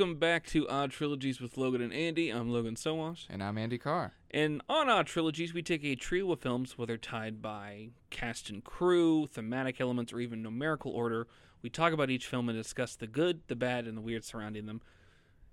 welcome 0.00 0.16
back 0.18 0.46
to 0.46 0.66
Odd 0.66 0.92
Trilogies 0.92 1.42
with 1.42 1.58
Logan 1.58 1.82
and 1.82 1.92
Andy. 1.92 2.30
I'm 2.30 2.48
Logan 2.50 2.74
Sowash. 2.74 3.26
And 3.28 3.42
I'm 3.42 3.58
Andy 3.58 3.76
Carr. 3.76 4.14
And 4.30 4.62
on 4.66 4.88
Odd 4.88 5.06
Trilogies, 5.06 5.52
we 5.52 5.60
take 5.60 5.84
a 5.84 5.94
trio 5.94 6.32
of 6.32 6.40
films, 6.40 6.78
whether 6.78 6.96
tied 6.96 7.42
by 7.42 7.90
cast 8.08 8.48
and 8.48 8.64
crew, 8.64 9.26
thematic 9.26 9.78
elements, 9.78 10.10
or 10.10 10.20
even 10.20 10.42
numerical 10.42 10.90
order. 10.90 11.26
We 11.60 11.68
talk 11.68 11.92
about 11.92 12.08
each 12.08 12.26
film 12.26 12.48
and 12.48 12.56
discuss 12.56 12.96
the 12.96 13.06
good, 13.06 13.42
the 13.48 13.54
bad, 13.54 13.86
and 13.86 13.94
the 13.94 14.00
weird 14.00 14.24
surrounding 14.24 14.64
them. 14.64 14.80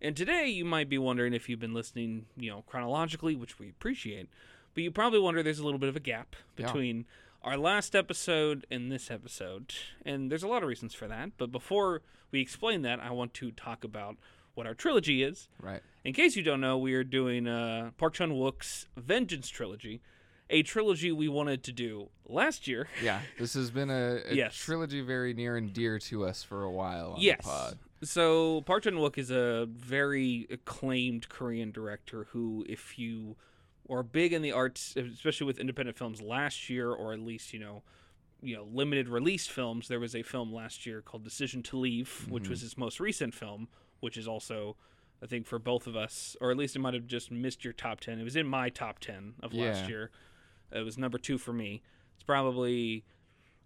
And 0.02 0.16
today, 0.16 0.48
you 0.48 0.64
might 0.64 0.88
be 0.88 0.98
wondering 0.98 1.34
if 1.34 1.50
you've 1.50 1.60
been 1.60 1.74
listening, 1.74 2.28
you 2.38 2.50
know, 2.50 2.64
chronologically, 2.68 3.36
which 3.36 3.60
we 3.60 3.68
appreciate, 3.68 4.30
but 4.74 4.82
you 4.82 4.92
probably 4.92 5.20
wonder 5.20 5.44
there's 5.44 5.60
a 5.60 5.66
little 5.66 5.78
bit 5.78 5.90
of 5.90 5.98
a 5.98 6.00
gap 6.00 6.38
Yeah. 6.56 6.68
between 6.68 7.06
our 7.44 7.58
last 7.58 7.98
episode 7.98 8.66
and 8.72 8.90
this 8.90 9.12
episode. 9.12 9.74
And 10.06 10.32
there's 10.32 10.44
a 10.44 10.48
lot 10.48 10.64
of 10.64 10.70
reasons 10.70 10.94
for 10.94 11.10
that. 11.10 11.32
But 11.38 11.52
before 11.52 12.02
we 12.32 12.40
explain 12.40 12.82
that, 12.84 13.02
I 13.02 13.12
want 13.12 13.34
to 13.36 13.52
talk 13.52 13.84
about 13.84 14.16
what 14.58 14.66
our 14.66 14.74
trilogy 14.74 15.22
is. 15.24 15.48
Right. 15.62 15.82
In 16.04 16.14
case 16.14 16.36
you 16.36 16.42
don't 16.44 16.60
know, 16.60 16.78
we 16.78 16.96
are 16.96 17.04
doing 17.04 17.48
uh, 17.48 17.92
Park 17.98 18.16
Chan 18.16 18.32
Wook's 18.32 18.88
Vengeance 18.98 19.50
trilogy, 19.50 20.02
a 20.50 20.64
trilogy 20.64 21.12
we 21.12 21.28
wanted 21.28 21.64
to 21.66 21.72
do 21.72 22.10
last 22.28 22.68
year. 22.68 22.88
Yeah. 23.04 23.22
This 23.38 23.54
has 23.54 23.70
been 23.70 23.92
a, 23.92 24.22
a 24.28 24.34
Yes. 24.34 24.56
trilogy 24.56 25.02
very 25.02 25.34
near 25.34 25.58
and 25.58 25.72
dear 25.72 26.00
to 26.00 26.26
us 26.26 26.42
for 26.44 26.64
a 26.64 26.72
while 26.72 27.14
on 27.14 27.22
yes. 27.22 27.38
the 27.38 27.44
pod. 27.44 27.78
So 28.04 28.62
Park 28.62 28.84
Chan 28.84 28.94
Wook 28.96 29.18
is 29.18 29.30
a 29.32 29.68
very 29.70 30.48
acclaimed 30.50 31.30
Korean 31.30 31.72
director 31.72 32.28
who, 32.32 32.66
if 32.68 32.98
you 32.98 33.36
are 33.90 34.04
big 34.04 34.34
in 34.34 34.42
the 34.42 34.52
arts, 34.52 34.96
especially 34.96 35.46
with 35.48 35.60
independent 35.60 35.98
films 35.98 36.22
last 36.22 36.70
year, 36.70 36.92
or 36.92 37.14
at 37.14 37.20
least 37.20 37.54
you 37.54 37.60
know, 37.60 37.84
you 38.42 38.56
know, 38.56 38.68
limited 38.72 39.08
release 39.10 39.48
films, 39.48 39.88
there 39.88 40.00
was 40.00 40.16
a 40.16 40.22
film 40.24 40.54
last 40.54 40.86
year 40.86 41.02
called 41.02 41.24
Decision 41.24 41.64
to 41.64 41.78
Leave, 41.78 42.28
which 42.30 42.50
was 42.50 42.62
his 42.62 42.78
most 42.78 43.00
recent 43.00 43.34
film, 43.34 43.68
which 44.00 44.18
is 44.18 44.28
also. 44.28 44.76
I 45.20 45.26
think 45.26 45.48
for 45.48 45.58
both 45.58 45.88
of 45.88 45.96
us, 45.96 46.38
or 46.40 46.52
at 46.52 46.58
least 46.58 46.76
it 46.76 46.80
might 46.80 46.94
have 46.94 47.08
just 47.08 47.32
missed 47.32 47.64
your 47.64 47.74
top 47.74 48.02
10. 48.02 48.20
It 48.20 48.24
was 48.24 48.36
in 48.36 48.46
my 48.46 48.70
top 48.70 49.00
10 49.00 49.34
of 49.42 49.52
last 49.52 49.90
year. 49.90 50.12
It 50.72 50.86
was 50.86 50.96
number 50.96 51.18
two 51.18 51.40
for 51.40 51.52
me. 51.54 51.82
It's 52.14 52.22
probably 52.24 53.04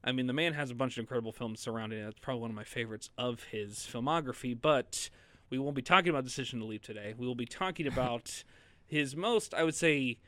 I 0.03 0.13
mean, 0.13 0.27
the 0.27 0.33
man 0.33 0.53
has 0.53 0.71
a 0.71 0.75
bunch 0.75 0.93
of 0.97 1.01
incredible 1.01 1.33
films 1.33 1.59
surrounding 1.59 1.99
it. 1.99 2.07
It's 2.07 2.19
probably 2.19 2.41
one 2.41 2.51
of 2.51 2.55
my 2.55 2.63
favorites 2.63 3.09
of 3.17 3.43
his 3.51 3.79
filmography, 3.79 4.57
but 4.59 5.09
we 5.49 5.59
won't 5.59 5.75
be 5.75 5.81
talking 5.81 6.09
about 6.09 6.23
Decision 6.23 6.59
to 6.59 6.65
Leave 6.65 6.81
today. 6.81 7.13
We 7.17 7.27
will 7.27 7.35
be 7.35 7.45
talking 7.45 7.85
about 7.95 8.43
his 8.87 9.15
most, 9.15 9.53
I 9.53 9.63
would 9.63 9.75
say, 9.75 10.19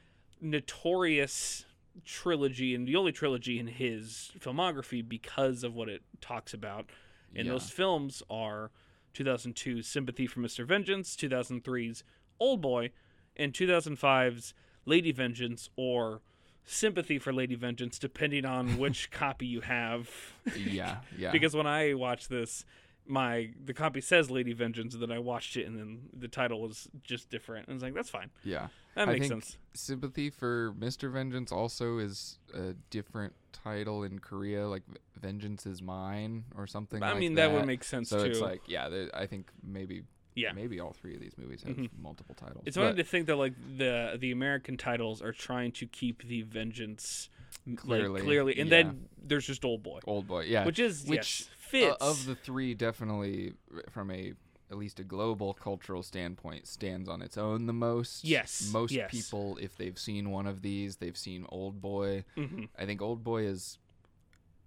notorious 0.41 1.65
trilogy 2.05 2.75
and 2.75 2.87
the 2.87 2.95
only 2.95 3.11
trilogy 3.11 3.59
in 3.59 3.67
his 3.67 4.31
filmography 4.39 5.07
because 5.07 5.63
of 5.63 5.73
what 5.73 5.89
it 5.89 6.01
talks 6.21 6.53
about. 6.53 6.89
And 7.35 7.47
Yeah. 7.47 7.53
those 7.53 7.69
films 7.69 8.21
are 8.29 8.71
2002's 9.13 9.87
Sympathy 9.87 10.27
for 10.27 10.39
Mr. 10.39 10.65
Vengeance, 10.65 11.15
2003's 11.15 12.03
Old 12.39 12.61
Boy, 12.61 12.91
and 13.35 13.53
2005's 13.53 14.53
Lady 14.85 15.11
Vengeance 15.11 15.69
or 15.75 16.21
Sympathy 16.65 17.19
for 17.19 17.33
Lady 17.33 17.55
Vengeance, 17.55 17.99
depending 17.99 18.45
on 18.45 18.77
which 18.77 19.11
copy 19.11 19.45
you 19.45 19.61
have. 19.61 20.09
Yeah. 20.55 20.97
Yeah. 21.17 21.31
because 21.33 21.55
when 21.55 21.67
I 21.67 21.93
watched 21.93 22.29
this, 22.29 22.65
my 23.05 23.49
the 23.63 23.73
copy 23.73 24.01
says 24.01 24.31
Lady 24.31 24.53
Vengeance, 24.53 24.93
and 24.93 25.03
then 25.03 25.11
I 25.11 25.19
watched 25.19 25.57
it, 25.57 25.65
and 25.65 25.77
then 25.77 26.03
the 26.17 26.27
title 26.27 26.61
was 26.61 26.87
just 27.03 27.29
different. 27.29 27.67
And 27.67 27.73
I 27.73 27.75
was 27.75 27.83
like, 27.83 27.93
that's 27.93 28.09
fine. 28.09 28.29
yeah. 28.43 28.67
That 28.95 29.07
I 29.09 29.13
makes 29.13 29.27
think 29.27 29.43
sense. 29.43 29.57
Sympathy 29.73 30.29
for 30.29 30.71
Mr. 30.77 31.11
Vengeance 31.11 31.51
also 31.51 31.97
is 31.97 32.37
a 32.53 32.73
different 32.91 33.33
title 33.51 34.03
in 34.03 34.19
Korea, 34.19 34.67
like 34.67 34.83
Vengeance 35.19 35.65
is 35.65 35.81
Mine 35.81 36.43
or 36.55 36.67
something 36.67 37.01
I 37.01 37.09
like 37.11 37.19
mean, 37.19 37.33
that. 37.35 37.47
that 37.47 37.53
would 37.55 37.65
make 37.65 37.83
sense 37.83 38.09
so 38.09 38.23
too. 38.23 38.29
it's 38.29 38.39
like, 38.39 38.61
yeah, 38.67 39.07
I 39.15 39.25
think 39.25 39.49
maybe 39.63 40.03
yeah. 40.35 40.51
maybe 40.53 40.79
all 40.79 40.93
three 40.93 41.15
of 41.15 41.21
these 41.21 41.33
movies 41.39 41.63
have 41.63 41.75
Mhm. 41.75 41.89
multiple 41.99 42.35
titles. 42.35 42.63
It's 42.67 42.77
funny 42.77 42.95
to 42.95 43.03
think 43.03 43.25
that 43.27 43.35
like 43.35 43.53
the 43.77 44.15
the 44.19 44.31
American 44.31 44.77
titles 44.77 45.21
are 45.23 45.31
trying 45.31 45.71
to 45.73 45.87
keep 45.87 46.23
the 46.27 46.43
vengeance 46.43 47.29
Clearly, 47.77 48.09
like, 48.09 48.23
clearly, 48.23 48.59
and 48.59 48.69
yeah. 48.69 48.83
then 48.83 49.05
there's 49.23 49.45
just 49.47 49.63
Old 49.63 49.83
Boy, 49.83 49.99
Old 50.05 50.27
Boy, 50.27 50.41
yeah. 50.45 50.65
which 50.65 50.79
is 50.79 51.05
which, 51.05 51.17
yes, 51.41 51.49
fits 51.81 52.01
Uh, 52.01 52.09
of 52.09 52.25
the 52.25 52.35
three, 52.35 52.73
definitely 52.73 53.53
from 53.89 54.11
a 54.11 54.33
at 54.71 54.77
least 54.77 54.99
a 54.99 55.03
global 55.03 55.53
cultural 55.53 56.01
standpoint, 56.01 56.65
stands 56.67 57.07
on 57.07 57.21
its 57.21 57.37
own 57.37 57.67
the 57.67 57.73
most. 57.73 58.23
Yes, 58.23 58.71
most 58.73 58.91
yes. 58.91 59.11
people, 59.11 59.57
if 59.61 59.77
they've 59.77 59.99
seen 59.99 60.31
one 60.31 60.47
of 60.47 60.61
these, 60.63 60.95
they've 60.95 61.17
seen 61.17 61.45
Old 61.49 61.79
Boy. 61.79 62.25
Mhm. 62.35 62.69
I 62.79 62.85
think 62.85 62.99
Old 63.01 63.23
Boy 63.23 63.43
is, 63.43 63.77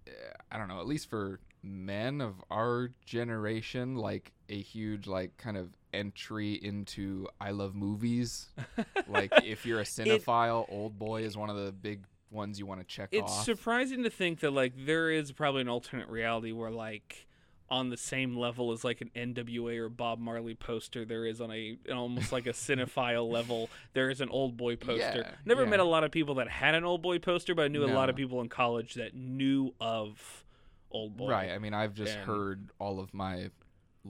uh, 0.06 0.10
I 0.50 0.58
don't 0.58 0.68
know, 0.68 0.78
at 0.80 0.86
least 0.86 1.08
for 1.10 1.40
men 1.62 2.20
of 2.20 2.34
our 2.50 2.90
generation, 3.04 3.96
like 3.96 4.32
a 4.48 4.60
huge 4.60 5.08
like 5.08 5.36
kind 5.38 5.56
of 5.56 5.70
entry 5.92 6.52
into 6.52 7.26
I 7.40 7.50
love 7.50 7.74
movies. 7.74 8.48
like 9.08 9.32
if 9.44 9.66
you're 9.66 9.80
a 9.80 9.84
cinephile, 9.84 10.66
Old 10.70 10.98
Boy 10.98 11.22
is 11.22 11.36
one 11.36 11.50
of 11.50 11.56
the 11.56 11.72
big 11.72 12.04
ones 12.30 12.58
you 12.58 12.66
want 12.66 12.80
to 12.80 12.86
check 12.86 13.08
It's 13.12 13.30
off. 13.30 13.44
surprising 13.44 14.02
to 14.02 14.10
think 14.10 14.40
that 14.40 14.52
like 14.52 14.72
there 14.76 15.10
is 15.10 15.32
probably 15.32 15.60
an 15.62 15.68
alternate 15.68 16.08
reality 16.08 16.52
where 16.52 16.70
like 16.70 17.26
on 17.68 17.88
the 17.90 17.96
same 17.96 18.36
level 18.36 18.70
as 18.70 18.84
like 18.84 19.00
an 19.00 19.10
NWA 19.16 19.76
or 19.78 19.88
Bob 19.88 20.18
Marley 20.20 20.54
poster, 20.54 21.04
there 21.04 21.26
is 21.26 21.40
on 21.40 21.50
a 21.50 21.76
almost 21.92 22.30
like 22.32 22.46
a 22.46 22.50
cinephile 22.52 23.28
level, 23.30 23.68
there 23.92 24.08
is 24.08 24.20
an 24.20 24.28
old 24.28 24.56
boy 24.56 24.76
poster. 24.76 25.22
Yeah, 25.24 25.30
Never 25.44 25.64
yeah. 25.64 25.70
met 25.70 25.80
a 25.80 25.84
lot 25.84 26.04
of 26.04 26.10
people 26.12 26.36
that 26.36 26.48
had 26.48 26.74
an 26.76 26.84
old 26.84 27.02
boy 27.02 27.18
poster, 27.18 27.54
but 27.56 27.62
I 27.64 27.68
knew 27.68 27.84
a 27.84 27.86
lot 27.86 28.08
of 28.08 28.14
people 28.16 28.40
in 28.40 28.48
college 28.48 28.94
that 28.94 29.14
knew 29.14 29.74
of 29.80 30.44
old 30.92 31.16
boy. 31.16 31.28
Right. 31.30 31.50
I 31.50 31.58
mean, 31.58 31.74
I've 31.74 31.94
just 31.94 32.16
And- 32.16 32.24
heard 32.26 32.70
all 32.78 33.00
of 33.00 33.12
my 33.12 33.50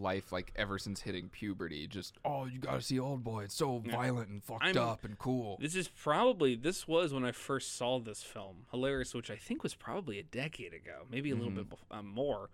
life, 0.01 0.33
like 0.33 0.53
ever 0.57 0.79
since 0.79 1.01
hitting 1.03 1.29
puberty, 1.29 1.87
just 1.87 2.19
oh, 2.25 2.45
you 2.47 2.59
gotta 2.59 2.81
see 2.81 2.99
Old 2.99 3.25
Boy. 3.25 3.45
It's 3.45 3.55
so 3.55 3.83
Yeah. 3.85 3.93
violent 3.97 4.29
and 4.29 4.43
fucked 4.43 4.65
I'm- 4.65 4.77
up 4.79 5.05
and 5.05 5.19
cool. 5.19 5.59
This 5.61 5.75
is 5.75 5.89
probably 5.89 6.55
this 6.57 6.87
was 6.87 7.13
when 7.13 7.25
I 7.25 7.33
first 7.33 7.75
saw 7.77 7.99
this 7.99 8.23
film, 8.23 8.67
hilarious, 8.71 9.15
which 9.15 9.31
I 9.31 9.37
think 9.37 9.63
was 9.63 9.75
probably 9.75 10.19
a 10.19 10.23
decade 10.23 10.75
ago, 10.75 11.07
maybe 11.11 11.31
a 11.31 11.35
little 11.37 11.51
Mhm. 11.53 11.69
bit 11.71 11.79
um, 11.91 12.07
more. 12.09 12.51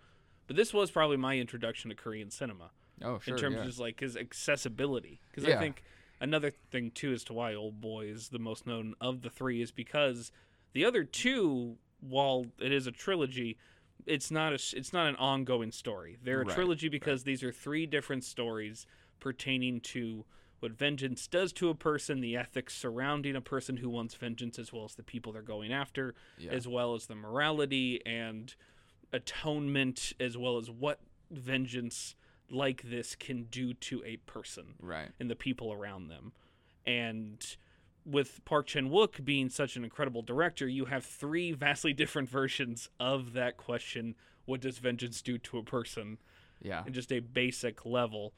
But 0.47 0.56
this 0.56 0.72
was 0.75 0.91
probably 0.91 1.16
my 1.16 1.38
introduction 1.38 1.88
to 1.91 1.97
Korean 1.97 2.31
cinema. 2.31 2.70
Oh, 3.04 3.19
sure. 3.19 3.34
in 3.34 3.41
terms 3.41 3.54
yeah. 3.54 3.60
of 3.62 3.66
just 3.66 3.81
like 3.81 3.98
his 4.00 4.16
accessibility. 4.16 5.20
Because 5.31 5.44
I 5.44 5.58
think 5.58 5.82
another 6.20 6.50
thing 6.50 6.91
too 6.92 7.12
as 7.12 7.25
to 7.25 7.32
why 7.32 7.54
Old 7.54 7.81
Boy 7.81 8.06
is 8.06 8.28
the 8.28 8.38
most 8.38 8.66
known 8.66 8.94
of 9.00 9.22
the 9.22 9.31
three 9.31 9.60
is 9.60 9.72
because 9.72 10.31
the 10.72 10.84
other 10.84 11.02
two, 11.02 11.78
while 12.00 12.47
it 12.58 12.70
is 12.70 12.86
a 12.86 12.92
trilogy, 12.92 13.58
it's 14.06 14.30
not 14.30 14.52
a 14.52 14.76
it's 14.76 14.92
not 14.92 15.06
an 15.06 15.16
ongoing 15.16 15.72
story. 15.72 16.18
They're 16.22 16.42
a 16.42 16.44
Right, 16.44 16.54
trilogy 16.54 16.88
because 16.88 17.24
these 17.24 17.42
are 17.42 17.52
three 17.52 17.86
different 17.86 18.24
stories 18.24 18.86
pertaining 19.20 19.80
to 19.80 20.24
what 20.60 20.72
vengeance 20.72 21.26
does 21.26 21.52
to 21.54 21.70
a 21.70 21.74
person, 21.74 22.20
the 22.20 22.36
ethics 22.36 22.74
surrounding 22.74 23.34
a 23.34 23.40
person 23.40 23.78
who 23.78 23.90
wants 23.90 24.14
vengeance, 24.14 24.58
as 24.60 24.72
well 24.72 24.84
as 24.84 24.94
the 24.94 25.02
people 25.02 25.32
they're 25.32 25.42
going 25.42 25.72
after, 25.72 26.14
yeah. 26.38 26.52
as 26.52 26.68
well 26.68 26.94
as 26.94 27.06
the 27.06 27.16
morality 27.16 28.00
and 28.06 28.54
atonement, 29.12 30.12
as 30.20 30.38
well 30.38 30.58
as 30.58 30.70
what 30.70 31.00
vengeance 31.30 32.14
like 32.48 32.82
this 32.82 33.16
can 33.16 33.44
do 33.44 33.74
to 33.74 34.04
a 34.04 34.19
person 34.19 34.74
right. 34.80 35.10
and 35.19 35.28
the 35.28 35.34
people 35.34 35.72
around 35.72 36.08
them. 36.08 36.32
And 36.86 37.44
with 38.04 38.44
Park 38.44 38.66
Chan 38.66 38.88
Wook 38.90 39.24
being 39.24 39.48
such 39.48 39.76
an 39.76 39.84
incredible 39.84 40.22
director, 40.22 40.66
you 40.68 40.86
have 40.86 41.04
three 41.04 41.52
vastly 41.52 41.92
different 41.92 42.28
versions 42.28 42.88
of 42.98 43.32
that 43.34 43.56
question 43.56 44.14
what 44.44 44.60
does 44.60 44.78
vengeance 44.78 45.22
do 45.22 45.38
to 45.38 45.58
a 45.58 45.62
person? 45.62 46.19
Yeah. 46.60 46.84
in 46.87 46.93
just 46.93 47.10
a 47.12 47.19
basic 47.20 47.84
level. 47.84 48.34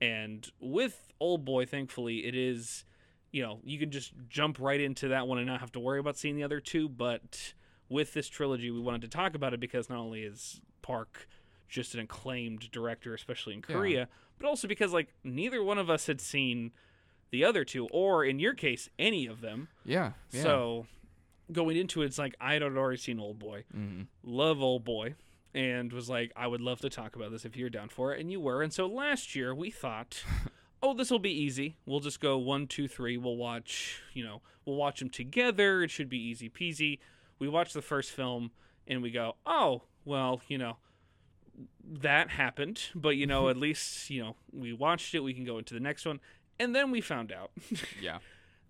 And 0.00 0.48
with 0.60 1.12
Old 1.18 1.44
Boy, 1.44 1.66
thankfully, 1.66 2.24
it 2.26 2.34
is, 2.36 2.84
you 3.32 3.42
know, 3.42 3.58
you 3.64 3.78
can 3.80 3.90
just 3.90 4.12
jump 4.28 4.58
right 4.60 4.80
into 4.80 5.08
that 5.08 5.26
one 5.26 5.38
and 5.38 5.46
not 5.48 5.58
have 5.60 5.72
to 5.72 5.80
worry 5.80 5.98
about 5.98 6.16
seeing 6.16 6.36
the 6.36 6.44
other 6.44 6.60
two. 6.60 6.88
But 6.88 7.54
with 7.88 8.14
this 8.14 8.28
trilogy, 8.28 8.70
we 8.70 8.78
wanted 8.80 9.02
to 9.02 9.08
talk 9.08 9.34
about 9.34 9.54
it 9.54 9.60
because 9.60 9.88
not 9.88 9.98
only 9.98 10.22
is 10.22 10.60
Park 10.82 11.28
just 11.68 11.94
an 11.94 12.00
acclaimed 12.00 12.70
director, 12.70 13.12
especially 13.14 13.54
in 13.54 13.62
Yeah. 13.68 13.74
Korea, 13.74 14.08
but 14.38 14.46
also 14.46 14.68
because, 14.68 14.92
like, 14.92 15.12
neither 15.24 15.62
one 15.62 15.78
of 15.78 15.90
us 15.90 16.06
had 16.06 16.20
seen 16.20 16.70
the 17.34 17.44
other 17.44 17.64
two, 17.64 17.88
or 17.90 18.24
in 18.24 18.38
your 18.38 18.54
case, 18.54 18.88
any 18.96 19.26
of 19.26 19.40
them. 19.40 19.66
Yeah. 19.84 20.12
yeah. 20.30 20.42
So 20.44 20.86
going 21.50 21.76
into 21.76 22.02
it, 22.02 22.06
it's 22.06 22.16
like 22.18 22.36
I 22.40 22.52
had 22.52 22.62
already 22.62 22.96
seen 22.96 23.18
Old 23.18 23.40
Boy. 23.40 23.64
Mhm. 23.76 24.06
love 24.22 24.62
old 24.62 24.84
boy. 24.84 25.16
And 25.52 25.92
was 25.92 26.08
like 26.08 26.32
i 26.36 26.46
would 26.48 26.60
love 26.60 26.80
to 26.80 26.88
talk 26.90 27.14
about 27.14 27.30
this 27.30 27.44
if 27.44 27.56
you're 27.56 27.70
down 27.70 27.88
for 27.88 28.14
it. 28.14 28.20
And 28.20 28.30
you 28.30 28.40
were. 28.40 28.62
And 28.62 28.72
so 28.72 28.86
last 28.86 29.34
year 29.34 29.52
we 29.52 29.70
thought 29.70 30.22
oh 30.82 30.94
this 30.94 31.10
will 31.10 31.18
be 31.18 31.32
easy. 31.32 31.76
We'll 31.86 32.00
just 32.00 32.20
go 32.20 32.38
one 32.38 32.68
two 32.68 32.86
three. 32.86 33.16
We'll 33.16 33.36
watch 33.36 34.00
you 34.12 34.22
know 34.24 34.42
we'll 34.64 34.76
watch 34.76 35.00
them 35.00 35.10
together. 35.10 35.82
It 35.82 35.90
should 35.90 36.08
be 36.08 36.18
easy 36.18 36.48
peasy. 36.48 37.00
We 37.40 37.48
watch 37.48 37.72
the 37.72 37.82
first 37.82 38.12
film 38.12 38.52
and 38.86 39.02
we 39.02 39.10
go 39.10 39.34
oh 39.44 39.82
well 40.04 40.40
you 40.46 40.58
know 40.58 40.76
that 41.84 42.30
happened. 42.30 42.80
But 42.94 43.16
you 43.16 43.26
know 43.26 43.48
at 43.52 43.56
least 43.56 44.08
you 44.10 44.22
know 44.22 44.36
we 44.52 44.72
watched 44.72 45.14
it. 45.14 45.20
We 45.20 45.34
can 45.34 45.44
go 45.44 45.58
into 45.58 45.74
the 45.74 45.80
next 45.80 46.06
one 46.06 46.20
and 46.58 46.74
then 46.74 46.90
we 46.90 47.00
found 47.00 47.32
out 47.32 47.50
Yeah. 48.00 48.18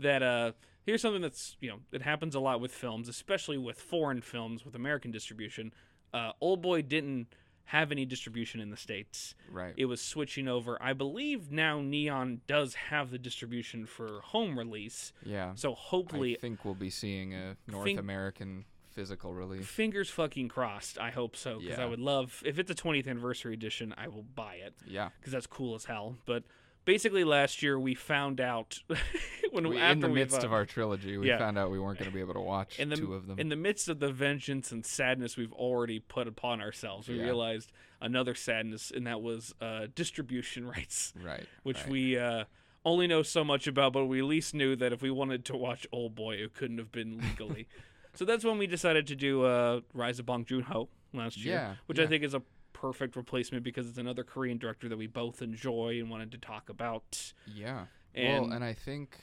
that 0.00 0.22
uh 0.22 0.52
here's 0.86 1.02
something 1.02 1.22
that's 1.22 1.56
you 1.60 1.70
know 1.70 1.78
it 1.92 2.02
happens 2.02 2.34
a 2.34 2.40
lot 2.40 2.60
with 2.60 2.72
films 2.72 3.08
especially 3.08 3.58
with 3.58 3.78
foreign 3.80 4.20
films 4.20 4.64
with 4.64 4.74
american 4.74 5.10
distribution 5.10 5.72
uh 6.12 6.32
old 6.40 6.62
boy 6.62 6.82
didn't 6.82 7.28
have 7.68 7.90
any 7.90 8.04
distribution 8.04 8.60
in 8.60 8.68
the 8.70 8.76
states. 8.76 9.34
Right. 9.50 9.72
It 9.78 9.86
was 9.86 10.02
switching 10.02 10.48
over. 10.48 10.76
I 10.82 10.92
believe 10.92 11.50
now 11.50 11.80
Neon 11.80 12.42
does 12.46 12.74
have 12.74 13.10
the 13.10 13.16
distribution 13.18 13.86
for 13.86 14.20
home 14.20 14.58
release. 14.58 15.14
yeah. 15.24 15.52
So 15.54 15.72
hopefully 15.72 16.36
I 16.36 16.40
think 16.42 16.62
we'll 16.66 16.74
be 16.74 16.90
seeing 16.90 17.32
a 17.32 17.56
North 17.66 17.84
Think- 17.86 17.98
American 17.98 18.66
physical 18.90 19.32
release. 19.32 19.66
fingers 19.66 20.10
fucking 20.10 20.48
crossed. 20.48 20.98
I 20.98 21.10
hope 21.10 21.36
so 21.36 21.58
because 21.58 21.78
I 21.78 21.86
would 21.86 22.00
love 22.00 22.42
if 22.44 22.58
it's 22.58 22.70
a 22.70 22.74
20th 22.74 23.08
anniversary 23.08 23.54
edition, 23.54 23.94
I 23.96 24.08
will 24.08 24.24
buy 24.34 24.56
it 24.56 24.74
Yeah. 24.86 25.08
because 25.18 25.32
that's 25.32 25.46
cool 25.46 25.74
as 25.74 25.86
hell. 25.86 26.18
But 26.26 26.44
basically, 26.84 27.24
last 27.24 27.62
year 27.62 27.78
we 27.78 27.94
found 27.94 28.40
out 28.40 28.78
when 29.50 29.68
We- 29.68 29.80
in 29.80 30.00
the 30.00 30.08
midst 30.08 30.42
uh, 30.42 30.46
of 30.46 30.52
our 30.52 30.64
trilogy, 30.66 31.16
we 31.16 31.28
yeah. 31.28 31.38
found 31.38 31.58
out 31.58 31.70
we 31.70 31.78
weren't 31.78 31.98
going 31.98 32.10
to 32.10 32.14
be 32.14 32.20
able 32.20 32.34
to 32.34 32.40
watch 32.40 32.78
in 32.78 32.88
the 32.88 32.96
two 32.96 33.14
of 33.14 33.26
them. 33.26 33.38
in 33.38 33.48
the 33.48 33.56
midst 33.56 33.88
of 33.88 34.00
the 34.00 34.12
vengeance 34.12 34.72
and 34.72 34.84
sadness 34.84 35.36
we've 35.36 35.52
already 35.52 35.98
put 36.00 36.26
upon 36.28 36.60
ourselves, 36.60 37.08
we 37.08 37.16
Yeah. 37.18 37.24
realized 37.24 37.72
another 38.00 38.34
sadness, 38.34 38.90
and 38.94 39.06
that 39.06 39.22
was 39.22 39.54
uh, 39.60 39.86
distribution 39.94 40.66
rights, 40.76 41.12
right. 41.22 41.46
which 41.62 41.78
right. 41.82 41.88
we 41.90 42.18
uh, 42.18 42.44
only 42.84 43.06
know 43.06 43.22
so 43.22 43.44
much 43.44 43.66
about, 43.66 43.92
but 43.92 44.06
we 44.06 44.18
at 44.18 44.24
least 44.26 44.54
knew 44.54 44.76
that 44.76 44.92
if 44.92 45.00
we 45.02 45.10
wanted 45.10 45.44
to 45.46 45.56
watch 45.56 45.86
Old 45.92 46.14
Boy, 46.14 46.34
it 46.36 46.54
couldn't 46.54 46.78
have 46.78 46.92
been 46.92 47.18
legally. 47.18 47.66
so 48.14 48.24
that's 48.24 48.44
when 48.44 48.58
we 48.58 48.66
decided 48.66 49.06
to 49.06 49.16
do 49.16 49.44
uh, 49.44 49.80
Rise 49.94 50.18
of 50.18 50.26
Bong 50.26 50.44
Joon 50.44 50.62
Ho 50.64 50.88
last 51.14 51.36
year, 51.38 51.54
Yeah, 51.54 51.74
which 51.86 51.98
I 51.98 52.06
think 52.06 52.24
is 52.24 52.34
a 52.34 52.42
perfect 52.74 53.16
replacement 53.16 53.64
because 53.64 53.88
it's 53.88 53.96
another 53.96 54.22
Korean 54.24 54.58
director 54.58 54.90
that 54.90 54.98
we 54.98 55.06
both 55.06 55.40
enjoy 55.40 55.98
and 55.98 56.10
wanted 56.10 56.30
to 56.32 56.38
talk 56.38 56.68
about. 56.68 57.32
Yeah. 57.46 57.86
And- 58.14 58.44
well, 58.44 58.52
and 58.52 58.62
I 58.64 58.74
think 58.74 59.18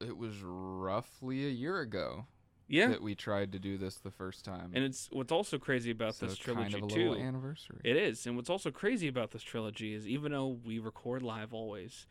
it 0.00 0.16
was 0.16 0.40
roughly 0.42 1.44
a 1.46 1.50
year 1.50 1.80
ago 1.80 2.26
Yeah, 2.66 2.88
that 2.88 3.02
we 3.02 3.14
tried 3.14 3.52
to 3.52 3.58
do 3.58 3.76
this 3.78 3.96
the 3.96 4.10
first 4.10 4.44
time. 4.44 4.72
and 4.74 4.82
it's 4.84 5.08
what's 5.12 5.30
also 5.32 5.58
crazy 5.58 5.90
about 5.90 6.14
so 6.14 6.26
this 6.26 6.36
trilogy 6.38 6.72
kind 6.72 6.84
of 6.84 6.90
a 6.90 6.94
too. 6.94 7.10
little 7.10 7.24
anniversary. 7.24 7.80
It 7.84 7.96
is. 7.96 8.26
And 8.26 8.36
what's 8.36 8.50
also 8.50 8.70
crazy 8.70 9.06
about 9.08 9.30
this 9.32 9.42
trilogy 9.42 9.92
is 9.94 10.06
even 10.08 10.32
though 10.32 10.58
we 10.64 10.78
record 10.78 11.22
live 11.22 11.52
always, 11.52 12.06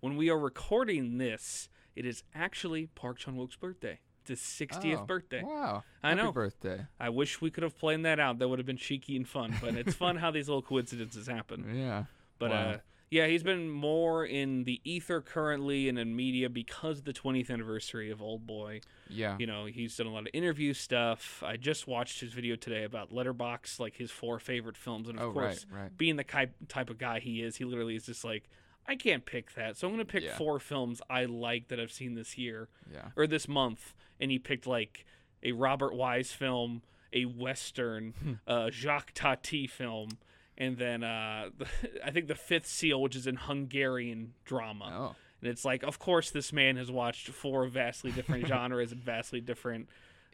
when 0.00 0.16
we 0.16 0.30
are 0.30 0.38
recording 0.38 1.18
this, 1.18 1.68
it 1.94 2.06
is 2.06 2.22
actually 2.34 2.86
Park 2.86 3.18
Chan 3.18 3.36
Wook's 3.36 3.56
birthday. 3.56 4.00
His 4.28 4.40
60th 4.40 5.00
Oh, 5.00 5.04
birthday. 5.04 5.42
Wow. 5.42 5.84
I 6.02 6.10
Happy 6.10 6.22
know. 6.22 6.32
birthday. 6.32 6.86
I 7.00 7.08
wish 7.10 7.40
we 7.40 7.50
could 7.50 7.62
have 7.64 7.76
planned 7.78 8.04
that 8.04 8.20
out. 8.20 8.38
That 8.38 8.48
would 8.48 8.58
have 8.58 8.66
been 8.66 8.76
cheeky 8.76 9.16
and 9.16 9.26
fun. 9.28 9.54
But 9.60 9.74
it's 9.74 9.94
fun 9.94 10.16
how 10.18 10.30
these 10.30 10.48
little 10.48 10.62
coincidences 10.62 11.26
happen. 11.26 11.74
Yeah. 11.74 12.04
But 12.38 12.50
Wow. 12.50 12.56
uh, 12.70 12.78
yeah, 13.10 13.26
he's 13.26 13.42
been 13.42 13.70
more 13.70 14.26
in 14.26 14.64
the 14.64 14.80
ether 14.84 15.22
currently 15.22 15.88
and 15.88 15.98
in 15.98 16.14
media 16.14 16.50
because 16.50 16.98
of 16.98 17.04
the 17.04 17.14
20th 17.14 17.50
anniversary 17.50 18.10
of 18.10 18.20
Old 18.20 18.46
Boy. 18.46 18.82
Yeah. 19.08 19.36
You 19.38 19.46
know, 19.46 19.64
he's 19.64 19.96
done 19.96 20.06
a 20.06 20.12
lot 20.12 20.20
of 20.24 20.28
interview 20.34 20.74
stuff. 20.74 21.42
I 21.44 21.56
just 21.56 21.86
watched 21.88 22.20
his 22.20 22.34
video 22.34 22.54
today 22.54 22.84
about 22.84 23.10
Letterboxd, 23.10 23.80
like 23.80 23.96
his 23.96 24.10
four 24.10 24.38
favorite 24.38 24.76
films, 24.76 25.08
and 25.08 25.18
of 25.18 25.30
oh, 25.30 25.32
course, 25.32 25.64
right, 25.72 25.82
right. 25.84 25.96
being 25.96 26.16
the 26.16 26.24
type 26.68 26.90
of 26.90 26.98
guy 26.98 27.18
he 27.20 27.42
is, 27.42 27.56
he 27.56 27.64
literally 27.64 27.96
is 27.96 28.04
just 28.04 28.24
like, 28.24 28.44
I 28.88 28.96
can't 28.96 29.24
pick 29.26 29.52
that. 29.54 29.76
So 29.76 29.86
I'm 29.86 29.94
going 29.94 30.04
to 30.04 30.10
pick 30.10 30.24
Yeah. 30.24 30.36
four 30.36 30.58
films 30.58 31.02
I 31.10 31.26
like 31.26 31.68
that 31.68 31.78
I've 31.78 31.92
seen 31.92 32.14
this 32.14 32.38
year 32.38 32.68
Yeah. 32.92 33.10
or 33.16 33.26
this 33.26 33.46
month. 33.46 33.94
And 34.18 34.30
he 34.30 34.38
picked 34.38 34.66
like 34.66 35.04
a 35.42 35.52
Robert 35.52 35.94
Wise 35.94 36.32
film, 36.32 36.82
a 37.12 37.24
Western, 37.26 38.40
a 38.46 38.70
Jacques 38.70 39.12
Tati 39.14 39.66
film, 39.66 40.08
and 40.56 40.76
then 40.78 41.04
uh, 41.04 41.50
I 42.04 42.10
think 42.10 42.26
The 42.28 42.34
Fifth 42.34 42.66
Seal, 42.66 43.00
which 43.00 43.14
is 43.14 43.26
an 43.26 43.36
Hungarian 43.36 44.32
drama. 44.44 44.90
Oh. 45.12 45.16
And 45.40 45.50
it's 45.50 45.64
like, 45.64 45.84
of 45.84 45.98
course, 46.00 46.30
this 46.30 46.52
man 46.52 46.76
has 46.76 46.90
watched 46.90 47.28
four 47.28 47.66
vastly 47.68 48.10
different 48.10 48.46
genres 48.48 48.90
and 48.90 49.00
vastly 49.04 49.40
different 49.40 49.88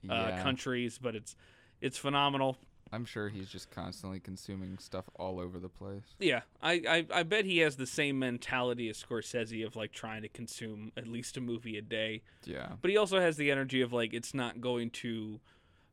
uh, 0.09 0.15
Yeah. 0.15 0.43
countries, 0.43 0.99
but 0.99 1.15
it's 1.17 1.35
it's 1.81 1.99
phenomenal. 1.99 2.57
I'm 2.95 3.05
sure 3.05 3.29
he's 3.29 3.49
just 3.49 3.71
constantly 3.71 4.21
consuming 4.21 4.79
stuff 4.79 5.05
all 5.17 5.41
over 5.41 5.59
the 5.59 5.69
place. 5.69 6.05
Yeah, 6.19 6.43
I, 6.63 6.73
I 7.13 7.21
I 7.21 7.23
bet 7.25 7.45
he 7.45 7.59
has 7.59 7.77
the 7.77 7.87
same 7.87 8.19
mentality 8.19 8.89
as 8.89 9.03
Scorsese 9.03 9.67
of 9.67 9.77
like 9.77 9.93
trying 9.93 10.23
to 10.23 10.29
consume 10.29 10.93
at 10.97 11.07
least 11.07 11.37
a 11.37 11.41
movie 11.41 11.77
a 11.77 11.83
day. 11.83 12.23
Yeah. 12.45 12.69
But 12.81 12.91
he 12.91 12.97
also 12.97 13.19
has 13.21 13.37
the 13.37 13.51
energy 13.51 13.81
of 13.81 13.93
like 13.93 14.15
it's 14.15 14.33
not 14.35 14.61
going 14.61 14.91
to 14.91 15.41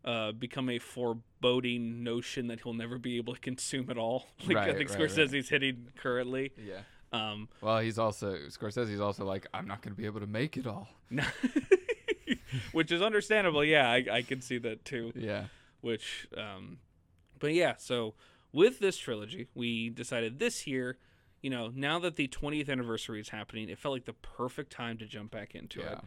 uh, 0.06 0.32
become 0.32 0.70
a 0.70 0.80
foreboding 0.80 2.04
notion 2.04 2.48
that 2.48 2.60
he'll 2.62 2.74
never 2.74 2.98
be 2.98 3.18
able 3.18 3.34
to 3.36 3.40
consume 3.52 3.90
at 3.90 3.98
all. 3.98 4.28
Like 4.48 4.58
I 4.58 4.68
Right, 4.68 4.78
think 4.78 4.90
right, 4.92 5.00
right. 5.00 5.10
Scorsese's 5.10 5.50
hitting 5.50 5.88
currently. 5.98 6.52
Yeah. 6.58 6.82
Um, 7.14 7.50
Well, 7.62 7.80
he's 7.80 8.00
also 8.00 8.36
Scorsese's 8.50 9.02
also 9.02 9.26
like, 9.26 9.46
I'm 9.54 9.68
not 9.68 9.82
going 9.82 9.94
to 9.94 9.98
be 10.02 10.06
able 10.06 10.22
to 10.22 10.28
make 10.28 10.56
it 10.58 10.66
all. 10.66 10.88
which 12.72 12.92
is 12.92 13.02
understandable. 13.02 13.64
Yeah, 13.64 13.90
I, 13.90 14.06
I 14.12 14.22
can 14.22 14.42
see 14.42 14.58
that 14.60 14.86
too. 14.86 15.12
Yeah. 15.16 15.46
Which, 15.82 16.28
um, 16.38 16.78
but 17.42 17.54
yeah, 17.54 17.74
so 17.78 18.14
with 18.54 18.80
this 18.80 18.98
trilogy, 18.98 19.48
we 19.54 19.90
decided 19.90 20.40
this 20.40 20.66
year, 20.66 20.98
you 21.42 21.50
know, 21.50 21.72
now 21.76 22.00
that 22.00 22.16
the 22.16 22.28
20th 22.30 22.70
anniversary 22.70 23.20
is 23.20 23.30
happening, 23.30 23.68
it 23.68 23.78
felt 23.78 23.94
like 23.94 24.06
the 24.06 24.14
perfect 24.14 24.72
time 24.72 24.98
to 25.00 25.06
jump 25.06 25.32
back 25.32 25.54
into 25.56 25.82
Yeah. 25.82 25.94
it. 25.94 26.00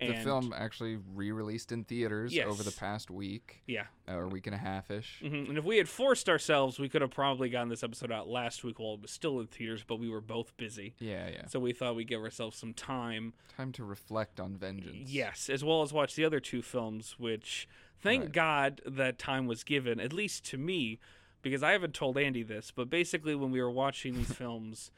The 0.00 0.14
film 0.24 0.54
actually 0.56 0.98
re-released 1.14 1.72
in 1.72 1.84
theaters 1.84 2.36
over 2.38 2.62
the 2.62 2.72
past 2.72 3.10
week 3.10 3.62
Yeah. 3.66 3.84
or 4.08 4.26
week 4.28 4.46
and 4.46 4.54
a 4.54 4.58
half 4.58 4.90
ish. 4.90 5.18
hmm 5.20 5.34
And 5.34 5.58
if 5.58 5.64
we 5.64 5.76
had 5.76 5.88
forced 5.88 6.28
ourselves, 6.28 6.78
we 6.78 6.88
could 6.88 7.02
have 7.02 7.10
probably 7.10 7.48
gotten 7.50 7.68
this 7.68 7.82
episode 7.82 8.10
out 8.10 8.26
last 8.28 8.64
week 8.64 8.78
while 8.78 8.94
it 8.94 9.02
was 9.02 9.10
still 9.10 9.40
in 9.40 9.46
theaters, 9.46 9.84
but 9.86 9.96
we 9.96 10.08
were 10.08 10.20
both 10.20 10.56
busy. 10.56 10.94
Yeah, 10.98 11.28
yeah. 11.28 11.46
So 11.46 11.60
we 11.60 11.72
thought 11.72 11.96
we'd 11.96 12.08
give 12.08 12.22
ourselves 12.22 12.56
some 12.56 12.72
time. 12.74 13.34
Time 13.56 13.72
to 13.72 13.84
reflect 13.84 14.40
on 14.40 14.56
vengeance. 14.56 15.10
Yes, 15.10 15.48
as 15.50 15.62
well 15.62 15.82
as 15.82 15.92
watch 15.92 16.14
the 16.14 16.24
other 16.24 16.40
two 16.40 16.62
films, 16.62 17.16
which 17.18 17.68
thank 18.00 18.22
Right. 18.22 18.32
God 18.32 18.80
that 18.86 19.18
time 19.18 19.46
was 19.46 19.64
given, 19.64 20.00
at 20.00 20.12
least 20.12 20.44
to 20.46 20.56
me, 20.58 20.98
because 21.42 21.62
I 21.62 21.72
haven't 21.72 21.94
told 21.94 22.16
Andy 22.18 22.42
this, 22.42 22.70
but 22.70 22.88
basically 22.90 23.34
when 23.34 23.50
we 23.50 23.60
were 23.60 23.70
watching 23.70 24.14
these 24.14 24.32
films, 24.42 24.90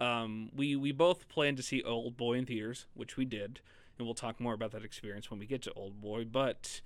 um, 0.00 0.50
we, 0.54 0.74
we 0.76 0.90
both 0.92 1.28
planned 1.28 1.56
to 1.58 1.62
see 1.62 1.82
Old 1.82 2.16
Boy 2.16 2.34
in 2.34 2.46
theaters, 2.46 2.86
which 2.94 3.16
we 3.16 3.24
did, 3.24 3.60
and 4.02 4.06
we'll 4.08 4.14
talk 4.14 4.40
more 4.40 4.52
about 4.52 4.72
that 4.72 4.84
experience 4.84 5.30
when 5.30 5.38
we 5.38 5.46
get 5.46 5.62
to 5.62 5.72
Old 5.74 6.00
Boy, 6.00 6.24
but 6.24 6.80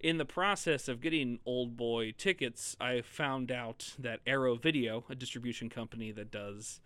in 0.00 0.18
the 0.18 0.24
process 0.24 0.88
of 0.88 1.00
getting 1.00 1.38
Old 1.46 1.76
Boy 1.76 2.12
tickets, 2.18 2.76
I 2.80 3.00
found 3.00 3.52
out 3.52 3.94
that 3.98 4.20
Arrow 4.26 4.56
Video, 4.56 5.04
a 5.08 5.14
distribution 5.14 5.68
company 5.70 6.10
that 6.12 6.30
does 6.32 6.80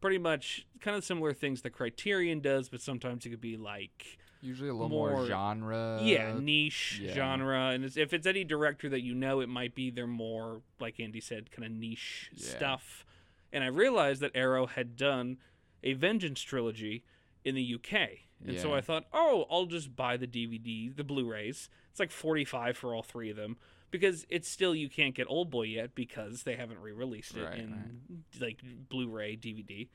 pretty 0.00 0.18
much 0.18 0.66
kind 0.80 0.96
of 0.96 1.04
similar 1.04 1.32
things 1.32 1.62
that 1.62 1.70
Criterion 1.70 2.40
does, 2.40 2.68
but 2.68 2.80
sometimes 2.80 3.24
it 3.24 3.30
could 3.30 3.40
be 3.40 3.56
like 3.56 4.18
Usually 4.40 4.68
a 4.68 4.72
little 4.72 4.88
more, 4.88 5.12
More- 5.12 5.26
genre. 5.26 6.00
yeah 6.02 6.34
niche 6.36 7.00
yeah. 7.00 7.14
genre, 7.14 7.68
and 7.70 7.84
it's, 7.84 7.96
if 7.96 8.12
it's 8.12 8.26
any 8.26 8.42
director 8.42 8.88
that 8.88 9.02
you 9.02 9.14
know, 9.14 9.38
it 9.38 9.48
might 9.48 9.72
be 9.76 9.88
their 9.90 10.08
more 10.08 10.62
like 10.80 10.98
Andy 10.98 11.20
said, 11.20 11.52
kind 11.52 11.64
of 11.64 11.70
niche 11.70 12.30
Yeah. 12.34 12.48
stuff. 12.48 13.06
And 13.52 13.62
I 13.62 13.68
realized 13.68 14.20
that 14.22 14.32
Arrow 14.34 14.66
had 14.66 14.96
done 14.96 15.36
a 15.84 15.92
Vengeance 15.92 16.40
trilogy 16.42 17.04
in 17.44 17.54
the 17.54 17.74
UK. 17.74 18.08
And 18.46 18.58
so 18.58 18.72
I 18.74 18.80
thought, 18.80 19.04
oh, 19.12 19.46
I'll 19.50 19.66
just 19.66 19.94
buy 19.94 20.16
the 20.16 20.26
DVD, 20.26 20.94
the 20.94 21.04
Blu-rays. 21.04 21.68
It's 21.90 22.00
like 22.00 22.10
45 22.10 22.76
for 22.76 22.94
all 22.94 23.02
three 23.02 23.30
of 23.30 23.36
them 23.36 23.56
because 23.90 24.26
it's 24.30 24.48
still 24.48 24.74
you 24.74 24.88
can't 24.88 25.14
get 25.14 25.26
Old 25.28 25.50
Boy 25.50 25.64
yet 25.64 25.94
because 25.94 26.42
they 26.42 26.56
haven't 26.56 26.80
re-released 26.80 27.36
it 27.36 27.44
Right, 27.44 27.58
in 27.58 28.24
like 28.40 28.60
Blu-ray 28.88 29.36
DVD. 29.36 29.88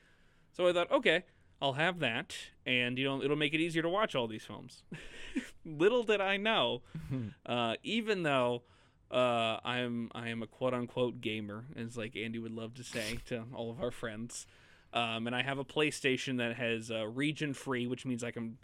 So 0.53 0.67
I 0.67 0.73
thought, 0.73 0.91
okay, 0.91 1.23
I'll 1.61 1.73
have 1.73 1.99
that 1.99 2.35
and 2.65 2.97
you 2.97 3.05
know 3.05 3.21
it'll 3.23 3.35
make 3.35 3.53
it 3.53 3.59
easier 3.59 3.81
to 3.81 3.89
watch 3.89 4.15
all 4.15 4.27
these 4.27 4.45
films. 4.45 4.83
Little 5.65 6.03
did 6.03 6.21
I 6.21 6.37
know, 6.37 6.83
uh, 7.45 7.75
even 7.83 8.23
though 8.23 8.63
uh, 9.11 9.57
I'm 9.65 10.11
I 10.13 10.29
am 10.29 10.43
a 10.43 10.47
quote 10.47 10.73
unquote 10.73 11.19
gamer, 11.19 11.65
as 11.75 11.97
like 11.97 12.15
Andy 12.15 12.39
would 12.39 12.51
love 12.51 12.75
to 12.75 12.83
say 12.83 13.19
to 13.25 13.43
all 13.53 13.71
of 13.71 13.81
our 13.81 13.91
friends. 13.91 14.45
Um, 14.93 15.27
and 15.27 15.35
I 15.35 15.41
have 15.43 15.57
a 15.57 15.65
PlayStation 15.65 16.37
that 16.37 16.55
has 16.55 16.89
uh, 16.91 17.07
region 17.07 17.53
free, 17.53 17.87
which 17.87 18.05
means 18.05 18.23
I 18.23 18.31
can 18.31 18.57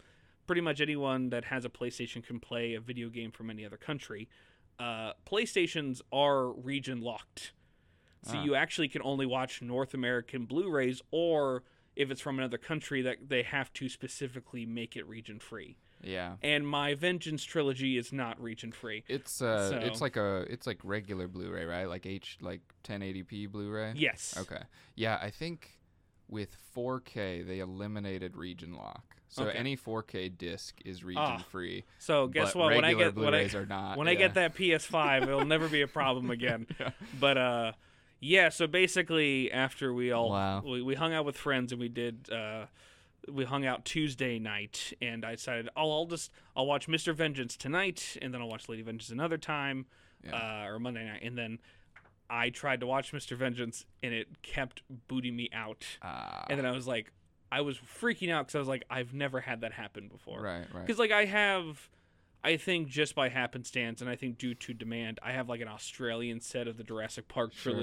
pretty 0.48 0.62
much 0.62 0.82
anyone 0.82 1.30
that 1.30 1.46
has 1.46 1.66
a 1.66 1.70
PlayStation 1.70 2.24
can 2.24 2.40
play 2.40 2.74
a 2.74 2.80
video 2.80 3.10
game 3.10 3.32
from 3.32 3.50
any 3.50 3.66
other 3.66 3.78
country. 3.78 4.28
Uh, 4.80 5.14
PlayStations 5.26 6.02
are 6.12 6.52
region 6.52 7.02
locked, 7.02 7.54
so 8.24 8.38
Ah. 8.38 8.44
you 8.44 8.56
actually 8.56 8.88
can 8.90 9.02
only 9.04 9.26
watch 9.26 9.62
North 9.62 9.94
American 9.94 10.46
Blu-rays, 10.46 11.02
or 11.12 11.64
if 11.96 12.10
it's 12.10 12.22
from 12.22 12.40
another 12.40 12.58
country, 12.58 13.02
that 13.04 13.30
they 13.30 13.44
have 13.44 13.72
to 13.74 13.88
specifically 13.88 14.66
make 14.66 14.96
it 14.96 15.06
region 15.08 15.40
free. 15.40 15.78
Yeah. 16.02 16.36
And 16.42 16.68
my 16.68 16.96
Vengeance 16.96 17.44
trilogy 17.46 17.98
is 17.98 18.12
not 18.12 18.42
region 18.42 18.72
free. 18.74 19.04
It's 19.08 19.42
uh 19.42 19.70
So- 19.70 19.78
it's 19.78 20.02
like 20.02 20.18
a 20.18 20.46
it's 20.50 20.66
like 20.68 20.80
regular 20.84 21.28
Blu-ray, 21.28 21.66
right? 21.66 21.86
Like 21.86 22.06
H 22.06 22.38
like 22.42 22.62
1080p 22.84 23.46
Blu-ray. 23.50 23.94
Yes. 23.96 24.36
Okay. 24.38 24.64
Yeah, 24.96 25.18
I 25.22 25.30
think 25.30 25.80
with 26.30 26.58
4K 26.76 27.46
they 27.46 27.60
eliminated 27.60 28.36
region 28.36 28.74
lock. 28.76 29.04
So 29.30 29.46
Okay. 29.46 29.58
any 29.58 29.76
4K 29.76 30.38
disc 30.38 30.80
is 30.86 31.04
region 31.04 31.24
Ah, 31.24 31.46
free. 31.50 31.86
So 31.98 32.28
guess 32.28 32.54
what? 32.54 32.74
When 32.76 32.86
I 32.86 32.94
get 32.94 33.16
when 33.16 33.28
I, 33.28 33.32
Blu-rays 33.32 33.56
are 33.56 33.66
not. 33.66 33.98
when 33.98 34.08
I 34.08 34.14
get 34.14 34.36
that 34.36 34.56
PS5, 34.56 35.24
it'll 35.28 35.46
never 35.46 35.68
be 35.68 35.82
a 35.82 35.88
problem 35.88 36.30
again. 36.30 36.68
Yeah. 36.80 36.92
But 37.20 37.38
uh, 37.38 37.72
yeah. 38.20 38.50
So 38.50 38.68
basically, 38.68 39.52
after 39.52 39.92
we 39.94 40.12
all 40.12 40.30
Wow. 40.30 40.62
we, 40.64 40.82
we 40.84 40.96
hung 40.96 41.14
out 41.14 41.26
with 41.26 41.36
friends 41.36 41.72
and 41.72 41.82
we 41.82 41.90
did 41.90 42.30
uh, 42.32 42.66
we 43.32 43.46
hung 43.46 43.66
out 43.66 43.86
Tuesday 43.86 44.38
night, 44.38 44.94
and 45.02 45.24
I 45.26 45.32
decided, 45.36 45.70
oh, 45.78 45.92
I'll 45.92 46.06
just 46.06 46.30
I'll 46.56 46.66
watch 46.68 46.88
Mr. 46.88 47.14
Vengeance 47.16 47.56
tonight, 47.58 48.18
and 48.22 48.34
then 48.34 48.42
I'll 48.42 48.50
watch 48.50 48.68
Lady 48.70 48.82
Vengeance 48.84 49.10
another 49.10 49.38
time, 49.38 49.86
Yeah. 50.26 50.64
uh, 50.66 50.68
or 50.70 50.78
Monday 50.80 51.06
night, 51.06 51.22
and 51.24 51.38
then. 51.38 51.60
I 52.36 52.50
tried 52.50 52.80
to 52.80 52.88
watch 52.88 53.12
Mr. 53.14 53.38
Vengeance 53.38 53.86
and 54.02 54.12
it 54.12 54.42
kept 54.42 54.82
booting 55.08 55.36
me 55.36 55.50
out. 55.54 55.86
Ah, 56.02 56.46
And 56.50 56.58
then 56.58 56.66
I 56.66 56.72
was 56.72 56.88
like, 56.88 57.12
I 57.52 57.62
was 57.62 57.78
freaking 57.78 58.32
out 58.32 58.48
because 58.48 58.56
I 58.56 58.60
was 58.60 58.68
like, 58.68 58.84
I've 58.90 59.14
never 59.14 59.40
had 59.40 59.62
that 59.62 59.74
happen 59.74 60.08
before. 60.08 60.42
right, 60.42 60.66
right. 60.74 60.82
Because 60.86 60.98
like 60.98 61.12
I 61.12 61.26
have, 61.26 61.90
I 62.44 62.58
think 62.58 62.88
just 62.88 63.14
by 63.14 63.30
happenstance, 63.30 64.02
and 64.02 64.10
I 64.10 64.16
think 64.16 64.40
due 64.40 64.56
to 64.56 64.74
demand, 64.74 65.20
I 65.22 65.34
have 65.34 65.48
like 65.48 65.62
an 65.62 65.68
Australian 65.68 66.42
set 66.42 66.68
of 66.68 66.78
the 66.78 66.84
Jurassic 66.84 67.28
Park 67.28 67.54
Sure. 67.54 67.76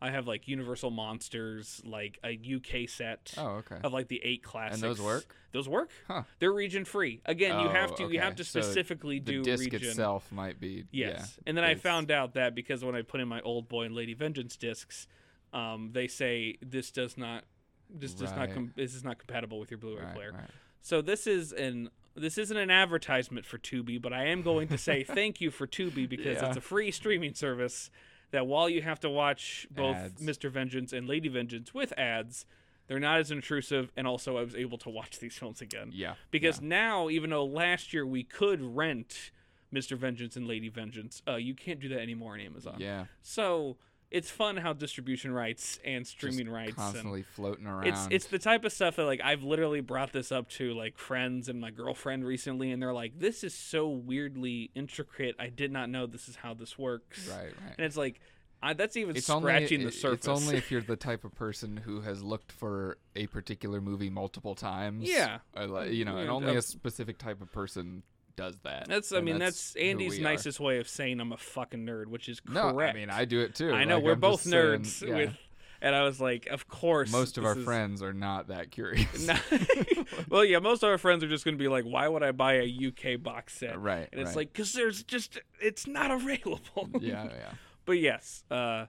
I 0.00 0.10
have 0.10 0.26
like 0.28 0.46
Universal 0.46 0.90
Monsters, 0.90 1.82
like 1.84 2.18
a 2.24 2.30
UK 2.56 2.88
set 2.88 3.34
Oh, 3.36 3.46
okay. 3.62 3.78
of 3.82 3.92
like 3.92 4.08
the 4.08 4.20
eight 4.24 4.42
classics. 4.42 4.80
those 4.80 5.00
work? 5.00 5.34
Those 5.52 5.68
work. 5.68 5.90
Huh. 6.06 6.22
They're 6.38 6.52
region 6.52 6.84
free. 6.84 7.20
Again, 7.26 7.58
you 7.60 7.68
have 7.68 7.92
Oh, 7.92 7.96
to 7.96 8.12
you 8.12 8.20
have 8.20 8.36
to 8.36 8.44
So 8.44 8.60
specifically 8.60 9.18
The 9.18 9.32
do 9.32 9.42
disc 9.42 9.64
region. 9.72 9.88
itself 9.88 10.30
might 10.30 10.60
be. 10.60 10.84
Yes. 10.92 11.38
Yeah, 11.38 11.42
and 11.48 11.56
then 11.56 11.64
I 11.64 11.74
found 11.74 12.10
out 12.10 12.34
that 12.34 12.54
because 12.54 12.84
when 12.84 12.94
I 12.94 13.02
put 13.02 13.20
in 13.20 13.26
my 13.28 13.40
Old 13.40 13.68
Boy 13.68 13.84
and 13.84 13.94
Lady 13.94 14.14
Vengeance 14.14 14.56
discs, 14.56 15.08
um, 15.52 15.90
they 15.92 16.06
say 16.06 16.58
this 16.62 16.90
does 16.90 17.16
not 17.16 17.44
this 17.90 18.12
does 18.14 18.30
not 18.36 18.52
com- 18.52 18.72
this 18.76 18.94
is 18.94 19.02
not 19.02 19.18
compatible 19.18 19.58
with 19.58 19.70
your 19.70 19.78
Blu-ray 19.78 20.04
Right, 20.04 20.14
player. 20.14 20.32
right. 20.32 20.50
So 20.82 21.00
this 21.02 21.26
is 21.26 21.52
an 21.52 21.90
this 22.14 22.36
isn't 22.36 22.56
an 22.56 22.70
advertisement 22.70 23.46
for 23.46 23.58
Tubi, 23.58 24.00
but 24.00 24.12
I 24.12 24.26
am 24.26 24.42
going 24.42 24.68
to 24.68 24.78
say 24.78 25.02
thank 25.04 25.40
you 25.40 25.50
for 25.50 25.66
Tubi 25.66 26.08
because 26.08 26.36
Yeah. 26.36 26.48
it's 26.48 26.56
a 26.56 26.60
free 26.60 26.90
streaming 26.90 27.34
service 27.34 27.90
that 28.30 28.46
while 28.46 28.68
you 28.68 28.82
have 28.82 29.00
to 29.00 29.10
watch 29.10 29.66
both 29.70 29.96
Ads. 29.96 30.22
Mr. 30.22 30.50
Vengeance 30.50 30.92
and 30.92 31.08
Lady 31.08 31.28
Vengeance 31.28 31.72
with 31.72 31.92
ads, 31.98 32.46
they're 32.86 33.00
not 33.00 33.20
as 33.20 33.30
intrusive 33.30 33.90
and 33.96 34.06
also 34.06 34.36
I 34.36 34.42
was 34.42 34.54
able 34.54 34.78
to 34.78 34.90
watch 34.90 35.18
these 35.20 35.36
films 35.36 35.60
again. 35.60 35.90
Yeah. 35.92 36.14
Because 36.30 36.60
now 36.60 37.08
even 37.08 37.30
though 37.30 37.44
last 37.44 37.92
year 37.92 38.06
we 38.06 38.24
could 38.24 38.60
rent 38.60 39.30
Mr. 39.72 39.96
Vengeance 39.96 40.36
and 40.36 40.46
Lady 40.46 40.68
Vengeance, 40.68 41.22
uh, 41.28 41.36
you 41.36 41.54
can't 41.54 41.80
do 41.80 41.88
that 41.88 42.00
anymore 42.00 42.34
on 42.34 42.40
Amazon. 42.40 42.76
Yeah. 42.78 43.06
So 43.22 43.76
it's 44.10 44.30
fun 44.30 44.56
how 44.56 44.72
distribution 44.72 45.32
rights 45.32 45.78
and 45.84 46.04
Just 46.04 46.12
streaming 46.12 46.48
rights 46.48 46.68
and 46.68 46.76
constantly 46.76 47.22
floating 47.22 47.66
around. 47.66 47.86
it's 47.86 48.08
it's 48.10 48.26
the 48.26 48.38
type 48.38 48.64
of 48.64 48.72
stuff 48.72 48.96
that 48.96 49.04
like 49.04 49.20
I've 49.22 49.42
literally 49.42 49.80
brought 49.80 50.12
this 50.12 50.32
up 50.32 50.48
to 50.50 50.72
like 50.74 50.96
friends 50.98 51.48
and 51.48 51.60
my 51.60 51.70
girlfriend 51.70 52.24
recently, 52.24 52.70
and 52.70 52.80
they're 52.82 52.92
like, 52.94 53.18
"This 53.18 53.44
is 53.44 53.54
so 53.54 53.88
weirdly 53.88 54.70
intricate. 54.74 55.36
I 55.38 55.48
did 55.48 55.72
not 55.72 55.90
know 55.90 56.06
this 56.06 56.28
is 56.28 56.36
how 56.36 56.54
this 56.54 56.78
works." 56.78 57.28
right, 57.28 57.44
right. 57.44 57.74
And 57.76 57.86
it's 57.86 57.96
like, 57.96 58.20
I, 58.62 58.72
that's 58.72 58.96
even 58.96 59.16
it's 59.16 59.26
scratching 59.26 59.80
only 59.80 59.90
the 59.90 59.92
surface. 59.92 60.18
it's 60.18 60.28
only 60.28 60.56
if 60.56 60.70
you're 60.70 60.80
the 60.80 60.96
type 60.96 61.24
of 61.24 61.34
person 61.34 61.76
who 61.76 62.00
has 62.00 62.22
looked 62.22 62.50
for 62.50 62.98
a 63.14 63.26
particular 63.28 63.80
movie 63.80 64.10
multiple 64.10 64.54
times. 64.54 65.08
Yeah. 65.08 65.38
like, 65.54 65.92
you 65.92 66.04
know, 66.04 66.16
and 66.16 66.30
only 66.30 66.56
uh, 66.56 66.58
a 66.58 66.62
specific 66.62 67.18
type 67.18 67.40
of 67.40 67.52
person 67.52 68.02
does 68.38 68.56
that. 68.64 68.88
that's 68.88 69.12
I 69.12 69.20
mean 69.20 69.38
that's, 69.38 69.74
who 69.74 69.80
Andy's 69.80 70.18
nicest 70.18 70.60
way 70.60 70.78
of 70.78 70.88
saying 70.88 71.20
I'm 71.20 71.32
a 71.32 71.36
fucking 71.36 71.84
nerd, 71.84 72.06
which 72.06 72.28
is 72.28 72.40
correct. 72.40 72.54
No. 72.76 72.80
I 72.80 72.92
mean 72.94 73.10
I 73.10 73.24
do 73.26 73.40
it 73.40 73.54
too. 73.54 73.72
I 73.72 73.84
know 73.84 73.96
Like, 73.96 74.04
we're 74.04 74.12
I'm 74.12 74.20
both 74.20 74.40
just 74.44 74.50
saying, 74.50 74.80
nerds 74.80 75.06
yeah. 75.06 75.14
with, 75.16 75.36
and 75.82 75.94
I 75.94 76.02
was 76.04 76.20
like, 76.20 76.46
of 76.46 76.66
course. 76.68 77.12
most 77.12 77.36
of 77.38 77.44
our 77.44 77.56
is- 77.58 77.64
friends 77.64 78.02
are 78.02 78.12
not 78.12 78.48
that 78.48 78.70
curious. 78.70 79.28
well, 80.28 80.44
yeah, 80.44 80.58
most 80.58 80.82
of 80.82 80.88
our 80.88 80.98
friends 80.98 81.22
are 81.22 81.28
just 81.28 81.44
going 81.44 81.56
to 81.56 81.62
be 81.62 81.68
like, 81.68 81.84
"Why 81.84 82.08
would 82.08 82.22
I 82.22 82.32
buy 82.32 82.54
a 82.54 82.64
UK 82.88 83.22
box 83.22 83.54
set?" 83.58 83.78
right, 83.80 84.08
And 84.12 84.20
it's 84.20 84.28
right. 84.28 84.36
like, 84.36 84.52
because 84.52 84.72
there's 84.72 85.02
just 85.04 85.38
it's 85.60 85.86
not 85.86 86.10
available. 86.20 86.88
yeah, 87.00 87.24
yeah. 87.24 87.50
But 87.84 87.98
yes, 88.00 88.42
uh, 88.50 88.86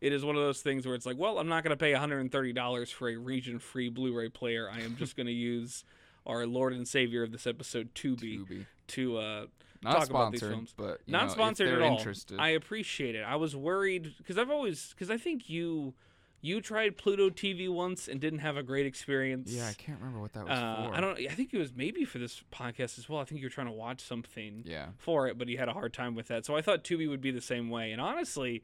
it 0.00 0.12
is 0.12 0.24
one 0.24 0.36
of 0.36 0.42
those 0.42 0.60
things 0.60 0.84
where 0.86 0.94
it's 0.94 1.06
like, 1.06 1.16
well, 1.16 1.38
I'm 1.38 1.48
not 1.48 1.62
going 1.64 1.70
to 1.70 1.76
pay 1.82 1.92
$130 1.92 2.92
for 2.92 3.08
a 3.08 3.16
region-free 3.16 3.88
Blu-ray 3.90 4.28
player. 4.30 4.68
I 4.70 4.80
am 4.80 4.96
just 4.96 5.16
going 5.16 5.26
to 5.28 5.32
use 5.32 5.82
our 6.26 6.46
Lord 6.46 6.72
and 6.72 6.86
Savior 6.88 7.22
of 7.22 7.32
this 7.32 7.46
episode, 7.46 7.94
Tubi, 7.94 8.38
Tubi. 8.46 8.66
to 8.88 9.18
uh, 9.18 9.46
Not 9.82 9.98
talk 9.98 10.10
about 10.10 10.32
these 10.32 10.40
films. 10.40 10.74
but 10.76 11.00
you 11.06 11.12
not 11.12 11.26
know, 11.28 11.32
sponsored 11.32 11.68
at 11.68 11.82
all. 11.82 11.96
Interested. 11.98 12.38
I 12.38 12.50
appreciate 12.50 13.14
it. 13.14 13.22
I 13.22 13.36
was 13.36 13.54
worried 13.54 14.14
because 14.18 14.38
I've 14.38 14.50
always 14.50 14.90
because 14.90 15.10
I 15.10 15.16
think 15.18 15.48
you 15.50 15.94
you 16.40 16.60
tried 16.60 16.98
Pluto 16.98 17.30
TV 17.30 17.70
once 17.72 18.06
and 18.06 18.20
didn't 18.20 18.40
have 18.40 18.58
a 18.58 18.62
great 18.62 18.84
experience. 18.84 19.50
yeah, 19.50 19.66
I 19.66 19.72
can't 19.72 19.98
remember 19.98 20.20
what 20.20 20.34
that 20.34 20.44
was 20.46 20.58
Uh, 20.58 20.88
for. 20.90 20.94
I 20.94 21.00
don't. 21.00 21.18
I 21.18 21.34
think 21.34 21.54
it 21.54 21.58
was 21.58 21.72
maybe 21.74 22.04
for 22.04 22.18
this 22.18 22.42
podcast 22.52 22.98
as 22.98 23.08
well. 23.08 23.20
I 23.20 23.24
think 23.24 23.40
you 23.40 23.46
were 23.46 23.50
trying 23.50 23.66
to 23.68 23.72
watch 23.72 24.00
something 24.02 24.62
Yeah, 24.66 24.88
for 24.98 25.26
it, 25.26 25.38
but 25.38 25.48
you 25.48 25.56
had 25.58 25.68
a 25.68 25.72
hard 25.72 25.92
time 25.94 26.14
with 26.14 26.28
that. 26.28 26.44
So 26.44 26.54
I 26.56 26.60
thought 26.62 26.84
Tubi 26.84 27.08
would 27.08 27.22
be 27.22 27.30
the 27.30 27.40
same 27.40 27.70
way. 27.70 27.92
And 27.92 28.00
honestly, 28.00 28.62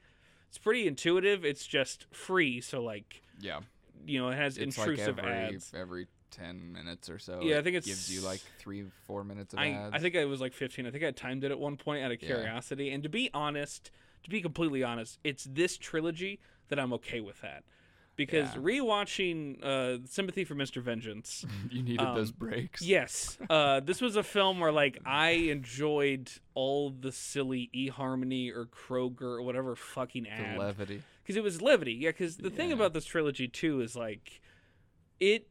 it's 0.48 0.58
pretty 0.58 0.86
intuitive. 0.86 1.42
It's 1.44 1.66
just 1.66 2.06
free, 2.12 2.60
so 2.60 2.82
like 2.82 3.22
yeah. 3.40 3.60
you 4.06 4.18
know, 4.20 4.28
it 4.28 4.36
has 4.36 4.58
It's 4.58 4.76
intrusive 4.76 5.16
like 5.16 5.26
every 5.26 5.54
ads. 5.56 5.72
every 5.74 6.06
ten 6.30 6.72
minutes 6.72 7.08
or 7.10 7.18
so. 7.18 7.40
Yeah, 7.42 7.58
I 7.58 7.62
think 7.62 7.76
it 7.76 7.84
gives 7.84 8.12
you 8.14 8.20
like 8.22 8.40
three, 8.58 8.84
four 9.06 9.24
minutes 9.24 9.52
of 9.54 9.60
I, 9.60 9.70
ads. 9.70 9.94
I 9.94 9.98
think 9.98 10.14
it 10.14 10.24
was 10.26 10.40
like 10.40 10.52
15. 10.52 10.86
I 10.86 10.90
think 10.90 11.04
I 11.04 11.10
timed 11.10 11.44
it 11.44 11.50
at 11.50 11.58
one 11.58 11.76
point 11.76 12.04
out 12.04 12.12
of 12.12 12.22
Yeah. 12.22 12.28
curiosity. 12.28 12.90
And 12.90 13.02
to 13.02 13.08
be 13.08 13.30
honest, 13.34 13.90
to 14.24 14.30
be 14.30 14.40
completely 14.40 14.82
honest, 14.82 15.18
it's 15.24 15.44
this 15.44 15.76
trilogy 15.76 16.40
that 16.68 16.78
I'm 16.78 16.92
okay 16.94 17.20
with 17.20 17.40
that. 17.42 17.64
Because 18.16 18.54
Yeah. 18.54 18.60
rewatching 18.60 19.64
uh, 19.64 19.98
Sympathy 20.06 20.44
for 20.44 20.54
Mr. 20.54 20.82
Vengeance, 20.82 21.46
you 21.70 21.82
needed 21.82 22.06
those 22.14 22.28
um, 22.30 22.36
breaks. 22.38 22.82
Yes. 22.82 23.38
Uh, 23.48 23.80
this 23.80 24.00
was 24.02 24.14
a 24.16 24.22
film 24.22 24.60
where 24.60 24.72
like 24.72 24.98
I 25.06 25.30
enjoyed 25.30 26.30
all 26.54 26.90
the 26.90 27.12
silly 27.12 27.70
eHarmony 27.74 28.54
or 28.54 28.66
Kroger 28.66 29.22
or 29.22 29.42
whatever 29.42 29.74
fucking 29.74 30.24
the 30.24 30.58
levity. 30.58 31.02
because 31.22 31.36
it 31.36 31.42
was 31.42 31.62
levity. 31.62 31.94
Yeah. 31.94 32.10
Because 32.10 32.36
the 32.36 32.50
thing 32.50 32.72
about 32.72 32.92
this 32.92 33.06
trilogy 33.06 33.48
too 33.48 33.80
is 33.80 33.96
like 33.96 34.40
it. 35.18 35.46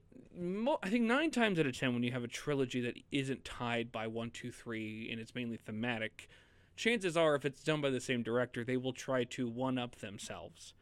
I 0.83 0.89
think 0.89 1.03
nine 1.03 1.31
times 1.31 1.59
out 1.59 1.65
of 1.65 1.77
ten, 1.77 1.93
when 1.93 2.03
you 2.03 2.11
have 2.13 2.23
a 2.23 2.27
trilogy 2.27 2.79
that 2.81 2.97
isn't 3.11 3.43
tied 3.43 3.91
by 3.91 4.07
one, 4.07 4.31
two, 4.31 4.51
three, 4.51 5.09
and 5.11 5.19
it's 5.19 5.35
mainly 5.35 5.57
thematic, 5.57 6.29
chances 6.77 7.17
are, 7.17 7.35
if 7.35 7.43
it's 7.43 7.61
done 7.61 7.81
by 7.81 7.89
the 7.89 7.99
same 7.99 8.23
director, 8.23 8.63
they 8.63 8.77
will 8.77 8.93
try 8.93 9.25
to 9.25 9.49
one 9.49 9.77
up 9.77 9.97
themselves. 9.97 10.73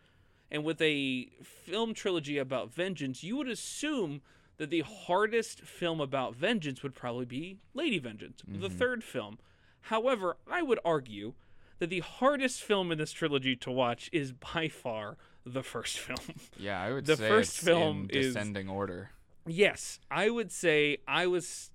And 0.51 0.63
with 0.63 0.81
a 0.81 1.29
film 1.41 1.93
trilogy 1.93 2.38
about 2.38 2.74
vengeance, 2.74 3.24
you 3.24 3.36
would 3.38 3.50
assume 3.50 4.22
that 4.57 4.69
the 4.69 4.81
hardest 4.81 5.62
film 5.62 6.00
about 6.00 6.36
vengeance 6.36 6.84
would 6.84 6.96
probably 6.96 7.25
be 7.25 7.57
Lady 7.74 8.00
Vengeance, 8.00 8.43
the 8.48 8.67
mm-hmm. 8.67 8.77
third 8.77 9.03
film. 9.03 9.39
However, 9.81 10.38
I 10.50 10.62
would 10.62 10.79
argue 10.86 11.34
that 11.79 11.89
the 11.89 12.00
hardest 12.00 12.62
film 12.62 12.91
in 12.91 12.98
this 12.98 13.12
trilogy 13.12 13.55
to 13.55 13.72
watch 13.72 14.10
is 14.12 14.31
by 14.31 14.67
far 14.67 15.17
the 15.46 15.63
first 15.63 16.00
film. 16.00 16.38
Yeah, 16.60 16.81
I 16.81 16.93
would 16.93 17.05
The 17.05 17.17
say 17.17 17.27
first 17.27 17.55
it's 17.55 17.63
film 17.63 18.07
in 18.12 18.19
is- 18.19 18.34
descending 18.34 18.69
order. 18.69 19.12
Yes, 19.48 20.00
I 20.12 20.30
would 20.30 20.51
say 20.51 20.98
I 21.08 21.27
was 21.27 21.72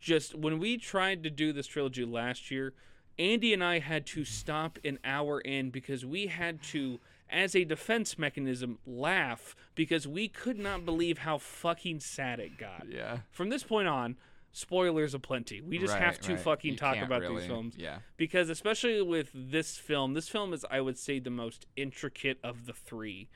just 0.00 0.34
when 0.34 0.58
we 0.58 0.76
tried 0.78 1.22
to 1.24 1.30
do 1.30 1.52
this 1.52 1.66
trilogy 1.66 2.04
last 2.04 2.50
year, 2.50 2.72
Andy 3.18 3.52
and 3.52 3.62
I 3.62 3.78
had 3.80 4.06
to 4.06 4.24
stop 4.24 4.78
an 4.84 4.98
hour 5.04 5.40
in 5.40 5.70
because 5.70 6.04
we 6.06 6.28
had 6.28 6.62
to 6.64 7.00
as 7.28 7.54
a 7.54 7.64
defense 7.64 8.18
mechanism 8.18 8.78
laugh 8.86 9.54
because 9.74 10.08
we 10.08 10.26
could 10.26 10.58
not 10.58 10.84
believe 10.84 11.18
how 11.18 11.38
fucking 11.38 12.00
sad 12.00 12.40
it 12.40 12.56
got. 12.58 12.86
Yeah. 12.88 13.18
From 13.30 13.50
this 13.50 13.62
point 13.62 13.86
on, 13.86 14.16
spoilers 14.52 15.14
aplenty. 15.14 15.60
We 15.60 15.78
just 15.78 15.92
Right, 15.92 16.02
have 16.02 16.18
to 16.22 16.32
right. 16.32 16.40
fucking 16.42 16.72
You 16.72 16.76
talk 16.76 16.96
about 16.96 17.20
really- 17.20 17.36
these 17.36 17.46
films 17.46 17.74
Yeah. 17.78 17.98
because 18.16 18.48
especially 18.50 19.00
with 19.02 19.30
this 19.32 19.78
film 19.78 20.14
this 20.14 20.28
film 20.28 20.52
is 20.52 20.66
i 20.72 20.80
would 20.80 20.98
say 20.98 21.20
the 21.20 21.30
most 21.30 21.66
intricate 21.76 22.38
of 22.42 22.66
the 22.66 22.72
three 22.72 23.28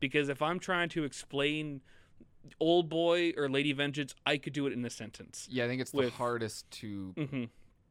because 0.00 0.30
if 0.30 0.40
i'm 0.40 0.58
trying 0.58 0.88
to 0.90 1.04
explain 1.04 1.82
old 2.60 2.88
boy 2.88 3.32
or 3.36 3.48
lady 3.48 3.72
vengeance 3.72 4.14
i 4.26 4.36
could 4.36 4.52
do 4.52 4.66
it 4.66 4.72
in 4.72 4.84
a 4.84 4.90
sentence 4.90 5.48
Yeah, 5.50 5.64
I 5.64 5.68
think 5.68 5.80
it's 5.80 5.90
the 5.90 6.10
hardest 6.10 6.70
to 6.82 7.14
hmm 7.16 7.44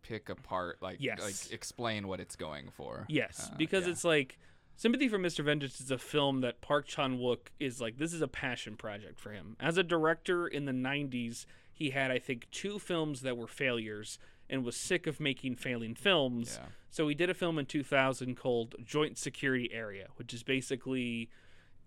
pick 0.04 0.28
apart, 0.28 0.80
like 0.82 0.98
Yes. 1.00 1.22
like 1.22 1.54
explain 1.54 2.10
what 2.10 2.20
it's 2.20 2.36
going 2.36 2.70
for. 2.76 3.06
yes 3.08 3.50
Uh, 3.52 3.56
because 3.58 3.86
yeah. 3.86 3.92
it's 3.94 4.04
like 4.04 4.38
sympathy 4.76 5.08
for 5.08 5.18
mr 5.18 5.44
vengeance 5.46 5.80
is 5.80 5.92
a 5.92 5.98
film 5.98 6.42
that 6.42 6.60
park 6.62 6.88
chan-wook 6.88 7.52
is 7.60 7.80
like 7.80 7.98
this 7.98 8.12
is 8.14 8.22
a 8.22 8.28
passion 8.28 8.76
project 8.76 9.18
for 9.20 9.32
him 9.32 9.56
as 9.62 9.78
a 9.78 9.84
director 9.84 10.46
in 10.48 10.66
the 10.66 10.72
90s 10.74 11.46
he 11.72 11.92
had 11.92 12.12
i 12.12 12.20
think 12.20 12.50
two 12.52 12.80
films 12.80 13.22
that 13.22 13.38
were 13.38 13.48
failures 13.48 14.20
and 14.50 14.66
was 14.66 14.76
sick 14.76 15.08
of 15.08 15.20
making 15.22 15.56
failing 15.56 15.96
films 15.96 16.60
Yeah. 16.62 16.68
So 16.90 17.08
he 17.08 17.16
did 17.16 17.28
a 17.30 17.34
film 17.34 17.58
in 17.58 17.66
2000 17.66 18.36
called 18.36 18.76
Joint 18.86 19.18
Security 19.18 19.68
Area, 19.74 20.10
which 20.18 20.32
is 20.32 20.44
basically 20.44 21.28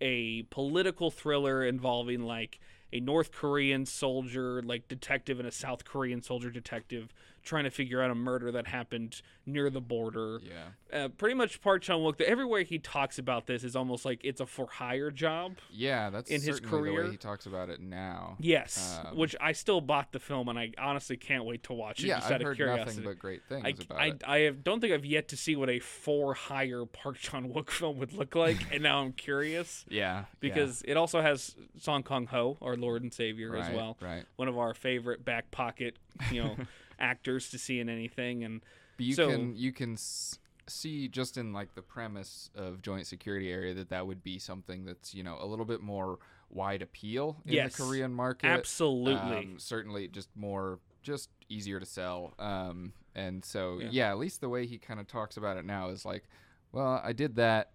a 0.01 0.43
political 0.43 1.11
thriller 1.11 1.65
involving 1.65 2.23
like 2.23 2.59
a 2.93 2.99
North 2.99 3.31
Korean 3.31 3.85
soldier, 3.85 4.61
like 4.61 4.87
detective, 4.87 5.39
and 5.39 5.47
a 5.47 5.51
South 5.51 5.83
Korean 5.83 6.21
soldier 6.21 6.49
detective 6.49 7.13
trying 7.47 7.63
to 7.63 7.71
figure 7.71 8.01
out 8.01 8.11
a 8.11 8.15
murder 8.15 8.51
that 8.51 8.67
happened 8.67 9.21
near 9.45 9.69
the 9.69 9.79
border. 9.81 10.39
Yeah. 10.43 11.03
Uh, 11.05 11.07
pretty 11.07 11.33
much 11.35 11.61
Park 11.61 11.81
Chan 11.81 11.97
Wook. 11.97 12.19
Everywhere 12.21 12.61
he 12.63 12.77
talks 12.77 13.17
about 13.17 13.47
this 13.47 13.63
is 13.63 13.75
almost 13.75 14.03
like 14.05 14.19
it's 14.23 14.41
a 14.41 14.45
for 14.45 14.67
hire 14.67 15.09
job. 15.09 15.55
Yeah, 15.71 16.09
that's 16.09 16.29
In 16.29 16.41
his 16.41 16.59
career- 16.59 17.05
way 17.05 17.11
he 17.11 17.17
talks 17.17 17.45
about 17.45 17.69
it 17.69 17.79
now. 17.79 18.35
Yes, 18.39 18.99
Um, 19.05 19.17
which 19.17 19.35
I 19.41 19.53
still 19.53 19.81
bought 19.81 20.11
the 20.11 20.19
film, 20.19 20.49
and 20.49 20.59
I 20.59 20.71
honestly 20.77 21.15
can't 21.17 21.45
wait 21.45 21.63
to 21.63 21.73
watch 21.73 22.03
it. 22.03 22.07
Yeah, 22.07 22.19
I've 22.23 22.41
heard 22.41 22.57
curiosity. 22.57 22.85
nothing 22.85 23.03
but 23.03 23.19
great 23.19 23.41
things 23.47 23.65
I, 23.65 23.69
about 23.69 23.97
I, 24.01 24.05
it. 24.07 24.23
I 24.27 24.37
have, 24.39 24.63
don't 24.63 24.81
think 24.81 24.93
I've 24.93 25.05
yet 25.05 25.29
to 25.29 25.37
see 25.37 25.55
what 25.55 25.69
a 25.69 25.79
for 25.79 26.33
hire 26.33 26.85
Park 26.85 27.17
Chan 27.17 27.51
Wook 27.53 27.69
film 27.71 27.97
would 27.99 28.13
look 28.13 28.35
like, 28.35 28.57
and 28.73 28.83
now 28.83 28.99
I'm 28.99 29.13
curious 29.13 29.85
Yeah, 29.89 30.25
because 30.41 30.81
it 30.85 30.97
also 30.97 31.21
has 31.21 31.55
Song 31.79 32.03
Kang 32.03 32.27
Ho, 32.27 32.57
our 32.61 32.75
Lord 32.75 33.01
and 33.03 33.13
Savior, 33.13 33.55
yeah. 33.55 33.65
as 33.67 33.73
well. 33.73 33.97
Right. 34.01 34.25
One 34.35 34.47
of 34.49 34.57
our 34.57 34.73
favorite 34.73 35.23
back 35.23 35.51
pocket, 35.51 35.95
you 36.31 36.43
know, 36.43 36.55
actors 36.99 37.49
to 37.51 37.57
see 37.57 37.79
in 37.79 37.89
anything. 37.89 38.43
And 38.43 38.61
But 38.97 39.05
you 39.05 39.13
So- 39.13 39.29
can 39.29 39.55
you 39.55 39.71
can 39.71 39.93
s- 39.93 40.39
see 40.69 41.07
just 41.07 41.37
in 41.37 41.53
like 41.53 41.75
the 41.75 41.81
premise 41.81 42.49
of 42.53 42.81
joint 42.81 43.07
security 43.07 43.51
area 43.51 43.73
that 43.73 43.89
that 43.89 44.05
would 44.05 44.21
be 44.23 44.37
something 44.39 44.83
that's 44.85 45.13
you 45.13 45.23
know 45.23 45.37
a 45.39 45.45
little 45.45 45.65
bit 45.65 45.81
more 45.81 46.19
wide 46.49 46.81
appeal 46.81 47.41
in 47.45 47.53
Yes. 47.53 47.75
the 47.75 47.83
Korean 47.83 48.13
market. 48.13 48.47
Absolutely. 48.47 49.37
Um, 49.37 49.59
certainly, 49.59 50.07
just 50.07 50.29
more, 50.35 50.79
just 51.03 51.29
easier 51.49 51.79
to 51.79 51.85
sell. 51.85 52.33
Um, 52.39 52.93
and 53.15 53.43
so, 53.43 53.79
Yeah. 53.79 53.89
yeah. 53.91 54.11
at 54.11 54.17
least 54.17 54.39
the 54.41 54.47
way 54.49 54.65
he 54.65 54.77
kind 54.77 54.99
of 54.99 55.07
talks 55.07 55.35
about 55.37 55.57
it 55.57 55.65
now 55.65 55.89
is 55.89 56.05
like, 56.05 56.23
well, 56.71 57.01
I 57.03 57.11
did 57.13 57.35
that 57.35 57.73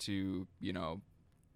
to, 0.00 0.46
you 0.60 0.72
know, 0.74 1.00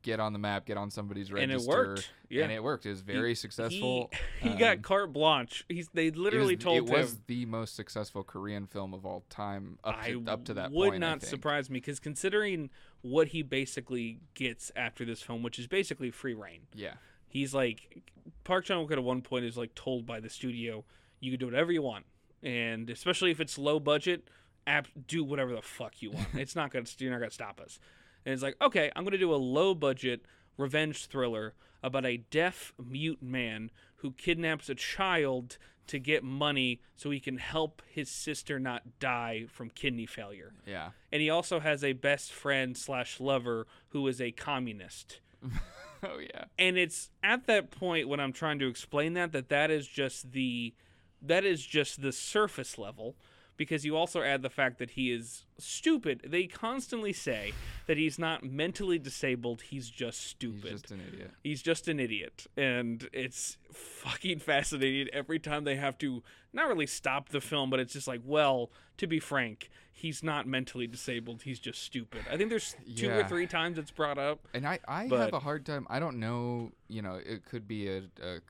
get 0.07 0.21
on 0.21 0.33
the 0.33 0.39
map, 0.39 0.65
get 0.65 0.77
on 0.77 0.91
somebody's 0.91 1.33
register. 1.33 1.53
and 1.53 1.63
it 1.63 1.67
worked. 1.67 2.11
Yeah. 2.31 2.45
And 2.45 2.53
it 2.53 2.63
worked. 2.63 2.87
It 2.87 2.91
was 2.91 3.01
very 3.01 3.35
successful. 3.35 4.11
He, 4.41 4.49
he 4.49 4.55
Um, 4.55 4.59
got 4.59 4.83
carte 4.83 5.13
blanche. 5.13 5.65
He's 5.69 5.89
they 5.93 6.07
it 6.07 6.17
literally 6.17 6.55
was, 6.55 6.65
told 6.65 6.77
it 6.77 6.89
him. 6.89 6.95
It 6.95 7.03
was 7.03 7.19
the 7.27 7.45
most 7.47 7.75
successful 7.75 8.23
Korean 8.23 8.67
film 8.67 8.95
of 8.95 9.05
all 9.05 9.25
time 9.29 9.79
up 9.85 10.03
to, 10.05 10.25
I 10.29 10.31
up 10.33 10.45
to 10.45 10.55
that 10.55 10.71
would 10.71 10.91
point. 10.91 11.01
Not 11.01 11.23
surprise 11.23 11.69
me 11.69 11.81
because 11.81 11.99
considering 11.99 12.71
what 13.03 13.29
he 13.29 13.43
basically 13.43 14.21
gets 14.35 14.71
after 14.77 15.05
this 15.05 15.21
film, 15.23 15.43
which 15.43 15.59
is 15.59 15.67
basically 15.67 16.11
free 16.11 16.35
reign. 16.35 16.63
Yeah. 16.75 16.95
He's 17.29 17.53
like 17.53 18.05
Park 18.45 18.65
Chan 18.65 18.77
Wook 18.79 18.93
at 18.93 19.03
one 19.03 19.23
point 19.23 19.45
is 19.45 19.57
like 19.57 19.75
told 19.75 20.07
by 20.07 20.21
the 20.21 20.31
studio, 20.31 20.85
you 21.21 21.33
can 21.33 21.41
do 21.41 21.47
whatever 21.47 21.73
you 21.73 21.83
want, 21.83 22.07
and 22.43 22.89
especially 22.91 23.33
if 23.33 23.41
it's 23.41 23.59
low 23.59 23.81
budget, 23.81 24.29
app 24.67 24.87
do 25.07 25.25
whatever 25.25 25.53
the 25.53 25.63
fuck 25.63 26.01
you 26.01 26.13
want. 26.13 26.29
it's 26.35 26.55
not 26.57 26.71
gonna 26.71 26.87
you're 26.99 27.11
not 27.11 27.19
gonna 27.19 27.31
stop 27.31 27.61
us. 27.61 27.79
And 28.27 28.35
it's 28.35 28.43
like 28.43 28.57
okay, 28.61 28.91
I'm 28.95 29.05
gonna 29.05 29.17
do 29.17 29.35
a 29.35 29.37
low 29.37 29.75
budget 29.75 30.27
revenge 30.59 31.07
thriller 31.07 31.55
about 31.83 32.05
a 32.05 32.19
deaf 32.19 32.75
mute 32.85 33.23
man 33.23 33.71
who 33.97 34.11
kidnaps 34.11 34.69
a 34.69 34.75
child 34.75 35.57
to 35.87 35.99
get 35.99 36.25
money 36.25 36.81
so 36.97 37.11
he 37.11 37.21
can 37.21 37.39
help 37.39 37.81
his 37.89 38.11
sister 38.11 38.59
not 38.59 38.99
die 38.99 39.47
from 39.49 39.71
kidney 39.71 40.05
failure. 40.05 40.53
Yeah. 40.67 40.91
And 41.13 41.23
he 41.23 41.31
also 41.31 41.61
has 41.61 41.85
a 41.85 41.93
best 41.93 42.33
friend 42.33 42.77
slash 42.77 43.21
lover 43.21 43.67
who 43.91 44.07
is 44.09 44.21
a 44.21 44.33
communist 44.33 45.21
oh 46.03 46.19
yeah. 46.19 46.45
and 46.59 46.77
it's 46.77 47.11
at 47.23 47.47
that 47.47 47.71
point 47.71 48.09
when 48.09 48.21
i'm 48.21 48.33
trying 48.33 48.59
to 48.59 48.67
explain 48.67 49.15
that 49.15 49.33
that 49.33 49.49
that 49.49 49.71
is 49.71 49.87
just 49.87 50.33
the 50.33 50.75
that 51.23 51.45
is 51.45 51.65
just 51.65 52.03
the 52.03 52.13
surface 52.13 52.79
level 52.79 53.17
because 53.57 53.85
you 53.85 53.97
also 53.97 54.23
add 54.23 54.43
the 54.43 54.51
fact 54.51 54.79
that 54.79 54.91
he 54.91 55.11
is 55.13 55.45
stupid 55.59 56.23
they 56.27 56.47
constantly 56.47 57.13
say 57.13 57.53
that 57.87 57.97
he's 57.97 58.19
not 58.19 58.45
mentally 58.45 58.99
disabled 58.99 59.63
he's 59.63 59.91
just 59.91 60.27
stupid. 60.27 60.71
He's 60.71 60.83
just 60.83 60.91
an 60.91 61.01
idiot. 61.09 61.31
He's 61.43 61.63
just 61.63 61.89
an 61.89 62.01
idiot. 62.01 62.47
And 62.57 63.09
it's 63.13 63.59
fucking 63.73 64.41
fascinating 64.41 65.09
every 65.13 65.39
time 65.39 65.65
they 65.65 65.77
have 65.77 65.99
to 65.99 66.23
not 66.53 66.69
really 66.69 66.87
stop 66.87 67.31
the 67.31 67.41
film, 67.41 67.71
but 67.71 67.81
it's 67.81 67.93
just 67.93 68.09
like, 68.09 68.21
well, 68.25 68.71
to 68.99 69.07
be 69.07 69.21
frank, 69.21 69.71
he's 69.93 70.23
not 70.23 70.47
mentally 70.47 70.87
disabled. 70.87 71.43
He's 71.43 71.59
just 71.59 71.83
stupid. 71.83 72.23
I 72.31 72.37
think 72.37 72.51
there's 72.51 72.77
two 72.95 73.11
or 73.11 73.25
three 73.25 73.47
times 73.47 73.79
it's 73.79 73.91
brought 73.91 74.19
up. 74.19 74.47
And 74.55 74.67
I, 74.67 74.79
I 74.87 75.05
have 75.05 75.33
a 75.33 75.41
hard 75.41 75.67
time. 75.67 75.87
I 75.89 75.99
don't 75.99 76.19
know. 76.19 76.73
You 76.89 77.03
know, 77.03 77.15
it 77.15 77.45
could 77.45 77.67
be 77.67 77.89
a, 77.89 77.99
a 78.23 78.41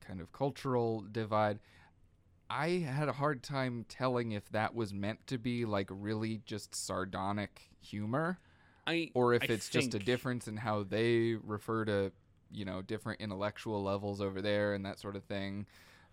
kind 0.00 0.20
of 0.20 0.32
cultural 0.32 1.04
divide. 1.10 1.58
I 2.50 2.68
had 2.80 3.08
a 3.08 3.12
hard 3.12 3.42
time 3.44 3.86
telling 3.88 4.32
if 4.32 4.50
that 4.50 4.74
was 4.74 4.92
meant 4.92 5.24
to 5.28 5.38
be 5.38 5.64
like 5.64 5.88
really 5.90 6.42
just 6.44 6.74
sardonic 6.74 7.70
humor, 7.80 8.38
I 8.86 9.12
or 9.14 9.34
if 9.34 9.42
I 9.42 9.46
it's 9.46 9.68
just 9.68 9.94
a 9.94 10.00
difference 10.00 10.48
in 10.48 10.56
how 10.56 10.82
they 10.82 11.36
refer 11.42 11.84
to, 11.84 12.12
you 12.50 12.64
know, 12.64 12.82
different 12.82 13.20
intellectual 13.20 13.82
levels 13.82 14.20
over 14.20 14.42
there 14.42 14.74
and 14.74 14.84
that 14.84 14.98
sort 14.98 15.14
of 15.14 15.22
thing. 15.24 15.66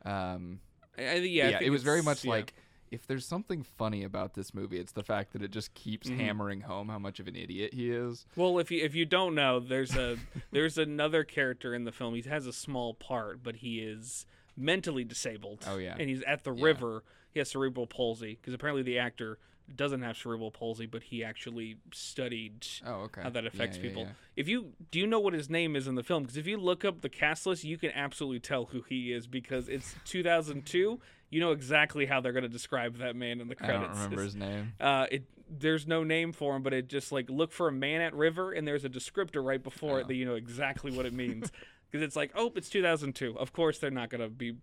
Um, 0.05 0.59
I, 0.95 1.15
yeah, 1.15 1.49
yeah, 1.49 1.57
think 1.57 1.63
it 1.63 1.69
was 1.71 1.83
very 1.83 2.03
much 2.03 2.23
yeah. 2.23 2.31
like 2.31 2.53
if 2.91 3.05
there's 3.07 3.25
something 3.25 3.63
funny 3.63 4.03
about 4.03 4.33
this 4.35 4.53
movie, 4.53 4.77
it's 4.77 4.93
the 4.93 5.03
fact 5.03 5.33
that 5.33 5.41
it 5.41 5.51
just 5.51 5.73
keeps 5.73 6.07
Mhm. 6.07 6.17
hammering 6.17 6.61
home 6.61 6.87
how 6.87 6.99
much 6.99 7.19
of 7.19 7.27
an 7.27 7.35
idiot 7.35 7.73
he 7.73 7.91
is. 7.91 8.25
Well, 8.35 8.59
if 8.59 8.71
you 8.71 8.83
if 8.83 8.93
you 8.95 9.05
don't 9.05 9.33
know, 9.33 9.59
there's 9.59 9.95
a 9.95 10.17
there's 10.51 10.77
another 10.77 11.23
character 11.23 11.73
in 11.73 11.83
the 11.83 11.91
film. 11.91 12.13
He 12.13 12.21
has 12.21 12.45
a 12.45 12.53
small 12.53 12.93
part, 12.93 13.41
but 13.43 13.57
he 13.57 13.79
is 13.79 14.25
mentally 14.57 15.03
disabled. 15.03 15.63
Oh, 15.67 15.77
yeah. 15.77 15.95
and 15.99 16.09
he's 16.09 16.23
at 16.23 16.43
the 16.43 16.53
Yeah. 16.53 16.65
river. 16.65 17.03
He 17.31 17.39
has 17.39 17.49
cerebral 17.51 17.85
palsy 17.87 18.37
because 18.41 18.53
apparently 18.53 18.81
the 18.83 18.97
actor 18.97 19.37
doesn't 19.75 20.01
have 20.01 20.17
cerebral 20.17 20.49
palsy, 20.49 20.85
but 20.85 21.03
he 21.03 21.23
actually 21.23 21.75
studied 21.93 22.65
Oh, 22.85 23.01
okay. 23.03 23.21
how 23.21 23.29
that 23.29 23.45
affects 23.45 23.77
yeah, 23.77 23.83
people. 23.83 24.03
yeah. 24.03 24.11
If 24.35 24.47
you 24.47 24.71
do 24.91 24.99
you 24.99 25.05
know 25.05 25.19
what 25.19 25.33
his 25.33 25.49
name 25.49 25.75
is 25.75 25.87
in 25.87 25.95
the 25.95 26.03
film? 26.03 26.23
Because 26.23 26.37
if 26.37 26.47
you 26.47 26.57
look 26.57 26.85
up 26.85 27.01
the 27.01 27.09
cast 27.09 27.45
list, 27.45 27.63
you 27.65 27.77
can 27.77 27.91
absolutely 27.91 28.39
tell 28.39 28.65
who 28.65 28.81
he 28.87 29.11
is 29.11 29.27
because 29.27 29.67
it's 29.67 29.93
2002. 30.05 30.99
You 31.29 31.39
know 31.41 31.51
exactly 31.51 32.05
how 32.05 32.21
they're 32.21 32.31
going 32.31 32.43
to 32.43 32.49
describe 32.49 32.97
that 32.99 33.15
man 33.17 33.41
in 33.41 33.49
the 33.49 33.55
credits. 33.55 33.77
I 33.77 33.87
don't 33.87 33.95
remember 33.95 34.23
his 34.23 34.35
name. 34.47 34.73
uh, 34.79 35.07
it 35.11 35.23
there's 35.49 35.85
no 35.87 36.03
name 36.03 36.31
for 36.33 36.55
him, 36.55 36.63
but 36.63 36.73
it 36.73 36.87
just 36.89 37.11
like 37.11 37.29
look 37.29 37.51
for 37.51 37.67
a 37.67 37.71
man 37.71 37.99
at 38.01 38.13
river, 38.13 38.51
and 38.53 38.65
there's 38.67 38.85
a 38.85 38.89
descriptor 38.89 39.43
right 39.43 39.61
before 39.61 39.97
Oh. 39.97 39.97
it 40.01 40.07
that 40.07 40.15
you 40.15 40.25
know 40.25 40.35
exactly 40.35 40.91
what 40.91 41.05
it 41.05 41.13
means. 41.13 41.51
Because 41.89 42.03
it's 42.03 42.15
like, 42.15 42.31
oh, 42.35 42.51
it's 42.55 42.69
2002. 42.69 43.37
Of 43.37 43.53
course, 43.53 43.79
they're 43.79 43.91
not 43.91 44.09
gonna 44.09 44.29
be 44.29 44.57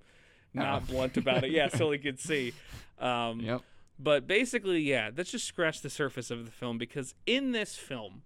not 0.53 0.83
Oh. 0.83 0.93
blunt 0.93 1.17
about 1.17 1.45
it. 1.45 1.51
Yeah, 1.51 1.69
so 1.69 1.89
we 1.89 1.99
could 1.99 2.19
see. 2.31 2.53
Um, 2.99 3.41
Yep. 3.41 3.63
But 3.99 4.27
basically, 4.27 4.81
yeah, 4.81 5.11
let's 5.17 5.31
just 5.31 5.45
scratch 5.47 5.81
the 5.81 5.89
surface 5.91 6.31
of 6.33 6.45
the 6.45 6.51
film 6.51 6.79
because 6.79 7.15
in 7.27 7.53
this 7.53 7.77
film, 7.77 8.23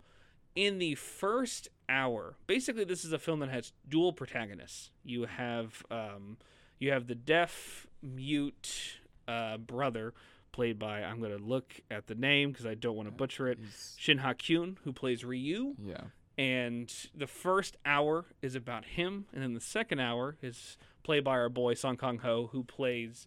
in 0.55 0.79
the 0.79 0.95
first 0.95 1.69
hour, 1.91 2.37
basically 2.47 2.85
this 2.85 3.05
is 3.05 3.13
a 3.13 3.19
film 3.19 3.41
that 3.41 3.51
has 3.51 3.73
dual 3.87 4.13
protagonists. 4.15 4.91
You 5.05 5.27
have 5.27 5.83
um, 5.91 6.39
you 6.79 6.91
have 6.93 7.07
the 7.07 7.15
deaf 7.15 7.87
mute 8.03 8.99
uh, 9.27 9.59
brother 9.59 10.15
played 10.53 10.79
by 10.79 11.03
I'm 11.03 11.21
gonna 11.21 11.37
look 11.37 11.75
at 11.91 12.07
the 12.07 12.15
name 12.15 12.51
because 12.51 12.65
I 12.67 12.75
don't 12.75 12.97
want 12.97 13.09
to 13.09 13.15
butcher 13.15 13.47
it. 13.49 13.59
He's- 13.59 13.95
Shin 13.99 14.19
Ha 14.19 14.33
Kyun, 14.33 14.77
who 14.85 14.93
plays 14.95 15.23
Ryu, 15.25 15.75
yeah. 15.83 16.01
And 16.39 16.91
the 17.15 17.27
first 17.27 17.77
hour 17.85 18.27
is 18.41 18.55
about 18.55 18.85
him, 18.85 19.27
and 19.35 19.43
then 19.43 19.55
the 19.55 19.61
second 19.61 19.99
hour 19.99 20.37
is 20.41 20.79
played 21.03 21.25
by 21.25 21.33
our 21.33 21.49
boy 21.49 21.75
Song 21.75 21.97
Kang 21.97 22.19
Ho, 22.19 22.49
who 22.53 22.63
plays 22.63 23.27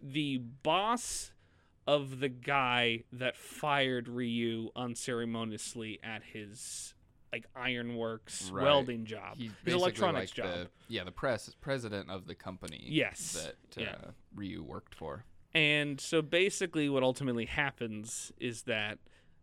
the 0.00 0.38
boss 0.38 1.32
of 1.86 2.20
the 2.20 2.28
guy 2.28 3.02
that 3.12 3.36
fired 3.36 4.08
Ryu 4.08 4.70
unceremoniously 4.76 5.98
at 6.02 6.22
his 6.22 6.94
like 7.32 7.46
ironworks 7.56 8.48
Right. 8.52 8.62
welding 8.62 9.04
job, 9.06 9.36
He's 9.36 9.50
his 9.64 9.74
electronics 9.74 10.30
like 10.38 10.46
job. 10.46 10.54
The, 10.56 10.68
yeah, 10.86 11.02
the 11.02 11.10
press 11.10 11.52
president 11.60 12.08
of 12.08 12.28
the 12.28 12.34
company. 12.36 12.84
Yes, 12.86 13.32
That 13.74 13.82
uh, 13.82 13.84
yeah. 13.84 14.10
Ryu 14.34 14.62
worked 14.62 14.94
for. 14.94 15.24
And 15.52 16.00
so 16.00 16.22
basically, 16.22 16.88
what 16.88 17.02
ultimately 17.02 17.46
happens 17.46 18.30
is 18.38 18.62
that 18.62 18.98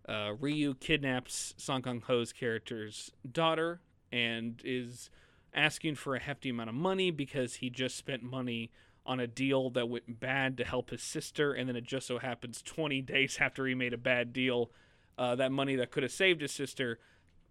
uh, 0.07 0.33
Ryu 0.39 0.73
kidnaps 0.75 1.53
Song 1.57 1.81
Kang 1.81 2.01
Ho's 2.05 2.33
character's 2.33 3.11
daughter 3.29 3.81
and 4.11 4.61
is 4.63 5.09
asking 5.53 5.95
for 5.95 6.15
a 6.15 6.19
hefty 6.19 6.49
amount 6.49 6.69
of 6.69 6.75
money 6.75 7.11
because 7.11 7.55
he 7.55 7.69
just 7.69 7.95
spent 7.97 8.23
money 8.23 8.71
on 9.05 9.19
a 9.19 9.27
deal 9.27 9.69
that 9.71 9.89
went 9.89 10.19
bad 10.19 10.57
to 10.57 10.63
help 10.63 10.89
his 10.91 11.01
sister. 11.01 11.53
And 11.53 11.67
then 11.67 11.75
it 11.75 11.83
just 11.83 12.07
so 12.07 12.19
happens 12.19 12.61
20 12.61 13.01
days 13.03 13.37
after 13.39 13.65
he 13.65 13.75
made 13.75 13.93
a 13.93 13.97
bad 13.97 14.31
deal, 14.33 14.71
uh, 15.17 15.35
that 15.35 15.51
money 15.51 15.75
that 15.75 15.91
could 15.91 16.03
have 16.03 16.11
saved 16.11 16.41
his 16.41 16.51
sister 16.51 16.99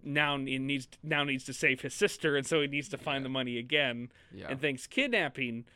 now 0.02 0.36
needs 0.38 0.88
now 1.02 1.24
needs 1.24 1.44
to 1.44 1.52
save 1.52 1.82
his 1.82 1.92
sister, 1.92 2.34
and 2.34 2.46
so 2.46 2.62
he 2.62 2.66
needs 2.66 2.88
to 2.88 2.96
find 2.96 3.20
Yeah. 3.20 3.24
the 3.24 3.28
money 3.28 3.58
again 3.58 4.10
Yeah. 4.32 4.46
and 4.48 4.58
thinks 4.58 4.86
kidnapping 4.86 5.66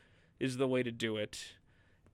is 0.41 0.57
the 0.57 0.67
way 0.67 0.83
to 0.83 0.91
do 0.91 1.19
it. 1.19 1.53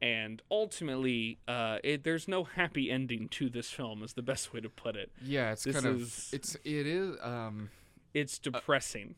And 0.02 0.40
ultimately, 0.50 1.38
uh, 1.46 1.78
it, 1.84 2.04
there's 2.04 2.26
no 2.26 2.44
happy 2.44 2.90
ending 2.90 3.28
to 3.30 3.50
this 3.50 3.70
film. 3.70 4.02
Is 4.02 4.14
the 4.14 4.22
best 4.22 4.52
way 4.52 4.60
to 4.60 4.68
put 4.70 4.96
it. 4.96 5.10
yeah, 5.22 5.52
it's 5.52 5.64
this 5.64 5.74
kind 5.74 5.86
of 5.86 6.00
is- 6.02 6.30
it's 6.32 6.54
it 6.64 6.86
is 6.86 7.16
um 7.22 7.70
It's 8.14 8.38
depressing. 8.38 9.14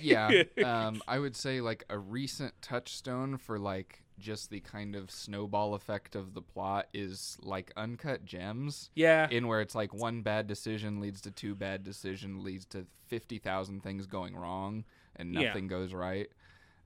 yeah 0.00 0.30
um 0.64 1.02
I 1.06 1.18
would 1.18 1.36
say 1.36 1.60
like 1.60 1.84
a 1.90 1.98
recent 1.98 2.54
touchstone 2.62 3.36
for 3.36 3.58
like 3.58 4.02
just 4.18 4.50
the 4.50 4.60
kind 4.60 4.94
of 4.94 5.10
snowball 5.10 5.74
effect 5.74 6.14
of 6.16 6.32
the 6.34 6.42
plot 6.42 6.86
is 6.94 7.36
like 7.42 7.72
uncut 7.76 8.24
gems 8.24 8.90
yeah, 8.94 9.26
in 9.30 9.48
where 9.48 9.60
it's 9.60 9.74
like 9.74 9.92
one 9.92 10.22
bad 10.22 10.46
decision 10.46 11.00
leads 11.00 11.20
to 11.22 11.30
two 11.30 11.54
bad 11.54 11.82
decision 11.82 12.44
leads 12.44 12.64
to 12.66 12.86
50,000 13.08 13.82
things 13.82 14.06
going 14.06 14.36
wrong 14.36 14.84
and 15.16 15.34
Yeah. 15.34 15.48
nothing 15.48 15.66
goes 15.66 15.92
right. 15.92 16.28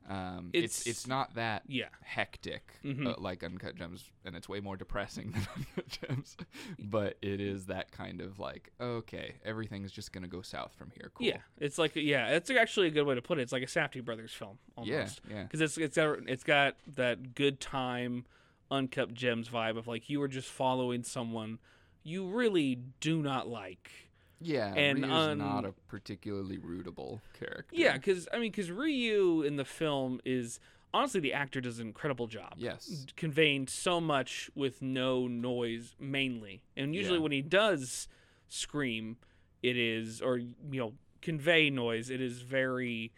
Um, 0.07 0.51
it's, 0.53 0.81
It's- 0.81 0.87
it's 0.87 1.07
not 1.07 1.35
that 1.35 1.63
yeah. 1.67 1.89
hectic 2.01 2.73
Mhm. 2.83 3.07
uh, 3.07 3.15
like 3.17 3.43
Uncut 3.43 3.75
Gems, 3.75 4.09
and 4.23 4.35
it's 4.37 4.47
way 4.47 4.61
more 4.61 4.77
depressing 4.77 5.31
than 5.33 5.47
Uncut 5.55 5.87
Gems. 5.89 6.37
But 6.79 7.17
it 7.21 7.41
is 7.41 7.65
that 7.65 7.91
kind 7.91 8.21
of 8.21 8.39
like, 8.39 8.71
okay, 8.79 9.35
everything's 9.43 9.91
just 9.91 10.13
gonna 10.13 10.27
go 10.29 10.41
south 10.41 10.73
from 10.75 10.91
here. 10.91 11.11
Cool. 11.13 11.27
Yeah, 11.27 11.39
it's 11.59 11.77
like 11.77 11.95
yeah, 11.95 12.29
it's 12.29 12.49
actually 12.49 12.87
a 12.87 12.91
good 12.91 13.03
way 13.05 13.15
to 13.15 13.21
put 13.21 13.37
it. 13.37 13.41
It's 13.41 13.51
like 13.51 13.63
a 13.63 13.67
Safdie 13.67 14.03
brothers 14.03 14.31
film 14.31 14.59
yeah, 14.83 14.95
almost. 14.95 15.21
yeah. 15.29 15.43
because 15.43 15.59
it's 15.61 15.77
it's 15.77 15.97
got 15.97 16.19
it's 16.27 16.43
got 16.45 16.75
that 16.95 17.35
good 17.35 17.59
time, 17.59 18.25
uncut 18.71 19.13
gems 19.13 19.49
vibe 19.49 19.77
of 19.77 19.87
like 19.87 20.09
you 20.09 20.19
were 20.21 20.27
just 20.29 20.47
following 20.49 21.03
someone 21.03 21.59
you 22.03 22.27
really 22.27 22.79
do 23.01 23.21
not 23.21 23.49
like. 23.49 23.91
Yeah, 24.39 24.73
And 24.75 25.01
Ryu's 25.01 25.11
on- 25.11 25.37
not 25.39 25.65
a 25.65 25.71
particularly 25.87 26.57
rootable 26.57 27.21
character. 27.39 27.75
Yeah, 27.75 27.93
because 27.93 28.27
I 28.31 28.37
mean, 28.39 28.51
because 28.51 28.69
Ryu 28.71 29.41
in 29.41 29.55
the 29.55 29.65
film 29.65 30.19
is 30.25 30.59
honestly, 30.93 31.19
the 31.19 31.33
actor 31.33 31.59
does 31.61 31.79
an 31.79 31.87
incredible 31.87 32.27
job. 32.27 32.53
Yes. 32.57 33.05
conveying 33.15 33.67
so 33.67 33.99
much 33.99 34.49
with 34.55 34.81
no 34.81 35.27
noise 35.27 35.95
mainly 35.99 36.61
and 36.75 36.95
usually 36.95 37.17
Yeah. 37.17 37.23
when 37.23 37.31
he 37.31 37.41
does 37.41 38.07
scream 38.47 39.17
it 39.61 39.75
is 39.77 40.21
or 40.21 40.37
you 40.37 40.53
know 40.71 40.93
convey 41.21 41.69
noise 41.69 42.09
it 42.09 42.21
is 42.21 42.41
very 42.41 43.11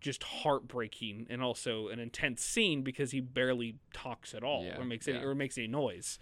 just 0.00 0.22
heartbreaking 0.22 1.26
and 1.30 1.42
also 1.42 1.88
an 1.88 1.98
intense 1.98 2.42
scene 2.44 2.82
because 2.82 3.10
he 3.10 3.20
barely 3.20 3.76
talks 3.92 4.34
at 4.34 4.44
all 4.44 4.64
Yeah, 4.64 4.78
or 4.78 4.84
makes 4.84 5.08
any 5.08 5.18
yeah. 5.18 5.24
or 5.24 5.34
makes 5.34 5.58
any 5.58 5.66
noise 5.66 6.18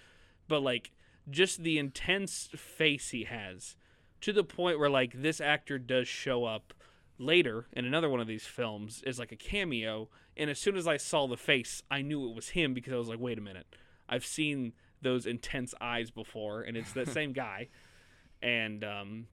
but 0.48 0.60
like 0.60 0.92
just 1.28 1.62
the 1.62 1.78
intense 1.78 2.48
face 2.56 3.10
he 3.10 3.24
has 3.24 3.76
to 4.24 4.32
the 4.32 4.42
point 4.42 4.78
where 4.78 4.88
like 4.88 5.12
this 5.20 5.38
actor 5.38 5.78
does 5.78 6.08
show 6.08 6.46
up 6.46 6.72
later 7.18 7.66
in 7.74 7.84
another 7.84 8.08
one 8.08 8.20
of 8.20 8.26
these 8.26 8.46
films 8.46 9.02
is 9.06 9.18
like 9.18 9.32
a 9.32 9.36
cameo 9.36 10.08
and 10.34 10.48
as 10.48 10.58
soon 10.58 10.76
as 10.76 10.88
i 10.88 10.96
saw 10.96 11.26
the 11.26 11.36
face 11.36 11.82
i 11.90 12.00
knew 12.00 12.30
it 12.30 12.34
was 12.34 12.48
him 12.48 12.72
because 12.72 12.94
i 12.94 12.96
was 12.96 13.08
like 13.08 13.20
wait 13.20 13.36
a 13.36 13.42
minute. 13.42 13.66
I've 14.08 14.24
seen 14.24 14.72
those 15.02 15.26
intense 15.26 15.74
eyes 15.78 16.10
before 16.10 16.62
and 16.62 16.74
it's 16.74 16.92
that 16.92 17.08
same 17.18 17.34
guy. 17.34 17.68
And 18.42 18.82
um 18.82 19.26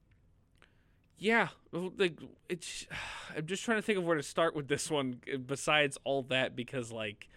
yeah 1.16 1.48
like 1.72 2.18
it's 2.50 2.86
i'm 3.36 3.46
just 3.46 3.64
trying 3.64 3.78
to 3.78 3.82
think 3.82 3.96
of 3.96 4.04
where 4.04 4.16
to 4.16 4.22
start 4.22 4.54
with 4.54 4.68
this 4.68 4.90
one 4.90 5.20
uh, 5.32 5.38
besides 5.38 5.96
all 6.04 6.22
that 6.24 6.54
because 6.54 6.92
like 6.92 7.28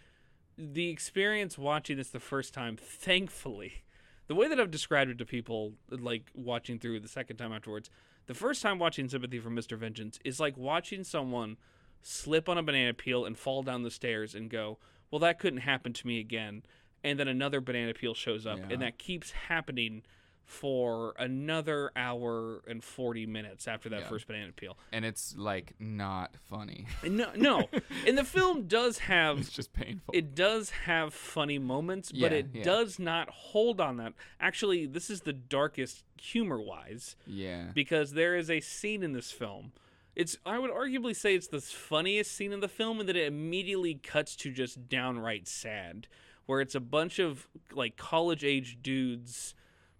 the 0.57 0.89
experience 0.89 1.57
watching 1.57 1.95
this 1.95 2.09
the 2.09 2.19
first 2.19 2.53
time 2.53 2.75
thankfully 2.75 3.85
the 4.27 4.35
way 4.35 4.47
that 4.47 4.59
i've 4.59 4.71
described 4.71 5.09
it 5.11 5.17
to 5.17 5.25
people 5.25 5.73
like 5.89 6.29
watching 6.33 6.79
through 6.79 6.99
the 6.99 7.07
second 7.07 7.38
time 7.38 7.51
afterwards 7.53 7.89
the 8.27 8.33
first 8.33 8.61
time 8.61 8.79
watching 8.79 9.07
sympathy 9.07 9.39
for 9.39 9.49
mr 9.49 9.77
vengeance 9.77 10.19
is 10.25 10.39
like 10.39 10.57
watching 10.57 11.03
someone 11.03 11.57
slip 12.01 12.47
on 12.49 12.57
a 12.57 12.63
banana 12.63 12.93
peel 12.93 13.25
and 13.25 13.38
fall 13.38 13.63
down 13.63 13.83
the 13.83 13.91
stairs 13.91 14.35
and 14.35 14.49
go 14.49 14.77
well 15.11 15.19
that 15.19 15.39
couldn't 15.39 15.59
happen 15.61 15.93
to 15.93 16.05
me 16.07 16.19
again 16.19 16.63
and 17.03 17.19
then 17.19 17.27
another 17.27 17.61
banana 17.61 17.93
peel 17.93 18.13
shows 18.13 18.45
up 18.45 18.57
Yeah. 18.59 18.67
and 18.71 18.81
that 18.81 18.97
keeps 18.97 19.31
happening 19.31 20.03
for 20.45 21.13
another 21.17 21.91
hour 21.95 22.62
and 22.67 22.84
40 22.84 23.25
minutes 23.25 23.67
after 23.67 23.89
that 23.89 24.01
Yeah. 24.01 24.08
first 24.08 24.27
banana 24.27 24.51
peel 24.53 24.77
And 24.91 25.03
it's 25.03 25.36
like 25.36 25.73
not 25.79 26.36
funny. 26.49 26.86
No 27.03 27.31
no 27.36 27.67
and 28.08 28.17
the 28.17 28.23
film 28.23 28.67
does 28.67 28.99
have 28.99 29.39
it's 29.39 29.49
just 29.49 29.73
painful. 29.73 30.13
it 30.13 30.36
does 30.36 30.69
have 30.69 31.13
funny 31.13 31.58
moments, 31.60 32.12
but 32.12 32.31
it 32.31 32.47
yeah. 32.53 32.63
does 32.63 32.99
not 32.99 33.29
hold 33.29 33.81
on 33.81 33.97
that. 33.97 34.13
Actually, 34.39 34.86
this 34.86 35.10
is 35.10 35.21
the 35.21 35.34
darkest 35.34 36.03
humor 36.21 36.62
wise 36.62 37.15
yeah. 37.25 37.65
because 37.73 38.13
there 38.13 38.36
is 38.36 38.49
a 38.49 38.60
scene 38.62 39.03
in 39.03 39.13
this 39.13 39.31
film. 39.31 39.71
It's 40.15 40.38
I 40.45 40.60
would 40.60 40.71
arguably 40.71 41.15
say 41.15 41.36
it's 41.36 41.47
the 41.47 41.60
funniest 41.60 42.31
scene 42.31 42.53
in 42.53 42.60
the 42.62 42.69
film 42.69 42.99
and 42.99 43.10
that 43.10 43.17
it 43.17 43.27
immediately 43.27 43.95
cuts 43.95 44.36
to 44.38 44.51
just 44.51 44.88
downright 44.88 45.47
sad 45.47 46.08
where 46.45 46.62
it's 46.62 46.75
a 46.75 46.79
bunch 46.79 47.19
of 47.19 47.47
like 47.73 47.97
college 47.97 48.43
age 48.43 48.77
dudes 48.81 49.55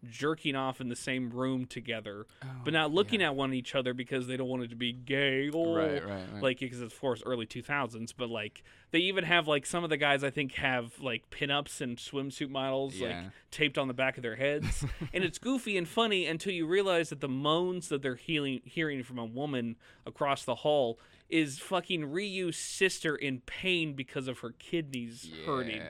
jerking 0.10 0.56
off 0.56 0.80
in 0.82 0.90
the 0.90 0.96
same 0.96 1.30
room 1.30 1.66
together 1.66 2.26
but 2.64 2.74
oh, 2.74 2.78
not 2.78 2.92
looking 2.94 3.22
at 3.22 3.36
one 3.36 3.54
each 3.54 3.76
other 3.76 3.94
because 3.94 4.28
they 4.28 4.38
don't 4.38 4.48
want 4.48 4.64
it 4.64 4.70
to 4.70 4.76
be 4.76 4.92
gay. 4.94 5.50
Oh, 5.54 5.76
Right, 5.76 6.06
right, 6.06 6.24
right. 6.34 6.42
like 6.44 6.60
because 6.60 6.82
it's 6.82 6.94
of 6.94 7.00
course 7.00 7.22
early 7.26 7.46
2000s 7.46 8.14
but 8.18 8.30
like 8.30 8.64
they 8.92 9.00
even 9.00 9.24
have 9.24 9.48
like 9.48 9.66
some 9.66 9.84
of 9.84 9.90
the 9.90 9.98
guys 9.98 10.24
i 10.24 10.30
think 10.30 10.54
have 10.54 11.00
like 11.00 11.30
pinups 11.30 11.82
and 11.82 11.98
swimsuit 11.98 12.50
models 12.50 13.00
like 13.00 13.16
taped 13.52 13.78
on 13.78 13.88
the 13.88 13.94
back 13.94 14.18
of 14.18 14.24
their 14.24 14.36
heads. 14.36 14.84
And 15.14 15.24
it's 15.24 15.38
goofy 15.38 15.78
and 15.78 15.88
funny 15.88 16.26
until 16.26 16.52
you 16.52 16.66
realize 16.68 17.08
that 17.10 17.22
the 17.22 17.30
moans 17.30 17.88
that 17.88 18.02
they're 18.02 18.16
healing, 18.16 18.60
hearing 18.66 19.02
from 19.04 19.18
a 19.18 19.24
woman 19.26 19.78
across 20.06 20.44
the 20.44 20.56
hall 20.56 21.00
is 21.30 21.58
fucking 21.60 22.12
ryu's 22.12 22.58
sister 22.58 23.16
in 23.16 23.40
pain 23.46 23.94
because 23.94 24.28
of 24.28 24.40
her 24.40 24.52
kidneys 24.60 25.30
hurting. 25.46 25.82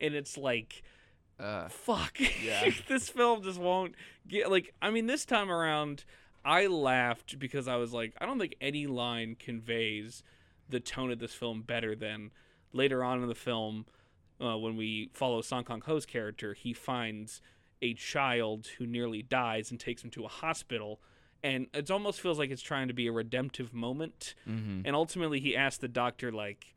And 0.00 0.14
it's 0.14 0.36
like 0.36 0.82
Uh, 1.38 1.68
fuck 1.68 2.18
Yeah. 2.42 2.70
this 2.88 3.08
film 3.08 3.42
just 3.42 3.58
won't 3.58 3.94
get 4.28 4.50
like 4.50 4.72
i 4.80 4.88
mean 4.90 5.06
this 5.06 5.24
time 5.24 5.50
around 5.50 6.04
i 6.44 6.66
laughed 6.66 7.38
because 7.40 7.66
i 7.66 7.74
was 7.74 7.92
like 7.92 8.14
i 8.20 8.26
don't 8.26 8.38
think 8.38 8.54
any 8.60 8.86
line 8.86 9.34
conveys 9.38 10.22
the 10.68 10.78
tone 10.78 11.10
of 11.10 11.18
this 11.18 11.34
film 11.34 11.62
better 11.62 11.96
than 11.96 12.30
later 12.72 13.02
on 13.02 13.20
in 13.20 13.28
the 13.28 13.34
film 13.34 13.84
uh, 14.40 14.56
when 14.56 14.76
we 14.76 15.10
follow 15.12 15.40
song 15.40 15.64
kang 15.64 15.82
ho's 15.84 16.06
character 16.06 16.54
he 16.54 16.72
finds 16.72 17.42
a 17.82 17.94
child 17.94 18.68
who 18.78 18.86
nearly 18.86 19.20
dies 19.22 19.72
and 19.72 19.80
takes 19.80 20.04
him 20.04 20.10
to 20.10 20.24
a 20.24 20.28
hospital 20.28 21.00
and 21.42 21.66
it 21.74 21.90
almost 21.90 22.20
feels 22.20 22.38
like 22.38 22.50
it's 22.50 22.62
trying 22.62 22.86
to 22.88 22.94
be 22.94 23.08
a 23.08 23.12
redemptive 23.12 23.74
moment 23.74 24.34
mhm. 24.48 24.82
and 24.84 24.94
ultimately 24.94 25.40
he 25.40 25.56
asks 25.56 25.78
the 25.78 25.88
doctor 25.88 26.30
like 26.30 26.74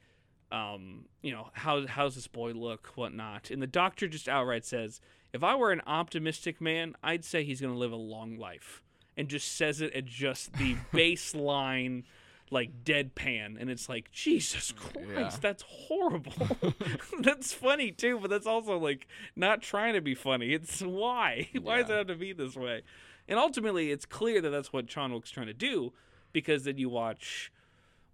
um, 0.52 1.06
you 1.22 1.32
know 1.32 1.50
how 1.54 1.86
how's 1.88 2.16
this 2.16 2.28
boy 2.28 2.52
look 2.52 2.88
whatnot. 2.96 3.52
And 3.52 3.62
the 3.62 3.68
doctor 3.68 4.08
just 4.08 4.28
outright 4.30 4.66
says 4.66 5.02
if 5.34 5.44
i 5.44 5.56
were 5.56 5.72
an 5.74 5.82
optimistic 5.86 6.62
man 6.62 6.96
i'd 7.04 7.26
say 7.26 7.44
he's 7.44 7.60
going 7.60 7.74
to 7.74 7.80
live 7.80 7.92
a 7.92 7.96
long 7.98 8.38
life. 8.38 8.82
And 9.18 9.28
just 9.30 9.56
says 9.58 9.82
it 9.82 9.94
at 9.94 10.06
just 10.06 10.54
the 10.54 10.76
baseline 10.94 12.04
like 12.50 12.84
deadpan. 12.86 13.60
And 13.60 13.70
it's 13.70 13.90
like 13.90 14.12
jesus 14.12 14.72
christ 14.72 15.08
Yeah. 15.16 15.36
that's 15.42 15.64
horrible. 15.68 16.34
That's 17.22 17.52
funny 17.52 17.92
too 17.92 18.20
but 18.22 18.30
that's 18.30 18.48
also 18.48 18.78
like 18.78 19.08
not 19.36 19.62
trying 19.62 19.96
to 19.96 20.02
be 20.02 20.16
funny. 20.16 20.54
It's 20.54 20.82
why? 20.82 21.50
Why 21.62 21.82
does 21.82 21.90
it 21.90 21.94
have 21.98 22.08
to 22.08 22.16
be 22.16 22.32
this 22.34 22.56
way? 22.56 22.84
And 23.28 23.38
ultimately 23.38 23.92
it's 23.92 24.06
clear 24.06 24.40
that 24.42 24.50
that's 24.52 24.72
what 24.72 24.88
Chan 24.88 25.12
Wook's 25.12 25.32
trying 25.32 25.48
to 25.48 25.54
do 25.54 25.92
because 26.32 26.64
then 26.64 26.78
you 26.78 26.88
watch 26.90 27.52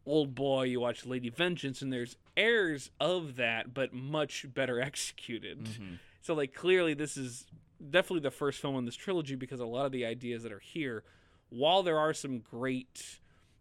Old 0.05 0.35
Boy, 0.35 0.63
you 0.63 0.79
watch 0.81 1.05
Lady 1.05 1.29
Vengeance, 1.29 1.81
and 1.81 1.91
there's 1.93 2.17
airs 2.35 2.89
of 2.99 3.35
that, 3.37 3.73
but 3.73 3.93
much 3.93 4.45
better 4.53 4.79
executed. 4.89 5.63
Mhm. 5.65 5.99
So, 6.21 6.33
like, 6.33 6.53
clearly, 6.53 6.93
this 6.93 7.17
is 7.17 7.45
definitely 7.89 8.21
the 8.21 8.31
first 8.31 8.59
film 8.59 8.75
in 8.77 8.85
this 8.85 8.95
trilogy 8.95 9.35
because 9.35 9.59
a 9.59 9.65
lot 9.65 9.85
of 9.85 9.91
the 9.91 10.05
ideas 10.05 10.43
that 10.43 10.51
are 10.51 10.59
here, 10.59 11.03
while 11.49 11.83
there 11.83 11.99
are 11.99 12.13
some 12.13 12.39
great 12.39 13.19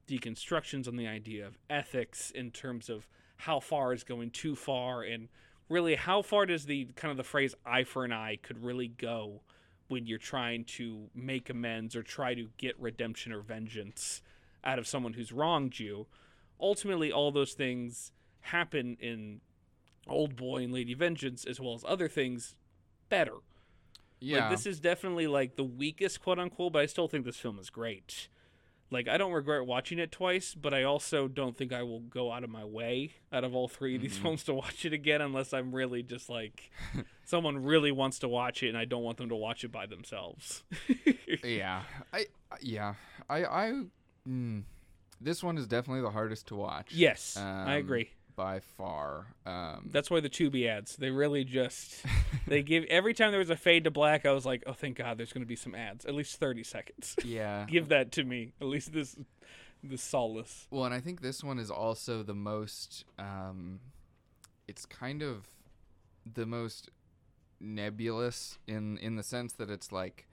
deconstructions 0.08 0.86
on 0.88 0.96
the 0.96 1.06
idea 1.06 1.46
of 1.46 1.58
ethics 1.70 2.30
in 2.30 2.50
terms 2.50 2.88
of 2.88 3.06
how 3.38 3.60
far 3.60 3.92
is 3.92 4.04
going 4.04 4.30
too 4.30 4.54
far 4.54 5.02
and 5.02 5.28
really 5.68 5.94
how 5.94 6.22
far 6.22 6.44
does 6.46 6.66
the 6.66 6.84
kind 6.96 7.10
of 7.10 7.16
the 7.16 7.24
phrase 7.24 7.54
eye 7.64 7.84
for 7.84 8.04
an 8.04 8.12
eye 8.12 8.36
could 8.42 8.62
really 8.62 8.88
go 8.88 9.40
when 9.88 10.06
you're 10.06 10.18
trying 10.18 10.64
to 10.64 11.08
make 11.14 11.48
amends 11.50 11.94
or 11.96 12.02
try 12.02 12.34
to 12.34 12.48
get 12.58 12.78
redemption 12.80 13.32
or 13.32 13.40
vengeance 13.40 14.22
out 14.64 14.78
of 14.78 14.86
someone 14.86 15.12
who's 15.14 15.32
wronged 15.32 15.78
you 15.78 16.06
ultimately 16.62 17.12
all 17.12 17.30
those 17.32 17.52
things 17.52 18.12
happen 18.40 18.96
in 19.00 19.40
old 20.08 20.36
boy 20.36 20.62
and 20.62 20.72
lady 20.72 20.94
vengeance 20.94 21.44
as 21.44 21.60
well 21.60 21.74
as 21.74 21.84
other 21.86 22.08
things 22.08 22.54
better 23.08 23.34
Yeah. 24.20 24.42
like 24.42 24.50
this 24.50 24.66
is 24.66 24.80
definitely 24.80 25.26
like 25.26 25.56
the 25.56 25.64
weakest 25.64 26.22
quote 26.22 26.38
unquote 26.38 26.72
but 26.72 26.80
i 26.82 26.86
still 26.86 27.08
think 27.08 27.24
this 27.24 27.36
film 27.36 27.58
is 27.58 27.68
great 27.70 28.28
like 28.90 29.06
i 29.08 29.16
don't 29.16 29.32
regret 29.32 29.64
watching 29.66 29.98
it 30.00 30.10
twice 30.10 30.54
but 30.54 30.72
i 30.74 30.82
also 30.82 31.28
don't 31.28 31.56
think 31.56 31.72
i 31.72 31.82
will 31.82 32.00
go 32.00 32.32
out 32.32 32.42
of 32.44 32.50
my 32.50 32.64
way 32.64 33.14
out 33.32 33.44
of 33.44 33.54
all 33.54 33.68
3 33.68 33.96
of 33.96 34.02
these 34.02 34.18
Mhm. 34.18 34.22
films 34.22 34.44
to 34.44 34.54
watch 34.54 34.84
it 34.84 34.92
again 34.92 35.20
unless 35.20 35.52
i'm 35.52 35.72
really 35.74 36.02
just 36.02 36.28
like 36.28 36.70
someone 37.24 37.62
really 37.62 37.92
wants 37.92 38.18
to 38.20 38.28
watch 38.28 38.62
it 38.62 38.68
and 38.70 38.78
i 38.78 38.84
don't 38.84 39.02
want 39.04 39.18
them 39.18 39.28
to 39.28 39.36
watch 39.36 39.62
it 39.64 39.70
by 39.72 39.86
themselves 39.86 40.64
yeah. 41.44 41.82
I 42.12 42.26
yeah. 42.60 42.94
I 43.30 43.44
I 43.44 43.72
mm, 44.28 44.62
this 45.22 45.42
one 45.42 45.58
is 45.58 45.66
definitely 45.66 46.02
the 46.02 46.10
hardest 46.10 46.46
to 46.48 46.56
watch. 46.56 46.92
yes 46.92 47.36
i 47.36 47.62
Um, 47.62 47.68
agree 47.78 48.10
By 48.34 48.60
far. 48.60 49.26
Um 49.44 49.90
That's 49.92 50.10
why 50.10 50.20
the 50.20 50.30
Tubi 50.30 50.66
ads. 50.66 50.96
They 50.96 51.10
really 51.10 51.44
just 51.44 52.02
they 52.46 52.62
give 52.62 52.84
every 52.84 53.12
time 53.14 53.30
there 53.30 53.38
was 53.40 53.50
a 53.50 53.56
fade 53.56 53.84
to 53.84 53.90
black, 53.90 54.24
I 54.24 54.32
was 54.32 54.46
like, 54.46 54.62
oh 54.66 54.72
thank 54.72 54.96
God, 54.96 55.18
there's 55.18 55.32
gonna 55.32 55.46
be 55.46 55.56
some 55.56 55.74
ads. 55.74 56.04
At 56.06 56.14
least 56.14 56.36
thirty 56.40 56.64
seconds. 56.64 57.14
yeah. 57.24 57.66
give 57.68 57.88
that 57.88 58.10
to 58.12 58.24
me. 58.24 58.52
At 58.60 58.68
least 58.68 58.92
this 58.92 59.16
this 59.84 60.00
solace. 60.02 60.66
Well, 60.70 60.84
and 60.84 60.94
I 60.94 61.00
think 61.00 61.20
this 61.20 61.42
one 61.44 61.58
is 61.58 61.70
also 61.70 62.22
the 62.22 62.34
most. 62.34 63.04
Um, 63.18 63.80
it's 64.68 64.86
kind 64.86 65.22
of 65.22 65.46
the 66.24 66.46
most 66.46 66.88
nebulous 67.60 68.58
in 68.66 68.98
in 68.98 69.16
the 69.16 69.22
sense 69.22 69.52
that 69.54 69.70
it's 69.70 69.92
like, 69.92 70.26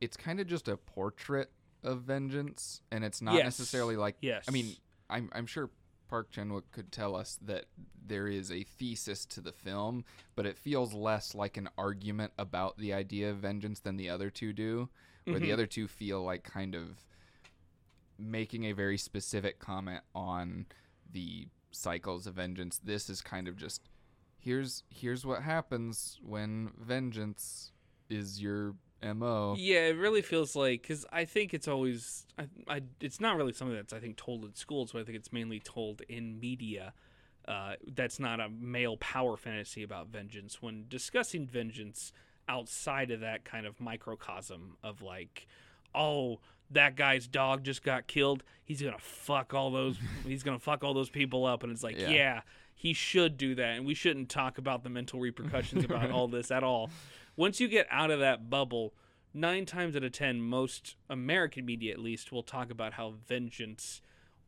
it's 0.00 0.16
kind 0.16 0.40
of 0.40 0.46
just 0.46 0.68
a 0.68 0.76
portrait 0.76 1.50
of 1.82 2.02
vengeance, 2.02 2.82
and 2.90 3.04
it's 3.04 3.20
not 3.22 3.34
Yes. 3.34 3.44
necessarily 3.44 3.96
like. 3.96 4.16
Yes. 4.20 4.44
I 4.48 4.50
mean, 4.50 4.76
I'm 5.08 5.28
I'm 5.32 5.46
sure 5.46 5.70
Park 6.08 6.30
Chan 6.30 6.48
Wook 6.50 6.64
could 6.72 6.90
tell 6.90 7.14
us 7.14 7.38
that 7.42 7.66
there 8.04 8.26
is 8.26 8.50
a 8.50 8.64
thesis 8.64 9.24
to 9.26 9.40
the 9.40 9.52
film, 9.52 10.04
but 10.34 10.44
it 10.46 10.58
feels 10.58 10.92
less 10.92 11.34
like 11.34 11.56
an 11.56 11.68
argument 11.78 12.32
about 12.38 12.76
the 12.78 12.92
idea 12.92 13.30
of 13.30 13.38
vengeance 13.38 13.80
than 13.80 13.96
the 13.96 14.08
other 14.10 14.28
two 14.30 14.52
do, 14.52 14.88
where 15.24 15.38
the 15.38 15.50
Mhm. 15.50 15.52
other 15.52 15.66
two 15.66 15.86
feel 15.86 16.22
like 16.24 16.42
kind 16.42 16.74
of 16.74 17.04
making 18.18 18.64
a 18.64 18.72
very 18.72 18.98
specific 18.98 19.58
comment 19.58 20.02
on 20.14 20.66
the 21.10 21.48
cycles 21.70 22.26
of 22.26 22.34
vengeance. 22.34 22.78
This 22.78 23.08
is 23.08 23.20
kind 23.22 23.48
of 23.48 23.56
just 23.56 23.88
here's 24.38 24.82
here's 24.90 25.24
what 25.24 25.42
happens 25.42 26.18
when 26.22 26.72
vengeance 26.78 27.72
is 28.08 28.40
your 28.42 28.74
mo. 29.02 29.54
Yeah, 29.58 29.86
it 29.86 29.96
really 29.96 30.22
feels 30.22 30.54
like 30.54 30.82
because 30.82 31.06
I 31.12 31.24
think 31.24 31.54
it's 31.54 31.68
always 31.68 32.26
I, 32.38 32.46
I 32.68 32.80
it's 33.00 33.20
not 33.20 33.36
really 33.36 33.52
something 33.52 33.76
that's 33.76 33.92
I 33.92 33.98
think 34.00 34.16
told 34.16 34.44
in 34.44 34.54
schools, 34.54 34.92
but 34.92 35.00
I 35.00 35.04
think 35.04 35.16
it's 35.16 35.32
mainly 35.32 35.60
told 35.60 36.02
in 36.08 36.38
media 36.38 36.92
uh, 37.48 37.74
that's 37.94 38.20
not 38.20 38.38
a 38.40 38.48
male 38.48 38.96
power 38.98 39.36
fantasy 39.36 39.82
about 39.82 40.08
vengeance. 40.08 40.62
When 40.62 40.84
discussing 40.88 41.46
vengeance 41.46 42.12
outside 42.48 43.10
of 43.10 43.20
that 43.20 43.44
kind 43.44 43.66
of 43.66 43.80
microcosm 43.80 44.76
of 44.82 45.02
like, 45.02 45.46
oh, 45.94 46.40
that 46.70 46.96
guy's 46.96 47.26
dog 47.26 47.64
just 47.64 47.82
got 47.82 48.06
killed. 48.06 48.44
He's 48.64 48.82
gonna 48.82 48.98
fuck 48.98 49.54
all 49.54 49.70
those. 49.70 49.96
he's 50.26 50.42
gonna 50.42 50.58
fuck 50.58 50.84
all 50.84 50.94
those 50.94 51.10
people 51.10 51.44
up, 51.46 51.62
and 51.62 51.72
it's 51.72 51.82
like, 51.82 51.98
Yeah. 51.98 52.10
yeah. 52.10 52.40
he 52.74 52.92
should 52.92 53.36
do 53.36 53.54
that, 53.56 53.76
and 53.76 53.84
we 53.86 53.94
shouldn't 53.94 54.28
talk 54.28 54.58
about 54.58 54.84
the 54.84 54.88
mental 54.90 55.18
repercussions 55.20 55.84
about 55.84 56.10
all 56.12 56.28
this 56.28 56.50
at 56.50 56.62
all. 56.62 56.90
Once 57.40 57.58
you 57.58 57.68
get 57.68 57.86
out 57.90 58.10
of 58.10 58.20
that 58.20 58.50
bubble, 58.50 58.92
nine 59.32 59.64
times 59.64 59.96
out 59.96 60.04
of 60.04 60.12
ten, 60.12 60.42
most 60.42 60.94
American 61.08 61.64
media, 61.64 61.90
at 61.90 61.98
least, 61.98 62.30
will 62.30 62.42
talk 62.42 62.70
about 62.70 62.92
how 62.92 63.14
vengeance 63.26 64.02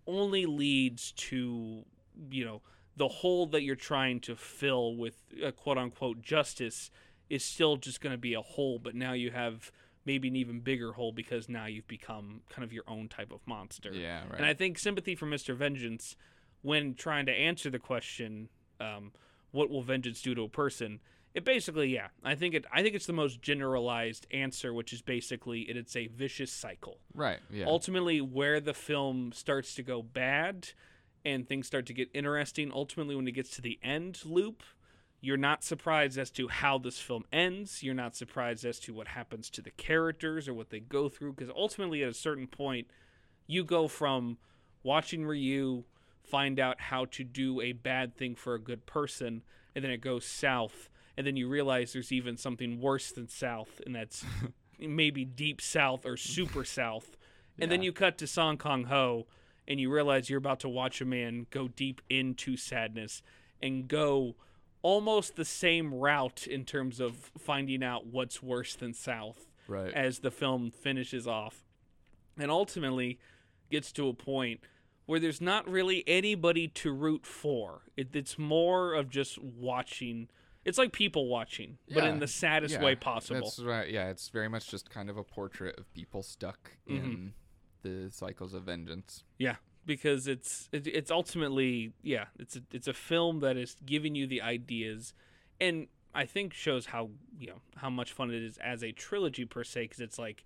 only 0.06 0.44
leads 0.44 1.10
to, 1.12 1.86
you 2.30 2.44
know, 2.44 2.60
the 2.94 3.08
hole 3.08 3.46
that 3.46 3.62
you're 3.62 3.74
trying 3.74 4.20
to 4.20 4.36
fill 4.36 4.94
with 4.94 5.16
uh, 5.42 5.50
quote 5.52 5.78
unquote 5.78 6.20
justice 6.20 6.90
is 7.30 7.42
still 7.42 7.78
just 7.78 8.02
going 8.02 8.12
to 8.12 8.18
be 8.18 8.34
a 8.34 8.42
hole, 8.42 8.78
but 8.78 8.94
now 8.94 9.14
you 9.14 9.30
have 9.30 9.72
maybe 10.04 10.28
an 10.28 10.36
even 10.36 10.60
bigger 10.60 10.92
hole 10.92 11.12
because 11.12 11.48
now 11.48 11.64
you've 11.64 11.88
become 11.88 12.42
kind 12.50 12.62
of 12.62 12.74
your 12.74 12.84
own 12.86 13.08
type 13.08 13.32
of 13.32 13.40
monster. 13.46 13.90
Yeah, 13.94 14.24
right. 14.24 14.36
And 14.36 14.44
I 14.44 14.52
think 14.52 14.78
sympathy 14.78 15.14
for 15.14 15.24
Mr. 15.24 15.56
Vengeance, 15.56 16.14
when 16.60 16.92
trying 16.92 17.24
to 17.24 17.32
answer 17.32 17.70
the 17.70 17.78
question, 17.78 18.50
um, 18.78 19.12
what 19.50 19.70
will 19.70 19.82
vengeance 19.82 20.20
do 20.20 20.34
to 20.34 20.42
a 20.42 20.48
person? 20.50 21.00
It 21.34 21.44
basically, 21.44 21.88
yeah, 21.88 22.08
I 22.22 22.34
think 22.34 22.54
it. 22.54 22.66
I 22.72 22.82
think 22.82 22.94
it's 22.94 23.06
the 23.06 23.12
most 23.14 23.40
generalized 23.40 24.26
answer, 24.30 24.74
which 24.74 24.92
is 24.92 25.00
basically 25.00 25.62
it, 25.62 25.76
it's 25.76 25.96
a 25.96 26.08
vicious 26.08 26.52
cycle. 26.52 26.98
right. 27.14 27.38
Yeah. 27.50 27.66
Ultimately, 27.66 28.20
where 28.20 28.60
the 28.60 28.74
film 28.74 29.32
starts 29.32 29.74
to 29.76 29.82
go 29.82 30.02
bad 30.02 30.68
and 31.24 31.48
things 31.48 31.66
start 31.66 31.86
to 31.86 31.94
get 31.94 32.10
interesting, 32.12 32.70
ultimately, 32.74 33.14
when 33.14 33.26
it 33.26 33.32
gets 33.32 33.50
to 33.56 33.62
the 33.62 33.78
end 33.82 34.20
loop, 34.24 34.62
you're 35.20 35.36
not 35.36 35.62
surprised 35.62 36.18
as 36.18 36.30
to 36.32 36.48
how 36.48 36.78
this 36.78 36.98
film 36.98 37.24
ends. 37.32 37.82
You're 37.82 37.94
not 37.94 38.16
surprised 38.16 38.64
as 38.64 38.78
to 38.80 38.92
what 38.92 39.08
happens 39.08 39.48
to 39.50 39.62
the 39.62 39.70
characters 39.70 40.48
or 40.48 40.54
what 40.54 40.70
they 40.70 40.80
go 40.80 41.08
through, 41.08 41.34
because 41.34 41.52
ultimately, 41.56 42.02
at 42.02 42.10
a 42.10 42.14
certain 42.14 42.46
point, 42.46 42.88
you 43.46 43.64
go 43.64 43.88
from 43.88 44.36
watching 44.82 45.24
Ryu 45.24 45.84
find 46.24 46.58
out 46.58 46.80
how 46.80 47.04
to 47.06 47.24
do 47.24 47.60
a 47.60 47.72
bad 47.72 48.16
thing 48.16 48.34
for 48.34 48.54
a 48.54 48.60
good 48.60 48.84
person, 48.84 49.42
and 49.74 49.84
then 49.84 49.90
it 49.90 50.00
goes 50.00 50.24
south, 50.24 50.88
and 51.16 51.26
then 51.26 51.36
you 51.36 51.48
realize 51.48 51.92
there's 51.92 52.12
even 52.12 52.36
something 52.36 52.80
worse 52.80 53.12
than 53.12 53.28
south, 53.28 53.80
and 53.84 53.94
that's 53.94 54.24
maybe 54.78 55.24
deep 55.24 55.60
south 55.60 56.06
or 56.06 56.16
super 56.16 56.64
south. 56.64 57.16
And 57.58 57.70
then 57.70 57.82
you 57.82 57.92
cut 57.92 58.16
to 58.18 58.26
Song 58.26 58.56
Kang 58.56 58.84
Ho, 58.84 59.26
and 59.68 59.78
you 59.78 59.92
realize 59.92 60.30
you're 60.30 60.38
about 60.38 60.60
to 60.60 60.68
watch 60.68 61.00
a 61.00 61.04
man 61.04 61.46
go 61.50 61.68
deep 61.68 62.00
into 62.08 62.56
sadness 62.56 63.22
and 63.60 63.86
go 63.86 64.34
almost 64.80 65.36
the 65.36 65.44
same 65.44 65.94
route 65.94 66.46
in 66.46 66.64
terms 66.64 66.98
of 66.98 67.30
finding 67.38 67.84
out 67.84 68.06
what's 68.06 68.42
worse 68.42 68.74
than 68.74 68.92
south 68.92 69.46
right. 69.68 69.92
as 69.92 70.18
the 70.20 70.30
film 70.30 70.70
finishes 70.70 71.26
off 71.26 71.64
and 72.38 72.50
ultimately 72.50 73.18
gets 73.70 73.92
to 73.92 74.08
a 74.08 74.14
point 74.14 74.60
where 75.06 75.20
there's 75.20 75.40
not 75.40 75.68
really 75.68 76.04
anybody 76.06 76.68
to 76.68 76.92
root 76.92 77.26
for. 77.26 77.82
It, 77.96 78.14
it's 78.14 78.38
more 78.38 78.94
of 78.94 79.08
just 79.08 79.38
watching. 79.42 80.28
It's 80.64 80.78
like 80.78 80.92
people 80.92 81.26
watching, 81.28 81.78
but 81.92 82.04
in 82.04 82.20
the 82.20 82.28
saddest 82.28 82.74
yeah, 82.76 82.82
way 82.84 82.94
possible. 82.94 83.40
That's 83.40 83.58
right. 83.60 83.90
Yeah, 83.90 84.10
it's 84.10 84.28
very 84.28 84.48
much 84.48 84.68
just 84.68 84.90
kind 84.90 85.10
of 85.10 85.16
a 85.16 85.24
portrait 85.24 85.76
of 85.78 85.92
people 85.92 86.22
stuck 86.22 86.72
Mm-hmm. 86.88 87.04
in 87.04 87.32
the 87.82 88.10
cycles 88.12 88.54
of 88.54 88.62
vengeance. 88.64 89.24
Yeah, 89.38 89.56
because 89.86 90.28
it's 90.28 90.68
it, 90.72 90.86
it's 90.86 91.10
ultimately 91.10 91.92
yeah, 92.02 92.26
it's 92.38 92.54
a, 92.56 92.62
it's 92.72 92.86
a 92.86 92.92
film 92.92 93.40
that 93.40 93.56
is 93.56 93.76
giving 93.84 94.14
you 94.14 94.26
the 94.28 94.40
ideas, 94.40 95.14
and 95.60 95.88
I 96.14 96.26
think 96.26 96.54
shows 96.54 96.86
how 96.86 97.10
you 97.38 97.48
know 97.48 97.60
how 97.76 97.90
much 97.90 98.12
fun 98.12 98.30
it 98.30 98.42
is 98.42 98.56
as 98.58 98.84
a 98.84 98.92
trilogy 98.92 99.44
per 99.44 99.64
se. 99.64 99.82
Because 99.82 100.00
it's 100.00 100.18
like 100.18 100.44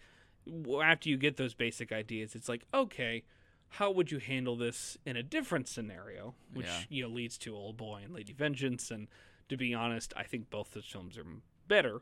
after 0.82 1.08
you 1.10 1.18
get 1.18 1.36
those 1.36 1.52
basic 1.52 1.92
ideas, 1.92 2.34
it's 2.34 2.48
like 2.48 2.64
okay, 2.72 3.22
how 3.68 3.90
would 3.90 4.10
you 4.10 4.18
handle 4.18 4.56
this 4.56 4.96
in 5.04 5.16
a 5.16 5.22
different 5.22 5.68
scenario, 5.68 6.34
which 6.54 6.66
Yeah. 6.66 6.80
you 6.88 7.02
know 7.02 7.08
leads 7.10 7.36
to 7.38 7.54
Old 7.54 7.76
Boy 7.76 8.00
and 8.04 8.14
Lady 8.14 8.32
Vengeance. 8.32 8.90
And 8.90 9.08
to 9.48 9.56
be 9.56 9.74
honest, 9.74 10.12
I 10.16 10.24
think 10.24 10.50
both 10.50 10.72
those 10.72 10.84
films 10.86 11.16
are 11.18 11.24
better 11.68 12.00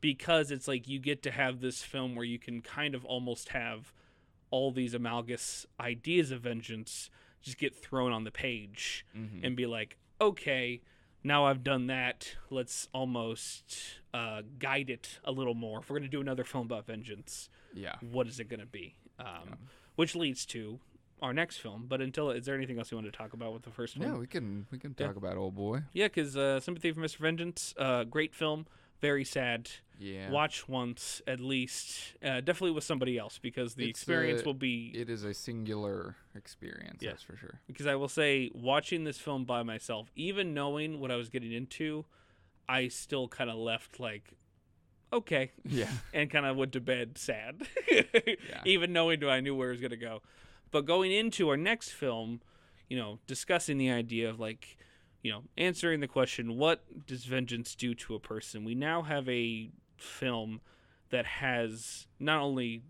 because 0.00 0.50
it's 0.50 0.66
like 0.66 0.88
you 0.88 0.98
get 0.98 1.22
to 1.22 1.30
have 1.30 1.60
this 1.60 1.82
film 1.82 2.14
where 2.14 2.24
you 2.24 2.38
can 2.38 2.62
kind 2.62 2.94
of 2.94 3.04
almost 3.04 3.50
have 3.50 3.92
all 4.50 4.72
these 4.72 4.94
amalgous 4.94 5.66
ideas 5.78 6.30
of 6.30 6.40
vengeance 6.40 7.10
just 7.42 7.58
get 7.58 7.74
thrown 7.74 8.12
on 8.12 8.24
the 8.24 8.30
page 8.30 9.04
Mhm. 9.16 9.44
and 9.44 9.56
be 9.56 9.66
like, 9.66 9.96
okay, 10.20 10.82
now 11.22 11.44
I've 11.46 11.62
done 11.62 11.86
that. 11.86 12.36
Let's 12.50 12.88
almost 12.92 14.00
uh, 14.12 14.42
guide 14.58 14.90
it 14.90 15.20
a 15.24 15.30
little 15.32 15.54
more. 15.54 15.80
If 15.80 15.88
we're 15.90 15.98
going 15.98 16.10
to 16.10 16.16
do 16.16 16.20
another 16.20 16.44
film 16.44 16.66
about 16.66 16.86
vengeance, 16.86 17.48
Yeah. 17.74 17.94
what 18.00 18.26
is 18.26 18.40
it 18.40 18.48
going 18.48 18.60
to 18.60 18.66
be? 18.66 18.96
Um, 19.18 19.68
Which 19.96 20.14
leads 20.16 20.44
to 20.46 20.80
our 21.22 21.32
next 21.32 21.58
film. 21.58 21.86
But 21.88 22.00
until, 22.00 22.30
is 22.30 22.46
there 22.46 22.54
anything 22.54 22.78
else 22.78 22.90
you 22.90 22.96
want 22.96 23.06
to 23.10 23.16
talk 23.16 23.32
about 23.32 23.52
with 23.52 23.62
the 23.62 23.70
first 23.70 23.96
one? 23.98 24.08
Yeah, 24.08 24.16
we 24.16 24.26
can 24.26 24.66
we 24.70 24.78
can 24.78 24.94
Yeah. 24.98 25.06
talk 25.08 25.16
about 25.16 25.36
old 25.36 25.54
boy. 25.54 25.82
Yeah, 25.92 26.06
because 26.08 26.36
uh, 26.36 26.60
Sympathy 26.60 26.92
for 26.92 27.00
Mr. 27.00 27.18
Vengeance, 27.18 27.74
uh, 27.78 28.04
great 28.04 28.34
film, 28.34 28.66
very 29.00 29.24
sad. 29.24 29.70
Yeah. 29.98 30.30
Watch 30.30 30.66
once 30.66 31.20
at 31.26 31.40
least, 31.40 32.14
uh, 32.24 32.40
definitely 32.40 32.70
with 32.70 32.84
somebody 32.84 33.18
else 33.18 33.38
because 33.38 33.74
the 33.74 33.82
It's, 33.90 34.00
experience 34.00 34.40
uh, 34.40 34.44
will 34.46 34.54
be 34.54 34.90
It 34.94 35.10
is 35.10 35.24
a 35.24 35.34
singular 35.34 36.16
experience, 36.34 37.02
Yeah. 37.02 37.10
that's 37.10 37.22
for 37.22 37.36
sure. 37.36 37.60
because 37.66 37.86
I 37.86 37.96
will 37.96 38.08
say 38.08 38.50
watching 38.54 39.04
this 39.04 39.18
film 39.18 39.44
by 39.44 39.62
myself, 39.62 40.10
even 40.16 40.54
knowing 40.54 41.00
what 41.00 41.10
I 41.10 41.16
was 41.16 41.28
getting 41.28 41.52
into, 41.52 42.06
I 42.66 42.88
still 42.88 43.28
kind 43.28 43.50
of 43.50 43.56
left 43.56 44.00
like, 44.00 44.32
okay, 45.12 45.50
Yeah. 45.66 45.90
and 46.14 46.30
kind 46.30 46.46
of 46.46 46.56
went 46.56 46.72
to 46.72 46.80
bed 46.80 47.18
sad, 47.18 47.60
Yeah. 47.90 48.62
even 48.64 48.94
knowing 48.94 49.22
I 49.24 49.40
knew 49.40 49.54
where 49.54 49.68
it 49.68 49.72
was 49.72 49.80
gonna 49.82 49.96
go. 49.96 50.22
But 50.70 50.84
going 50.84 51.12
into 51.12 51.48
our 51.48 51.56
next 51.56 51.90
film, 51.90 52.40
you 52.88 52.96
know, 52.96 53.18
discussing 53.26 53.78
the 53.78 53.90
idea 53.90 54.28
of 54.28 54.38
like, 54.38 54.76
you 55.22 55.30
know, 55.30 55.42
answering 55.56 56.00
the 56.00 56.08
question, 56.08 56.56
what 56.56 57.06
does 57.06 57.24
vengeance 57.24 57.74
do 57.74 57.94
to 57.94 58.14
a 58.14 58.20
person? 58.20 58.64
We 58.64 58.74
now 58.74 59.02
have 59.02 59.28
a 59.28 59.70
film 59.96 60.60
that 61.10 61.26
has 61.26 62.06
not 62.18 62.40
only 62.40 62.82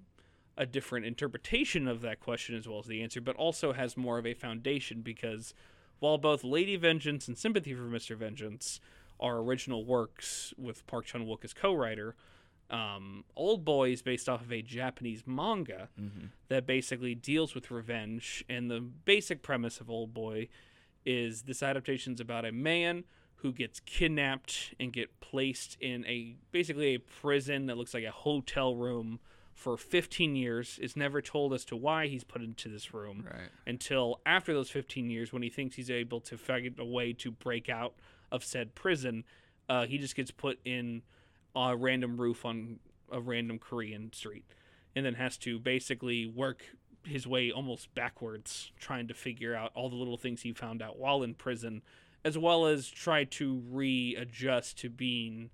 a 0.56 0.66
different 0.66 1.06
interpretation 1.06 1.88
of 1.88 2.02
that 2.02 2.20
question 2.20 2.54
as 2.54 2.68
well 2.68 2.80
as 2.80 2.86
the 2.86 3.02
answer, 3.02 3.20
but 3.20 3.36
also 3.36 3.72
has 3.72 3.96
more 3.96 4.18
of 4.18 4.26
a 4.26 4.34
foundation 4.34 5.00
because 5.00 5.54
while 6.00 6.18
both 6.18 6.44
Lady 6.44 6.76
Vengeance 6.76 7.28
and 7.28 7.36
Sympathy 7.36 7.74
for 7.74 7.82
Mr. 7.84 8.16
Vengeance 8.16 8.80
are 9.18 9.38
original 9.38 9.84
works 9.84 10.52
with 10.56 10.86
Park 10.86 11.06
Chan 11.06 11.26
Wook 11.26 11.44
as 11.44 11.52
co-writer, 11.54 12.14
um, 12.70 13.24
Old 13.36 13.64
Boy 13.64 13.90
is 13.92 14.02
based 14.02 14.28
off 14.28 14.42
of 14.42 14.52
a 14.52 14.62
Japanese 14.62 15.22
manga 15.26 15.88
hmm 15.96 16.26
that 16.48 16.66
basically 16.66 17.14
deals 17.14 17.54
with 17.54 17.70
revenge. 17.70 18.44
And 18.48 18.70
the 18.70 18.80
basic 18.80 19.40
premise 19.42 19.80
of 19.80 19.88
Old 19.88 20.12
Boy 20.12 20.48
is 21.06 21.42
this 21.42 21.62
adaptation 21.62 22.14
is 22.14 22.20
about 22.20 22.44
a 22.44 22.50
man 22.52 23.04
who 23.36 23.52
gets 23.52 23.80
kidnapped 23.80 24.74
and 24.80 24.92
get 24.92 25.20
placed 25.20 25.76
in 25.80 26.04
a 26.06 26.36
basically 26.52 26.94
a 26.94 26.98
prison 26.98 27.66
that 27.66 27.76
looks 27.78 27.94
like 27.94 28.04
a 28.04 28.10
hotel 28.10 28.74
room 28.74 29.20
for 29.54 29.76
15 29.76 30.34
years. 30.36 30.78
Is 30.82 30.96
never 30.96 31.22
told 31.22 31.54
as 31.54 31.64
to 31.66 31.76
why 31.76 32.06
he's 32.08 32.24
put 32.24 32.42
into 32.42 32.68
this 32.68 32.92
room 32.92 33.24
Right. 33.30 33.48
until 33.66 34.20
after 34.26 34.52
those 34.52 34.70
15 34.70 35.08
years 35.08 35.32
when 35.32 35.42
he 35.42 35.50
thinks 35.50 35.76
he's 35.76 35.90
able 35.90 36.20
to 36.22 36.36
figure 36.36 36.70
a 36.78 36.84
way 36.84 37.12
to 37.14 37.30
break 37.30 37.68
out 37.68 37.94
of 38.32 38.42
said 38.44 38.74
prison 38.74 39.24
uh, 39.68 39.86
he 39.86 39.98
just 39.98 40.16
gets 40.16 40.30
put 40.32 40.58
in 40.64 41.02
a 41.54 41.76
random 41.76 42.20
roof 42.20 42.44
on 42.44 42.78
a 43.10 43.20
random 43.20 43.58
korean 43.58 44.12
street 44.12 44.44
and 44.94 45.04
then 45.04 45.14
has 45.14 45.36
to 45.36 45.58
basically 45.58 46.26
work 46.26 46.62
his 47.04 47.26
way 47.26 47.50
almost 47.50 47.92
backwards 47.94 48.72
trying 48.78 49.08
to 49.08 49.14
figure 49.14 49.54
out 49.54 49.70
all 49.74 49.88
the 49.88 49.96
little 49.96 50.16
things 50.16 50.42
he 50.42 50.52
found 50.52 50.82
out 50.82 50.98
while 50.98 51.22
in 51.22 51.34
prison 51.34 51.82
as 52.24 52.36
well 52.36 52.66
as 52.66 52.88
try 52.88 53.24
to 53.24 53.62
readjust 53.70 54.78
to 54.78 54.90
being 54.90 55.50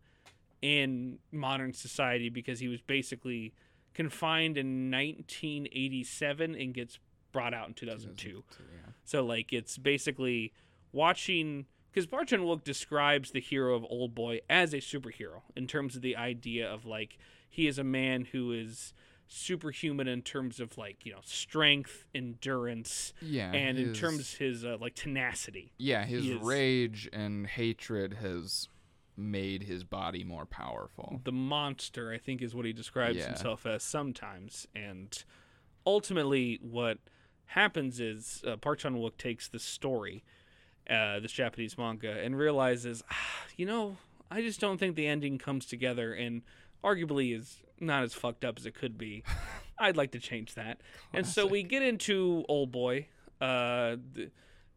in 0.62 1.18
modern 1.30 1.72
society 1.72 2.28
because 2.28 2.59
he 2.59 2.68
was 2.68 2.80
basically 2.80 3.54
confined 3.94 4.59
in 4.59 4.90
1987 4.90 6.54
and 6.54 6.74
gets 6.74 6.98
brought 7.32 7.54
out 7.54 7.68
in 7.68 7.74
2002. 7.74 8.44
Yeah. 8.59 8.92
So 9.04 9.24
like 9.24 9.52
it's 9.52 9.78
basically 9.78 10.52
watching 10.92 11.66
because 11.96 12.06
Park 12.06 12.26
Chan 12.28 12.40
Wook 12.40 12.62
describes 12.62 13.30
the 13.30 13.40
hero 13.40 13.74
of 13.74 13.82
Old 13.88 14.14
Boy 14.14 14.40
as 14.50 14.74
a 14.74 14.78
superhero 14.78 15.40
in 15.56 15.66
terms 15.66 15.96
of 15.96 16.02
the 16.02 16.14
idea 16.14 16.70
of 16.70 16.85
like 16.85 17.16
he 17.48 17.66
is 17.66 17.78
a 17.78 17.85
man 17.85 18.26
who 18.32 18.52
is 18.52 18.92
superhuman 19.28 20.06
in 20.06 20.20
terms 20.20 20.61
of 20.61 20.76
like 20.76 21.06
you 21.06 21.12
know 21.12 21.20
strength, 21.24 22.04
endurance, 22.14 23.14
Yeah. 23.22 23.50
and 23.50 23.78
in 23.78 23.88
his- 23.88 23.98
terms 23.98 24.35
his 24.35 24.62
uh, 24.62 24.76
like 24.78 24.94
tenacity. 24.94 25.72
Yeah, 25.78 26.04
his 26.04 26.26
is- 26.28 26.42
rage 26.42 27.09
and 27.14 27.46
hatred 27.46 28.14
has 28.20 28.68
made 29.16 29.62
his 29.62 29.82
body 29.82 30.22
more 30.22 30.44
powerful. 30.44 31.22
the 31.24 31.32
monster 31.32 32.12
i 32.12 32.18
think 32.18 32.42
is 32.42 32.54
what 32.54 32.66
he 32.66 32.72
describes 32.74 33.16
Yeah. 33.16 33.28
himself 33.28 33.64
as 33.64 33.82
sometimes 33.82 34.66
and 34.74 35.24
ultimately 35.87 36.59
what 36.61 36.98
happens 37.46 37.98
is 37.98 38.44
uh, 38.46 38.56
park 38.59 38.80
chan-wook 38.80 39.16
takes 39.16 39.48
the 39.48 39.59
story 39.59 40.22
uh, 40.88 41.20
this 41.20 41.33
Japanese 41.33 41.77
manga, 41.77 42.11
and 42.11 42.37
realizes, 42.37 43.03
ah, 43.11 43.44
you 43.57 43.66
know, 43.66 43.96
I 44.31 44.40
just 44.42 44.61
don't 44.61 44.79
think 44.79 44.96
the 44.96 45.07
ending 45.07 45.38
comes 45.38 45.66
together, 45.66 46.12
and 46.12 46.42
arguably 46.83 47.37
is 47.37 47.62
not 47.81 48.03
as 48.03 48.14
fucked 48.14 48.44
up 48.44 48.59
as 48.59 48.66
it 48.66 48.75
could 48.75 48.96
be. 48.99 49.22
I'd 49.79 49.96
like 49.96 50.12
to 50.12 50.18
change 50.18 50.55
that. 50.55 50.81
And 51.12 51.27
so 51.27 51.46
we 51.46 51.62
get 51.62 51.83
into 51.83 52.44
Old 52.49 52.72
Boy, 52.72 53.09
uh, 53.40 53.96
th- 54.14 54.31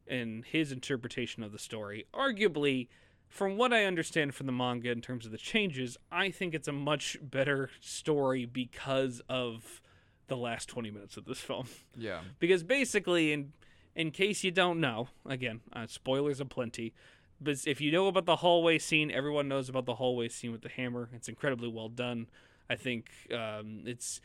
and 0.07 0.43
his 0.43 0.71
interpretation 0.71 1.43
of 1.43 1.51
the 1.51 1.59
story. 1.59 2.05
Arguably, 2.13 2.87
from 3.27 3.55
what 3.57 3.71
I 3.71 3.85
understand 3.85 4.33
from 4.35 4.47
the 4.47 4.51
manga 4.51 4.91
in 4.91 5.01
terms 5.01 5.25
of 5.25 5.31
the 5.31 5.37
changes, 5.37 5.97
I 6.11 6.31
think 6.31 6.53
it's 6.53 6.67
a 6.67 6.73
much 6.73 7.17
better 7.21 7.69
story 7.79 8.45
because 8.45 9.21
of 9.29 9.81
the 10.27 10.35
last 10.35 10.67
20 10.67 10.91
minutes 10.91 11.15
of 11.15 11.25
this 11.25 11.39
film. 11.39 11.67
Yeah. 11.95 12.21
Because 12.39 12.63
basically, 12.63 13.31
in 13.31 13.53
in 13.99 14.11
case 14.11 14.43
you 14.43 14.51
don't 14.51 14.79
know, 14.79 15.09
again, 15.25 15.59
uh, 15.73 15.85
spoilers 15.87 16.39
aplenty. 16.39 16.93
But 17.41 17.57
if 17.67 17.79
you 17.81 17.91
know 17.91 18.07
about 18.07 18.25
the 18.25 18.37
hallway 18.37 18.79
scene, 18.79 19.11
everyone 19.11 19.47
knows 19.47 19.69
about 19.69 19.85
the 19.85 19.95
hallway 19.95 20.29
scene 20.29 20.51
with 20.51 20.61
the 20.61 20.69
hammer. 20.69 21.09
It's 21.13 21.27
incredibly 21.29 21.67
well 21.69 21.89
done. 21.89 22.27
I 22.69 22.75
think 22.75 23.09
um, 23.33 23.83
it's 23.85 24.21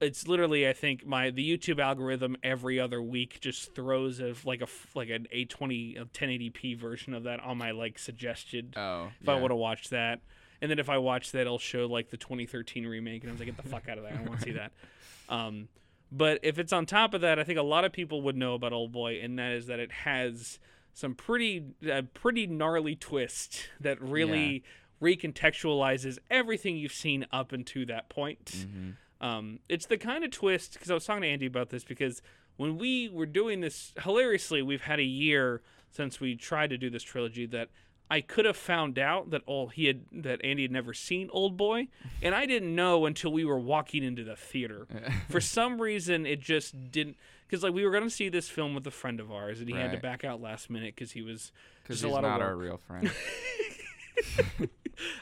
it's 0.00 0.28
literally 0.28 0.68
I 0.68 0.72
think 0.72 1.06
my 1.06 1.30
the 1.30 1.48
YouTube 1.58 1.80
algorithm 1.80 2.36
every 2.42 2.78
other 2.78 3.00
week 3.00 3.40
just 3.40 3.74
throws 3.74 4.20
of 4.20 4.44
like 4.44 4.60
a 4.62 4.66
like 4.94 5.08
an 5.10 5.26
820 5.32 5.96
a 5.96 6.04
1080p 6.04 6.76
version 6.78 7.14
of 7.14 7.22
that 7.24 7.40
on 7.40 7.56
my 7.58 7.70
like 7.70 7.98
suggested 7.98 8.74
Oh. 8.76 9.08
if 9.20 9.28
I 9.28 9.34
want 9.40 9.50
to 9.52 9.56
watch 9.56 9.88
that. 9.90 10.20
And 10.60 10.70
then 10.70 10.78
if 10.78 10.88
I 10.88 10.98
watch 10.98 11.32
that, 11.32 11.42
it'll 11.42 11.58
show 11.58 11.86
like 11.86 12.10
the 12.10 12.16
2013 12.16 12.86
remake, 12.86 13.22
and 13.22 13.30
I 13.30 13.32
was 13.32 13.40
like, 13.40 13.46
get 13.46 13.56
the 13.62 13.68
fuck 13.68 13.88
out 13.88 13.98
of 13.98 14.04
there. 14.04 14.12
I 14.12 14.16
don't 14.16 14.28
want 14.28 14.40
to 14.40 14.44
see 14.46 14.52
that. 14.52 14.72
Um, 15.28 15.66
but 16.10 16.38
if 16.42 16.58
it's 16.58 16.72
on 16.72 16.86
top 16.86 17.14
of 17.14 17.20
that, 17.20 17.38
I 17.38 17.44
think 17.44 17.58
a 17.58 17.62
lot 17.62 17.84
of 17.84 17.92
people 17.92 18.22
would 18.22 18.36
know 18.36 18.54
about 18.54 18.72
Old 18.72 18.92
Boy, 18.92 19.20
and 19.20 19.38
that 19.38 19.52
is 19.52 19.66
that 19.66 19.80
it 19.80 19.92
has 19.92 20.58
some 20.94 21.14
pretty, 21.14 21.64
uh, 21.90 22.02
pretty 22.14 22.46
gnarly 22.46 22.96
twist 22.96 23.68
that 23.80 24.00
really 24.00 24.62
recontextualizes 25.02 26.18
everything 26.30 26.76
you've 26.76 26.92
seen 26.92 27.26
up 27.32 27.52
until 27.52 27.84
that 27.86 28.08
point. 28.08 28.44
Mm-hmm. 28.44 28.90
Um, 29.26 29.60
it's 29.68 29.86
the 29.86 29.98
kind 29.98 30.24
of 30.24 30.30
twist 30.30 30.74
because 30.74 30.90
I 30.90 30.94
was 30.94 31.04
talking 31.04 31.22
to 31.22 31.28
Andy 31.28 31.46
about 31.46 31.70
this 31.70 31.84
because 31.84 32.22
when 32.56 32.78
we 32.78 33.08
were 33.08 33.26
doing 33.26 33.60
this 33.60 33.92
hilariously, 34.02 34.62
we've 34.62 34.82
had 34.82 34.98
a 34.98 35.04
year 35.04 35.62
since 35.90 36.20
we 36.20 36.34
tried 36.34 36.70
to 36.70 36.78
do 36.78 36.90
this 36.90 37.02
trilogy 37.02 37.46
that 37.46 37.68
I 38.08 38.20
could 38.20 38.44
have 38.44 38.56
found 38.56 38.98
out 38.98 39.30
that 39.30 39.42
all 39.46 39.66
he 39.68 39.86
had 39.86 40.02
that 40.12 40.44
Andy 40.44 40.62
had 40.62 40.70
never 40.70 40.94
seen 40.94 41.28
Old 41.32 41.56
Boy, 41.56 41.88
and 42.22 42.34
I 42.34 42.46
didn't 42.46 42.74
know 42.74 43.04
until 43.06 43.32
we 43.32 43.44
were 43.44 43.58
walking 43.58 44.04
into 44.04 44.22
the 44.22 44.36
theater. 44.36 44.86
For 45.28 45.40
some 45.40 45.80
reason, 45.80 46.24
it 46.26 46.40
just 46.40 46.90
didn't 46.92 47.16
because 47.48 47.62
like 47.64 47.74
we 47.74 47.84
were 47.84 47.90
gonna 47.90 48.08
see 48.10 48.28
this 48.28 48.48
film 48.48 48.74
with 48.74 48.86
a 48.86 48.90
friend 48.92 49.18
of 49.18 49.32
ours, 49.32 49.58
and 49.60 49.68
he 49.68 49.74
had 49.74 49.90
to 49.90 49.96
Right. 49.96 50.02
back 50.02 50.24
out 50.24 50.40
last 50.40 50.70
minute 50.70 50.94
because 50.94 51.12
he 51.12 51.22
was 51.22 51.50
Because 51.82 51.96
just 51.96 52.04
a 52.04 52.06
he's 52.08 52.14
lot 52.14 52.24
of 52.24 52.30
not 52.30 52.40
work. 52.40 52.48
our 52.48 52.56
real 52.56 52.76
friend. 52.78 53.10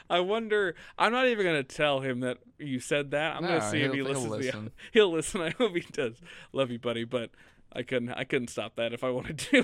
I 0.09 0.19
wonder. 0.21 0.75
I'm 0.97 1.11
not 1.11 1.27
even 1.27 1.45
gonna 1.45 1.63
tell 1.63 1.99
him 1.99 2.21
that 2.21 2.37
you 2.59 2.79
said 2.79 3.11
that. 3.11 3.35
I'm 3.35 3.41
No, 3.43 3.47
gonna 3.59 3.69
see 3.71 3.81
if 3.81 3.91
he 3.91 3.97
he'll- 3.97 4.05
he'll 4.07 4.13
listens. 4.13 4.23
to 4.23 4.29
the- 4.29 4.37
listen. 4.37 4.71
he'll 4.93 5.11
listen. 5.11 5.41
I 5.41 5.49
hope 5.51 5.73
he 5.75 5.81
does. 5.91 6.21
Love 6.53 6.71
you, 6.71 6.79
buddy. 6.79 7.03
But 7.03 7.31
I 7.73 7.81
couldn't. 7.83 8.09
I 8.13 8.23
couldn't 8.23 8.47
stop 8.49 8.75
that 8.77 8.93
if 8.93 9.03
I 9.03 9.09
wanted 9.09 9.37
to. 9.39 9.63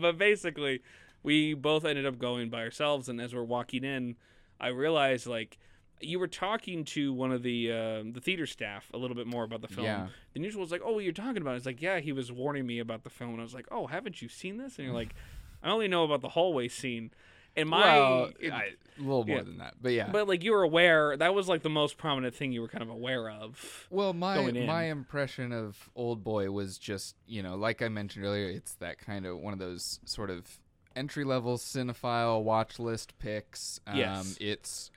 but 0.00 0.16
basically, 0.16 0.80
we 1.22 1.54
both 1.54 1.84
ended 1.84 2.06
up 2.06 2.18
going 2.18 2.50
by 2.50 2.60
ourselves. 2.60 3.08
And 3.08 3.20
as 3.20 3.34
we're 3.34 3.42
walking 3.42 3.84
in, 3.84 4.16
I 4.60 4.68
realized 4.68 5.26
like 5.26 5.58
you 6.00 6.18
were 6.18 6.28
talking 6.28 6.84
to 6.84 7.12
one 7.12 7.32
of 7.32 7.42
the 7.42 7.70
uh, 7.70 8.02
the 8.12 8.20
theater 8.20 8.46
staff 8.46 8.90
a 8.94 8.98
little 8.98 9.16
bit 9.16 9.26
more 9.26 9.44
about 9.44 9.60
the 9.60 9.68
film. 9.68 9.86
Yeah. 9.86 10.08
The 10.34 10.40
news 10.40 10.56
was 10.56 10.70
like, 10.70 10.82
"Oh, 10.84 10.92
what 10.92 11.04
you're 11.04 11.12
talking 11.12 11.42
about?" 11.42 11.56
It's 11.56 11.66
like, 11.66 11.82
"Yeah." 11.82 12.00
He 12.00 12.12
was 12.12 12.32
warning 12.32 12.66
me 12.66 12.78
about 12.78 13.04
the 13.04 13.10
film, 13.10 13.30
and 13.30 13.40
I 13.40 13.42
was 13.42 13.54
like, 13.54 13.66
"Oh, 13.70 13.86
haven't 13.86 14.22
you 14.22 14.28
seen 14.28 14.56
this?" 14.56 14.78
And 14.78 14.86
you're 14.86 14.94
like, 14.94 15.14
"I 15.62 15.70
only 15.70 15.88
know 15.88 16.04
about 16.04 16.22
the 16.22 16.30
hallway 16.30 16.68
scene." 16.68 17.10
And 17.56 17.68
my 17.68 17.98
well, 17.98 18.30
it- 18.38 18.52
I, 18.52 18.70
a 18.98 19.02
little 19.02 19.24
more 19.24 19.38
yeah. 19.38 19.42
than 19.42 19.58
that, 19.58 19.74
but 19.80 19.92
yeah. 19.92 20.08
but 20.10 20.28
like 20.28 20.44
you 20.44 20.52
were 20.52 20.62
aware 20.62 21.16
that 21.16 21.34
was 21.34 21.48
like 21.48 21.62
the 21.62 21.70
most 21.70 21.98
prominent 21.98 22.34
thing 22.34 22.52
you 22.52 22.60
were 22.60 22.68
kind 22.68 22.82
of 22.82 22.90
aware 22.90 23.28
of. 23.28 23.88
Well, 23.90 24.12
my 24.12 24.50
my 24.52 24.84
impression 24.84 25.52
of 25.52 25.90
Old 25.96 26.22
Boy 26.22 26.50
was 26.50 26.78
just 26.78 27.16
you 27.26 27.42
know, 27.42 27.56
like 27.56 27.82
I 27.82 27.88
mentioned 27.88 28.24
earlier, 28.24 28.48
it's 28.48 28.74
that 28.74 28.98
kind 28.98 29.26
of 29.26 29.38
one 29.38 29.52
of 29.52 29.58
those 29.58 29.98
sort 30.04 30.30
of 30.30 30.46
entry 30.96 31.24
level 31.24 31.56
cinephile 31.56 32.42
watch 32.42 32.78
list 32.78 33.18
picks. 33.18 33.80
Um, 33.86 33.96
Yes. 33.96 34.36
it's 34.40 34.90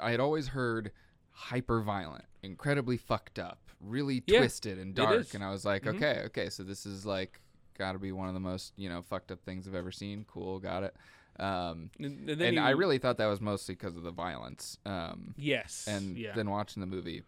I 0.00 0.10
had 0.10 0.20
always 0.20 0.48
heard 0.48 0.92
hyper 1.32 1.80
violent, 1.80 2.24
incredibly 2.42 2.96
fucked 2.96 3.38
up, 3.38 3.58
really 3.80 4.22
Yeah, 4.26 4.38
twisted 4.40 4.78
and 4.78 4.94
dark, 4.94 5.32
and 5.34 5.42
I 5.42 5.50
was 5.50 5.64
like, 5.64 5.82
Mhm. 5.84 5.96
okay, 5.96 6.22
okay, 6.26 6.50
so 6.50 6.62
this 6.62 6.84
is 6.86 7.06
like 7.06 7.40
got 7.78 7.92
to 7.92 7.98
be 7.98 8.12
one 8.12 8.28
of 8.28 8.34
the 8.34 8.40
most 8.40 8.74
you 8.76 8.88
know 8.90 9.00
fucked 9.02 9.32
up 9.32 9.42
things 9.42 9.66
I've 9.66 9.74
ever 9.74 9.90
seen. 9.90 10.24
Cool, 10.28 10.58
got 10.58 10.82
it. 10.84 10.94
Um, 11.38 11.90
And, 11.98 12.28
and 12.28 12.42
and 12.42 12.56
you- 12.56 12.60
I 12.62 12.70
really 12.70 12.98
thought 12.98 13.16
that 13.16 13.26
was 13.26 13.40
mostly 13.40 13.74
because 13.74 13.96
of 13.96 14.02
the 14.02 14.10
violence. 14.10 14.76
Um, 14.84 15.34
yes, 15.38 15.86
and 15.88 16.18
yeah. 16.18 16.34
then 16.34 16.50
watching 16.50 16.80
the 16.82 16.86
movie, 16.86 17.22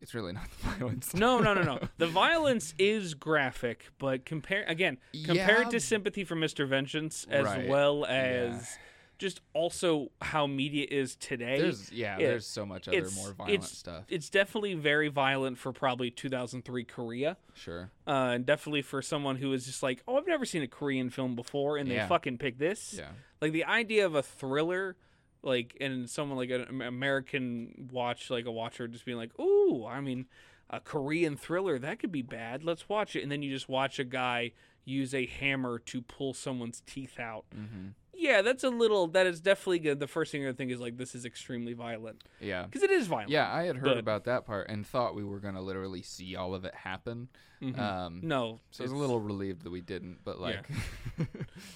it's 0.00 0.14
really 0.14 0.32
not 0.32 0.48
the 0.50 0.68
violence. 0.78 1.14
no, 1.14 1.38
no, 1.38 1.54
no, 1.54 1.62
no. 1.62 1.78
The 1.98 2.06
violence 2.06 2.74
is 2.78 3.14
graphic, 3.14 3.86
but 3.98 4.24
compare 4.24 4.64
again, 4.66 4.98
compare 5.24 5.60
Yeah. 5.62 5.68
it 5.68 5.70
to 5.70 5.80
Sympathy 5.80 6.24
for 6.24 6.36
Mr. 6.36 6.66
Vengeance 6.68 7.26
as 7.30 7.44
Right, 7.44 7.68
well 7.68 8.04
as 8.06 8.76
just 9.16 9.40
also 9.52 10.10
how 10.20 10.44
media 10.46 10.84
is 10.90 11.14
today. 11.14 11.60
There's 11.60 11.90
yeah, 11.92 12.18
Yeah, 12.18 12.26
there's 12.30 12.46
so 12.46 12.66
much 12.66 12.88
other 12.88 13.08
more 13.14 13.32
violent 13.32 13.54
it's- 13.54 13.70
stuff. 13.70 14.04
it's 14.08 14.28
definitely 14.28 14.74
very 14.74 15.08
violent 15.08 15.56
for 15.56 15.72
probably 15.72 16.10
2003 16.10 16.84
Korea, 16.84 17.36
Sure. 17.54 17.90
uh, 18.08 18.32
and 18.34 18.44
definitely 18.44 18.82
for 18.82 19.00
someone 19.00 19.36
who 19.36 19.52
is 19.52 19.66
just 19.66 19.82
like, 19.84 20.02
oh, 20.08 20.16
I've 20.18 20.26
never 20.26 20.44
seen 20.44 20.62
a 20.62 20.68
Korean 20.68 21.10
film 21.10 21.36
before, 21.36 21.76
and 21.78 21.88
they 21.90 22.04
fucking 22.08 22.38
pick 22.38 22.58
this. 22.58 22.94
Yeah. 22.98 23.10
like 23.40 23.52
the 23.52 23.64
idea 23.64 24.04
of 24.04 24.14
a 24.16 24.22
thriller 24.22 24.96
like 25.44 25.76
and 25.80 26.08
someone 26.08 26.38
like 26.38 26.50
an 26.50 26.80
american 26.82 27.88
watch 27.92 28.30
like 28.30 28.46
a 28.46 28.50
watcher 28.50 28.88
just 28.88 29.04
being 29.04 29.18
like 29.18 29.38
ooh 29.38 29.86
i 29.86 30.00
mean 30.00 30.26
a 30.70 30.80
korean 30.80 31.36
thriller 31.36 31.78
that 31.78 31.98
could 31.98 32.12
be 32.12 32.22
bad. 32.22 32.64
Let's 32.64 32.88
watch 32.88 33.16
it. 33.16 33.22
And 33.22 33.30
then 33.30 33.42
you 33.42 33.50
just 33.50 33.68
watch 33.68 33.98
a 33.98 34.04
guy 34.04 34.52
use 34.84 35.14
a 35.14 35.26
hammer 35.26 35.78
to 35.78 36.02
pull 36.02 36.34
someone's 36.34 36.82
teeth 36.86 37.18
out. 37.18 37.44
Hmm 37.54 37.88
yeah 38.16 38.42
that's 38.42 38.64
a 38.64 38.68
little 38.70 39.06
that 39.08 39.26
is 39.26 39.40
definitely 39.40 39.78
good 39.78 39.98
the 40.00 40.06
first 40.06 40.30
thing 40.32 40.46
i 40.46 40.52
think 40.52 40.70
is 40.70 40.80
like 40.80 40.96
this 40.96 41.14
is 41.14 41.24
extremely 41.24 41.72
violent 41.72 42.22
Yeah. 42.40 42.64
because 42.64 42.82
it 42.82 42.90
is 42.90 43.06
violent 43.06 43.30
Yeah, 43.30 43.52
I 43.52 43.64
had 43.64 43.76
heard 43.76 43.84
but- 43.84 43.98
about 43.98 44.24
that 44.24 44.44
part 44.46 44.68
and 44.68 44.86
thought 44.86 45.14
we 45.14 45.24
were 45.24 45.40
gonna 45.40 45.62
literally 45.62 46.02
see 46.02 46.36
all 46.36 46.54
of 46.54 46.64
it 46.64 46.74
happen. 46.74 47.28
Mhm. 47.62 47.78
Um, 47.78 48.20
no 48.22 48.60
so 48.70 48.82
I 48.82 48.84
was 48.84 48.92
a 48.92 48.96
little 48.96 49.20
relieved 49.20 49.62
that 49.62 49.70
we 49.70 49.80
didn't, 49.80 50.18
but 50.24 50.38
Yeah. 50.38 50.44
like, 50.46 50.66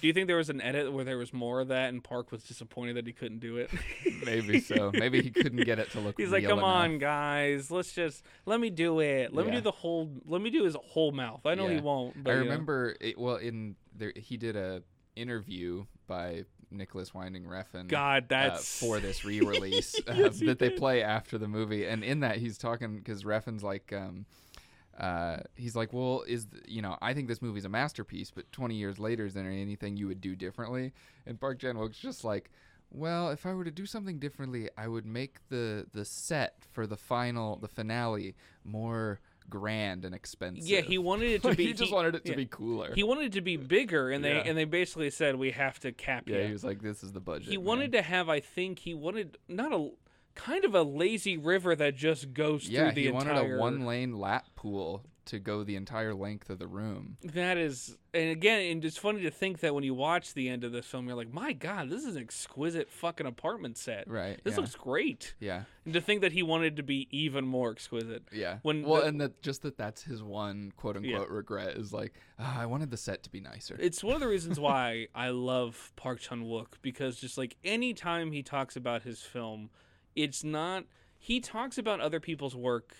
do 0.01 0.07
you 0.07 0.13
think 0.13 0.27
there 0.27 0.35
was 0.37 0.49
an 0.49 0.61
edit 0.61 0.91
where 0.91 1.03
there 1.03 1.17
was 1.17 1.33
more 1.33 1.61
of 1.61 1.69
that 1.69 1.89
and 1.89 2.03
park 2.03 2.31
was 2.31 2.43
disappointed 2.43 2.95
that 2.97 3.07
he 3.07 3.13
couldn't 3.13 3.39
do 3.39 3.57
it 3.57 3.71
maybe 4.25 4.59
so. 4.59 4.91
Maybe 4.93 5.21
he 5.21 5.31
couldn't 5.31 5.63
get 5.65 5.79
it 5.79 5.89
to 5.91 5.99
look. 5.99 6.15
He's 6.19 6.31
like, 6.31 6.45
"Come 6.45 6.63
on, 6.63 6.97
guys, 6.99 7.71
let's 7.71 7.91
just 7.93 8.23
let 8.45 8.59
me 8.59 8.69
do 8.69 8.99
it. 8.99 9.33
Let 9.33 9.45
me 9.47 9.51
do 9.53 9.61
the 9.61 9.71
whole. 9.71 10.11
Let 10.25 10.41
me 10.41 10.49
do 10.49 10.63
his 10.63 10.75
whole 10.75 11.11
mouth. 11.11 11.45
I 11.45 11.55
know 11.55 11.67
he 11.67 11.79
won't, 11.79 12.23
but 12.23 12.31
I 12.31 12.33
yeah. 12.35 12.39
remember 12.41 12.95
it, 12.99 13.17
well 13.17 13.37
in 13.37 13.75
there 13.95 14.13
he 14.15 14.37
did 14.37 14.55
a 14.55 14.83
interview 15.15 15.85
by 16.09 16.43
Nicolas 16.71 17.13
Winding 17.13 17.45
Refn. 17.45 17.87
God, 17.87 18.23
uh, 18.23 18.25
that's 18.29 18.79
for 18.81 18.99
this 18.99 19.23
re-release 19.31 19.95
uh, 20.07 20.13
Yes, 20.17 20.39
that 20.45 20.59
they 20.59 20.69
did. 20.69 20.77
play 20.77 21.01
after 21.01 21.37
the 21.37 21.47
movie, 21.47 21.85
and 21.85 22.03
in 22.03 22.19
that 22.19 22.37
he's 22.37 22.57
talking 22.57 22.97
because 22.97 23.23
Refn's 23.23 23.63
like, 23.63 23.93
um, 23.93 24.25
uh, 24.99 25.37
he's 25.55 25.75
like, 25.75 25.93
well, 25.93 26.23
is 26.27 26.45
th- 26.45 26.63
you 26.67 26.81
know, 26.81 26.97
I 27.01 27.13
think 27.13 27.29
this 27.29 27.41
movie's 27.41 27.63
a 27.63 27.69
masterpiece, 27.69 28.31
but 28.31 28.51
20 28.51 28.75
years 28.75 28.99
later, 28.99 29.25
is 29.25 29.33
there 29.33 29.45
anything 29.49 29.95
you 29.95 30.07
would 30.07 30.19
do 30.19 30.35
differently? 30.35 30.91
And 31.25 31.39
Park 31.39 31.59
Chan 31.59 31.77
Wook's 31.77 31.97
just 31.99 32.23
like. 32.25 32.51
Well, 32.91 33.29
if 33.29 33.45
I 33.45 33.53
were 33.53 33.65
to 33.65 33.69
do 33.69 33.85
something 33.85 34.17
differently, 34.17 34.67
I 34.75 34.87
would 34.87 35.05
make 35.05 35.47
the 35.49 35.85
the 35.93 36.03
set 36.03 36.55
for 36.71 36.87
the 36.87 36.97
final, 36.97 37.55
the 37.57 37.67
finale, 37.67 38.35
more 38.63 39.19
grand 39.49 40.05
and 40.05 40.13
expensive. 40.15 40.65
Yeah, 40.67 40.81
he 40.81 40.97
wanted 40.97 41.31
it 41.31 41.41
to 41.43 41.55
be. 41.55 41.67
he 41.67 41.73
just 41.73 41.89
he, 41.89 41.93
wanted 41.95 42.15
it 42.15 42.23
to 42.25 42.31
yeah. 42.31 42.35
be 42.37 42.45
cooler. 42.45 42.93
He 42.93 43.03
wanted 43.03 43.25
it 43.25 43.33
to 43.33 43.41
be 43.41 43.57
bigger, 43.57 44.09
and 44.11 44.23
they 44.23 44.35
Yeah. 44.35 44.43
and 44.45 44.57
they 44.57 44.65
basically 44.65 45.09
said 45.09 45.35
we 45.35 45.51
have 45.51 45.79
to 45.81 45.91
cap 45.91 46.27
it. 46.29 46.33
yeah, 46.33 46.39
you. 46.41 46.47
he 46.47 46.51
was 46.53 46.63
like, 46.63 46.81
"This 46.81 47.03
is 47.03 47.11
the 47.11 47.19
budget." 47.19 47.49
He 47.49 47.57
man." 47.57 47.65
wanted 47.65 47.91
to 47.93 48.01
have, 48.01 48.29
I 48.29 48.39
think, 48.39 48.79
he 48.79 48.93
wanted 48.93 49.37
not 49.47 49.73
a 49.73 49.89
kind 50.35 50.63
of 50.63 50.73
a 50.75 50.83
lazy 50.83 51.37
river 51.37 51.75
that 51.75 51.95
just 51.95 52.33
goes 52.33 52.69
yeah, 52.69 52.83
through 52.85 52.91
the 52.93 53.03
he 53.05 53.11
wanted 53.11 53.31
entire. 53.31 53.57
a 53.57 53.59
one 53.59 53.85
lane 53.85 54.17
lap 54.17 54.45
pool 54.55 55.03
to 55.29 55.39
go 55.39 55.63
the 55.63 55.75
entire 55.75 56.13
length 56.13 56.49
of 56.49 56.57
the 56.57 56.67
room. 56.67 57.17
That 57.23 57.57
is, 57.57 57.95
and 58.13 58.31
again, 58.31 58.71
and 58.71 58.83
it's 58.83 58.97
funny 58.97 59.21
to 59.21 59.29
think 59.29 59.59
that 59.59 59.75
when 59.75 59.83
you 59.83 59.93
watch 59.93 60.33
the 60.33 60.49
end 60.49 60.63
of 60.63 60.71
this 60.71 60.87
film, 60.87 61.07
you're 61.07 61.15
like, 61.15 61.31
my 61.31 61.53
God, 61.53 61.89
this 61.89 62.03
is 62.03 62.15
an 62.15 62.23
exquisite 62.23 62.89
fucking 62.89 63.27
apartment 63.27 63.77
set. 63.77 64.07
Right. 64.07 64.39
This 64.43 64.55
yeah. 64.55 64.61
looks 64.61 64.75
great. 64.75 65.35
yeah. 65.39 65.63
And 65.85 65.93
to 65.93 66.01
think 66.01 66.21
that 66.21 66.31
he 66.31 66.41
wanted 66.41 66.77
to 66.77 66.83
be 66.83 67.07
even 67.11 67.45
more 67.45 67.71
exquisite. 67.71 68.23
Yeah. 68.31 68.57
When 68.63 68.83
well, 68.83 69.01
the- 69.01 69.07
and 69.07 69.21
that 69.21 69.41
just 69.41 69.61
that 69.61 69.77
that's 69.77 70.03
his 70.03 70.23
one 70.23 70.73
quote 70.75 70.97
unquote 70.97 71.29
regret 71.29 71.77
is 71.77 71.93
like, 71.93 72.13
"Ah, 72.39 72.61
I 72.61 72.65
wanted 72.65 72.89
the 72.91 72.97
set 72.97 73.23
to 73.23 73.29
be 73.29 73.39
nicer. 73.39 73.77
It's 73.79 74.03
one 74.03 74.15
of 74.15 74.21
the 74.21 74.27
reasons 74.27 74.59
why 74.59 75.07
I 75.13 75.29
love 75.29 75.91
Park 75.95 76.19
Chan 76.19 76.43
Wook 76.43 76.73
because 76.81 77.19
just 77.19 77.37
like 77.37 77.55
any 77.63 77.93
time 77.93 78.31
he 78.31 78.43
talks 78.43 78.75
about 78.75 79.03
his 79.03 79.21
film, 79.21 79.69
it's 80.15 80.43
not 80.43 80.85
he 81.17 81.39
talks 81.39 81.77
about 81.77 81.99
other 81.99 82.19
people's 82.19 82.55
work 82.55 82.95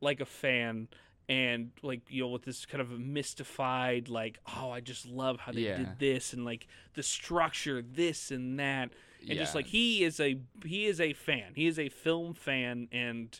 like 0.00 0.20
a 0.20 0.26
fan 0.26 0.88
and 1.28 1.70
like 1.82 2.00
you 2.08 2.22
know 2.22 2.28
with 2.28 2.42
this 2.44 2.64
kind 2.66 2.80
of 2.80 2.90
mystified 2.90 4.08
like 4.08 4.38
oh 4.56 4.70
I 4.70 4.80
just 4.80 5.06
love 5.06 5.40
how 5.40 5.52
they 5.52 5.62
Yeah. 5.62 5.76
did 5.76 5.98
this 5.98 6.32
and 6.32 6.44
like 6.44 6.66
the 6.94 7.02
structure 7.02 7.82
this 7.82 8.30
and 8.30 8.58
that. 8.58 8.90
And 9.28 9.38
just 9.38 9.54
like 9.54 9.66
he 9.66 10.04
is 10.04 10.20
a 10.20 10.38
he 10.64 10.86
is 10.86 11.00
a 11.00 11.12
fan. 11.12 11.52
He 11.54 11.66
is 11.66 11.78
a 11.78 11.88
film 11.90 12.34
fan 12.34 12.88
and 12.92 13.38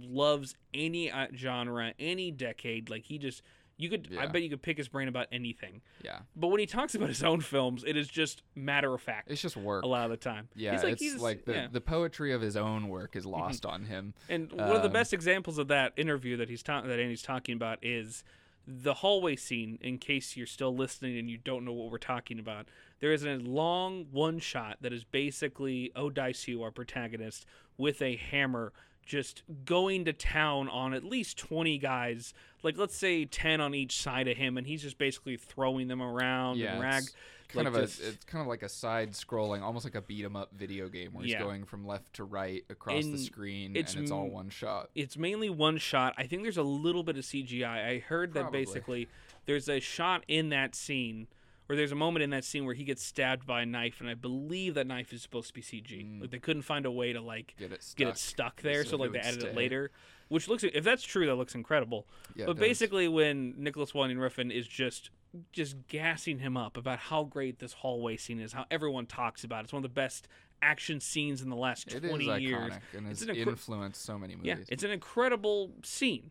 loves 0.00 0.56
any 0.74 1.10
uh, 1.10 1.28
genre 1.34 1.94
any 1.98 2.30
decade. 2.30 2.90
Like 2.90 3.04
he 3.04 3.18
just 3.18 3.42
you 3.78 3.88
could 3.88 4.14
I 4.18 4.26
bet 4.26 4.42
you 4.42 4.50
could 4.50 4.60
pick 4.60 4.76
his 4.76 4.88
brain 4.88 5.08
about 5.08 5.28
anything 5.32 5.80
Yeah, 6.04 6.18
but 6.36 6.48
when 6.48 6.60
he 6.60 6.66
talks 6.66 6.94
about 6.94 7.08
his 7.08 7.22
own 7.22 7.40
films 7.40 7.84
it 7.86 7.96
is 7.96 8.08
just 8.08 8.42
matter 8.54 8.92
of 8.92 9.00
fact 9.00 9.30
it's 9.30 9.40
just 9.40 9.56
work. 9.56 9.84
a 9.84 9.86
lot 9.86 10.04
of 10.04 10.10
the 10.10 10.16
time 10.16 10.48
Yeah, 10.54 10.72
he's 10.72 10.82
like 10.82 10.92
it's 10.94 11.02
he's 11.02 11.16
like 11.16 11.44
the 11.46 11.52
yeah. 11.52 11.58
Mm-hmm. 11.64 11.72
the 11.74 11.80
poetry 11.80 12.32
of 12.32 12.40
his 12.42 12.56
own 12.56 12.88
work 12.88 13.16
is 13.16 13.24
lost 13.24 13.64
on 13.64 13.84
him. 13.84 14.12
And 14.28 14.52
one 14.52 14.76
of 14.76 14.82
the 14.82 14.88
Um, 14.88 14.92
best 14.92 15.12
examples 15.14 15.56
of 15.58 15.68
that 15.68 15.92
interview 15.96 16.36
that 16.36 16.48
he's 16.50 16.62
ta- 16.62 16.82
that 16.82 16.98
Andy's 17.00 17.22
talking 17.22 17.54
about 17.54 17.78
is 17.82 18.24
the 18.66 18.94
hallway 18.94 19.34
scene. 19.36 19.78
In 19.80 19.96
case 19.96 20.36
you're 20.36 20.46
still 20.46 20.74
listening 20.76 21.16
and 21.18 21.30
you 21.30 21.38
don't 21.38 21.64
know 21.64 21.72
what 21.72 21.90
we're 21.90 21.96
talking 21.98 22.38
about, 22.38 22.66
there 23.00 23.12
is 23.12 23.24
a 23.24 23.36
long 23.36 24.06
one 24.10 24.38
shot 24.40 24.76
that 24.82 24.92
is 24.92 25.04
basically 25.04 25.90
Odaisu, 25.96 26.62
our 26.62 26.70
protagonist, 26.70 27.46
with 27.78 28.02
a 28.02 28.16
hammer, 28.16 28.72
just 29.08 29.42
going 29.64 30.04
to 30.04 30.12
town 30.12 30.68
on 30.68 30.92
at 30.94 31.02
least 31.02 31.38
20 31.38 31.78
guys. 31.78 32.34
Like 32.62 32.76
let's 32.76 32.94
say 32.96 33.24
10 33.24 33.60
on 33.60 33.74
each 33.74 34.00
side 34.00 34.28
of 34.28 34.36
him, 34.36 34.56
and 34.58 34.66
he's 34.66 34.82
just 34.82 34.98
basically 34.98 35.36
throwing 35.36 35.88
them 35.88 36.02
around 36.02 36.58
Yeah, 36.58 36.72
and 36.74 36.82
rag. 36.82 37.02
it's 37.04 37.14
kind 37.48 37.64
like 37.64 37.74
of 37.74 37.80
a 37.80 38.08
it's 38.08 38.24
kind 38.26 38.42
of 38.42 38.46
like 38.48 38.62
a 38.62 38.68
side 38.68 39.12
scrolling, 39.12 39.62
almost 39.62 39.86
like 39.86 39.94
a 39.94 40.02
beat 40.02 40.24
'em 40.24 40.36
up 40.36 40.50
video 40.52 40.88
game 40.88 41.14
where 41.14 41.24
he's 41.24 41.32
Yeah. 41.32 41.42
going 41.42 41.64
from 41.64 41.86
left 41.86 42.12
to 42.14 42.24
right 42.24 42.62
across 42.68 43.04
And 43.04 43.14
the 43.14 43.18
screen, 43.18 43.74
it's 43.74 43.94
and 43.94 44.02
it's 44.02 44.10
all 44.12 44.28
one 44.28 44.50
shot. 44.50 44.90
it's 44.94 45.16
mainly 45.16 45.48
one 45.48 45.78
shot. 45.78 46.12
I 46.18 46.26
think 46.26 46.42
there's 46.42 46.58
a 46.58 46.62
little 46.62 47.02
bit 47.02 47.16
of 47.16 47.24
CGI. 47.24 47.88
I 47.88 47.98
heard 48.00 48.34
that 48.34 48.52
basically 48.52 49.08
there's 49.46 49.68
a 49.70 49.80
shot 49.80 50.24
in 50.28 50.50
that 50.50 50.74
scene, 50.74 51.28
or 51.68 51.76
there's 51.76 51.92
a 51.92 51.96
moment 51.96 52.22
in 52.22 52.30
that 52.30 52.44
scene 52.44 52.64
where 52.64 52.74
he 52.74 52.84
gets 52.84 53.04
stabbed 53.04 53.46
by 53.46 53.62
a 53.62 53.66
knife, 53.66 54.00
and 54.00 54.08
I 54.08 54.14
believe 54.14 54.74
that 54.74 54.86
knife 54.86 55.12
is 55.12 55.22
supposed 55.22 55.48
to 55.48 55.54
be 55.54 55.62
CG. 55.62 55.90
Mm. 56.04 56.20
Like 56.22 56.30
they 56.30 56.38
couldn't 56.38 56.62
find 56.62 56.86
a 56.86 56.90
way 56.90 57.12
to 57.12 57.20
like 57.20 57.54
Get 57.58 57.72
it 57.72 57.82
stuck. 57.82 57.96
get 57.96 58.08
it 58.08 58.18
stuck 58.18 58.62
there, 58.62 58.84
so 58.84 58.90
so, 58.90 58.96
like 58.96 59.12
they 59.12 59.18
added 59.20 59.42
it 59.42 59.54
later. 59.54 59.90
Which 60.28 60.46
looks, 60.48 60.62
if 60.62 60.84
that's 60.84 61.02
true, 61.02 61.26
that 61.26 61.36
looks 61.36 61.54
incredible. 61.54 62.06
Yeah, 62.34 62.46
but 62.46 62.56
does. 62.56 62.60
basically, 62.60 63.08
when 63.08 63.54
Nicolas 63.56 63.94
Winding 63.94 64.18
Refn 64.18 64.52
is 64.52 64.66
just 64.66 65.10
just 65.52 65.76
gassing 65.88 66.38
him 66.38 66.56
up 66.56 66.76
about 66.78 66.98
how 66.98 67.22
great 67.24 67.58
this 67.58 67.74
hallway 67.74 68.16
scene 68.16 68.40
is, 68.40 68.52
how 68.54 68.64
everyone 68.70 69.04
talks 69.06 69.44
about 69.44 69.60
it. 69.60 69.64
It's 69.64 69.72
one 69.72 69.80
of 69.80 69.90
the 69.90 69.94
best 69.94 70.26
action 70.62 71.00
scenes 71.00 71.42
in 71.42 71.50
the 71.50 71.56
last 71.56 71.88
it 71.88 72.02
is 72.04 72.10
twenty 72.10 72.26
iconic 72.26 72.40
years. 72.40 72.72
and 72.96 73.08
It's 73.08 73.20
has 73.20 73.28
incre- 73.28 73.46
influenced 73.46 74.02
so 74.04 74.18
many 74.18 74.36
movies. 74.36 74.48
Yeah, 74.48 74.64
it's 74.68 74.82
an 74.82 74.90
incredible 74.90 75.72
scene. 75.82 76.30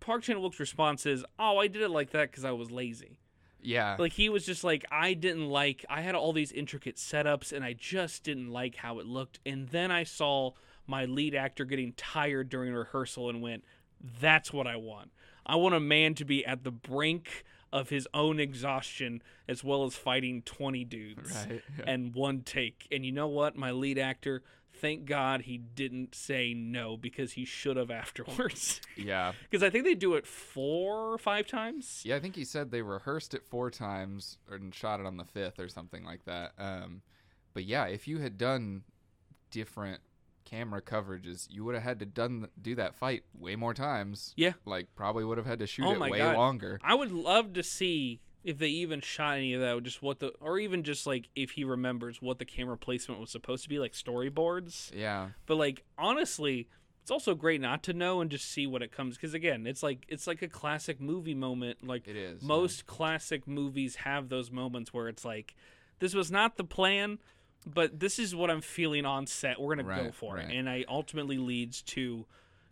Park 0.00 0.22
Chan 0.22 0.40
Wook's 0.40 0.60
response 0.60 1.06
is, 1.06 1.24
"Oh, 1.38 1.58
I 1.58 1.66
did 1.68 1.82
it 1.82 1.88
like 1.90 2.10
that 2.10 2.30
because 2.30 2.44
I 2.44 2.52
was 2.52 2.70
lazy." 2.70 3.18
Yeah, 3.60 3.96
Like 3.98 4.12
he 4.12 4.28
was 4.28 4.46
just 4.46 4.64
like, 4.64 4.84
I 4.90 5.14
didn't 5.14 5.48
like. 5.48 5.84
I 5.90 6.02
had 6.02 6.14
all 6.14 6.32
these 6.32 6.52
intricate 6.52 6.96
setups, 6.96 7.52
and 7.52 7.64
I 7.64 7.72
just 7.72 8.22
didn't 8.22 8.50
like 8.50 8.76
how 8.76 8.98
it 8.98 9.06
looked. 9.06 9.40
And 9.44 9.68
then 9.68 9.90
I 9.90 10.04
saw 10.04 10.52
my 10.86 11.04
lead 11.04 11.34
actor 11.34 11.64
getting 11.64 11.92
tired 11.92 12.48
during 12.48 12.72
rehearsal, 12.72 13.28
and 13.28 13.42
went, 13.42 13.64
"That's 14.20 14.52
what 14.52 14.66
I 14.66 14.76
want. 14.76 15.10
I 15.44 15.56
want 15.56 15.74
a 15.74 15.80
man 15.80 16.14
to 16.14 16.24
be 16.24 16.44
at 16.46 16.62
the 16.64 16.70
brink 16.70 17.44
of 17.72 17.90
his 17.90 18.08
own 18.14 18.40
exhaustion, 18.40 19.22
as 19.46 19.62
well 19.64 19.84
as 19.84 19.94
fighting 19.94 20.42
twenty 20.42 20.84
dudes." 20.84 21.34
right. 21.48 21.62
Yeah. 21.78 21.84
and 21.86 22.14
one 22.14 22.42
take. 22.42 22.86
And 22.92 23.04
you 23.04 23.12
know 23.12 23.28
what? 23.28 23.56
My 23.56 23.70
lead 23.72 23.98
actor, 23.98 24.42
thank 24.78 25.04
God 25.04 25.42
he 25.42 25.58
didn't 25.58 26.14
say 26.14 26.54
no 26.54 26.96
because 26.96 27.32
he 27.32 27.44
should 27.44 27.76
have 27.76 27.90
afterwards. 27.90 28.80
yeah, 28.96 29.32
Because 29.50 29.62
I 29.62 29.70
think 29.70 29.84
they 29.84 29.94
do 29.94 30.14
it 30.14 30.26
four 30.26 31.12
or 31.12 31.18
five 31.18 31.46
times. 31.46 32.02
yeah. 32.04 32.16
I 32.16 32.20
think 32.20 32.36
he 32.36 32.44
said 32.44 32.70
they 32.70 32.82
rehearsed 32.82 33.34
it 33.34 33.44
four 33.46 33.70
times 33.70 34.38
and 34.50 34.74
shot 34.74 35.00
it 35.00 35.06
on 35.06 35.16
the 35.16 35.24
fifth 35.24 35.58
or 35.58 35.68
something 35.68 36.04
like 36.04 36.24
that. 36.24 36.52
Um, 36.58 37.02
but 37.54 37.64
yeah, 37.64 37.86
if 37.86 38.06
you 38.08 38.18
had 38.18 38.38
done 38.38 38.82
different 39.50 40.00
camera 40.44 40.80
coverages, 40.80 41.46
you 41.50 41.64
would 41.64 41.74
have 41.74 41.84
had 41.84 41.98
to 42.00 42.06
done 42.06 42.48
do 42.60 42.74
that 42.74 42.94
fight 42.94 43.22
way 43.38 43.56
more 43.56 43.74
times. 43.74 44.32
Yeah. 44.36 44.52
like 44.64 44.86
probably 44.94 45.24
would 45.24 45.38
have 45.38 45.46
had 45.46 45.58
to 45.58 45.66
shoot 45.66 45.84
Oh 45.86 45.92
it 45.92 45.98
my 45.98 46.10
way 46.10 46.18
God. 46.18 46.36
longer. 46.36 46.80
I 46.82 46.94
would 46.94 47.12
love 47.12 47.52
to 47.54 47.62
see 47.62 48.20
if 48.44 48.58
they 48.58 48.68
even 48.68 49.00
shot 49.00 49.36
any 49.36 49.52
of 49.54 49.60
that, 49.60 49.82
just 49.82 50.02
what 50.02 50.20
the, 50.20 50.28
or 50.40 50.58
even 50.58 50.82
just 50.82 51.06
like 51.06 51.28
if 51.34 51.52
he 51.52 51.64
remembers 51.64 52.22
what 52.22 52.38
the 52.38 52.44
camera 52.44 52.76
placement 52.76 53.20
was 53.20 53.30
supposed 53.30 53.62
to 53.64 53.68
be, 53.68 53.78
like 53.78 53.92
storyboards. 53.92 54.90
Yeah, 54.94 55.28
But 55.46 55.56
like 55.56 55.84
honestly, 55.98 56.68
it's 57.02 57.10
also 57.10 57.34
great 57.34 57.60
not 57.60 57.82
to 57.84 57.92
know 57.92 58.20
and 58.20 58.30
just 58.30 58.50
see 58.50 58.66
what 58.66 58.82
it 58.82 58.92
comes. 58.92 59.16
Because 59.16 59.34
again, 59.34 59.66
it's 59.66 59.82
like 59.82 60.04
it's 60.08 60.26
like 60.26 60.42
a 60.42 60.48
classic 60.48 61.00
movie 61.00 61.34
moment. 61.34 61.86
Like 61.86 62.06
it 62.06 62.16
is. 62.16 62.42
yeah. 62.42 62.46
most 62.48 62.86
classic 62.86 63.46
movies 63.48 63.96
have 63.96 64.28
those 64.28 64.50
moments 64.50 64.92
where 64.94 65.08
it's 65.08 65.24
like 65.24 65.54
this 65.98 66.14
was 66.14 66.30
not 66.30 66.56
the 66.56 66.64
plan 66.64 67.18
but 67.66 67.98
this 67.98 68.20
is 68.20 68.36
what 68.36 68.50
i'm 68.50 68.60
feeling 68.60 69.04
on 69.04 69.26
set 69.26 69.60
we're 69.60 69.74
going 69.74 69.84
to 69.84 69.94
go 69.94 70.02
Right, 70.04 70.14
for 70.14 70.38
it 70.38 70.48
and 70.52 70.68
it 70.68 70.86
ultimately 70.88 71.38
leads 71.38 71.82
to 71.82 72.24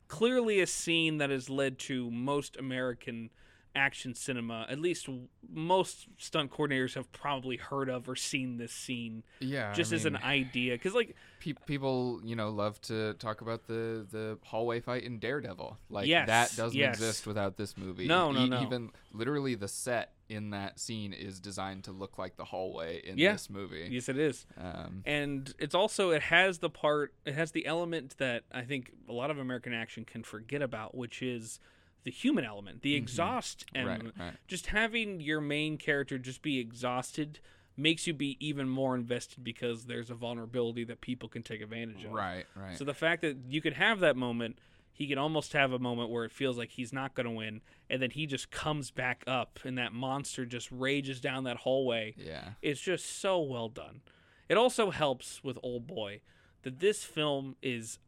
clearly 0.07 0.61
a 0.61 0.67
scene 0.67 1.19
that 1.19 1.29
has 1.29 1.51
led 1.51 1.77
to 1.81 2.09
most 2.13 2.57
american 2.57 3.31
action 3.77 4.15
cinema 4.15 4.67
at 4.69 4.81
least 4.81 5.09
most 5.53 6.07
stunt 6.17 6.51
coordinators 6.51 6.95
have 6.95 7.11
probably 7.13 7.57
heard 7.57 7.89
of 7.89 8.09
or 8.09 8.17
seen 8.17 8.57
this 8.57 8.73
scene 8.73 9.23
yeah, 9.39 9.71
I 9.71 9.75
just 9.75 9.93
as 9.93 10.05
an 10.07 10.17
idea 10.17 10.75
because 10.75 10.95
like 10.95 11.15
Pe- 11.39 11.53
people, 11.67 12.21
you 12.25 12.35
know, 12.35 12.49
love 12.49 12.81
to 12.83 13.13
talk 13.15 13.43
about 13.43 13.67
the 13.67 14.07
the 14.11 14.39
hallway 14.43 14.81
fight 14.81 15.03
in 15.05 15.19
Daredevil. 15.19 15.77
Like 15.91 16.07
Yes, 16.07 16.27
that 16.29 16.57
doesn't 16.57 16.77
yes. 16.79 16.95
exist 16.95 17.27
without 17.27 17.59
this 17.59 17.77
movie. 17.77 18.07
No, 18.09 18.33
no, 18.33 18.41
E- 18.41 18.49
no. 18.49 18.63
Even 18.63 18.91
literally 19.13 19.55
the 19.55 19.69
set 19.69 20.15
in 20.31 20.51
that 20.51 20.81
scene 20.81 21.13
is 21.13 21.39
designed 21.39 21.85
to 21.85 21.93
look 21.93 22.17
like 22.17 22.37
the 22.39 22.45
hallway 22.45 23.03
in 23.05 23.19
Yeah. 23.19 23.33
this 23.33 23.51
movie. 23.51 23.87
yes 23.93 24.09
it 24.09 24.19
is 24.19 24.47
Um, 24.57 25.03
and 25.05 25.53
it's 25.59 25.75
also 25.75 26.11
it 26.11 26.23
has 26.23 26.59
the 26.59 26.71
part 26.71 27.13
it 27.27 27.35
has 27.35 27.53
the 27.53 27.65
element 27.67 28.17
that 28.19 28.43
i 28.51 28.63
think 28.63 28.93
a 29.09 29.13
lot 29.13 29.31
of 29.31 29.39
american 29.39 29.73
action 29.73 30.05
can 30.05 30.25
forget 30.25 30.63
about 30.63 30.97
which 30.97 31.23
is 31.23 31.61
the 32.07 32.13
human 32.13 32.45
element 32.45 32.83
the 32.83 32.95
mm-hmm. 32.95 33.03
exhaust 33.03 33.67
right, 33.75 34.01
right. 34.17 34.33
just 34.47 34.69
having 34.69 35.21
your 35.21 35.41
main 35.41 35.77
character 35.77 36.19
just 36.19 36.41
be 36.41 36.61
exhausted 36.61 37.41
makes 37.77 38.07
you 38.07 38.15
be 38.15 38.37
even 38.39 38.69
more 38.69 38.95
invested 38.95 39.43
because 39.43 39.87
there's 39.87 40.09
a 40.09 40.15
vulnerability 40.15 40.85
that 40.85 41.01
people 41.01 41.29
can 41.29 41.43
take 41.43 41.61
advantage 41.61 42.05
of 42.05 42.13
Right, 42.13 42.47
right. 42.55 42.79
so 42.79 42.85
the 42.85 42.95
fact 42.95 43.23
that 43.23 43.37
you 43.49 43.61
could 43.61 43.73
have 43.73 43.99
that 44.01 44.17
moment 44.17 44.61
he 44.93 45.09
can 45.09 45.19
almost 45.19 45.53
have 45.53 45.73
a 45.73 45.81
moment 45.81 46.09
where 46.09 46.25
it 46.25 46.31
feels 46.31 46.57
like 46.57 46.71
he's 46.71 46.93
not 46.93 47.15
going 47.15 47.27
to 47.27 47.33
win 47.33 47.61
and 47.91 48.01
then 48.01 48.11
he 48.13 48.25
just 48.25 48.53
comes 48.53 48.93
back 48.93 49.25
up 49.27 49.59
and 49.65 49.77
that 49.77 49.93
monster 49.93 50.47
just 50.47 50.71
rages 50.71 51.21
down 51.21 51.43
that 51.43 51.57
hallway 51.57 52.15
yeah. 52.17 52.51
it's 52.63 52.81
just 52.81 53.21
so 53.21 53.41
well 53.41 53.69
done. 53.69 54.01
It 54.49 54.57
also 54.57 54.93
helps 54.93 55.43
with 55.43 55.59
Old 55.61 55.89
Boy 55.89 56.21
that 56.63 56.79
this 56.79 57.03
film 57.03 57.57
is, 57.63 57.99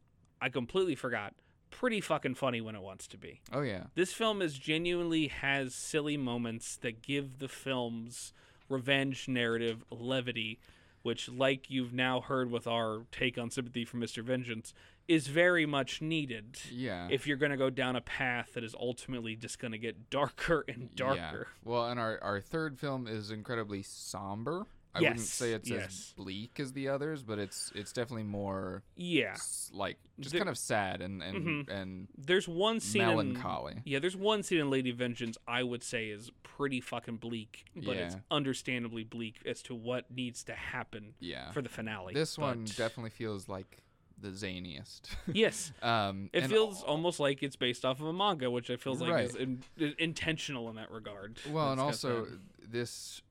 I 0.41 0.47
completely 0.47 0.95
forgot, 0.95 1.33
pretty 1.79 2.01
fucking 2.01 2.35
funny 2.35 2.59
when 2.59 2.75
it 2.75 2.81
wants 2.81 3.07
to 3.07 3.17
be. 3.17 3.39
Oh 3.53 3.61
yeah. 3.61 3.85
This 3.95 4.11
film 4.11 4.41
is 4.41 4.59
genuinely 4.59 5.27
has 5.27 5.73
silly 5.73 6.17
moments 6.17 6.75
that 6.77 7.01
give 7.01 7.39
the 7.39 7.47
film's 7.47 8.33
revenge 8.67 9.29
narrative 9.29 9.85
levity, 9.89 10.59
which, 11.03 11.29
like 11.29 11.69
you've 11.71 11.93
now 11.93 12.19
heard 12.19 12.51
with 12.51 12.67
our 12.67 13.03
take 13.13 13.37
on 13.37 13.49
Sympathy 13.49 13.85
for 13.85 13.95
Mr. 13.95 14.21
Vengeance, 14.21 14.73
is 15.07 15.27
very 15.27 15.65
much 15.65 16.01
needed. 16.01 16.59
Yeah. 16.69 17.07
If 17.09 17.25
you're 17.25 17.37
going 17.37 17.51
to 17.51 17.57
go 17.57 17.69
down 17.69 17.95
a 17.95 18.01
path 18.01 18.51
that 18.55 18.63
is 18.63 18.75
ultimately 18.77 19.37
just 19.37 19.57
going 19.57 19.71
to 19.71 19.77
get 19.77 20.09
darker 20.09 20.65
and 20.67 20.93
darker. 20.95 21.47
Yeah. 21.47 21.71
Well, 21.71 21.85
and 21.85 21.97
our 21.97 22.19
our 22.21 22.41
third 22.41 22.77
film 22.77 23.07
is 23.07 23.31
incredibly 23.31 23.83
somber. 23.83 24.67
I 24.95 25.01
wouldn't 25.01 25.19
say 25.19 25.53
it's 25.53 25.69
yes. 25.69 25.85
as 25.85 26.13
bleak 26.17 26.59
as 26.59 26.73
the 26.73 26.87
others, 26.87 27.21
but 27.23 27.37
it's 27.37 27.71
it's 27.75 27.93
definitely 27.93 28.23
more 28.23 28.81
Yeah. 28.95 29.33
s- 29.33 29.69
like 29.73 29.97
just 30.19 30.31
There- 30.33 30.39
kind 30.39 30.49
of 30.49 30.57
sad 30.57 31.01
and 31.01 31.21
and 31.21 31.67
Mhm. 31.67 31.69
and 31.69 32.07
There's 32.17 32.47
one 32.47 32.79
scene 32.79 33.03
in- 33.03 33.07
melancholy. 33.09 33.81
Yeah, 33.85 33.99
there's 33.99 34.15
one 34.15 34.41
scene 34.43 34.59
in 34.59 34.69
Lady 34.69 34.91
Vengeance 34.91 35.37
I 35.47 35.61
would 35.63 35.83
say 35.83 36.09
is 36.09 36.31
pretty 36.43 36.81
fucking 36.81 37.17
bleak, 37.17 37.65
but 37.75 37.95
it's 37.97 38.15
understandably 38.31 39.03
bleak 39.03 39.37
as 39.45 39.61
to 39.63 39.75
what 39.75 40.09
needs 40.11 40.43
to 40.45 40.53
happen 40.55 41.13
Yeah. 41.19 41.51
for 41.51 41.61
the 41.61 41.69
finale. 41.69 42.13
This 42.15 42.37
one 42.37 42.65
definitely 42.65 43.11
feels 43.11 43.47
like 43.47 43.83
the 44.17 44.29
zaniest. 44.31 45.01
yes, 45.33 45.71
um, 45.81 46.29
it 46.33 46.47
feels 46.47 46.81
al- 46.83 46.89
almost 46.89 47.19
like 47.21 47.41
it's 47.43 47.55
based 47.55 47.85
off 47.85 48.01
of 48.01 48.07
a 48.07 48.11
manga, 48.13 48.49
which 48.51 48.69
I 48.69 48.75
feels 48.75 48.99
like 49.01 49.11
Right. 49.11 49.25
is 49.25 49.35
in, 49.35 49.63
intentional 49.97 50.67
in 50.69 50.75
that 50.75 50.91
regard. 50.91 51.39
well, 51.47 51.71
and 51.71 51.79
also 51.79 52.25
that- 52.25 52.39
this 52.71 53.21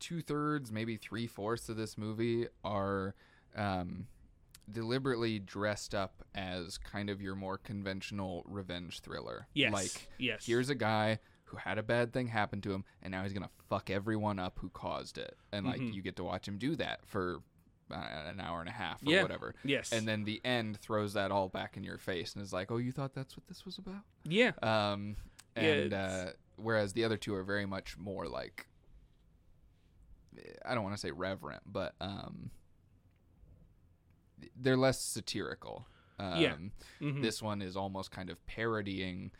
two 0.00 0.20
thirds, 0.22 0.72
maybe 0.72 0.96
three 0.96 1.26
fourths 1.26 1.68
of 1.68 1.76
this 1.76 1.96
movie 1.96 2.48
are 2.64 3.14
um, 3.54 4.06
deliberately 4.70 5.38
dressed 5.38 5.94
up 5.94 6.24
as 6.34 6.78
kind 6.78 7.10
of 7.10 7.20
your 7.20 7.34
more 7.34 7.58
conventional 7.58 8.44
revenge 8.46 9.00
thriller. 9.00 9.46
yes, 9.54 9.72
like 9.72 10.08
yes, 10.18 10.46
here's 10.46 10.70
a 10.70 10.74
guy 10.74 11.18
who 11.44 11.56
had 11.56 11.78
a 11.78 11.82
bad 11.82 12.12
thing 12.12 12.28
happen 12.28 12.60
to 12.60 12.72
him 12.72 12.84
and 13.02 13.10
now 13.10 13.24
he's 13.24 13.32
gonna 13.32 13.50
fuck 13.68 13.90
everyone 13.90 14.38
up 14.38 14.58
who 14.60 14.68
caused 14.70 15.18
it 15.18 15.36
and 15.50 15.66
like 15.66 15.80
Mhm. 15.80 15.92
you 15.92 16.00
get 16.02 16.14
to 16.16 16.22
watch 16.22 16.46
him 16.46 16.58
do 16.58 16.76
that 16.76 17.04
for 17.06 17.40
uh, 17.92 17.96
an 18.28 18.38
hour 18.38 18.60
and 18.60 18.68
a 18.68 18.72
half 18.72 19.02
or 19.04 19.10
Yeah. 19.10 19.22
whatever. 19.22 19.52
Yes. 19.64 19.90
And 19.90 20.06
then 20.06 20.22
the 20.22 20.40
end 20.44 20.78
throws 20.78 21.14
that 21.14 21.32
all 21.32 21.48
back 21.48 21.76
in 21.76 21.82
your 21.82 21.98
face 21.98 22.34
and 22.36 22.42
is 22.44 22.52
like, 22.52 22.70
"Oh, 22.70 22.76
you 22.76 22.92
thought 22.92 23.14
that's 23.14 23.36
what 23.36 23.48
this 23.48 23.64
was 23.64 23.78
about?" 23.78 24.02
yeah. 24.22 24.52
Um, 24.62 25.16
and 25.56 25.66
it's- 25.66 25.92
uh, 25.92 26.32
whereas 26.54 26.92
the 26.92 27.02
other 27.02 27.16
two 27.16 27.34
are 27.34 27.42
very 27.42 27.66
much 27.66 27.98
more 27.98 28.28
like, 28.28 28.68
I 30.64 30.74
don't 30.74 30.84
want 30.84 30.94
to 30.94 31.00
say 31.00 31.10
reverent, 31.10 31.62
but 31.66 31.94
um, 32.00 32.50
they're 34.56 34.76
less 34.76 35.00
satirical. 35.00 35.86
Um, 36.18 36.40
Yeah. 36.40 36.56
Mhm. 37.00 37.22
This 37.22 37.42
one 37.42 37.62
is 37.62 37.76
almost 37.76 38.10
kind 38.10 38.30
of 38.30 38.44
parodying 38.46 39.30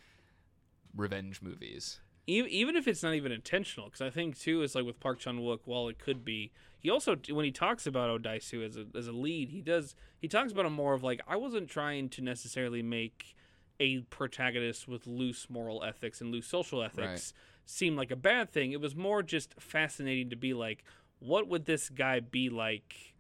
revenge 0.95 1.41
movies. 1.43 2.01
Even 2.26 2.76
if 2.76 2.86
it's 2.86 3.03
not 3.03 3.14
even 3.14 3.32
intentional 3.32 3.86
because 3.88 4.01
i 4.03 4.09
think 4.11 4.38
too 4.38 4.62
it's 4.62 4.76
like 4.76 4.84
with 4.84 5.01
park 5.01 5.18
chan-wook 5.18 5.61
while 5.64 5.88
it 5.88 5.99
could 5.99 6.24
be 6.24 6.53
he 6.78 6.88
also 6.88 7.16
when 7.30 7.45
he 7.45 7.51
talks 7.51 7.88
about 7.88 8.22
odaisu 8.22 8.64
as 8.64 8.76
a, 8.76 8.86
as 8.97 9.09
a 9.09 9.12
lead 9.12 9.49
he 9.49 9.61
does 9.61 9.97
he 10.20 10.28
talks 10.28 10.53
about 10.53 10.64
him 10.64 10.72
more 10.72 10.95
of 10.95 11.03
like 11.03 11.20
i 11.26 11.34
wasn't 11.34 11.68
trying 11.68 12.09
to 12.09 12.22
necessarily 12.22 12.82
make 12.82 13.34
a 13.80 14.01
protagonist 14.03 14.86
with 14.86 15.09
loose 15.09 15.51
moral 15.51 15.82
ethics 15.82 16.20
and 16.20 16.30
loose 16.30 16.47
social 16.47 16.84
ethics 16.84 17.32
seem 17.71 17.97
like 17.97 18.11
a 18.11 18.16
bad 18.16 18.51
thing 18.51 18.73
it 18.73 18.81
was 18.81 18.97
more 18.97 19.23
just 19.23 19.55
fascinating 19.61 20.31
to 20.31 20.37
be 20.37 20.53
like 20.55 20.85
what 21.21 21.47
would 21.49 21.66
this 21.66 21.89
guy 21.89 22.18
be 22.21 22.49
like 22.49 23.14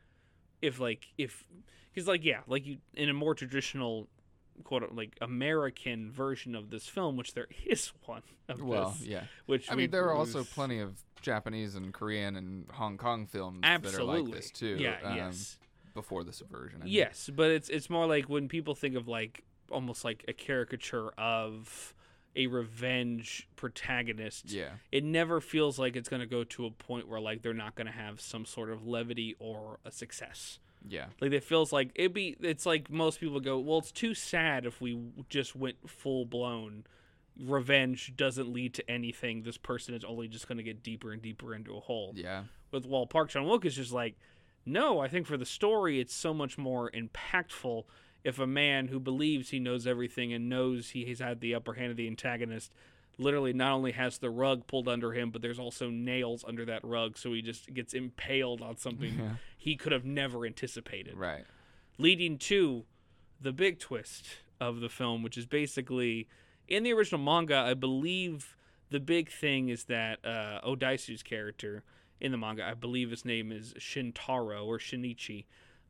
if 0.60 0.80
like 0.80 1.06
if 1.16 1.44
because 1.92 2.08
like 2.08 2.24
yeah 2.24 2.40
like 2.46 2.66
you 2.66 2.78
in 2.94 3.08
a 3.08 3.14
more 3.14 3.34
traditional 3.34 4.08
quote 4.64 4.92
like 4.92 5.16
american 5.20 6.10
version 6.10 6.54
of 6.54 6.70
this 6.70 6.86
film 6.86 7.16
which 7.16 7.34
there 7.34 7.46
is 7.66 7.92
one 8.06 8.22
of 8.48 8.60
Well, 8.62 8.90
this 8.90 9.06
yeah. 9.06 9.22
which 9.46 9.70
I 9.70 9.74
mean, 9.76 9.90
there 9.90 10.04
are 10.06 10.12
also 10.14 10.42
plenty 10.42 10.80
of 10.80 11.00
Japanese 11.22 11.76
and 11.76 11.92
Korean 11.94 12.34
and 12.36 12.66
Hong 12.72 12.96
Kong 12.96 13.26
films 13.26 13.60
that 13.62 13.94
are 13.94 14.02
like 14.02 14.30
this 14.30 14.50
too. 14.50 14.76
Yeah, 14.78 14.96
um, 15.04 15.16
yes, 15.16 15.58
Before 15.94 16.24
the 16.24 16.32
subversion. 16.32 16.80
I 16.80 16.84
mean. 16.84 16.92
yes, 16.92 17.30
but 17.32 17.50
it's 17.50 17.68
it's 17.68 17.88
more 17.88 18.06
like 18.06 18.28
when 18.28 18.48
people 18.48 18.74
think 18.74 18.96
of 18.96 19.06
like 19.06 19.44
almost 19.70 20.04
like 20.04 20.24
a 20.26 20.32
caricature 20.32 21.10
of 21.16 21.94
a 22.36 22.46
revenge 22.46 23.48
protagonist. 23.56 24.50
Yeah. 24.50 24.70
It 24.92 25.04
never 25.04 25.40
feels 25.40 25.78
like 25.78 25.96
it's 25.96 26.08
going 26.08 26.20
to 26.20 26.26
go 26.26 26.44
to 26.44 26.66
a 26.66 26.70
point 26.70 27.08
where 27.08 27.20
like 27.20 27.42
they're 27.42 27.52
not 27.54 27.74
going 27.74 27.86
to 27.86 27.92
have 27.92 28.20
some 28.20 28.44
sort 28.44 28.70
of 28.70 28.86
levity 28.86 29.36
or 29.38 29.78
a 29.84 29.90
success. 29.90 30.58
Yeah. 30.88 31.06
Like 31.20 31.32
it 31.32 31.44
feels 31.44 31.72
like 31.72 31.90
it'd 31.94 32.14
be. 32.14 32.36
It's 32.40 32.64
like 32.64 32.90
most 32.90 33.20
people 33.20 33.40
go, 33.40 33.58
well, 33.58 33.78
it's 33.78 33.92
too 33.92 34.14
sad 34.14 34.64
if 34.64 34.80
we 34.80 34.98
just 35.28 35.54
went 35.54 35.76
full 35.88 36.24
blown. 36.24 36.84
Revenge 37.38 38.14
doesn't 38.16 38.52
lead 38.52 38.74
to 38.74 38.90
anything. 38.90 39.42
This 39.42 39.56
person 39.56 39.94
is 39.94 40.04
only 40.04 40.28
just 40.28 40.46
going 40.46 40.58
to 40.58 40.64
get 40.64 40.82
deeper 40.82 41.12
and 41.12 41.20
deeper 41.22 41.54
into 41.54 41.76
a 41.76 41.80
hole. 41.80 42.12
Yeah. 42.14 42.44
with 42.70 42.86
while 42.86 43.06
Park 43.06 43.30
Chan 43.30 43.42
Wook 43.44 43.64
is 43.64 43.76
just 43.76 43.92
like, 43.92 44.16
no, 44.66 45.00
I 45.00 45.08
think 45.08 45.26
for 45.26 45.36
the 45.36 45.46
story 45.46 46.00
it's 46.00 46.14
so 46.14 46.32
much 46.34 46.58
more 46.58 46.90
impactful 46.90 47.84
if 48.24 48.38
a 48.38 48.46
man 48.46 48.88
who 48.88 49.00
believes 49.00 49.50
he 49.50 49.58
knows 49.58 49.86
everything 49.86 50.32
and 50.32 50.48
knows 50.48 50.90
he 50.90 51.04
has 51.06 51.18
had 51.20 51.40
the 51.40 51.54
upper 51.54 51.74
hand 51.74 51.90
of 51.90 51.96
the 51.96 52.06
antagonist 52.06 52.72
literally 53.18 53.52
not 53.52 53.72
only 53.72 53.92
has 53.92 54.18
the 54.18 54.30
rug 54.30 54.66
pulled 54.66 54.88
under 54.88 55.12
him, 55.12 55.30
but 55.30 55.42
there's 55.42 55.58
also 55.58 55.90
nails 55.90 56.42
under 56.48 56.64
that 56.64 56.82
rug, 56.82 57.18
so 57.18 57.32
he 57.34 57.42
just 57.42 57.72
gets 57.74 57.92
impaled 57.92 58.62
on 58.62 58.76
something 58.78 59.14
Yeah. 59.18 59.34
he 59.58 59.76
could 59.76 59.92
have 59.92 60.04
never 60.06 60.46
anticipated 60.46 61.16
Right. 61.16 61.44
leading 61.98 62.38
to 62.38 62.84
the 63.40 63.52
big 63.52 63.78
twist 63.78 64.26
of 64.58 64.80
the 64.80 64.88
film, 64.88 65.22
which 65.22 65.36
is 65.36 65.44
basically 65.46 66.28
in 66.68 66.82
the 66.82 66.92
original 66.92 67.20
manga. 67.20 67.56
I 67.56 67.74
believe 67.74 68.56
the 68.90 69.00
big 69.00 69.30
thing 69.30 69.68
is 69.68 69.84
that 69.84 70.24
uh, 70.24 70.60
Odaisu's 70.64 71.22
character 71.22 71.82
in 72.20 72.32
the 72.32 72.38
manga, 72.38 72.66
I 72.66 72.74
believe 72.74 73.10
his 73.10 73.24
name 73.24 73.50
is 73.52 73.74
Shintaro 73.74 74.66
or 74.66 74.78
Shinichi. 74.78 75.44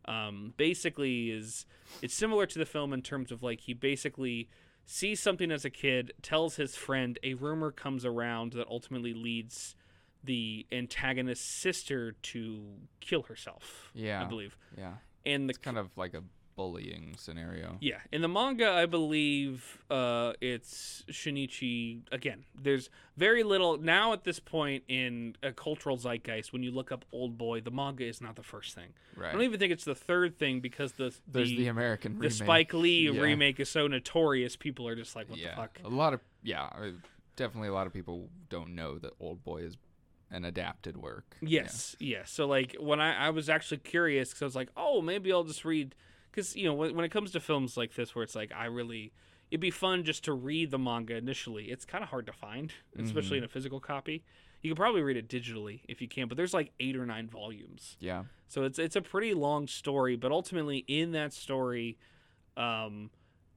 Um, 0.06 0.54
basically, 0.56 1.30
is 1.30 1.66
it's 2.02 2.14
similar 2.14 2.46
to 2.46 2.58
the 2.58 2.66
film 2.66 2.92
in 2.92 3.02
terms 3.02 3.30
of 3.30 3.42
like 3.42 3.60
he 3.60 3.74
basically 3.74 4.48
sees 4.86 5.20
something 5.20 5.50
as 5.50 5.64
a 5.64 5.70
kid, 5.70 6.12
tells 6.22 6.56
his 6.56 6.74
friend, 6.74 7.18
a 7.22 7.34
rumor 7.34 7.70
comes 7.70 8.04
around 8.04 8.52
that 8.54 8.66
ultimately 8.68 9.14
leads 9.14 9.76
the 10.24 10.66
antagonist's 10.72 11.46
sister 11.62 12.12
to 12.22 12.62
kill 13.00 13.22
herself. 13.22 13.90
Yeah. 13.94 14.22
I 14.22 14.24
believe. 14.24 14.56
Yeah. 14.76 14.94
And 15.24 15.48
the 15.48 15.52
It's 15.52 15.58
kind 15.58 15.78
of 15.78 15.96
like 15.96 16.14
a 16.14 16.22
bullying 16.60 17.14
scenario. 17.16 17.78
yeah, 17.80 18.00
in 18.12 18.20
the 18.20 18.28
manga, 18.28 18.70
I 18.70 18.84
believe 18.84 19.78
uh, 19.90 20.34
it's 20.42 21.02
Shinichi. 21.10 22.00
Again, 22.12 22.44
there's 22.54 22.90
very 23.16 23.42
little 23.42 23.78
now 23.78 24.12
at 24.12 24.24
this 24.24 24.38
point 24.38 24.84
in 24.86 25.36
a 25.42 25.52
cultural 25.52 25.96
zeitgeist. 25.96 26.52
When 26.52 26.62
you 26.62 26.70
look 26.70 26.92
up 26.92 27.06
Old 27.12 27.38
Boy, 27.38 27.62
the 27.62 27.70
manga 27.70 28.04
is 28.04 28.20
not 28.20 28.36
the 28.36 28.42
first 28.42 28.74
thing. 28.74 28.90
I 29.18 29.32
don't 29.32 29.40
even 29.40 29.58
think 29.58 29.72
it's 29.72 29.86
the 29.86 29.94
third 29.94 30.38
thing 30.38 30.60
because 30.60 30.92
the 30.92 31.14
There's 31.26 31.48
the, 31.48 31.56
the, 31.56 31.66
American 31.68 32.12
the 32.12 32.28
remake. 32.28 32.32
Spike 32.32 32.74
Lee 32.74 33.08
Yeah. 33.08 33.22
remake 33.22 33.58
is 33.58 33.70
so 33.70 33.86
notorious. 33.86 34.54
People 34.54 34.86
are 34.86 34.94
just 34.94 35.16
like, 35.16 35.30
what 35.30 35.38
yeah. 35.38 35.50
the 35.50 35.56
fuck? 35.56 35.80
A 35.82 35.88
lot 35.88 36.12
of 36.12 36.20
yeah, 36.42 36.68
definitely 37.36 37.68
a 37.68 37.72
lot 37.72 37.86
of 37.86 37.94
people 37.94 38.28
don't 38.50 38.74
know 38.74 38.98
that 38.98 39.12
Old 39.18 39.42
Boy 39.42 39.62
is 39.62 39.78
an 40.30 40.44
adapted 40.44 40.98
work. 40.98 41.36
Yes, 41.40 41.96
yes. 41.98 42.30
So 42.30 42.46
like 42.46 42.76
when 42.78 43.00
I, 43.00 43.28
I 43.28 43.30
was 43.30 43.48
actually 43.48 43.78
curious 43.78 44.28
because 44.28 44.42
I 44.42 44.44
was 44.44 44.56
like, 44.56 44.68
oh, 44.76 45.00
maybe 45.00 45.32
I'll 45.32 45.44
just 45.44 45.64
read 45.64 45.94
because 46.30 46.54
you 46.56 46.64
know 46.64 46.74
when, 46.74 46.94
when 46.94 47.04
it 47.04 47.10
comes 47.10 47.32
to 47.32 47.40
films 47.40 47.76
like 47.76 47.94
this 47.94 48.14
where 48.14 48.22
it's 48.22 48.34
like 48.34 48.52
I 48.54 48.66
really 48.66 49.12
it'd 49.50 49.60
be 49.60 49.70
fun 49.70 50.04
just 50.04 50.24
to 50.24 50.32
read 50.32 50.70
the 50.70 50.78
manga 50.78 51.16
initially. 51.16 51.64
It's 51.66 51.84
kind 51.84 52.04
of 52.04 52.10
hard 52.10 52.26
to 52.26 52.32
find, 52.32 52.72
especially 52.98 53.38
in 53.38 53.44
a 53.44 53.48
physical 53.48 53.80
copy. 53.80 54.22
You 54.62 54.70
can 54.70 54.76
probably 54.76 55.02
read 55.02 55.16
it 55.16 55.28
digitally 55.28 55.80
if 55.88 56.00
you 56.02 56.06
can, 56.08 56.28
but 56.28 56.36
there's 56.36 56.52
like 56.54 56.72
eight 56.78 56.94
or 56.96 57.06
nine 57.06 57.26
volumes, 57.28 57.96
Yeah. 57.98 58.24
so 58.46 58.64
it's 58.64 58.78
it's 58.78 58.94
a 58.96 59.00
pretty 59.02 59.32
long 59.34 59.66
story. 59.66 60.16
But 60.16 60.32
ultimately, 60.32 60.84
in 60.86 61.12
that 61.12 61.32
story, 61.32 61.96
um, 62.56 63.10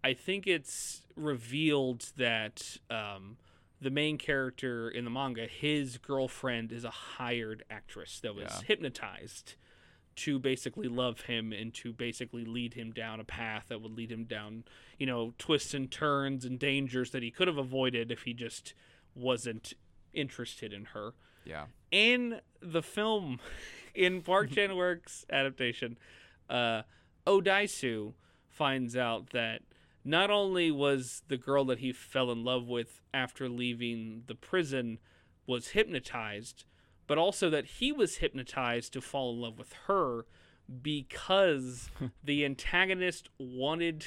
I 0.04 0.14
think 0.14 0.48
it's 0.48 1.02
revealed 1.16 2.06
that 2.18 2.78
um, 2.90 3.38
the 3.82 3.90
main 3.90 4.18
character 4.18 4.90
in 4.90 5.04
the 5.04 5.10
manga, 5.12 5.46
his 5.46 5.98
girlfriend, 5.98 6.72
is 6.72 6.86
a 6.86 6.90
hired 6.90 7.64
actress 7.70 8.20
that 8.22 8.34
was 8.34 8.46
Yeah. 8.46 8.62
hypnotized 8.66 9.56
to 10.18 10.38
basically 10.40 10.88
love 10.88 11.22
him 11.22 11.52
and 11.54 11.74
to 11.76 11.92
basically 11.94 12.46
lead 12.46 12.74
him 12.74 12.92
down 12.92 13.20
a 13.20 13.24
path 13.24 13.66
that 13.70 13.82
would 13.82 13.94
lead 13.96 14.12
him 14.12 14.24
down, 14.26 14.64
you 14.98 15.06
know, 15.06 15.34
twists 15.38 15.74
and 15.74 15.90
turns 15.92 16.46
and 16.46 16.60
dangers 16.60 17.12
that 17.12 17.24
he 17.24 17.32
could 17.32 17.48
have 17.48 17.58
avoided 17.58 18.12
if 18.12 18.24
he 18.24 18.34
just 18.34 18.74
wasn't 19.16 19.74
interested 20.14 20.72
in 20.74 20.86
her 20.86 21.14
Yeah. 21.46 21.66
in 21.92 22.42
the 22.62 22.82
film 22.84 23.40
in 23.96 24.22
Park 24.22 24.52
Chan 24.56 24.70
Wook's 24.76 25.26
adaptation, 25.32 25.98
uh, 26.50 26.84
Odaisu 27.26 28.14
finds 28.50 28.96
out 28.96 29.32
that 29.32 29.62
not 30.06 30.30
only 30.30 30.70
was 30.70 31.24
the 31.28 31.38
girl 31.38 31.66
that 31.66 31.80
he 31.80 31.92
fell 31.92 32.32
in 32.32 32.44
love 32.44 32.68
with 32.68 33.02
after 33.14 33.48
leaving 33.50 34.24
the 34.28 34.36
prison 34.36 35.00
was 35.48 35.70
hypnotized, 35.70 36.66
but 37.08 37.18
also 37.18 37.50
that 37.50 37.66
he 37.66 37.92
was 37.92 38.18
hypnotized 38.18 38.94
to 38.94 39.02
fall 39.02 39.34
in 39.34 39.42
love 39.42 39.58
with 39.58 39.74
her 39.88 40.26
because 40.82 41.90
the 42.24 42.46
antagonist 42.46 43.30
wanted 43.38 44.06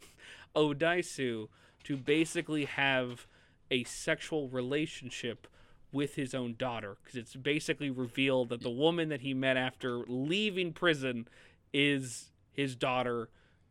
Odaisu 0.56 1.48
to 1.84 1.96
basically 1.96 2.64
have 2.66 3.26
a 3.70 3.84
sexual 3.84 4.48
relationship 4.48 5.46
with 5.92 6.14
his 6.14 6.34
own 6.34 6.54
daughter 6.58 6.96
because 7.02 7.16
it's 7.16 7.34
basically 7.36 7.90
revealed 7.90 8.48
that 8.48 8.62
the 8.62 8.70
woman 8.70 9.08
that 9.10 9.20
he 9.20 9.34
met 9.34 9.56
after 9.56 9.98
leaving 10.06 10.72
prison 10.72 11.28
is 11.72 12.30
his 12.52 12.74
daughter 12.76 13.28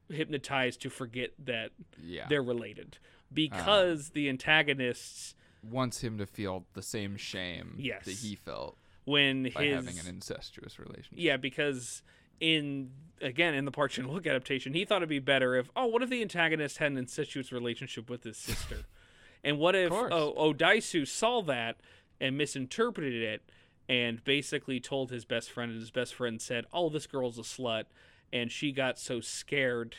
hypnotized 0.09 0.81
to 0.81 0.89
forget 0.89 1.31
that 1.39 1.71
Yeah. 2.01 2.27
they're 2.29 2.43
related. 2.43 2.97
Uh. 3.01 3.05
Because 3.33 4.09
the 4.09 4.27
antagonists 4.29 5.35
Wants 5.63 6.01
him 6.01 6.17
to 6.17 6.25
feel 6.25 6.65
the 6.73 6.81
same 6.81 7.17
shame 7.17 7.75
Yes. 7.77 8.05
that 8.05 8.15
he 8.15 8.35
felt 8.35 8.77
when 9.05 9.49
by 9.53 9.65
his 9.65 9.75
having 9.75 9.99
an 9.99 10.07
incestuous 10.07 10.79
relationship. 10.79 11.13
Yeah, 11.13 11.37
because 11.37 12.01
in 12.39 12.91
again 13.21 13.53
in 13.53 13.65
the 13.65 13.71
Park 13.71 13.91
Chan 13.91 14.05
Wook 14.05 14.27
adaptation, 14.27 14.73
he 14.73 14.85
thought 14.85 14.97
it'd 14.97 15.09
be 15.09 15.19
better 15.19 15.55
if 15.55 15.69
oh, 15.75 15.85
what 15.85 16.01
if 16.01 16.09
the 16.09 16.21
antagonist 16.21 16.79
had 16.79 16.91
an 16.91 16.97
incestuous 16.97 17.51
relationship 17.51 18.09
with 18.09 18.23
his 18.23 18.37
sister, 18.37 18.85
and 19.43 19.59
what 19.59 19.75
if 19.75 19.91
oh, 19.91 20.33
Odaisu 20.37 21.07
saw 21.07 21.41
that 21.43 21.77
and 22.19 22.37
misinterpreted 22.37 23.21
it, 23.21 23.49
and 23.87 24.23
basically 24.23 24.79
told 24.79 25.11
his 25.11 25.25
best 25.25 25.51
friend, 25.51 25.71
and 25.71 25.79
his 25.79 25.91
best 25.91 26.15
friend 26.15 26.41
said, 26.41 26.65
"Oh, 26.73 26.89
this 26.89 27.07
girl's 27.07 27.37
a 27.37 27.43
slut," 27.43 27.85
and 28.33 28.51
she 28.51 28.71
got 28.71 28.97
so 28.97 29.21
scared 29.21 29.97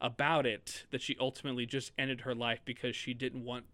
about 0.00 0.46
it 0.46 0.84
that 0.90 1.00
she 1.00 1.16
ultimately 1.20 1.64
just 1.66 1.92
ended 1.96 2.22
her 2.22 2.34
life 2.34 2.60
because 2.64 2.96
she 2.96 3.14
didn't 3.14 3.44
want 3.44 3.66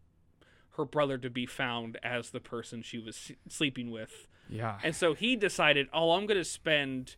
her 0.78 0.86
brother 0.86 1.18
to 1.18 1.28
be 1.28 1.44
found 1.44 1.98
as 2.02 2.30
the 2.30 2.40
person 2.40 2.80
she 2.80 2.98
was 2.98 3.32
sleeping 3.48 3.90
with. 3.90 4.26
Yeah. 4.48 4.78
And 4.82 4.96
so 4.96 5.12
he 5.12 5.36
decided, 5.36 5.88
oh, 5.92 6.12
I'm 6.12 6.24
going 6.24 6.38
to 6.38 6.44
spend. 6.44 7.16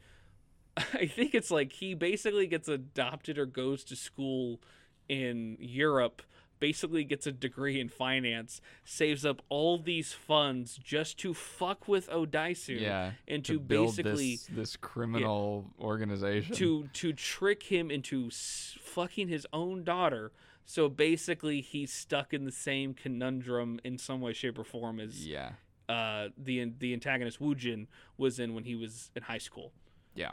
I 0.77 1.07
think 1.07 1.35
it's 1.35 1.51
like 1.53 1.73
he 1.75 1.95
basically 1.95 2.49
gets 2.49 2.69
adopted 2.69 3.39
or 3.39 3.47
goes 3.47 3.85
to 3.85 3.95
school 3.97 4.61
in 5.09 5.57
Europe 5.61 6.23
basically 6.61 7.05
gets 7.05 7.27
a 7.27 7.33
degree 7.33 7.81
in 7.81 7.89
finance, 7.89 8.61
saves 8.85 9.25
up 9.25 9.41
all 9.49 9.79
these 9.79 10.13
funds 10.13 10.77
just 10.77 11.19
to 11.19 11.33
fuck 11.33 11.89
with 11.89 12.07
Odaisu 12.11 12.79
Yeah. 12.79 13.13
and 13.27 13.43
to, 13.47 13.59
build 13.59 13.97
basically 13.97 14.33
this, 14.37 14.47
this 14.51 14.77
criminal 14.77 15.65
organization. 15.81 16.55
to 16.57 16.87
to 16.93 17.15
trick 17.15 17.63
him 17.63 17.91
into 17.91 18.27
s- 18.27 18.77
fucking 18.83 19.29
his 19.29 19.47
own 19.55 19.85
daughter. 19.85 20.33
So 20.71 20.89
basically, 20.89 21.63
he's 21.63 21.93
stuck 21.93 22.33
in 22.33 22.45
the 22.45 22.53
same 22.53 22.95
conundrum 22.95 23.81
in 23.83 23.99
some 23.99 24.21
way, 24.21 24.33
shape, 24.33 24.57
or 24.57 24.63
form 24.63 25.01
as 25.01 25.27
yeah. 25.27 25.55
uh, 25.89 26.29
the 26.39 26.73
the 26.79 26.93
antagonist 26.93 27.41
Wu 27.41 27.57
Jin 27.57 27.89
was 28.17 28.39
in 28.39 28.55
when 28.55 28.63
he 28.63 28.77
was 28.77 29.11
in 29.17 29.25
high 29.25 29.39
school. 29.39 29.73
Yeah. 30.15 30.31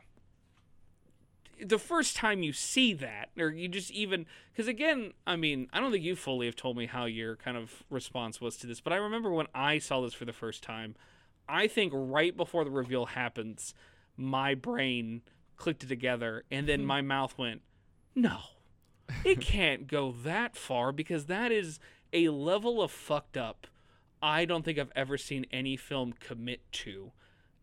The 1.60 1.80
first 1.80 2.16
time 2.16 2.44
you 2.44 2.54
see 2.54 2.94
that, 2.94 3.30
or 3.36 3.50
you 3.50 3.68
just 3.68 3.90
even 3.90 4.28
because 4.52 4.68
again, 4.68 5.14
I 5.26 5.38
mean, 5.38 5.70
I 5.74 5.80
don't 5.80 5.92
think 5.92 6.04
you 6.04 6.16
fully 6.16 6.46
have 6.46 6.56
told 6.56 6.78
me 6.78 6.86
how 6.86 7.06
your 7.06 7.36
kind 7.38 7.58
of 7.58 7.84
response 7.90 8.40
was 8.40 8.58
to 8.58 8.68
this, 8.68 8.80
but 8.80 8.94
I 8.94 8.98
remember 8.98 9.32
when 9.32 9.48
I 9.56 9.80
saw 9.80 10.02
this 10.02 10.14
for 10.14 10.26
the 10.26 10.34
first 10.34 10.62
time. 10.62 10.96
I 11.50 11.66
think 11.66 11.94
right 11.96 12.38
before 12.38 12.64
the 12.64 12.70
reveal 12.70 13.08
happens, 13.08 13.74
my 14.16 14.54
brain 14.54 15.24
clicked 15.56 15.84
it 15.84 15.88
together, 15.88 16.44
and 16.52 16.70
then 16.70 16.86
my 16.86 17.02
mouth 17.02 17.36
went, 17.40 17.64
"No, 18.14 18.42
it 19.24 19.39
can't 19.41 19.88
go 19.88 20.12
that 20.24 20.55
far 20.55 20.91
because 20.91 21.26
that 21.26 21.51
is 21.51 21.80
a 22.14 22.30
level 22.30 22.82
of 22.82 22.91
fucked 22.91 23.38
up 23.38 23.68
I 24.22 24.45
don't 24.45 24.66
think 24.66 24.80
I've 24.80 24.91
ever 24.95 25.16
seen 25.18 25.45
any 25.53 25.78
film 25.78 26.12
commit 26.20 26.62
to. 26.72 27.12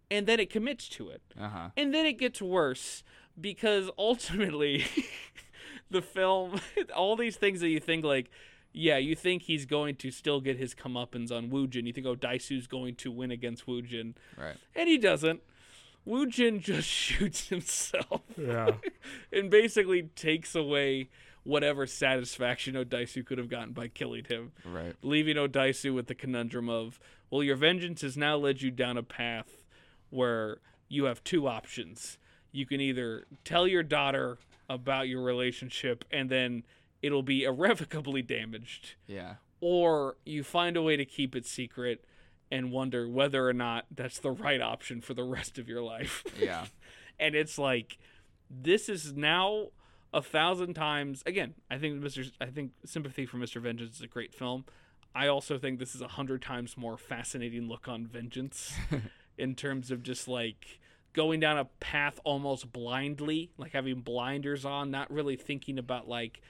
And 0.09 0.25
then 0.29 0.39
it 0.39 0.51
commits 0.51 0.89
to 0.91 1.09
it. 1.09 1.21
Uh 1.37 1.49
huh. 1.49 1.69
And 1.77 1.93
then 1.93 2.07
it 2.07 2.13
gets 2.17 2.41
worse 2.41 3.03
because 3.41 3.91
ultimately 3.99 4.85
the 5.91 6.01
film 6.01 6.61
all 6.95 7.17
these 7.17 7.37
things 7.37 7.61
that 7.61 7.69
you 7.69 7.81
think 7.81 8.05
like 8.05 8.31
yeah, 8.73 8.99
you 8.99 9.15
think 9.17 9.43
he's 9.43 9.67
going 9.67 9.95
to 9.97 10.11
still 10.11 10.41
get 10.41 10.57
his 10.57 10.75
comeuppance 10.75 11.31
on 11.31 11.49
Woojin. 11.51 11.87
You 11.87 11.93
think 11.93 12.07
oh 12.07 12.15
Daisu's 12.17 12.67
going 12.69 12.95
to 12.97 13.11
win 13.11 13.31
against 13.33 13.67
Woojin. 13.67 14.15
Right. 14.39 14.57
And 14.77 14.89
he 14.89 14.97
doesn't. 14.99 15.41
Woojin 16.07 16.61
just 16.61 16.87
shoots 16.89 17.49
himself 17.49 18.23
Yeah. 18.37 18.73
and 19.33 19.51
basically 19.51 20.03
takes 20.15 20.55
away 20.55 21.09
whatever 21.45 21.87
satisfaction 21.87 22.75
Odaisu 22.75 23.25
could 23.25 23.39
have 23.39 23.49
gotten 23.49 23.73
by 23.73 23.87
killing 23.89 24.25
him 24.25 24.53
Right. 24.65 24.95
leaving 25.03 25.37
Odaisu 25.37 25.95
with 25.95 26.07
the 26.07 26.15
conundrum 26.15 26.69
of, 26.69 26.99
well, 27.31 27.43
your 27.43 27.57
vengeance 27.57 28.01
has 28.03 28.17
now 28.17 28.37
led 28.37 28.63
you 28.63 28.71
down 28.71 28.97
a 28.97 29.03
path 29.03 29.63
where 30.11 30.59
you 30.89 31.05
have 31.05 31.23
two 31.25 31.47
options. 31.47 32.19
You 32.53 32.67
can 32.67 32.81
either 32.81 33.27
tell 33.45 33.67
your 33.67 33.83
daughter 33.83 34.39
about 34.71 35.09
your 35.09 35.23
relationship 35.23 36.05
and 36.11 36.31
then 36.31 36.65
it'll 37.03 37.23
be 37.23 37.45
irrevocably 37.45 38.23
damaged, 38.23 38.95
Yeah. 39.07 39.35
or 39.61 40.17
you 40.25 40.43
find 40.45 40.77
a 40.77 40.83
way 40.83 40.97
to 40.97 41.05
keep 41.05 41.37
it 41.37 41.47
secret 41.47 42.05
and 42.51 42.71
wonder 42.71 43.09
whether 43.09 43.47
or 43.49 43.53
not 43.53 43.87
that's 43.95 44.19
the 44.19 44.31
right 44.31 44.61
option 44.61 45.01
for 45.01 45.13
the 45.15 45.25
rest 45.25 45.59
of 45.59 45.69
your 45.69 45.83
life. 45.83 46.25
Yeah. 46.39 46.67
and 47.21 47.35
it's 47.35 47.59
like 47.59 47.99
this 48.51 48.89
is 48.89 49.13
now 49.15 49.69
a 50.15 50.23
thousand 50.23 50.73
times 50.75 51.23
again 51.27 51.53
i 51.71 51.77
think 51.77 52.01
mr 52.03 52.31
i 52.41 52.47
think 52.47 52.71
sympathy 52.87 53.27
for 53.27 53.37
mr 53.37 53.61
vengeance 53.61 53.97
is 53.97 54.01
a 54.03 54.07
great 54.07 54.33
film 54.33 54.65
i 55.15 55.27
also 55.27 55.59
think 55.59 55.79
this 55.79 55.95
is 55.95 56.01
a 56.01 56.09
hundred 56.09 56.41
times 56.41 56.77
more 56.77 56.97
fascinating 56.97 57.69
look 57.69 57.89
on 57.89 58.07
vengeance 58.07 58.73
in 59.39 59.55
terms 59.55 59.91
of 59.91 60.03
just 60.03 60.29
like 60.29 60.79
going 61.13 61.41
down 61.41 61.59
a 61.59 61.65
path 61.81 62.21
almost 62.25 62.73
blindly 62.73 63.51
like 63.59 63.73
having 63.73 64.01
blinders 64.01 64.65
on 64.65 64.91
not 64.91 65.11
really 65.11 65.37
thinking 65.37 65.79
about 65.79 66.09
like 66.09 66.41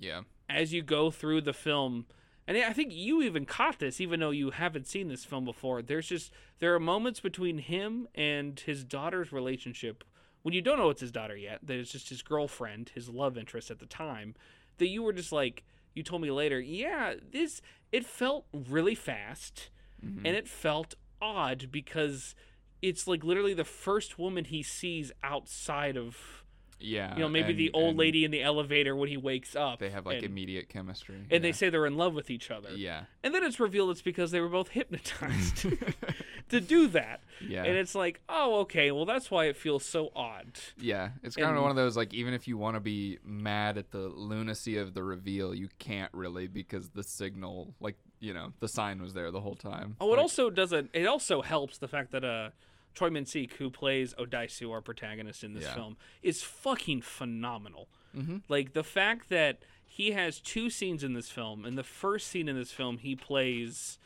Yeah. 0.00 0.22
as 0.48 0.72
you 0.72 0.82
go 0.82 1.10
through 1.10 1.42
the 1.42 1.52
film 1.52 2.06
and 2.48 2.56
i 2.58 2.72
think 2.72 2.92
you 2.92 3.22
even 3.22 3.44
caught 3.44 3.78
this 3.78 4.00
even 4.00 4.18
though 4.20 4.30
you 4.30 4.50
haven't 4.50 4.88
seen 4.88 5.06
this 5.08 5.24
film 5.24 5.44
before 5.44 5.82
there's 5.82 6.08
just 6.08 6.32
there 6.58 6.74
are 6.74 6.80
moments 6.80 7.20
between 7.20 7.58
him 7.58 8.08
and 8.14 8.58
his 8.60 8.82
daughter's 8.84 9.32
relationship 9.32 10.02
when 10.42 10.54
you 10.54 10.60
don't 10.62 10.78
know 10.78 10.90
it's 10.90 11.00
his 11.00 11.12
daughter 11.12 11.36
yet 11.36 11.58
that 11.62 11.76
it's 11.78 11.92
just 11.92 12.08
his 12.08 12.22
girlfriend 12.22 12.90
his 12.94 13.08
love 13.08 13.36
interest 13.36 13.70
at 13.70 13.78
the 13.78 13.86
time 13.86 14.34
that 14.78 14.88
you 14.88 15.02
were 15.02 15.12
just 15.12 15.32
like 15.32 15.64
you 15.94 16.02
told 16.02 16.22
me 16.22 16.30
later 16.30 16.60
yeah 16.60 17.14
this 17.32 17.60
it 17.92 18.04
felt 18.04 18.46
really 18.52 18.94
fast 18.94 19.70
Mhm. 20.04 20.18
and 20.24 20.36
it 20.36 20.46
felt 20.48 20.94
odd 21.20 21.70
because 21.72 22.34
it's 22.80 23.08
like 23.08 23.24
literally 23.24 23.54
the 23.54 23.64
first 23.64 24.16
woman 24.18 24.44
he 24.44 24.62
sees 24.62 25.10
outside 25.24 25.96
of 25.96 26.44
Yeah. 26.78 27.14
you 27.14 27.20
know 27.20 27.28
maybe 27.28 27.48
and- 27.50 27.58
the 27.58 27.70
old 27.72 27.96
lady 27.96 28.24
in 28.24 28.30
the 28.30 28.40
elevator 28.40 28.94
when 28.94 29.08
he 29.08 29.16
wakes 29.16 29.56
up 29.56 29.80
They 29.80 29.90
have 29.90 30.06
like 30.06 30.18
and- 30.18 30.26
immediate 30.26 30.68
chemistry. 30.68 31.16
and 31.32 31.42
they 31.42 31.50
say 31.50 31.68
they're 31.70 31.86
in 31.86 31.96
love 31.96 32.14
with 32.14 32.30
each 32.30 32.52
other. 32.52 32.70
Yeah. 32.76 33.06
And 33.24 33.34
then 33.34 33.42
it's 33.42 33.58
revealed 33.58 33.90
it's 33.90 34.02
because 34.02 34.30
they 34.30 34.40
were 34.40 34.48
both 34.48 34.68
hypnotized 34.68 35.66
to 36.50 36.60
do 36.60 36.88
that. 36.88 37.20
Yeah. 37.46 37.64
And 37.64 37.76
it's 37.76 37.94
like, 37.94 38.20
oh, 38.28 38.60
okay, 38.60 38.90
well, 38.90 39.04
that's 39.04 39.30
why 39.30 39.44
it 39.46 39.56
feels 39.56 39.84
so 39.84 40.10
odd. 40.16 40.46
Yeah, 40.76 41.10
it's 41.22 41.36
kind 41.36 41.48
And- 41.50 41.56
of 41.56 41.62
one 41.62 41.70
of 41.70 41.76
those 41.76 41.96
like 41.96 42.12
even 42.14 42.34
if 42.34 42.48
you 42.48 42.56
want 42.58 42.74
to 42.76 42.80
be 42.80 43.18
mad 43.24 43.78
at 43.78 43.90
the 43.90 44.08
lunacy 44.08 44.76
of 44.76 44.94
the 44.94 45.02
reveal, 45.02 45.54
you 45.54 45.68
can't 45.78 46.12
really 46.12 46.46
because 46.48 46.90
the 46.90 47.02
signal, 47.02 47.74
like 47.80 47.96
you 48.20 48.34
know, 48.34 48.52
the 48.58 48.66
sign 48.68 49.00
was 49.00 49.14
there 49.14 49.30
the 49.30 49.40
whole 49.40 49.54
time. 49.54 49.94
Oh, 50.00 50.08
it 50.08 50.10
Like, 50.16 50.18
also 50.20 50.50
doesn't. 50.50 50.90
It 50.92 51.06
also 51.06 51.40
helps 51.42 51.78
the 51.78 51.86
fact 51.86 52.10
that 52.10 52.24
uh, 52.24 52.50
Choi 52.94 53.10
Min-sik, 53.10 53.52
who 53.54 53.70
plays 53.70 54.12
Odaisu, 54.14 54.72
our 54.72 54.80
protagonist 54.80 55.44
in 55.44 55.54
this 55.54 55.62
Yeah. 55.64 55.74
film, 55.74 55.96
is 56.22 56.42
fucking 56.42 57.02
phenomenal. 57.02 57.86
Mhm. 58.16 58.42
Like 58.48 58.72
the 58.72 58.82
fact 58.82 59.28
that 59.28 59.62
he 59.86 60.10
has 60.12 60.40
two 60.40 60.68
scenes 60.70 61.04
in 61.04 61.12
this 61.12 61.30
film. 61.30 61.64
and 61.64 61.78
the 61.78 61.84
first 61.84 62.26
scene 62.28 62.48
in 62.48 62.56
this 62.56 62.72
film, 62.72 62.98
he 62.98 63.14
plays 63.14 63.98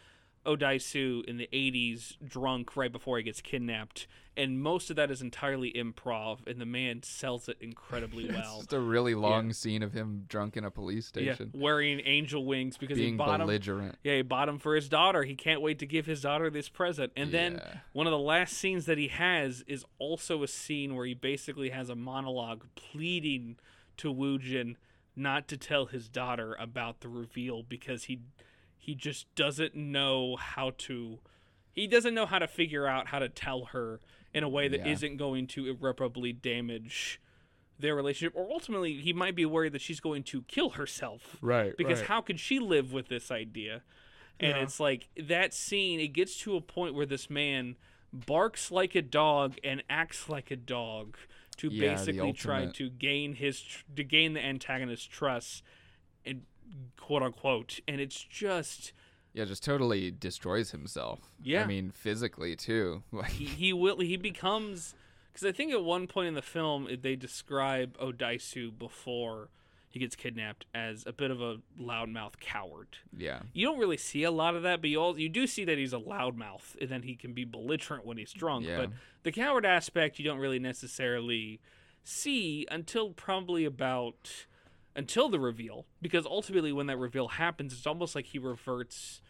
Odaisu 0.45 1.25
in 1.27 1.37
the 1.37 1.49
80s 1.53 2.17
drunk 2.27 2.77
right 2.77 2.91
before 2.91 3.17
he 3.19 3.23
gets 3.23 3.41
kidnapped. 3.41 4.07
And 4.37 4.63
most 4.63 4.89
of 4.89 4.97
that 4.97 5.11
is 5.11 5.21
entirely 5.21 5.71
improv, 5.73 6.47
and 6.47 6.59
the 6.59 6.65
man 6.67 7.03
sells 7.03 7.49
it 7.49 7.59
incredibly 7.61 8.25
It's 8.29 8.35
well. 8.35 8.59
just 8.59 8.73
a 8.73 8.81
really 8.81 9.15
long 9.15 9.53
scene 9.53 9.83
of 9.83 9.93
him 9.93 10.25
drunk 10.27 10.57
in 10.57 10.65
a 10.65 10.71
police 10.71 11.13
Yeah, 11.15 11.35
station, 11.35 11.53
wearing 11.55 12.01
angel 12.05 12.47
wings 12.47 12.79
because 12.79 12.97
he 12.97 13.05
being 13.05 13.17
bought 13.19 13.41
him. 13.41 13.49
Yeah, 14.03 14.17
he 14.17 14.23
bought 14.23 14.49
him 14.49 14.59
for 14.59 14.75
his 14.75 14.89
daughter. 14.89 15.23
He 15.25 15.35
can't 15.35 15.61
wait 15.61 15.79
to 15.81 15.87
give 15.87 16.07
his 16.07 16.23
daughter 16.23 16.49
this 16.49 16.69
present. 16.71 17.13
And 17.17 17.31
then 17.31 17.61
one 17.93 18.07
of 18.07 18.11
the 18.11 18.19
last 18.19 18.55
scenes 18.55 18.87
that 18.87 18.97
he 18.97 19.09
has 19.09 19.63
is 19.67 19.85
also 19.99 20.43
a 20.43 20.49
scene 20.49 20.97
where 20.97 21.05
he 21.05 21.15
basically 21.15 21.69
has 21.71 21.91
a 21.91 21.95
monologue 21.95 22.65
pleading 22.75 23.59
to 23.99 24.13
Woojin 24.13 24.77
not 25.15 25.47
to 25.49 25.59
tell 25.59 25.87
his 25.87 26.09
daughter 26.09 26.57
about 26.59 27.01
the 27.01 27.09
reveal 27.09 27.63
because 27.63 28.05
he 28.05 28.21
he 28.83 28.97
just 28.97 29.33
doesn't 29.37 29.77
know 29.77 30.35
how 30.37 30.73
to 30.77 31.21
he 31.73 31.87
doesn't 31.87 32.15
know 32.15 32.27
how 32.27 32.41
to 32.41 32.49
figure 32.49 32.85
out 32.87 33.07
how 33.07 33.19
to 33.21 33.29
tell 33.29 33.67
her 33.67 34.01
in 34.35 34.43
a 34.43 34.49
way 34.49 34.67
that 34.67 34.85
Yeah. 34.85 34.93
not 35.09 35.17
going 35.17 35.47
to 35.49 35.69
irreparably 35.69 36.33
damage 36.33 37.21
their 37.79 37.95
relationship 37.95 38.35
or 38.37 38.51
ultimately 38.51 38.95
he 39.01 39.13
might 39.13 39.37
be 39.37 39.47
worried 39.47 39.73
that 39.73 39.81
she's 39.81 40.01
going 40.01 40.25
to 40.25 40.43
kill 40.43 40.71
herself 40.71 41.37
Right. 41.41 41.77
because 41.77 42.01
right. 42.01 42.09
how 42.09 42.21
could 42.23 42.41
she 42.41 42.59
live 42.59 42.93
with 42.93 43.07
this 43.09 43.31
idea 43.31 43.83
and 44.41 44.57
Yeah. 44.57 44.63
it's 44.65 44.81
like 44.81 45.09
that 45.17 45.55
scene 45.55 46.01
it 46.01 46.09
gets 46.09 46.37
to 46.41 46.57
a 46.57 46.61
point 46.61 46.95
where 46.95 47.07
this 47.07 47.31
man 47.31 47.77
barks 48.13 48.71
like 48.73 48.95
a 48.97 49.03
dog 49.03 49.57
and 49.63 49.83
acts 49.89 50.29
like 50.29 50.51
a 50.51 50.57
dog 50.57 51.17
to 51.59 51.69
Yeah, 51.69 51.93
basically 51.95 52.33
try 52.33 52.67
to 52.67 52.91
gain 52.91 53.35
his 53.35 53.61
tr- 53.63 53.85
to 53.97 54.03
gain 54.05 54.33
the 54.33 54.45
antagonist's 54.45 55.07
trust 55.07 55.63
and 56.25 56.43
quote 56.99 57.23
unquote 57.23 57.81
and 57.89 58.01
it's 58.01 58.23
just 58.23 58.93
Yeah, 59.33 59.45
just 59.45 59.65
totally 59.65 60.11
destroys 60.11 60.71
himself. 60.71 61.21
Yeah. 61.43 61.63
I 61.63 61.67
mean 61.67 61.91
physically 61.91 62.57
too. 62.57 63.03
Like 63.13 63.31
he, 63.33 63.45
he 63.45 63.73
will 63.73 64.01
he 64.01 64.17
becomes 64.17 64.95
because 65.33 65.47
I 65.47 65.53
think 65.53 65.73
at 65.73 65.83
one 65.83 66.07
point 66.07 66.29
in 66.29 66.35
the 66.35 66.43
film 66.43 66.89
they 67.01 67.17
describe 67.17 67.99
Odaisu 67.99 68.79
before 68.79 69.49
he 69.89 69.99
gets 69.99 70.17
kidnapped 70.17 70.65
as 70.75 71.05
a 71.07 71.13
bit 71.13 71.31
of 71.31 71.43
a 71.43 71.59
loudmouth 71.79 72.41
coward 72.41 72.97
yeah, 73.15 73.41
you 73.53 73.67
don't 73.67 73.79
really 73.79 73.99
see 73.99 74.23
a 74.23 74.31
lot 74.31 74.57
of 74.57 74.63
that, 74.63 74.81
but 74.81 74.89
you 74.89 74.99
all 74.99 75.19
you 75.19 75.29
do 75.29 75.47
see 75.47 75.65
that 75.67 75.77
he's 75.77 75.93
a 75.93 75.99
loudmouth 75.99 76.81
and 76.81 76.89
then 76.89 77.03
he 77.03 77.15
can 77.15 77.35
be 77.35 77.45
belligerent 77.45 78.07
when 78.07 78.17
he's 78.17 78.33
drunk. 78.33 78.65
Yeah. 78.67 78.79
But 78.79 78.91
the 79.23 79.33
coward 79.33 79.67
aspect 79.67 80.19
you 80.19 80.25
don't 80.25 80.39
really 80.39 80.59
necessarily 80.59 81.61
see 82.05 82.67
until 82.71 83.11
probably 83.11 83.65
about 83.65 84.47
until 84.95 85.29
the 85.29 85.41
reveal, 85.41 85.87
because 86.01 86.27
ultimately 86.27 86.73
when 86.73 86.87
that 86.87 86.99
reveal 86.99 87.29
happens, 87.29 87.73
it's 87.73 87.87
almost 87.87 88.15
like 88.15 88.27
he 88.27 88.39
reverts 88.39 89.21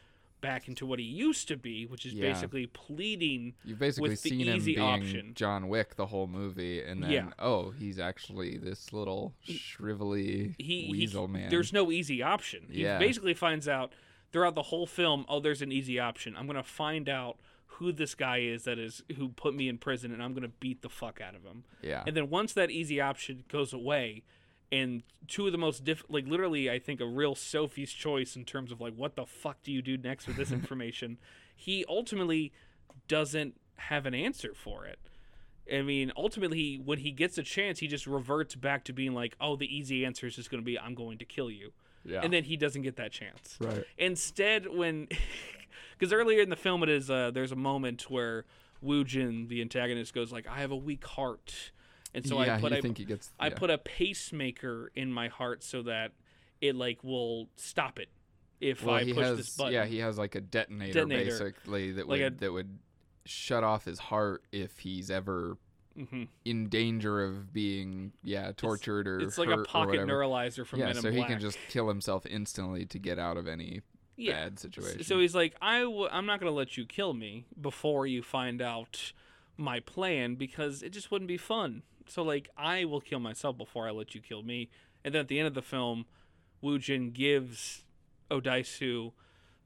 back 0.41 0.67
into 0.67 0.85
what 0.85 0.99
he 0.99 1.05
used 1.05 1.47
to 1.47 1.57
be, 1.57 1.87
which 1.87 2.05
is 2.05 2.15
Yeah. 2.15 2.33
basically 2.33 2.67
pleading. 2.67 3.55
you've 3.65 3.79
basically 3.79 4.11
With 4.11 4.23
the 4.25 4.29
seen 4.31 4.49
him 4.49 4.65
being 4.65 4.79
option. 4.81 5.35
John 5.35 5.69
Wick 5.69 5.95
the 5.95 6.07
whole 6.07 6.27
movie, 6.27 6.83
and 6.83 7.01
then 7.03 7.11
Yeah. 7.13 7.31
oh, 7.39 7.71
he's 7.71 8.01
actually 8.01 8.57
this 8.59 8.93
little 8.93 9.35
shrivelly 9.47 10.55
He, 10.59 10.83
he 10.87 10.91
weasel 10.91 11.29
man. 11.29 11.49
there's 11.51 11.73
no 11.73 11.91
easy 11.93 12.23
option. 12.23 12.67
He 12.71 12.83
Yeah. 12.83 12.99
basically 12.99 13.35
finds 13.35 13.69
out 13.69 13.93
throughout 14.33 14.55
the 14.55 14.63
whole 14.65 14.87
film, 14.87 15.25
oh, 15.29 15.41
there's 15.41 15.63
an 15.63 15.71
easy 15.73 15.99
option. 15.99 16.37
I'm 16.37 16.47
gonna 16.47 16.63
find 16.63 17.09
out 17.09 17.39
who 17.77 17.93
this 17.93 18.15
guy 18.15 18.39
is 18.39 18.65
that 18.65 18.79
is 18.79 19.03
who 19.17 19.29
put 19.31 19.55
me 19.55 19.69
in 19.69 19.79
prison, 19.79 20.13
and 20.13 20.23
I'm 20.23 20.35
gonna 20.35 20.49
beat 20.49 20.83
the 20.83 20.89
fuck 20.89 21.21
out 21.21 21.35
of 21.35 21.45
him. 21.45 21.65
yeah, 21.83 22.03
And 22.07 22.17
then 22.17 22.31
once 22.31 22.53
that 22.55 22.71
easy 22.71 23.01
option 23.01 23.45
goes 23.49 23.73
away, 23.73 24.25
and 24.73 25.03
two 25.29 25.47
of 25.47 25.53
the 25.53 25.59
most 25.59 25.85
diff 25.85 26.03
like 26.09 26.27
literally 26.27 26.69
I 26.69 26.79
think 26.81 27.01
a 27.01 27.07
real 27.07 27.35
Sophie's 27.37 27.93
choice 27.93 28.35
in 28.35 28.45
terms 28.45 28.73
of 28.73 28.81
like 28.81 28.95
what 28.95 29.15
the 29.15 29.27
fuck 29.27 29.63
do 29.63 29.71
you 29.71 29.83
do 29.83 29.97
next 29.97 30.27
with 30.27 30.37
this 30.37 30.51
information. 30.61 31.19
he 31.55 31.85
ultimately 31.89 32.53
doesn't 33.07 33.61
have 33.77 34.07
an 34.07 34.15
answer 34.15 34.53
for 34.55 34.85
it. 34.87 34.99
I 35.73 35.83
mean, 35.83 36.11
ultimately, 36.17 36.59
he 36.59 36.81
when 36.85 36.99
he 36.99 37.13
gets 37.13 37.39
a 37.39 37.43
chance, 37.45 37.79
he 37.79 37.87
just 37.87 38.07
reverts 38.07 38.55
back 38.57 38.83
to 38.85 38.93
being 38.93 39.15
like, 39.15 39.37
"Oh, 39.41 39.55
the 39.55 39.67
easy 39.75 40.05
answer 40.05 40.27
is 40.27 40.35
just 40.35 40.51
going 40.51 40.61
to 40.61 40.65
be 40.65 40.77
I'm 40.79 40.95
going 40.97 41.19
to 41.19 41.25
kill 41.25 41.51
you," 41.53 41.73
Yeah. 42.05 42.21
and 42.23 42.33
then 42.33 42.43
he 42.45 42.57
doesn't 42.57 42.83
get 42.83 42.97
that 42.97 43.13
chance. 43.13 43.57
right. 43.61 43.85
Instead, 43.97 44.67
when 44.75 45.07
because 45.99 46.13
earlier 46.13 46.41
in 46.43 46.51
the 46.51 46.57
film, 46.57 46.83
it 46.83 46.89
is 46.89 47.09
uh, 47.11 47.31
there's 47.33 47.53
a 47.53 47.57
moment 47.57 48.11
where 48.11 48.45
Woo 48.81 49.05
Jin, 49.05 49.47
the 49.47 49.61
antagonist, 49.61 50.13
goes 50.13 50.33
like, 50.33 50.49
"I 50.49 50.59
have 50.59 50.73
a 50.73 50.77
weak 50.77 51.05
heart," 51.07 51.71
and 52.15 52.27
so 52.27 52.43
yeah, 52.43 52.57
I 52.57 52.61
put 52.61 52.73
you 52.73 52.79
a, 52.79 52.83
think 52.83 52.99
he 52.99 53.05
gets. 53.05 53.31
I 53.39 53.49
yeah. 53.49 53.55
put 53.55 53.71
a 53.71 53.79
pacemaker 53.79 54.91
in 54.95 55.13
my 55.13 55.29
heart 55.29 55.63
so 55.63 55.83
that 55.83 56.13
it 56.61 56.77
like 56.77 57.03
will 57.03 57.49
stop 57.57 57.99
it 57.99 58.09
if 58.61 58.85
well, 58.85 58.95
I 58.97 59.05
push 59.05 59.17
has, 59.17 59.37
this 59.39 59.57
button. 59.57 59.73
Yeah, 59.73 59.85
he 59.87 59.99
has 59.99 60.19
like 60.19 60.35
a 60.35 60.41
detonator, 60.41 60.93
Detonator. 60.93 61.25
basically 61.25 61.93
that 61.93 62.09
Like 62.09 62.21
would 62.21 62.33
a- 62.35 62.37
that 62.37 62.53
would 62.53 62.79
shut 63.25 63.65
off 63.65 63.85
his 63.85 63.99
heart 63.99 64.45
if 64.53 64.79
he's 64.81 65.11
ever 65.11 65.57
hmm 65.97 66.25
in 66.45 66.69
danger 66.71 67.23
of 67.23 67.53
being 67.53 68.13
yeah 68.23 68.53
tortured 68.57 69.07
or 69.07 69.21
It's 69.21 69.37
like 69.37 69.51
a 69.51 69.59
pocket 69.59 70.01
neuralizer 70.01 70.67
from 70.67 70.81
yeah, 70.81 70.87
Men 70.87 70.97
in 70.97 71.03
so 71.03 71.11
he 71.11 71.17
Black. 71.19 71.29
can 71.29 71.39
just 71.41 71.59
kill 71.69 71.87
himself 71.89 72.25
instantly 72.27 72.87
to 72.87 72.99
get 72.99 73.19
out 73.19 73.37
of 73.37 73.47
any 73.47 73.83
yeah. 74.17 74.33
bad 74.33 74.59
situation. 74.59 75.03
So 75.05 75.19
he's 75.21 75.35
like, 75.35 75.55
I 75.61 75.81
w- 75.81 76.09
I'm 76.11 76.25
not 76.27 76.41
going 76.41 76.51
to 76.51 76.57
let 76.57 76.77
you 76.79 76.87
kill 76.87 77.13
me 77.13 77.45
before 77.61 78.07
you 78.07 78.23
find 78.23 78.63
out 78.63 79.13
my 79.59 79.81
plan 79.81 80.35
because 80.37 80.83
it 80.83 80.91
just 80.91 81.11
wouldn't 81.11 81.29
be 81.29 81.37
fun. 81.37 81.83
So, 82.09 82.23
like, 82.23 82.49
I 82.57 82.85
will 82.85 83.01
kill 83.01 83.21
myself 83.21 83.57
before 83.57 83.87
I 83.87 83.91
let 83.91 84.15
you 84.15 84.21
kill 84.21 84.43
me. 84.43 84.71
And 85.05 85.15
then 85.15 85.21
at 85.21 85.29
the 85.29 85.39
end 85.39 85.49
of 85.49 85.55
the 85.55 85.63
film, 85.63 86.07
Wu 86.61 86.79
Jin 86.79 87.11
gives 87.11 87.85
Odaisu 88.31 89.13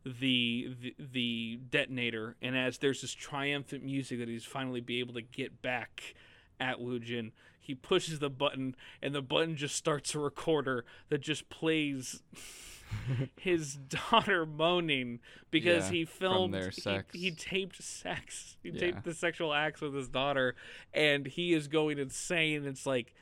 the, 0.04 0.74
the 0.80 0.94
the 0.98 1.60
detonator, 1.68 2.36
and 2.40 2.56
as 2.56 2.78
there's 2.78 3.00
this 3.00 3.12
triumphant 3.12 3.84
music 3.84 4.20
that 4.20 4.28
he's 4.28 4.44
finally 4.44 4.80
be 4.80 5.00
able 5.00 5.14
to 5.14 5.22
get 5.22 5.62
back 5.62 6.14
at 6.60 6.80
Wu 6.80 7.00
Jin, 7.00 7.32
he 7.60 7.74
pushes 7.74 8.20
the 8.20 8.30
button, 8.30 8.76
and 9.02 9.14
the 9.14 9.22
button 9.22 9.56
just 9.56 9.74
starts 9.74 10.14
a 10.14 10.20
recorder 10.20 10.84
that 11.08 11.20
just 11.20 11.48
plays 11.50 12.22
his 13.36 13.74
daughter 13.76 14.46
moaning 14.46 15.20
because 15.50 15.86
Yeah, 15.86 15.90
he 15.92 16.04
filmed 16.04 16.54
their 16.54 16.70
he- 16.70 16.80
He, 17.12 17.30
taped 17.30 17.82
sex. 17.82 18.56
He 18.62 18.70
Yeah. 18.70 18.80
taped 18.80 19.04
the 19.04 19.14
sexual 19.14 19.52
acts 19.52 19.80
with 19.80 19.94
his 19.94 20.08
daughter, 20.08 20.54
and 20.92 21.26
he 21.26 21.52
is 21.52 21.68
going 21.68 21.98
insane. 21.98 22.64
It's 22.66 22.86
like 22.86 23.14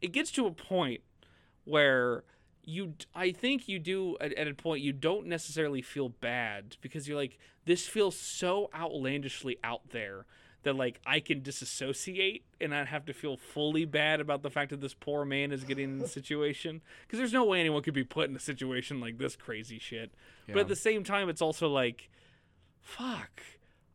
it 0.00 0.12
gets 0.12 0.30
to 0.32 0.46
a 0.46 0.52
point 0.52 1.02
where 1.64 2.24
you 2.64 2.94
I 3.14 3.32
think 3.32 3.68
you 3.68 3.78
do 3.78 4.16
at, 4.20 4.32
at 4.34 4.46
a 4.48 4.54
point 4.54 4.82
you 4.82 4.92
don't 4.92 5.26
necessarily 5.26 5.82
feel 5.82 6.08
bad 6.08 6.76
because 6.80 7.08
you're 7.08 7.16
like 7.16 7.38
this 7.64 7.86
feels 7.86 8.18
so 8.18 8.70
outlandishly 8.74 9.58
out 9.64 9.90
there 9.90 10.26
that 10.68 10.76
like 10.76 11.00
I 11.06 11.20
can 11.20 11.42
disassociate 11.42 12.44
and 12.60 12.70
not 12.70 12.88
have 12.88 13.06
to 13.06 13.14
feel 13.14 13.38
fully 13.38 13.86
bad 13.86 14.20
about 14.20 14.42
the 14.42 14.50
fact 14.50 14.70
that 14.70 14.82
this 14.82 14.94
poor 14.94 15.24
man 15.24 15.50
is 15.50 15.64
getting 15.64 15.84
in 15.84 15.98
the 15.98 16.08
situation 16.18 16.82
because 17.02 17.18
there's 17.18 17.32
no 17.32 17.44
way 17.44 17.60
anyone 17.60 17.82
could 17.82 17.94
be 17.94 18.04
put 18.04 18.28
in 18.28 18.36
a 18.36 18.40
situation 18.40 19.00
like 19.00 19.18
this 19.18 19.34
crazy 19.34 19.78
shit. 19.78 20.12
But 20.46 20.58
at 20.58 20.68
the 20.68 20.76
same 20.76 21.04
time 21.04 21.28
it's 21.28 21.42
also 21.42 21.68
like 21.68 22.10
fuck 22.80 23.42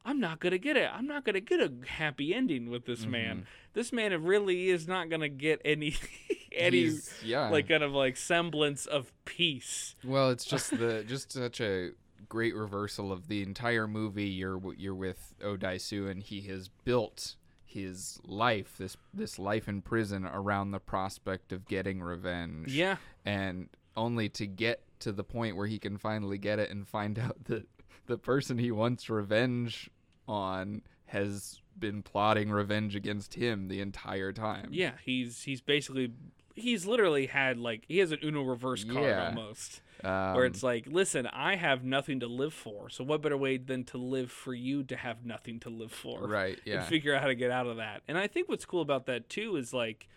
I'm 0.06 0.20
not 0.20 0.40
gonna 0.40 0.58
get 0.58 0.76
it. 0.76 0.90
I'm 0.94 1.08
not 1.08 1.24
gonna 1.24 1.40
get 1.40 1.62
a 1.62 1.72
happy 1.88 2.34
ending 2.34 2.70
with 2.70 2.86
this 2.86 3.06
man. 3.06 3.38
Mm-hmm. 3.38 3.46
This 3.74 3.94
man 3.94 4.24
really 4.24 4.70
is 4.70 4.88
not 4.88 5.10
gonna 5.10 5.30
get 5.30 5.62
any 5.64 5.96
any 6.52 6.92
yeah, 7.24 7.50
like 7.50 7.70
kind 7.70 7.84
of 7.84 7.94
like 7.94 8.18
semblance 8.18 8.86
of 8.86 9.14
peace. 9.24 9.96
Well, 10.04 10.30
it's 10.32 10.44
just 10.44 10.78
the 10.78 11.06
just 11.08 11.32
such 11.32 11.62
a 11.62 11.92
great 12.34 12.56
reversal 12.56 13.12
of 13.12 13.28
the 13.28 13.44
entire 13.44 13.88
movie. 13.88 14.26
You're 14.26 14.60
you're 14.76 14.96
with 14.96 15.36
Odaisu, 15.40 16.10
and 16.10 16.24
he 16.24 16.42
has 16.48 16.68
built 16.84 17.36
his 17.64 18.20
life 18.26 18.76
this 18.80 18.98
this 19.14 19.38
life 19.38 19.68
in 19.68 19.84
prison 19.84 20.26
around 20.26 20.72
the 20.72 20.80
prospect 20.80 21.52
of 21.52 21.68
getting 21.68 22.02
revenge. 22.02 22.74
Yeah. 22.74 22.98
and 23.24 23.70
only 23.96 24.28
to 24.30 24.48
get 24.48 24.82
to 25.02 25.12
the 25.12 25.24
point 25.24 25.56
where 25.56 25.68
he 25.68 25.78
can 25.78 26.00
finally 26.00 26.40
get 26.40 26.58
it 26.58 26.72
and 26.72 26.88
find 26.88 27.20
out 27.26 27.44
that 27.46 27.68
the 28.08 28.18
person 28.18 28.58
he 28.58 28.72
wants 28.72 29.12
revenge 29.12 29.92
on 30.28 30.82
has 31.06 31.62
been 31.78 32.02
plotting 32.02 32.50
revenge 32.50 32.96
against 32.96 33.36
him 33.36 33.68
the 33.68 33.80
entire 33.80 34.32
time. 34.34 34.70
Yeah, 34.72 34.94
he's 35.06 35.44
he's 35.44 35.62
basically 35.62 36.12
he's 36.56 36.86
literally 36.86 37.26
had 37.28 37.58
like 37.58 37.84
he 37.88 37.98
has 38.00 38.12
an 38.12 38.20
Uno 38.24 38.44
reverse 38.44 38.84
card 38.84 39.06
Yeah. 39.06 39.26
almost. 39.28 39.82
um, 40.04 40.34
where 40.36 40.46
it's 40.46 40.62
like, 40.64 40.86
listen, 40.88 41.28
I 41.28 41.56
have 41.56 41.84
nothing 41.84 42.20
to 42.20 42.28
live 42.28 42.54
for. 42.54 42.90
So 42.90 43.04
what 43.04 43.22
better 43.22 43.38
way 43.38 43.58
than 43.58 43.84
to 43.86 43.98
live 43.98 44.32
for 44.32 44.54
you 44.54 44.84
to 44.84 44.96
have 44.96 45.26
nothing 45.26 45.60
to 45.62 45.70
live 45.70 45.92
for? 45.92 46.20
right. 46.28 46.56
and 46.58 46.66
Yeah. 46.66 46.82
figure 46.84 47.16
out 47.16 47.22
how 47.22 47.28
to 47.28 47.36
get 47.36 47.52
out 47.52 47.68
of 47.68 47.78
that. 47.78 48.02
And 48.08 48.18
I 48.18 48.28
think 48.28 48.50
what's 48.50 48.66
cool 48.66 48.82
about 48.82 49.06
that 49.08 49.30
too 49.30 49.56
is 49.56 49.74
like 49.74 50.08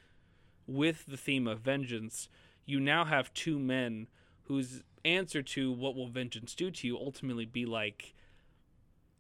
with 0.67 1.07
the 1.07 1.17
theme 1.17 1.47
of 1.47 1.61
vengeance, 1.61 2.29
you 2.65 2.81
now 2.81 3.05
have 3.05 3.33
two 3.33 3.59
men 3.59 4.09
whose 4.45 4.83
answer 5.05 5.41
to 5.43 5.71
what 5.73 5.95
will 5.95 6.09
vengeance 6.09 6.55
do 6.55 6.71
to 6.71 6.87
you 6.87 6.97
ultimately 6.97 7.45
be 7.45 7.65
like 7.65 8.15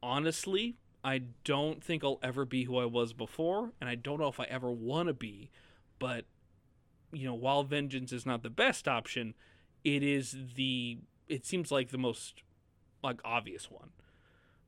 honestly, 0.02 0.76
I 1.04 1.22
don't 1.44 1.82
think 1.82 2.02
I'll 2.04 2.18
ever 2.22 2.44
be 2.44 2.64
who 2.64 2.78
I 2.78 2.84
was 2.84 3.12
before, 3.12 3.72
and 3.80 3.88
I 3.88 3.94
don't 3.94 4.18
know 4.20 4.28
if 4.28 4.40
I 4.40 4.44
ever 4.44 4.70
want 4.70 5.08
to 5.08 5.14
be, 5.14 5.50
but 5.98 6.24
you 7.16 7.26
know, 7.26 7.34
while 7.34 7.64
vengeance 7.64 8.12
is 8.12 8.26
not 8.26 8.42
the 8.42 8.50
best 8.50 8.86
option, 8.86 9.34
it 9.84 10.02
is 10.02 10.36
the 10.54 10.98
it 11.28 11.44
seems 11.46 11.72
like 11.72 11.88
the 11.90 11.98
most 11.98 12.42
like 13.02 13.20
obvious 13.24 13.70
one. 13.70 13.90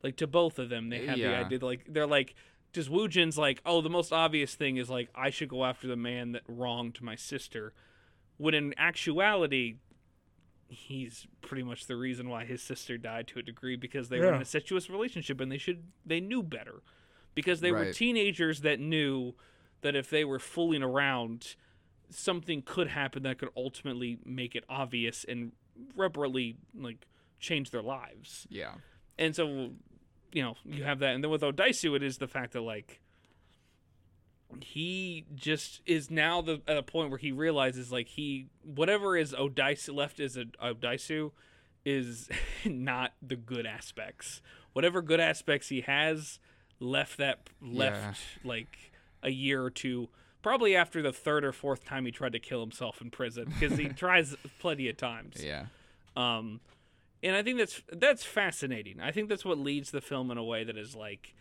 Like 0.03 0.16
to 0.16 0.26
both 0.26 0.59
of 0.59 0.68
them, 0.70 0.88
they 0.88 1.05
have 1.07 1.18
the 1.18 1.36
idea 1.46 1.59
like 1.61 1.86
they're 1.88 2.07
like 2.07 2.34
just 2.72 2.88
Woo 2.88 3.09
Jin's 3.09 3.36
like, 3.36 3.61
oh, 3.66 3.80
the 3.80 3.90
most 3.90 4.12
obvious 4.12 4.55
thing 4.55 4.76
is 4.78 4.88
like 4.88 5.09
I 5.14 5.30
should 5.30 5.49
go 5.49 5.64
after 5.64 5.86
the 5.86 5.96
man 5.96 6.32
that 6.32 6.42
wronged 6.49 7.03
my 7.03 7.16
sister, 7.16 7.74
when 8.38 8.55
in 8.55 8.74
actuality, 8.78 9.76
he's 10.68 11.26
pretty 11.40 11.62
much 11.62 11.86
the 11.86 11.96
reason 11.96 12.28
why 12.28 12.44
his 12.44 12.62
sister 12.62 12.96
died 12.99 13.26
to 13.28 13.38
a 13.38 13.42
degree 13.42 13.76
because 13.76 14.09
they 14.09 14.18
were 14.18 14.26
in 14.26 14.32
Yeah. 14.34 14.36
a 14.36 14.40
incestuous 14.40 14.88
relationship 14.90 15.40
and 15.40 15.51
they 15.53 15.59
should 15.59 15.84
they 16.07 16.20
knew 16.20 16.42
better, 16.42 16.82
because 17.34 17.61
they 17.61 17.72
were 17.72 17.84
teenagers 17.92 18.61
that 18.62 18.80
knew 18.80 19.34
that 19.80 19.94
if 19.96 20.09
they 20.11 20.24
were 20.24 20.38
fooling 20.38 20.82
around, 20.82 21.55
something 22.11 22.62
could 22.62 22.88
happen 22.88 23.22
that 23.24 23.38
could 23.38 23.50
ultimately 23.56 24.18
make 24.24 24.54
it 24.54 24.64
obvious 24.68 25.24
and 25.28 25.52
reparably 25.96 26.56
like 26.74 27.06
change 27.38 27.70
their 27.70 27.82
lives. 27.82 28.46
Yeah. 28.50 28.72
and 29.18 29.34
so 29.34 29.70
you 30.32 30.42
know 30.42 30.56
you 30.64 30.84
have 30.84 30.98
that. 31.00 31.14
And 31.14 31.22
then 31.22 31.30
with 31.30 31.42
odaisu 31.42 31.96
it 31.96 32.02
is 32.02 32.18
the 32.18 32.28
fact 32.28 32.52
that 32.52 32.62
like 32.62 33.00
he 34.61 35.26
just 35.34 35.82
is 35.86 36.11
now 36.11 36.40
the 36.40 36.62
at 36.66 36.76
a 36.76 36.82
point 36.82 37.11
where 37.11 37.18
he 37.18 37.32
realizes 37.32 37.92
like 37.92 38.09
he 38.09 38.46
whatever 38.62 39.16
is 39.16 39.32
odaisu 39.32 39.94
left 39.94 40.20
is 40.20 40.36
a 40.36 40.44
odaisu 40.62 41.32
is 41.84 42.28
not 42.64 43.12
the 43.22 43.36
good 43.36 43.66
aspects. 43.66 44.40
Whatever 44.72 45.02
good 45.02 45.20
aspects 45.20 45.68
he 45.68 45.82
has 45.82 46.38
left 46.80 47.18
that 47.18 47.48
left 47.61 48.20
like 48.44 48.92
a 49.22 49.30
year 49.30 49.62
or 49.62 49.70
two 49.70 50.09
probably 50.43 50.74
after 50.76 51.03
the 51.03 51.12
third 51.12 51.45
or 51.45 51.53
fourth 51.53 51.84
time 51.84 52.05
he 52.07 52.11
tried 52.12 52.32
to 52.32 52.39
kill 52.39 52.61
himself 52.61 53.01
in 53.01 53.11
prison 53.11 53.53
because 53.59 53.78
he 53.78 53.89
tries 54.05 54.36
plenty 54.59 54.89
of 54.89 54.97
times 54.97 55.43
Yeah. 55.45 55.66
um, 56.16 56.61
and 57.22 57.34
I 57.34 57.43
think 57.43 57.59
that's 57.59 57.82
that's 57.93 58.24
fascinating. 58.24 59.01
I 59.01 59.11
think 59.11 59.28
that's 59.28 59.45
what 59.45 59.59
leads 59.59 59.91
the 59.91 60.01
film 60.01 60.30
in 60.30 60.39
a 60.39 60.45
way 60.45 60.62
that 60.64 60.76
is 60.76 60.95
like 60.95 61.34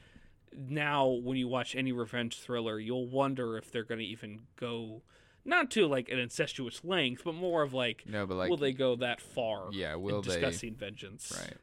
now 0.58 1.06
when 1.08 1.38
you 1.38 1.48
watch 1.48 1.76
any 1.76 1.92
revenge 1.92 2.40
thriller, 2.40 2.80
you'll 2.80 3.06
wonder 3.08 3.58
if 3.58 3.72
they're 3.72 3.84
going 3.84 4.00
to 4.00 4.06
even 4.06 4.42
go 4.60 5.04
not 5.46 5.70
to 5.72 5.86
like 5.88 6.10
an 6.10 6.18
incestuous 6.18 6.84
length, 6.84 7.22
but 7.24 7.36
more 7.36 7.62
of 7.62 7.74
like, 7.76 8.04
No, 8.08 8.26
but 8.26 8.36
like 8.38 8.50
will 8.50 8.58
they 8.58 8.74
go 8.74 8.96
that 8.96 9.22
far? 9.22 9.70
Yeah, 9.72 9.94
in 9.94 10.02
will 10.02 10.22
they- 10.24 10.32
discussing 10.40 10.74
vengeance? 10.74 11.32
right. 11.40 11.58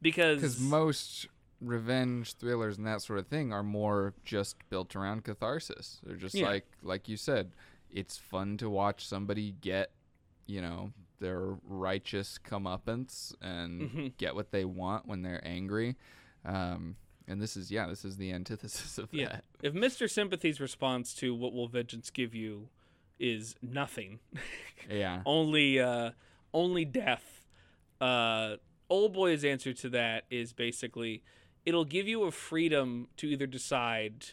Because 0.00 0.36
Because 0.42 0.60
most 0.60 1.26
revenge 1.66 2.34
thrillers 2.34 2.78
and 2.78 2.86
that 2.86 3.02
sort 3.02 3.18
of 3.18 3.26
thing 3.26 3.52
are 3.52 3.62
more 3.62 4.14
just 4.24 4.56
built 4.70 4.94
around 4.96 5.24
catharsis. 5.24 6.00
They're 6.04 6.16
just 6.16 6.34
Yeah. 6.34 6.46
like 6.46 6.66
like 6.82 7.08
you 7.08 7.16
said, 7.16 7.52
it's 7.90 8.16
fun 8.16 8.56
to 8.58 8.68
watch 8.70 9.06
somebody 9.06 9.52
get, 9.60 9.90
you 10.46 10.60
know, 10.60 10.92
their 11.18 11.56
righteous 11.64 12.38
comeuppance 12.42 13.34
and 13.40 13.82
Mhm. 13.90 14.16
get 14.18 14.34
what 14.34 14.50
they 14.50 14.64
want 14.64 15.06
when 15.06 15.22
they're 15.22 15.46
angry. 15.46 15.96
Um, 16.44 16.96
and 17.26 17.40
this 17.42 17.56
is 17.56 17.70
yeah, 17.70 17.86
this 17.86 18.04
is 18.04 18.16
the 18.16 18.32
antithesis 18.32 18.98
of 18.98 19.12
yeah, 19.12 19.28
that. 19.28 19.44
if 19.62 19.72
Mr. 19.74 20.08
Sympathy's 20.10 20.60
response 20.60 21.14
to 21.14 21.34
what 21.34 21.52
will 21.52 21.68
vengeance 21.68 22.10
give 22.10 22.34
you 22.34 22.68
is 23.18 23.56
nothing, 23.62 24.20
Yeah. 24.90 25.22
only 25.26 25.80
uh 25.80 26.12
only 26.54 26.84
death 26.84 27.46
uh 28.00 28.56
old 28.88 29.12
boy's 29.14 29.44
answer 29.44 29.72
to 29.72 29.88
that 29.88 30.24
is 30.30 30.52
basically 30.52 31.22
it'll 31.66 31.84
give 31.84 32.08
you 32.08 32.22
a 32.24 32.30
freedom 32.30 33.08
to 33.18 33.26
either 33.26 33.46
decide 33.46 34.26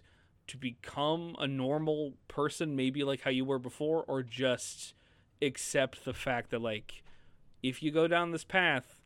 to 0.47 0.57
become 0.57 1.35
a 1.39 1.47
normal 1.47 2.13
person 2.27 2.75
maybe 2.75 3.03
like 3.03 3.21
how 3.21 3.29
you 3.31 3.43
were 3.43 3.59
before 3.59 4.03
or 4.07 4.23
just 4.23 4.93
accept 5.41 6.05
the 6.05 6.13
fact 6.13 6.51
that 6.51 6.61
like 6.61 7.03
if 7.61 7.81
you 7.83 7.91
go 7.91 8.07
down 8.07 8.31
this 8.31 8.43
path 8.43 9.01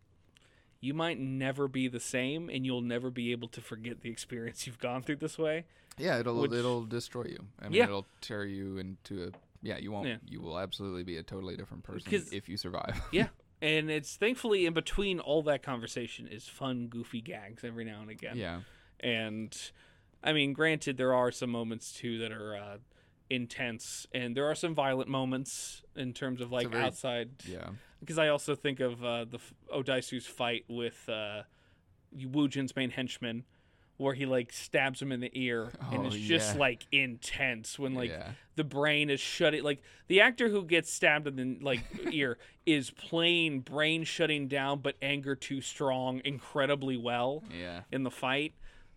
you 0.79 0.93
might 0.93 1.19
never 1.19 1.67
be 1.67 1.87
the 1.87 1.99
same 1.99 2.49
and 2.49 2.65
you'll 2.65 2.81
never 2.81 3.09
be 3.09 3.31
able 3.31 3.47
to 3.47 3.61
forget 3.61 4.01
the 4.01 4.09
experience 4.11 4.67
you've 4.67 4.79
gone 4.79 5.01
through 5.01 5.15
this 5.15 5.37
way 5.37 5.63
Yeah, 5.97 6.19
it'll 6.19 6.41
Which- 6.41 6.51
it'll 6.51 6.85
destroy 6.85 7.23
you. 7.23 7.47
I 7.59 7.63
mean, 7.69 7.73
Yeah. 7.73 7.85
it'll 7.85 8.05
tear 8.21 8.45
you 8.45 8.77
into 8.77 9.23
a. 9.23 9.31
Yeah, 9.63 9.77
you 9.79 9.91
won't. 9.91 10.07
Yeah. 10.07 10.17
You 10.27 10.39
will 10.41 10.59
absolutely 10.59 11.01
be 11.03 11.17
a 11.17 11.23
totally 11.23 11.57
different 11.57 11.83
person 11.83 12.23
if 12.31 12.47
you 12.47 12.55
survive. 12.57 13.01
yeah 13.11 13.29
and 13.61 13.89
it's 13.89 14.15
thankfully 14.15 14.65
in 14.65 14.73
between 14.73 15.19
all 15.19 15.41
that 15.43 15.63
conversation 15.63 16.27
is 16.27 16.47
fun 16.47 16.87
goofy 16.87 17.21
gags 17.21 17.63
every 17.63 17.83
now 17.83 18.01
and 18.01 18.09
again 18.09 18.35
yeah. 18.37 18.59
and 18.99 19.71
i 20.23 20.31
mean 20.33 20.53
granted 20.53 20.97
there 20.97 21.13
are 21.13 21.31
some 21.31 21.49
moments 21.49 21.91
too 21.93 22.17
that 22.19 22.31
are 22.31 22.55
uh, 22.55 22.77
intense 23.29 24.05
and 24.13 24.37
there 24.37 24.45
are 24.45 24.55
some 24.55 24.73
violent 24.73 25.09
moments 25.09 25.81
in 25.95 26.13
terms 26.13 26.39
of 26.41 26.51
like 26.51 26.69
very- 26.69 26.83
outside 26.83 27.29
Yeah. 27.45 27.69
because 27.99 28.17
i 28.17 28.27
also 28.27 28.55
think 28.55 28.79
of 28.79 29.03
uh, 29.03 29.25
the 29.25 29.39
odaisu's 29.73 30.25
fight 30.27 30.65
with 30.67 31.07
uh, 31.09 31.43
Woojin's 32.15 32.75
main 32.75 32.91
henchman 32.91 33.43
where 33.97 34.13
he 34.13 34.25
like 34.25 34.53
stabs 34.53 35.01
him 35.01 35.11
in 35.11 35.19
the 35.19 35.31
ear 35.33 35.71
and 35.91 36.01
Oh, 36.03 36.05
it's 36.07 36.15
just 36.15 36.53
yeah. 36.53 36.59
like 36.59 36.85
intense 36.91 37.79
when 37.79 37.93
like 37.95 38.11
yeah. 38.11 38.31
the 38.55 38.63
brain 38.63 39.09
is 39.09 39.19
shutting 39.19 39.63
like 39.63 39.81
the 40.07 40.21
actor 40.21 40.49
who 40.49 40.63
gets 40.63 40.91
stabbed 40.93 41.27
in 41.27 41.35
the 41.35 41.57
like 41.65 41.81
ear 42.11 42.37
is 42.65 42.91
plain 42.91 43.59
brain 43.61 44.03
shutting 44.03 44.47
down 44.47 44.79
but 44.81 44.95
anger 45.01 45.35
too 45.35 45.61
strong 45.61 46.21
incredibly 46.25 46.95
well 46.97 47.43
Yeah. 47.51 47.81
in 47.91 48.03
the 48.03 48.11
fight 48.11 48.53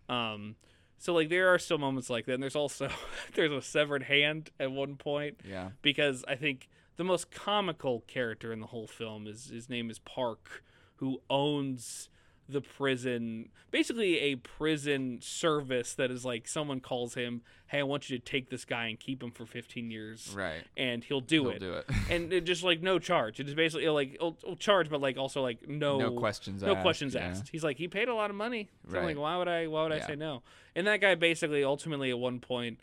um 0.07 0.55
so 0.99 1.13
like 1.15 1.29
there 1.29 1.51
are 1.51 1.57
still 1.57 1.79
moments 1.79 2.09
like 2.09 2.25
that 2.27 2.33
and 2.35 2.43
there's 2.43 2.55
also 2.55 2.87
there's 3.33 3.51
a 3.51 3.61
severed 3.61 4.03
hand 4.03 4.51
at 4.59 4.71
one 4.71 4.95
point 4.97 5.39
Yeah. 5.43 5.69
because 5.81 6.23
i 6.27 6.35
think 6.35 6.69
the 6.97 7.03
most 7.03 7.31
comical 7.31 8.01
character 8.07 8.53
in 8.53 8.59
the 8.59 8.67
whole 8.67 8.85
film 8.87 9.25
is 9.25 9.49
his 9.49 9.67
name 9.69 9.89
is 9.89 9.97
park 9.97 10.63
who 10.97 11.21
owns 11.29 12.09
the 12.49 12.59
prison 12.61 13.47
basically 13.69 14.19
a 14.19 14.35
prison 14.35 15.19
service 15.21 15.93
that 15.93 16.11
is 16.11 16.25
like 16.25 16.47
someone 16.47 16.79
calls 16.81 17.13
him 17.13 17.41
hey 17.67 17.79
i 17.79 17.83
want 17.83 18.09
you 18.09 18.17
to 18.17 18.23
take 18.23 18.49
this 18.49 18.65
guy 18.65 18.87
and 18.87 18.99
keep 18.99 19.23
him 19.23 19.31
for 19.31 19.45
15 19.45 19.89
years 19.89 20.33
Right. 20.35 20.63
and 20.75 21.01
he'll 21.03 21.21
do 21.21 21.43
He'll 21.43 21.51
it 21.51 21.59
do 21.59 21.73
it. 21.75 21.85
and 22.09 22.33
it 22.33 22.41
just 22.41 22.61
like 22.63 22.81
no 22.81 22.99
charge 22.99 23.39
it 23.39 23.47
is 23.47 23.53
basically 23.55 23.87
like 23.87 24.19
charge 24.59 24.89
but 24.89 24.99
like 24.99 25.17
also 25.17 25.41
like 25.41 25.69
no 25.69 25.97
no 25.97 26.11
questions 26.11 26.61
no 26.61 26.73
asked. 26.73 26.81
questions 26.81 27.15
yeah. 27.15 27.21
asked 27.27 27.49
he's 27.49 27.63
like 27.63 27.77
he 27.77 27.87
paid 27.87 28.09
a 28.09 28.15
lot 28.15 28.29
of 28.29 28.35
money 28.35 28.67
so 28.91 28.97
I'm 28.97 29.05
like 29.05 29.17
why 29.17 29.37
would 29.37 29.47
i 29.47 29.67
why 29.67 29.83
would 29.83 29.93
i 29.93 29.99
say 29.99 30.15
no 30.15 30.43
and 30.75 30.85
that 30.87 30.99
guy 30.99 31.15
basically 31.15 31.63
ultimately 31.63 32.09
at 32.09 32.19
one 32.19 32.39
point 32.39 32.79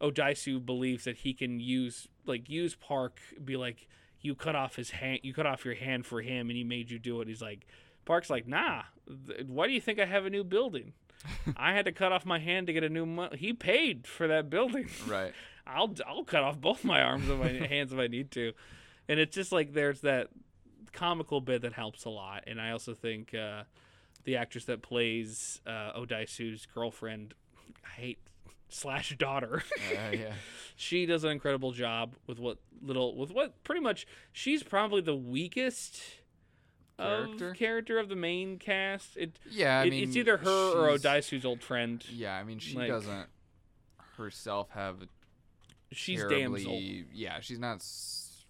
odaisu 0.00 0.64
believes 0.64 1.04
that 1.04 1.18
he 1.18 1.32
can 1.32 1.60
use 1.60 2.08
like 2.26 2.48
use 2.50 2.74
park 2.74 3.20
be 3.44 3.56
like 3.56 3.88
you 4.20 4.34
cut 4.34 4.56
off 4.56 4.76
his 4.76 4.90
hand 4.90 5.20
you 5.22 5.32
cut 5.32 5.46
off 5.46 5.64
your 5.64 5.74
hand 5.74 6.04
for 6.04 6.20
him 6.20 6.48
and 6.50 6.56
he 6.56 6.64
made 6.64 6.90
you 6.90 6.98
do 6.98 7.20
it 7.20 7.28
he's 7.28 7.40
like 7.42 7.66
park's 8.06 8.30
like 8.30 8.46
nah 8.48 8.82
th- 9.26 9.46
why 9.46 9.66
do 9.66 9.72
you 9.74 9.80
think 9.80 9.98
i 10.00 10.06
have 10.06 10.24
a 10.24 10.30
new 10.30 10.42
building 10.44 10.94
i 11.56 11.72
had 11.74 11.84
to 11.84 11.92
cut 11.92 12.10
off 12.12 12.24
my 12.24 12.38
hand 12.38 12.66
to 12.66 12.72
get 12.72 12.82
a 12.84 12.88
new 12.88 13.04
mo- 13.04 13.28
he 13.34 13.52
paid 13.52 14.06
for 14.06 14.26
that 14.26 14.48
building 14.48 14.88
Right. 15.06 15.32
I'll 15.66 15.92
I'll 16.06 16.22
cut 16.24 16.42
off 16.44 16.58
both 16.60 16.84
my 16.84 17.02
arms 17.02 17.28
and 17.28 17.40
my 17.40 17.48
hands 17.68 17.92
if 17.92 17.98
I 17.98 18.06
need 18.06 18.30
to, 18.30 18.52
and 19.08 19.18
it's 19.18 19.34
just 19.34 19.50
like 19.50 19.72
there's 19.72 20.00
that 20.02 20.28
comical 20.92 21.40
bit 21.40 21.62
that 21.62 21.72
helps 21.72 22.04
a 22.04 22.08
lot, 22.10 22.44
and 22.46 22.60
I 22.60 22.70
also 22.70 22.94
think 22.94 23.34
uh, 23.34 23.64
the 24.22 24.36
actress 24.36 24.64
that 24.66 24.80
plays 24.82 25.60
uh, 25.66 25.90
Odaisu's 25.98 26.66
girlfriend, 26.72 27.34
I 27.84 28.00
hate 28.00 28.18
slash 28.68 29.16
daughter, 29.18 29.64
Uh, 29.92 30.10
yeah. 30.12 30.32
she 30.76 31.04
does 31.04 31.24
an 31.24 31.30
incredible 31.32 31.72
job 31.72 32.14
with 32.28 32.38
what 32.38 32.58
little 32.80 33.16
with 33.16 33.32
what 33.32 33.60
pretty 33.64 33.80
much 33.80 34.06
she's 34.32 34.62
probably 34.62 35.00
the 35.00 35.16
weakest. 35.16 36.00
Character? 36.98 37.50
Of 37.50 37.56
character 37.56 37.98
of 37.98 38.08
the 38.08 38.16
main 38.16 38.58
cast, 38.58 39.16
it, 39.16 39.38
Yeah. 39.50 39.82
It- 39.82 39.90
mean, 39.90 40.04
it's 40.04 40.16
either 40.16 40.38
her 40.38 40.72
or 40.72 40.96
Odaisu's 40.96 41.44
old 41.44 41.62
friend. 41.62 42.04
Yeah. 42.10 42.36
I 42.36 42.44
mean, 42.44 42.58
she 42.58 42.74
Like- 42.76 42.88
doesn't 42.88 43.28
herself 44.16 44.70
have 44.70 45.02
a 45.02 45.08
She's 45.92 46.22
damsel. 46.24 46.78
Yeah, 47.12 47.40
she's 47.40 47.58
not 47.58 47.84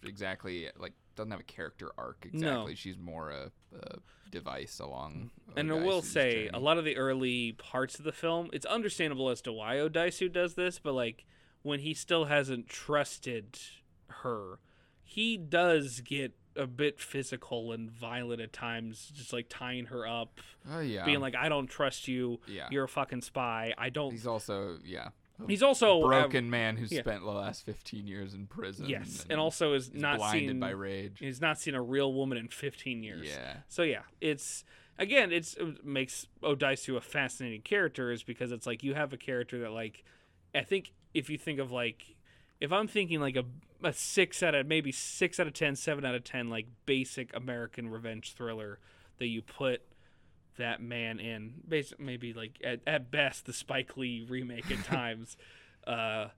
exactly 0.04 0.68
like 0.78 0.92
doesn't 1.16 1.30
have 1.30 1.40
a 1.40 1.44
character 1.44 1.90
arc 1.98 2.24
exactly. 2.24 2.74
She's 2.74 2.96
more 2.98 3.30
a, 3.30 3.50
a 3.78 3.98
device 4.30 4.78
along. 4.80 5.30
And 5.56 5.70
I 5.70 5.74
will 5.74 6.02
say, 6.02 6.48
a 6.52 6.58
lot 6.58 6.78
of 6.78 6.84
the 6.84 6.96
early 6.96 7.52
parts 7.52 7.98
of 7.98 8.04
the 8.04 8.12
film, 8.12 8.50
it's 8.52 8.66
understandable 8.66 9.28
as 9.30 9.40
to 9.42 9.52
why 9.52 9.76
Odaisu 9.76 10.30
does 10.32 10.54
this, 10.54 10.78
but 10.78 10.92
like 10.92 11.24
when 11.62 11.80
he 11.80 11.94
still 11.94 12.26
hasn't 12.26 12.68
trusted 12.68 13.58
her, 14.08 14.58
he 15.02 15.36
does 15.36 16.00
get 16.00 16.32
a 16.56 16.66
bit 16.66 17.00
physical 17.00 17.72
and 17.72 17.90
violent 17.90 18.40
at 18.40 18.52
times, 18.52 19.12
just 19.14 19.32
like 19.32 19.46
tying 19.48 19.86
her 19.86 20.06
up, 20.06 20.40
Oh 20.70 20.80
yeah. 20.80 21.04
being 21.04 21.20
like, 21.20 21.34
"I 21.34 21.48
don't 21.48 21.68
trust 21.68 22.08
you. 22.08 22.40
yeah. 22.46 22.68
You're 22.70 22.84
a 22.84 22.88
fucking 22.88 23.22
spy. 23.22 23.74
I 23.76 23.90
don't." 23.90 24.12
He's, 24.12 24.26
also 24.26 24.78
yeah. 24.84 25.08
He's 25.46 25.62
also 25.62 26.02
uh, 26.02 26.06
broken 26.06 26.48
man 26.48 26.76
who 26.76 26.86
yeah. 26.88 27.00
spent 27.00 27.22
the 27.22 27.30
last 27.30 27.66
15 27.66 28.06
years 28.06 28.32
in 28.32 28.46
prison. 28.46 28.86
yes, 28.88 29.26
and 29.28 29.38
also 29.38 29.74
is 29.74 29.88
is 29.88 29.94
not 29.94 30.18
blinded 30.18 30.50
seen. 30.50 30.60
by 30.60 30.70
rage. 30.70 31.18
He's 31.18 31.40
not 31.40 31.58
seen 31.58 31.74
a 31.74 31.82
real 31.82 32.12
woman 32.12 32.38
in 32.38 32.48
15 32.48 33.02
years. 33.02 33.28
Yeah. 33.28 33.58
So 33.68 33.82
yeah, 33.82 34.02
it's 34.20 34.64
again, 34.98 35.32
it's 35.32 35.54
it 35.54 35.84
makes 35.84 36.26
Odaisu 36.42 36.96
a 36.96 37.00
fascinating 37.00 37.62
character 37.62 38.10
is 38.10 38.22
because 38.22 38.52
it's 38.52 38.66
like 38.66 38.82
you 38.82 38.94
have 38.94 39.12
a 39.12 39.16
character 39.18 39.60
that 39.60 39.72
like 39.72 40.04
I 40.54 40.62
think 40.62 40.92
if 41.12 41.28
you 41.28 41.38
think 41.38 41.58
of 41.58 41.70
like 41.70 42.16
if 42.60 42.72
I'm 42.72 42.88
thinking 42.88 43.20
like 43.20 43.36
a 43.36 43.44
a 43.82 43.92
six 43.92 44.42
out 44.42 44.54
of 44.54 44.66
maybe 44.66 44.92
six 44.92 45.38
out 45.40 45.46
of 45.46 45.52
ten, 45.52 45.76
seven 45.76 46.04
out 46.04 46.14
of 46.14 46.24
ten, 46.24 46.48
like 46.48 46.66
basic 46.86 47.34
American 47.36 47.88
revenge 47.90 48.34
thriller 48.34 48.78
that 49.18 49.26
you 49.26 49.42
put 49.42 49.82
that 50.56 50.80
man 50.80 51.18
in, 51.20 51.54
basic 51.68 52.00
maybe 52.00 52.32
like 52.32 52.58
at, 52.64 52.80
at 52.86 53.10
best 53.10 53.46
the 53.46 53.52
Spike 53.52 53.96
Lee 53.96 54.24
remake 54.28 54.70
at 54.70 54.84
times, 54.84 55.36
uh, 55.86 56.28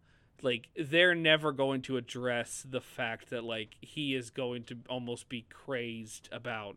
like 0.42 0.68
they're 0.76 1.14
never 1.14 1.52
going 1.52 1.82
to 1.82 1.96
address 1.96 2.64
the 2.68 2.80
fact 2.80 3.30
that 3.30 3.44
like 3.44 3.76
he 3.80 4.14
is 4.14 4.30
going 4.30 4.64
to 4.64 4.76
almost 4.88 5.28
be 5.28 5.46
crazed 5.50 6.28
about 6.32 6.76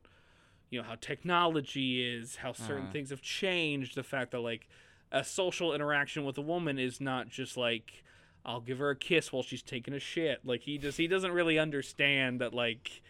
you 0.69 0.79
know 0.81 0.87
how 0.87 0.95
technology 0.95 2.03
is 2.03 2.37
how 2.37 2.53
certain 2.53 2.83
Uh-huh. 2.83 2.91
things 2.93 3.09
have 3.09 3.21
changed 3.21 3.95
the 3.95 4.03
fact 4.03 4.31
that 4.31 4.39
like 4.39 4.67
a 5.11 5.23
social 5.23 5.73
interaction 5.73 6.23
with 6.23 6.37
a 6.37 6.41
woman 6.41 6.79
is 6.79 7.01
not 7.01 7.27
just 7.27 7.57
like 7.57 8.03
i'll 8.45 8.61
give 8.61 8.79
her 8.79 8.89
a 8.89 8.95
kiss 8.95 9.31
while 9.31 9.43
she's 9.43 9.61
taking 9.61 9.93
a 9.93 9.99
shit. 9.99 10.39
Like 10.43 10.61
he 10.61 10.77
just 10.77 10.97
he 10.97 11.07
doesn't 11.07 11.31
really 11.31 11.59
understand 11.59 12.41
that 12.41 12.53
like 12.53 13.01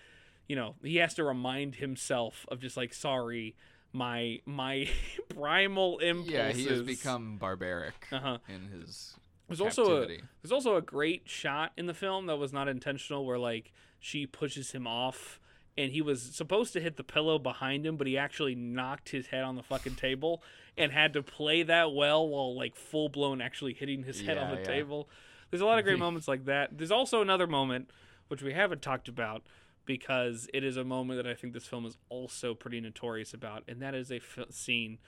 you 0.47 0.55
know 0.55 0.75
he 0.83 0.97
has 0.97 1.13
to 1.15 1.23
remind 1.23 1.75
himself 1.75 2.45
of 2.49 2.59
just 2.59 2.77
like 2.77 2.93
sorry 2.93 3.55
my 3.93 4.39
my 4.45 4.87
primal 5.35 5.99
impulses 5.99 6.33
Yeah, 6.33 6.51
he 6.51 6.65
has 6.67 6.81
become 6.81 7.37
barbaric 7.37 8.07
uh-huh. 8.11 8.37
in 8.47 8.69
his 8.69 9.15
there's 9.47 9.61
also 9.61 10.03
a 10.03 10.07
there's 10.07 10.51
also 10.51 10.77
a 10.77 10.81
great 10.81 11.23
shot 11.25 11.73
in 11.77 11.85
the 11.85 11.93
film 11.93 12.27
that 12.27 12.37
was 12.37 12.53
not 12.53 12.67
intentional 12.67 13.25
where 13.25 13.39
like 13.39 13.73
she 13.99 14.25
pushes 14.25 14.71
him 14.71 14.87
off 14.87 15.39
and 15.77 15.91
he 15.91 16.01
was 16.01 16.21
supposed 16.21 16.73
to 16.73 16.79
hit 16.79 16.95
the 16.97 17.03
pillow 17.03 17.37
behind 17.37 17.85
him 17.85 17.97
but 17.97 18.07
he 18.07 18.17
actually 18.17 18.55
knocked 18.55 19.09
his 19.09 19.27
head 19.27 19.43
on 19.43 19.55
the 19.55 19.63
fucking 19.63 19.95
table 19.95 20.41
and 20.77 20.91
had 20.91 21.13
to 21.13 21.21
play 21.21 21.63
that 21.63 21.93
well 21.93 22.27
while 22.27 22.55
like 22.55 22.75
full 22.75 23.09
blown 23.09 23.41
actually 23.41 23.73
hitting 23.73 24.03
his 24.03 24.21
head 24.21 24.37
on 24.37 24.51
the 24.51 24.57
yeah. 24.57 24.63
table. 24.63 25.09
There's 25.49 25.61
a 25.61 25.65
lot 25.65 25.79
of 25.79 25.85
great 25.85 25.99
moments 26.07 26.27
like 26.27 26.45
that. 26.45 26.77
There's 26.77 26.91
also 26.91 27.21
another 27.21 27.47
moment 27.47 27.89
which 28.27 28.41
we 28.41 28.53
haven't 28.53 28.81
talked 28.81 29.07
about 29.09 29.43
because 29.85 30.47
it 30.53 30.63
is 30.63 30.77
a 30.77 30.83
moment 30.83 31.21
that 31.21 31.29
I 31.29 31.33
think 31.33 31.53
this 31.53 31.65
film 31.67 31.85
is 31.85 31.97
also 32.07 32.53
pretty 32.53 32.79
notorious 32.79 33.33
about 33.33 33.63
and 33.67 33.81
that 33.81 33.93
is 33.93 34.11
a 34.11 34.17
f- 34.17 34.45
scene 34.51 34.99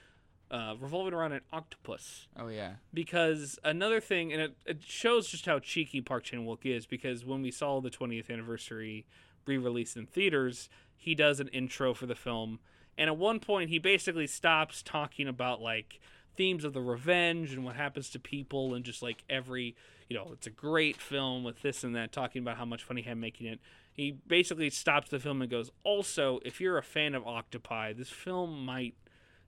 uh, 0.53 0.75
revolving 0.79 1.13
around 1.13 1.31
an 1.31 1.41
octopus 1.51 2.27
Oh 2.37 2.47
yeah. 2.47 2.73
because 2.93 3.57
another 3.63 3.99
thing, 3.99 4.31
and 4.31 4.41
it, 4.41 4.57
it 4.67 4.83
shows 4.83 5.27
just 5.27 5.47
how 5.47 5.57
cheeky 5.57 5.99
Park 5.99 6.25
Chan 6.25 6.45
Wook 6.45 6.63
is. 6.63 6.85
Because 6.85 7.25
when 7.25 7.41
we 7.41 7.49
saw 7.49 7.81
the 7.81 7.89
20th 7.89 8.29
anniversary 8.29 9.05
re-release 9.47 9.95
in 9.95 10.05
theaters, 10.05 10.69
he 10.95 11.15
does 11.15 11.39
an 11.39 11.47
intro 11.47 11.93
for 11.93 12.05
the 12.05 12.15
film, 12.15 12.59
and 12.97 13.09
at 13.09 13.17
one 13.17 13.39
point 13.39 13.69
he 13.69 13.79
basically 13.79 14.27
stops 14.27 14.81
talking 14.81 15.27
about 15.27 15.61
like 15.61 15.99
themes 16.35 16.63
of 16.63 16.73
the 16.73 16.81
revenge 16.81 17.53
and 17.53 17.63
what 17.63 17.75
happens 17.75 18.09
to 18.11 18.19
people, 18.19 18.73
and 18.73 18.83
just 18.83 19.01
like 19.03 19.23
every, 19.29 19.75
you 20.09 20.15
know, 20.17 20.29
it's 20.33 20.47
a 20.47 20.51
great 20.51 20.97
film 20.97 21.43
with 21.43 21.61
this 21.61 21.83
and 21.83 21.95
that, 21.95 22.11
talking 22.11 22.41
about 22.41 22.57
how 22.57 22.65
much 22.65 22.83
fun 22.83 22.97
he 22.97 23.03
had 23.03 23.17
making 23.17 23.47
it. 23.47 23.59
He 23.93 24.11
basically 24.25 24.71
stops 24.71 25.11
the 25.11 25.19
film 25.19 25.41
and 25.43 25.51
goes, 25.51 25.69
also, 25.83 26.39
if 26.43 26.59
you're 26.59 26.79
a 26.79 26.83
fan 26.83 27.13
of 27.13 27.27
Octopi, 27.27 27.93
this 27.93 28.09
film 28.09 28.65
might 28.65 28.95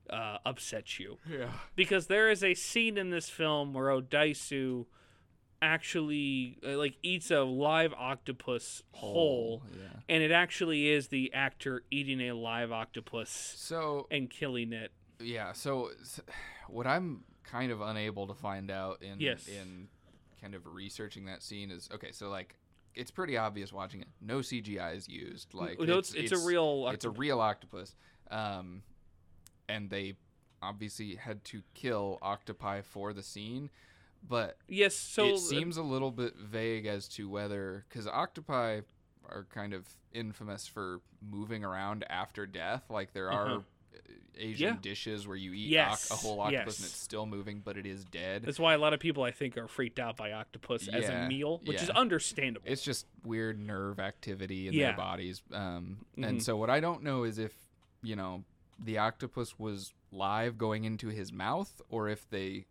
uh, 0.07 0.37
upset 0.45 0.99
you 0.99 1.17
Yeah. 1.27 1.49
because 1.75 2.05
there 2.05 2.29
is 2.29 2.43
a 2.43 2.53
scene 2.53 2.95
in 2.99 3.09
this 3.09 3.27
film 3.27 3.73
where 3.73 3.85
Odaisu 3.87 4.85
actually 5.65 6.57
uh, 6.65 6.77
like 6.77 6.95
eats 7.03 7.31
a 7.31 7.41
live 7.41 7.93
octopus 7.93 8.83
whole, 8.91 9.63
Yeah. 9.77 9.87
and 10.07 10.23
it 10.23 10.31
actually 10.31 10.89
is 10.89 11.07
the 11.09 11.33
actor 11.33 11.83
eating 11.91 12.21
a 12.21 12.33
live 12.33 12.71
octopus 12.71 13.29
So 13.57 14.07
and 14.11 14.29
killing 14.29 14.71
it. 14.73 14.91
yeah. 15.19 15.51
So 15.53 15.89
s- 16.01 16.21
what 16.69 16.87
I'm 16.87 17.23
kind 17.43 17.71
of 17.71 17.81
unable 17.81 18.27
to 18.27 18.33
find 18.33 18.71
out 18.71 19.01
in 19.01 19.19
Yes. 19.19 19.47
in 19.47 19.87
kind 20.41 20.55
of 20.55 20.65
researching 20.67 21.25
that 21.25 21.41
scene 21.43 21.71
is 21.71 21.89
okay. 21.93 22.11
So 22.11 22.29
like 22.29 22.55
it's 22.93 23.11
pretty 23.11 23.35
obvious 23.37 23.73
watching 23.73 24.01
it. 24.01 24.07
No 24.21 24.39
CGI 24.39 24.95
is 24.95 25.07
used. 25.09 25.53
Like 25.53 25.79
no, 25.79 25.97
it's, 25.97 26.13
it's, 26.13 26.31
a 26.31 26.37
real. 26.47 26.83
octopus. 26.85 26.93
it's 26.95 27.05
a 27.05 27.09
real 27.09 27.39
octopus. 27.41 27.95
Um, 28.31 28.83
and 29.67 29.89
they 29.89 30.15
obviously 30.61 31.15
had 31.15 31.43
to 31.45 31.61
kill 31.73 32.17
octopi 32.21 32.81
for 32.81 33.11
the 33.13 33.21
scene, 33.21 33.69
but 34.27 34.57
yes. 34.67 34.95
So 34.95 35.25
it 35.35 35.39
seems 35.39 35.77
a 35.77 35.83
little 35.83 36.11
bit 36.11 36.35
vague 36.37 36.85
as 36.85 37.07
to 37.09 37.29
whether 37.29 37.85
because 37.89 38.07
octopi 38.07 38.81
are 39.27 39.45
kind 39.53 39.73
of 39.73 39.87
infamous 40.13 40.67
for 40.67 41.01
moving 41.21 41.63
around 41.63 42.05
after 42.09 42.45
death. 42.45 42.83
Like 42.89 43.13
there 43.13 43.31
Uh-huh. 43.31 43.39
are 43.55 43.57
uh, 43.57 43.61
Asian 44.37 44.73
Yeah. 44.75 44.79
dishes 44.81 45.27
where 45.27 45.37
you 45.37 45.53
eat 45.53 45.69
Yes, 45.69 46.11
oc- 46.11 46.17
a 46.17 46.21
whole 46.21 46.39
octopus 46.41 46.77
and 46.79 46.85
it's 46.85 46.95
still 46.97 47.25
moving, 47.25 47.61
but 47.61 47.77
it 47.77 47.85
is 47.85 48.03
dead. 48.05 48.43
that's 48.43 48.59
why 48.59 48.73
a 48.73 48.77
lot 48.77 48.93
of 48.93 48.99
people 48.99 49.23
I 49.23 49.31
think 49.31 49.57
are 49.57 49.67
freaked 49.67 49.99
out 49.99 50.17
by 50.17 50.31
octopus 50.33 50.87
as 50.89 51.07
a 51.09 51.27
meal, 51.27 51.59
which 51.65 51.81
is 51.81 51.89
understandable. 51.89 52.67
it's 52.69 52.83
just 52.83 53.07
weird 53.23 53.59
nerve 53.59 53.99
activity 53.99 54.67
in 54.67 54.73
Yeah. 54.73 54.87
their 54.89 54.97
bodies. 54.97 55.41
Um, 55.51 56.05
Mhm. 56.17 56.27
And 56.27 56.43
so 56.43 56.55
what 56.57 56.69
I 56.69 56.79
don't 56.79 57.01
know 57.03 57.23
is 57.23 57.37
if 57.39 57.53
you 58.03 58.15
know 58.15 58.43
the 58.77 58.97
octopus 58.97 59.57
was 59.57 59.93
live 60.11 60.57
going 60.57 60.83
into 60.83 61.07
his 61.07 61.31
mouth, 61.31 61.81
or 61.89 62.09
if 62.09 62.29
they 62.29 62.65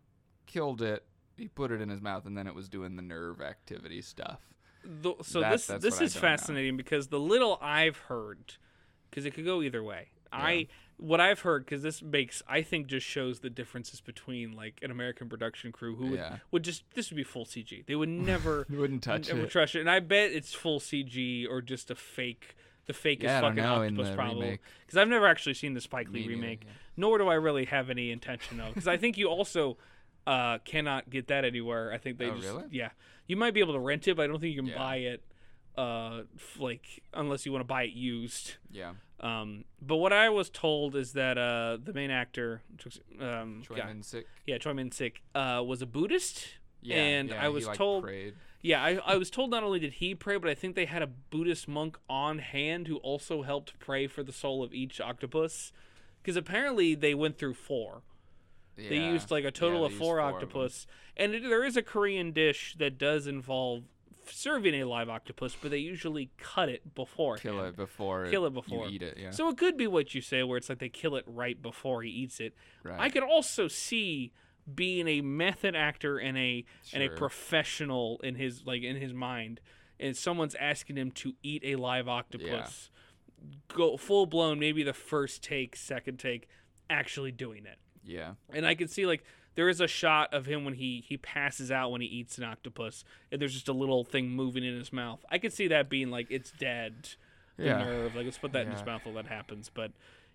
killed 0.45 0.81
it, 0.81 1.05
he 1.37 1.47
put 1.47 1.71
it 1.71 1.81
in 1.81 1.89
his 1.89 2.01
mouth, 2.01 2.25
and 2.25 2.37
then 2.37 2.47
it 2.47 2.55
was 2.55 2.69
doing 2.69 2.95
the 2.95 3.01
nerve 3.01 3.41
activity 3.41 4.01
stuff. 4.01 4.39
The- 4.83 5.15
so 5.23 5.41
That- 5.41 5.51
this 5.53 5.67
this 5.67 5.99
is 6.01 6.13
don't 6.13 6.23
know. 6.23 6.29
fascinating 6.29 6.77
because 6.77 7.07
the 7.07 7.19
little 7.19 7.57
I've 7.61 7.97
heard, 7.97 8.53
because 9.09 9.25
it 9.25 9.31
could 9.33 9.45
go 9.45 9.61
either 9.61 9.83
way. 9.83 10.09
I 10.31 10.67
what 10.97 11.19
I've 11.19 11.41
heard 11.41 11.65
because 11.65 11.81
this 11.81 12.01
makes 12.01 12.41
I 12.47 12.61
think 12.61 12.87
just 12.87 13.05
shows 13.05 13.39
the 13.39 13.49
differences 13.49 13.99
between 14.01 14.53
like 14.55 14.79
an 14.81 14.91
American 14.91 15.27
production 15.29 15.71
crew 15.71 15.95
who 15.95 16.07
would, 16.07 16.19
Yeah. 16.19 16.37
would 16.51 16.63
just 16.63 16.83
this 16.93 17.09
would 17.09 17.17
be 17.17 17.23
full 17.23 17.45
CG. 17.45 17.83
They 17.85 17.95
would 17.95 18.09
never 18.33 18.65
You 18.69 18.77
wouldn't 18.79 19.03
touch 19.03 19.27
never 19.29 19.41
it. 19.43 19.49
trust 19.49 19.75
it, 19.75 19.81
and 19.81 19.89
I 19.89 19.99
bet 20.01 20.31
it's 20.31 20.53
full 20.53 20.79
CG 20.79 21.47
or 21.49 21.61
just 21.61 21.89
a 21.91 21.95
fake. 21.95 22.55
The 22.85 22.93
fakest 22.93 23.23
Yeah, 23.23 23.39
I 23.39 23.41
fucking 23.41 23.55
know 23.55 23.75
octopus 23.83 24.13
problem 24.15 24.59
because 24.85 24.97
I've 24.97 25.07
never 25.07 25.25
actually 25.25 25.55
seen 25.55 25.73
the 25.73 25.81
Spike 25.81 26.07
Lee 26.09 26.21
Me 26.27 26.35
remake, 26.35 26.61
yeah. 26.65 26.71
nor 26.95 27.17
do 27.17 27.27
I 27.27 27.33
really 27.33 27.65
have 27.65 27.89
any 27.89 28.11
intention 28.11 28.59
of. 28.59 28.75
Because 28.75 28.87
I 28.87 28.95
think 28.97 29.17
you 29.17 29.27
also 29.27 29.77
uh, 30.27 30.57
cannot 30.65 31.09
get 31.09 31.27
that 31.27 31.45
anywhere. 31.45 31.91
I 31.93 31.97
think 31.97 32.17
they 32.17 32.25
Oh, 32.29 32.35
just 32.35 32.47
really? 32.47 32.63
yeah, 32.71 32.89
you 33.27 33.35
might 33.35 33.53
be 33.53 33.59
able 33.59 33.73
to 33.73 33.79
rent 33.79 34.07
it, 34.07 34.15
but 34.17 34.23
I 34.23 34.27
don't 34.27 34.39
think 34.39 34.55
you 34.55 34.61
can 34.61 34.67
Yeah. 34.71 34.77
buy 34.77 34.95
it 34.97 35.23
uh, 35.77 36.23
like 36.57 37.03
unless 37.13 37.45
you 37.45 37.51
want 37.51 37.61
to 37.61 37.67
buy 37.67 37.83
it 37.83 37.91
used. 37.93 38.55
Yeah, 38.71 38.93
Um, 39.19 39.65
but 39.81 39.97
what 39.97 40.13
I 40.13 40.29
was 40.29 40.49
told 40.49 40.95
is 40.95 41.13
that 41.13 41.37
uh, 41.37 41.77
the 41.83 41.91
main 41.93 42.11
actor, 42.11 42.61
um, 43.19 43.61
Choi 43.65 43.75
yeah, 43.77 43.85
Min 43.87 44.01
Sik. 44.01 44.25
yeah, 44.45 44.57
Choi 44.57 44.73
Min 44.73 44.91
Sik, 44.91 45.21
uh, 45.35 45.61
was 45.65 45.81
a 45.81 45.85
Buddhist. 45.85 46.47
Yeah, 46.81 46.95
and 46.97 47.29
yeah, 47.29 47.43
I 47.43 47.49
was 47.49 47.63
he, 47.63 47.67
like, 47.69 47.77
told 47.77 48.03
prayed. 48.03 48.35
yeah, 48.61 48.81
I, 48.83 48.99
I 49.05 49.15
was 49.17 49.29
told 49.29 49.49
not 49.51 49.63
only 49.63 49.79
did 49.79 49.93
he 49.93 50.13
pray, 50.15 50.37
but 50.37 50.49
I 50.49 50.53
think 50.55 50.75
they 50.75 50.85
had 50.85 51.01
a 51.01 51.07
Buddhist 51.07 51.67
monk 51.67 51.97
on 52.09 52.37
hand 52.39 52.87
who 52.87 52.97
also 52.97 53.41
helped 53.41 53.77
pray 53.79 54.05
for 54.07 54.21
the 54.23 54.31
soul 54.33 54.63
of 54.63 54.73
each 54.73 55.01
octopus. 55.01 55.71
Because 56.21 56.35
apparently 56.37 56.95
they 56.95 57.13
went 57.13 57.37
through 57.37 57.55
four. 57.55 58.01
They 58.77 58.97
used 58.97 59.31
like 59.31 59.45
a 59.45 59.51
total 59.51 59.81
yeah, 59.81 59.87
of 59.87 59.93
four 59.93 60.19
of 60.19 60.35
octopus. 60.35 60.87
and 61.15 61.33
it, 61.33 61.43
there 61.43 61.63
is 61.63 61.77
a 61.77 61.81
Korean 61.81 62.31
dish 62.31 62.75
that 62.77 62.97
does 62.97 63.27
involve 63.27 63.83
serving 64.29 64.73
a 64.81 64.85
live 64.85 65.09
octopus, 65.09 65.55
but 65.59 65.71
they 65.71 65.77
usually 65.77 66.29
cut 66.37 66.69
it 66.69 66.95
before. 66.95 67.37
Kill 67.37 67.61
it 67.63 67.75
before. 67.75 68.27
Kill 68.27 68.45
it 68.45 68.53
before. 68.53 68.87
eat 68.87 69.01
it. 69.01 69.17
Yeah, 69.17 69.31
So 69.31 69.49
it 69.49 69.57
could 69.57 69.77
be 69.77 69.87
what 69.87 70.13
you 70.15 70.21
say, 70.21 70.43
where 70.43 70.57
it's 70.57 70.69
like 70.69 70.79
they 70.79 70.89
kill 70.89 71.15
it 71.15 71.23
right 71.27 71.61
before 71.61 72.03
he 72.03 72.09
eats 72.09 72.39
it. 72.39 72.53
right. 72.83 72.99
I 72.99 73.09
could 73.09 73.23
also 73.23 73.67
see 73.67 74.31
being 74.73 75.07
a 75.07 75.21
method 75.21 75.75
actor 75.75 76.17
and 76.17 76.37
a 76.37 76.65
and 76.93 77.03
a 77.03 77.09
professional 77.09 78.19
in 78.23 78.35
his 78.35 78.65
like 78.65 78.81
in 78.81 78.95
his 78.95 79.13
mind, 79.13 79.61
and 79.99 80.17
someone's 80.17 80.55
asking 80.55 80.97
him 80.97 81.11
to 81.11 81.33
eat 81.43 81.61
a 81.63 81.75
live 81.75 82.07
octopus, 82.07 82.89
go 83.67 83.97
full 83.97 84.25
blown, 84.25 84.59
maybe 84.59 84.83
the 84.83 84.93
first 84.93 85.43
take, 85.43 85.75
second 85.75 86.17
take, 86.17 86.47
actually 86.89 87.31
doing 87.31 87.65
it. 87.65 87.77
Yeah, 88.05 88.33
And 88.53 88.65
I 88.65 88.75
can 88.75 88.87
see 88.87 89.05
like 89.05 89.23
there 89.55 89.69
is 89.69 89.79
a 89.81 89.87
shot 89.87 90.33
of 90.33 90.45
him 90.45 90.65
when 90.65 90.73
he 90.75 91.03
he 91.07 91.17
passes 91.17 91.71
out 91.71 91.91
when 91.91 92.01
he 92.01 92.07
eats 92.07 92.37
an 92.37 92.43
octopus, 92.43 93.03
and 93.31 93.41
there's 93.41 93.53
just 93.53 93.67
a 93.69 93.73
little 93.73 94.03
thing 94.03 94.29
moving 94.29 94.63
in 94.63 94.77
his 94.77 94.91
mouth. 94.93 95.23
I 95.31 95.37
could 95.37 95.53
see 95.53 95.67
that 95.69 95.89
being 95.89 96.09
like 96.11 96.27
it's 96.29 96.51
dead, 96.51 97.09
the 97.57 97.65
Yeah. 97.65 97.77
nerve. 97.83 98.15
Like 98.15 98.25
let's 98.25 98.37
put 98.37 98.51
that 98.53 98.65
in 98.65 98.71
his 98.73 98.85
mouth 98.85 99.05
while 99.05 99.15
that 99.15 99.27
happens. 99.27 99.71
But 99.73 99.91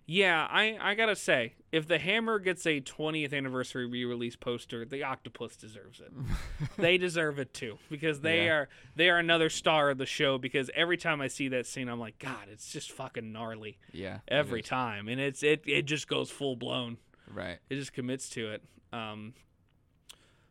yeah, 0.07 0.47
I 0.49 0.75
I 0.81 0.95
gotta 0.95 1.15
say, 1.15 1.53
if 1.71 1.87
the 1.87 1.99
Hammer 1.99 2.39
gets 2.39 2.65
a 2.65 2.81
20th 2.81 3.31
anniversary 3.31 3.85
re-release 3.85 4.35
poster, 4.35 4.83
the 4.83 5.03
octopus 5.03 5.55
deserves 5.55 5.99
it. 6.01 6.11
they 6.77 6.97
deserve 6.97 7.37
it 7.37 7.53
too 7.53 7.77
because 7.91 8.21
they 8.21 8.45
Yeah. 8.45 8.51
are 8.53 8.69
they 8.95 9.09
are 9.11 9.19
another 9.19 9.49
star 9.51 9.91
of 9.91 9.99
the 9.99 10.07
show. 10.07 10.39
Because 10.39 10.71
every 10.73 10.97
time 10.97 11.21
I 11.21 11.27
see 11.27 11.47
that 11.49 11.67
scene, 11.67 11.87
I'm 11.89 11.99
like, 11.99 12.17
God, 12.17 12.47
it's 12.51 12.73
just 12.73 12.91
fucking 12.91 13.31
gnarly 13.31 13.77
yeah. 13.91 14.21
every 14.27 14.63
time, 14.63 15.07
and 15.07 15.21
it's 15.21 15.43
it 15.43 15.61
it 15.67 15.83
just 15.83 16.07
goes 16.07 16.31
full 16.31 16.55
blown 16.55 16.97
Right. 17.33 17.57
it 17.69 17.75
just 17.75 17.93
commits 17.93 18.29
to 18.31 18.51
it 18.51 18.63
um 18.93 19.33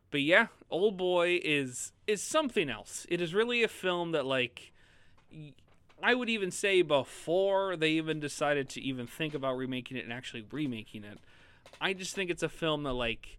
but 0.09 0.21
yeah 0.21 0.47
old 0.69 0.97
boy 0.97 1.39
is 1.43 1.91
is 2.07 2.21
something 2.21 2.69
else 2.69 3.05
it 3.09 3.21
is 3.21 3.33
really 3.33 3.63
a 3.63 3.67
film 3.67 4.11
that 4.11 4.25
like 4.25 4.71
I 6.03 6.15
would 6.15 6.29
even 6.29 6.49
say 6.49 6.81
before 6.81 7.75
they 7.75 7.91
even 7.91 8.19
decided 8.19 8.69
to 8.69 8.81
even 8.81 9.05
think 9.05 9.35
about 9.35 9.55
remaking 9.55 9.97
it 9.97 10.03
and 10.03 10.11
actually 10.11 10.43
remaking 10.51 11.03
it 11.03 11.19
i 11.79 11.93
just 11.93 12.15
think 12.15 12.29
it's 12.29 12.43
a 12.43 12.49
film 12.49 12.83
that 12.83 12.93
like 12.93 13.37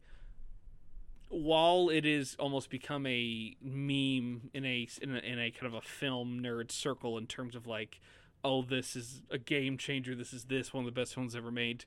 while 1.29 1.89
it 1.89 2.05
is 2.05 2.37
almost 2.39 2.69
become 2.69 3.07
a 3.07 3.57
meme 3.63 4.51
in 4.53 4.65
a 4.65 4.87
in 5.01 5.17
a, 5.17 5.19
in 5.19 5.39
a 5.39 5.51
kind 5.51 5.67
of 5.67 5.75
a 5.75 5.81
film 5.81 6.41
nerd 6.43 6.71
circle 6.71 7.17
in 7.17 7.27
terms 7.27 7.55
of 7.55 7.67
like 7.67 8.01
oh 8.45 8.63
this 8.63 8.95
is 8.95 9.23
a 9.31 9.39
game 9.39 9.79
changer 9.79 10.15
this 10.15 10.33
is 10.33 10.45
this 10.45 10.75
one 10.75 10.85
of 10.87 10.95
the 10.95 11.01
best 11.01 11.15
films 11.15 11.35
ever 11.35 11.51
made 11.51 11.85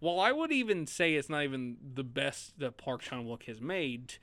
while 0.00 0.20
I 0.20 0.32
would 0.32 0.52
even 0.52 0.86
say 0.86 1.14
it's 1.14 1.28
not 1.30 1.42
even 1.44 1.76
the 1.94 2.04
best 2.04 2.58
that 2.58 2.76
Park 2.76 3.02
Chan 3.02 3.24
Wook 3.24 3.44
has 3.44 3.60
made, 3.60 4.14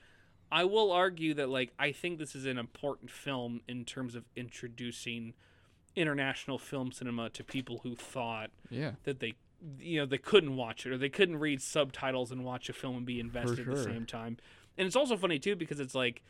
I 0.52 0.64
will 0.66 0.92
argue 0.92 1.34
that 1.34 1.50
like 1.50 1.74
I 1.80 1.92
think 1.92 2.20
this 2.20 2.36
is 2.36 2.46
an 2.46 2.58
important 2.58 3.10
film 3.12 3.62
in 3.68 3.86
terms 3.86 4.16
of 4.16 4.26
introducing 4.36 5.34
international 5.96 6.58
film 6.58 6.92
cinema 6.92 7.30
to 7.30 7.44
people 7.44 7.80
who 7.84 7.96
thought 7.96 8.50
Yeah. 8.70 8.94
that 9.04 9.20
they 9.20 9.34
you 9.80 10.00
know 10.00 10.06
they 10.06 10.18
couldn't 10.18 10.56
watch 10.58 10.86
it 10.86 10.92
or 10.92 10.98
they 10.98 11.10
couldn't 11.10 11.38
read 11.38 11.62
subtitles 11.62 12.32
and 12.32 12.44
watch 12.44 12.68
a 12.68 12.74
film 12.74 12.98
and 12.98 13.06
be 13.06 13.20
invested 13.20 13.60
at 13.68 13.76
the 13.76 13.84
same 13.84 14.06
time. 14.06 14.38
And 14.78 14.86
it's 14.88 14.96
also 14.96 15.16
funny 15.18 15.40
too 15.40 15.56
because 15.56 15.80
it's 15.80 15.96
like 15.96 16.22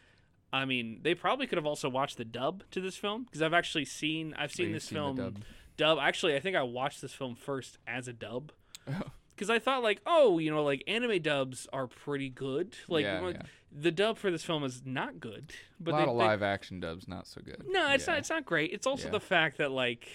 I 0.51 0.65
mean, 0.65 0.99
they 1.01 1.15
probably 1.15 1.47
could 1.47 1.57
have 1.57 1.65
also 1.65 1.89
watched 1.89 2.17
the 2.17 2.25
dub 2.25 2.61
to 2.69 2.79
this 2.79 2.95
film 2.95 3.23
because 3.23 3.41
I've 3.41 3.53
actually 3.55 3.85
seen 3.85 4.35
I've 4.37 4.51
seen 4.51 4.71
this 4.71 4.83
seen 4.85 4.97
film 4.97 5.15
dub. 5.15 5.39
dub. 5.77 5.97
Actually, 5.99 6.35
I 6.35 6.39
think 6.39 6.55
I 6.55 6.61
watched 6.61 7.01
this 7.01 7.11
film 7.13 7.35
first 7.35 7.77
as 7.87 8.07
a 8.07 8.13
dub 8.13 8.51
Oh. 8.87 9.01
Because 9.47 9.55
I 9.55 9.59
thought 9.59 9.83
like, 9.83 9.99
oh, 10.05 10.39
you 10.39 10.49
know, 10.51 10.63
like 10.63 10.83
anime 10.87 11.21
dubs 11.21 11.67
are 11.73 11.87
pretty 11.87 12.29
good. 12.29 12.75
Like 12.87 13.03
Yeah, 13.03 13.27
yeah. 13.29 13.41
the 13.71 13.91
dub 13.91 14.17
for 14.17 14.31
this 14.31 14.43
film 14.43 14.63
is 14.63 14.83
not 14.85 15.19
good, 15.19 15.51
but 15.79 15.93
a 15.93 15.97
lot 15.97 16.05
they, 16.05 16.11
of 16.11 16.17
they- 16.17 16.23
live 16.25 16.43
action 16.43 16.79
dubs 16.79 17.07
not 17.07 17.27
so 17.27 17.41
good. 17.43 17.63
no, 17.67 17.91
it's 17.91 18.07
Yeah. 18.07 18.13
not. 18.13 18.19
It's 18.19 18.29
not 18.29 18.45
great. 18.45 18.71
It's 18.71 18.87
also 18.87 19.09
the 19.09 19.19
fact 19.19 19.57
that 19.57 19.71
like. 19.71 20.07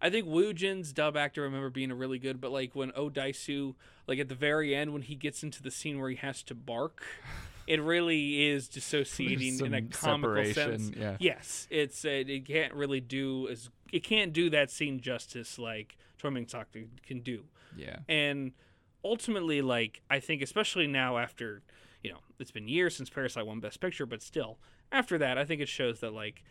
I 0.00 0.10
think 0.10 0.28
Woo 0.28 0.52
Jin's 0.52 0.92
dub 0.92 1.16
actor 1.16 1.42
I 1.42 1.46
remember 1.46 1.70
being 1.70 1.90
a 1.90 1.94
really 1.96 2.20
good, 2.20 2.40
but 2.40 2.52
like 2.52 2.76
when 2.76 2.92
Odaisu, 2.92 3.74
like 4.06 4.20
at 4.20 4.28
the 4.28 4.36
very 4.36 4.72
end 4.72 4.92
when 4.92 5.02
he 5.02 5.16
gets 5.16 5.42
into 5.42 5.60
the 5.60 5.72
scene 5.72 5.98
where 5.98 6.08
he 6.08 6.14
has 6.14 6.40
to 6.44 6.54
bark, 6.54 7.02
it 7.66 7.82
really 7.82 8.46
is 8.46 8.68
dissociating 8.68 9.58
in 9.58 9.74
a 9.74 9.82
comical 9.82 10.44
sense. 10.54 10.92
yeah. 10.96 11.16
Yes, 11.18 11.66
it's 11.68 12.04
uh, 12.04 12.10
it 12.28 12.46
can't 12.46 12.74
really 12.74 13.00
do 13.00 13.48
as 13.48 13.70
it 13.92 14.04
can't 14.04 14.32
do 14.32 14.48
that 14.50 14.70
scene 14.70 15.00
justice 15.00 15.58
like 15.58 15.96
Min-sik 16.22 16.66
can 17.04 17.18
do 17.18 17.42
Yeah. 17.76 17.96
and 18.08 18.52
ultimately 19.08 19.62
like 19.62 20.00
i 20.10 20.20
think 20.20 20.42
especially 20.42 20.86
now 20.86 21.16
after 21.18 21.62
you 22.02 22.10
know 22.10 22.18
it's 22.38 22.50
been 22.50 22.68
years 22.68 22.94
since 22.96 23.08
parasite 23.10 23.46
won 23.46 23.58
best 23.60 23.80
picture 23.80 24.06
but 24.06 24.22
still 24.22 24.58
after 24.92 25.16
that 25.18 25.38
i 25.38 25.44
think 25.44 25.60
it 25.60 25.68
shows 25.68 26.00
that 26.00 26.12
like 26.12 26.42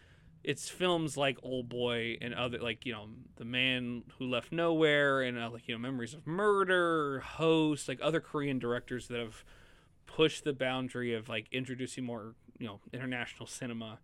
it's 0.43 0.69
films 0.69 1.17
like 1.17 1.37
old 1.43 1.67
boy 1.69 2.17
and 2.21 2.33
other 2.33 2.57
like 2.59 2.85
you 2.85 2.91
know 2.93 3.07
the 3.35 3.45
man 3.45 4.03
who 4.17 4.25
left 4.25 4.51
nowhere 4.51 5.21
and 5.21 5.37
uh, 5.37 5.49
like 5.49 5.67
you 5.67 5.73
know 5.75 5.79
memories 5.79 6.13
of 6.13 6.25
murder 6.25 7.19
host 7.19 7.87
like 7.87 7.99
other 8.01 8.19
korean 8.19 8.57
directors 8.59 9.07
that 9.07 9.19
have 9.19 9.43
pushed 10.05 10.43
the 10.43 10.53
boundary 10.53 11.13
of 11.13 11.27
like 11.29 11.47
introducing 11.51 12.03
more 12.03 12.33
you 12.59 12.65
know 12.65 12.79
international 12.93 13.45
cinema 13.45 13.99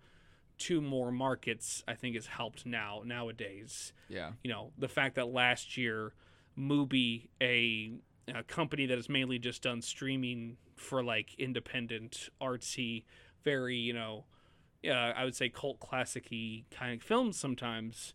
to 0.58 0.80
more 0.82 1.12
markets 1.12 1.84
i 1.88 1.94
think 1.94 2.14
has 2.16 2.28
helped 2.28 2.66
now 2.66 3.02
nowadays 3.06 3.94
Yeah. 4.10 4.32
you 4.44 4.52
know 4.52 4.72
the 4.78 4.88
fact 4.90 5.16
that 5.16 5.28
last 5.28 5.78
year 5.78 6.14
Mubi, 6.58 7.30
a, 7.42 7.94
a 8.28 8.44
company 8.44 8.86
that 8.86 8.98
has 8.98 9.10
mainly 9.10 9.38
just 9.40 9.62
done 9.64 9.82
streaming 9.82 10.58
for 10.76 11.04
like 11.04 11.34
independent 11.38 12.30
artsy 12.42 13.04
very 13.44 13.76
you 13.76 13.94
know 13.94 14.24
yeah 14.82 15.12
i 15.16 15.24
would 15.24 15.36
say 15.36 15.50
cult 15.50 15.80
classic-y 15.80 16.64
kind 16.72 16.94
of 17.00 17.06
films 17.06 17.38
sometimes 17.38 18.14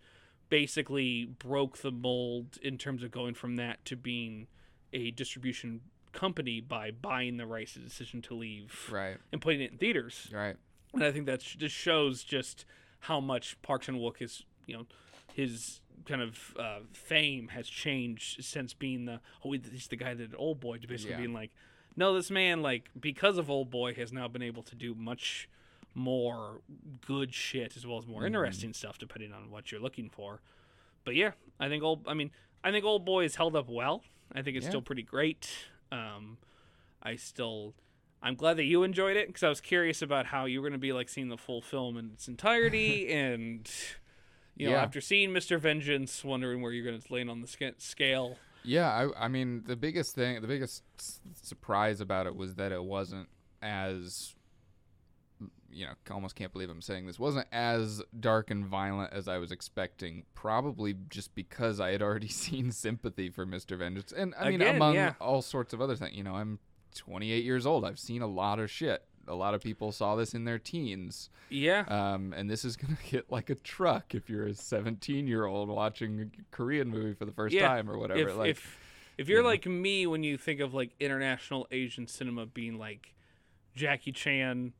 basically 0.48 1.26
broke 1.38 1.78
the 1.78 1.90
mold 1.90 2.58
in 2.62 2.78
terms 2.78 3.02
of 3.02 3.10
going 3.10 3.34
from 3.34 3.56
that 3.56 3.84
to 3.84 3.96
being 3.96 4.46
a 4.92 5.10
distribution 5.10 5.80
company 6.12 6.60
by 6.60 6.90
buying 6.90 7.36
the 7.36 7.46
rights 7.46 7.74
to 7.74 7.78
decision 7.80 8.22
to 8.22 8.34
leave 8.34 8.88
Right. 8.90 9.18
and 9.30 9.40
putting 9.42 9.60
it 9.60 9.72
in 9.72 9.78
theaters 9.78 10.28
Right. 10.32 10.56
and 10.94 11.04
I 11.04 11.12
think 11.12 11.26
that 11.26 11.40
just 11.40 11.74
shows 11.76 12.24
just 12.24 12.64
how 13.00 13.20
much 13.20 13.60
Park 13.62 13.82
Chan 13.82 13.94
Wook 13.96 14.22
is, 14.22 14.42
you 14.66 14.74
know, 14.76 14.86
his 15.34 15.80
kind 16.06 16.22
of 16.22 16.54
uh, 16.58 16.78
fame 16.92 17.48
has 17.48 17.68
changed 17.68 18.42
since 18.44 18.72
being 18.74 19.04
the 19.04 19.20
oh 19.44 19.52
he's 19.52 19.88
the 19.88 19.96
guy 19.96 20.14
that 20.14 20.30
did 20.30 20.34
Old 20.38 20.60
Boy 20.60 20.78
to 20.78 20.86
basically 20.86 21.12
Yeah. 21.12 21.18
being 21.18 21.32
like, 21.34 21.50
no, 21.96 22.14
this 22.14 22.30
man 22.30 22.62
like 22.62 22.90
because 22.98 23.38
of 23.38 23.50
Old 23.50 23.70
Boy 23.70 23.94
has 23.94 24.12
now 24.12 24.28
been 24.28 24.42
able 24.42 24.62
to 24.64 24.74
do 24.74 24.94
much 24.94 25.48
more 25.94 26.60
good 27.06 27.34
shit 27.34 27.76
as 27.76 27.86
well 27.86 27.98
as 27.98 28.04
Mm-hmm. 28.04 28.12
more 28.12 28.24
interesting 28.26 28.72
stuff 28.72 28.98
depending 28.98 29.32
on 29.32 29.50
what 29.50 29.70
you're 29.72 29.80
looking 29.80 30.08
for. 30.08 30.40
But 31.04 31.14
yeah, 31.14 31.32
I 31.58 31.68
think 31.68 31.82
old. 31.82 32.04
I 32.06 32.14
mean, 32.14 32.30
I 32.62 32.70
think 32.70 32.84
Old 32.84 33.04
Boy 33.04 33.24
is 33.24 33.36
held 33.36 33.56
up 33.56 33.68
well. 33.68 34.02
I 34.32 34.42
think 34.42 34.56
it's 34.56 34.64
Yeah. 34.64 34.70
still 34.70 34.82
pretty 34.82 35.02
great. 35.02 35.48
Um, 35.90 36.38
I 37.02 37.16
still, 37.16 37.74
I'm 38.22 38.34
glad 38.34 38.56
that 38.58 38.64
you 38.64 38.82
enjoyed 38.82 39.16
it 39.16 39.26
because 39.28 39.42
I 39.42 39.48
was 39.48 39.60
curious 39.60 40.02
about 40.02 40.26
how 40.26 40.44
you 40.44 40.60
were 40.60 40.68
going 40.68 40.78
to 40.78 40.82
be 40.82 40.92
like 40.92 41.08
seeing 41.08 41.28
the 41.28 41.38
full 41.38 41.62
film 41.62 41.96
in 41.96 42.10
its 42.12 42.28
entirety, 42.28 43.08
and 43.12 43.70
you 44.58 44.66
know, 44.66 44.72
Yeah. 44.72 44.82
after 44.82 45.00
seeing 45.00 45.30
Mr. 45.30 45.58
Vengeance, 45.58 46.22
wondering 46.24 46.60
where 46.60 46.72
you're 46.72 46.84
going 46.84 47.00
to 47.00 47.12
land 47.12 47.30
on 47.30 47.40
the 47.40 47.46
sca- 47.46 47.74
scale. 47.78 48.36
Yeah, 48.64 48.88
I, 49.16 49.24
I 49.24 49.28
mean, 49.28 49.62
the 49.66 49.76
biggest 49.76 50.14
thing, 50.14 50.40
the 50.42 50.48
biggest 50.48 50.82
s- 50.98 51.20
surprise 51.42 52.00
about 52.00 52.26
it 52.26 52.34
was 52.36 52.56
that 52.56 52.72
it 52.72 52.82
wasn't 52.84 53.28
as, 53.62 54.34
you 55.70 55.86
know, 55.86 55.92
almost 56.10 56.34
can't 56.34 56.52
believe 56.52 56.68
I'm 56.70 56.82
saying 56.82 57.06
this, 57.06 57.18
wasn't 57.18 57.46
as 57.52 58.02
dark 58.18 58.50
and 58.50 58.66
violent 58.66 59.12
as 59.12 59.28
I 59.28 59.38
was 59.38 59.52
expecting. 59.52 60.24
Probably 60.34 60.96
just 61.08 61.34
because 61.34 61.78
I 61.80 61.92
had 61.92 62.02
already 62.02 62.28
seen 62.44 62.72
sympathy 62.72 63.30
for 63.30 63.46
Mr. 63.46 63.78
Vengeance, 63.78 64.12
and 64.12 64.34
I 64.38 64.50
mean, 64.50 64.60
Again, 64.60 64.76
among 64.76 64.94
yeah. 64.96 65.14
all 65.20 65.40
sorts 65.40 65.72
of 65.72 65.80
other 65.80 65.94
things. 65.96 66.16
You 66.16 66.24
know, 66.24 66.34
I'm 66.34 66.58
28 66.96 67.44
years 67.44 67.64
old. 67.64 67.84
I've 67.84 67.98
seen 67.98 68.22
a 68.22 68.26
lot 68.26 68.58
of 68.58 68.70
shit. 68.70 69.04
A 69.28 69.34
lot 69.34 69.54
of 69.54 69.62
people 69.62 69.92
saw 69.92 70.16
this 70.16 70.34
in 70.34 70.44
their 70.44 70.58
teens. 70.58 71.30
Yeah, 71.50 71.84
Um, 71.88 72.32
and 72.36 72.50
this 72.50 72.64
is 72.64 72.76
gonna 72.76 72.94
hit 73.02 73.30
like 73.30 73.48
a 73.50 73.54
truck 73.54 74.14
if 74.14 74.28
you're 74.28 74.46
a 74.46 74.54
17 74.54 75.26
year 75.26 75.44
old 75.46 75.68
watching 75.68 76.20
a 76.20 76.26
Korean 76.50 76.88
movie 76.88 77.14
for 77.14 77.24
the 77.24 77.32
first 77.32 77.54
Yeah, 77.54 77.68
time 77.68 77.90
or 77.90 77.98
whatever. 77.98 78.28
if 78.28 78.36
like, 78.36 78.50
if 78.50 78.78
if 79.16 79.28
you're 79.28 79.38
you 79.38 79.42
know. 79.44 79.48
like 79.50 79.66
me 79.66 80.06
when 80.06 80.22
you 80.22 80.36
think 80.36 80.60
of 80.60 80.74
like 80.74 80.90
international 81.00 81.66
Asian 81.70 82.06
cinema 82.06 82.46
being 82.46 82.78
like 82.78 83.14
Jackie 83.74 84.12
Chan, 84.12 84.72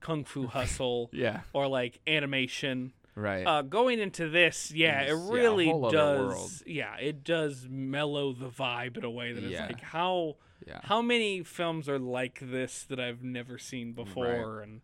Kung 0.00 0.24
Fu 0.24 0.46
Hustle, 0.48 1.10
yeah, 1.12 1.40
or 1.52 1.66
like 1.68 2.00
animation. 2.06 2.92
right. 3.14 3.44
Uh, 3.46 3.62
going 3.62 3.98
into 4.00 4.28
this, 4.28 4.70
yeah, 4.72 5.02
it 5.02 5.12
really 5.12 5.72
other 5.72 5.90
does. 5.90 6.62
Yeah, 6.66 6.96
it 6.96 7.22
does 7.24 7.66
mellow 7.70 8.32
the 8.32 8.48
vibe 8.48 8.96
in 8.98 9.04
a 9.04 9.10
way 9.10 9.32
that 9.32 9.42
Yeah. 9.42 9.66
like 9.66 9.80
how 9.80 10.36
yeah. 10.66 10.80
how 10.82 11.00
many 11.00 11.42
films 11.42 11.88
are 11.88 11.98
like 11.98 12.38
this 12.42 12.84
that 12.84 12.98
I've 13.00 13.22
never 13.22 13.58
seen 13.58 13.92
before, 13.92 14.60
and 14.60 14.80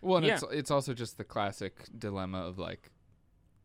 Well, 0.00 0.18
and 0.18 0.26
yeah. 0.26 0.34
it's 0.34 0.44
it's 0.50 0.70
also 0.70 0.94
just 0.94 1.16
the 1.18 1.24
classic 1.24 1.86
dilemma 1.96 2.38
of 2.46 2.58
like 2.58 2.90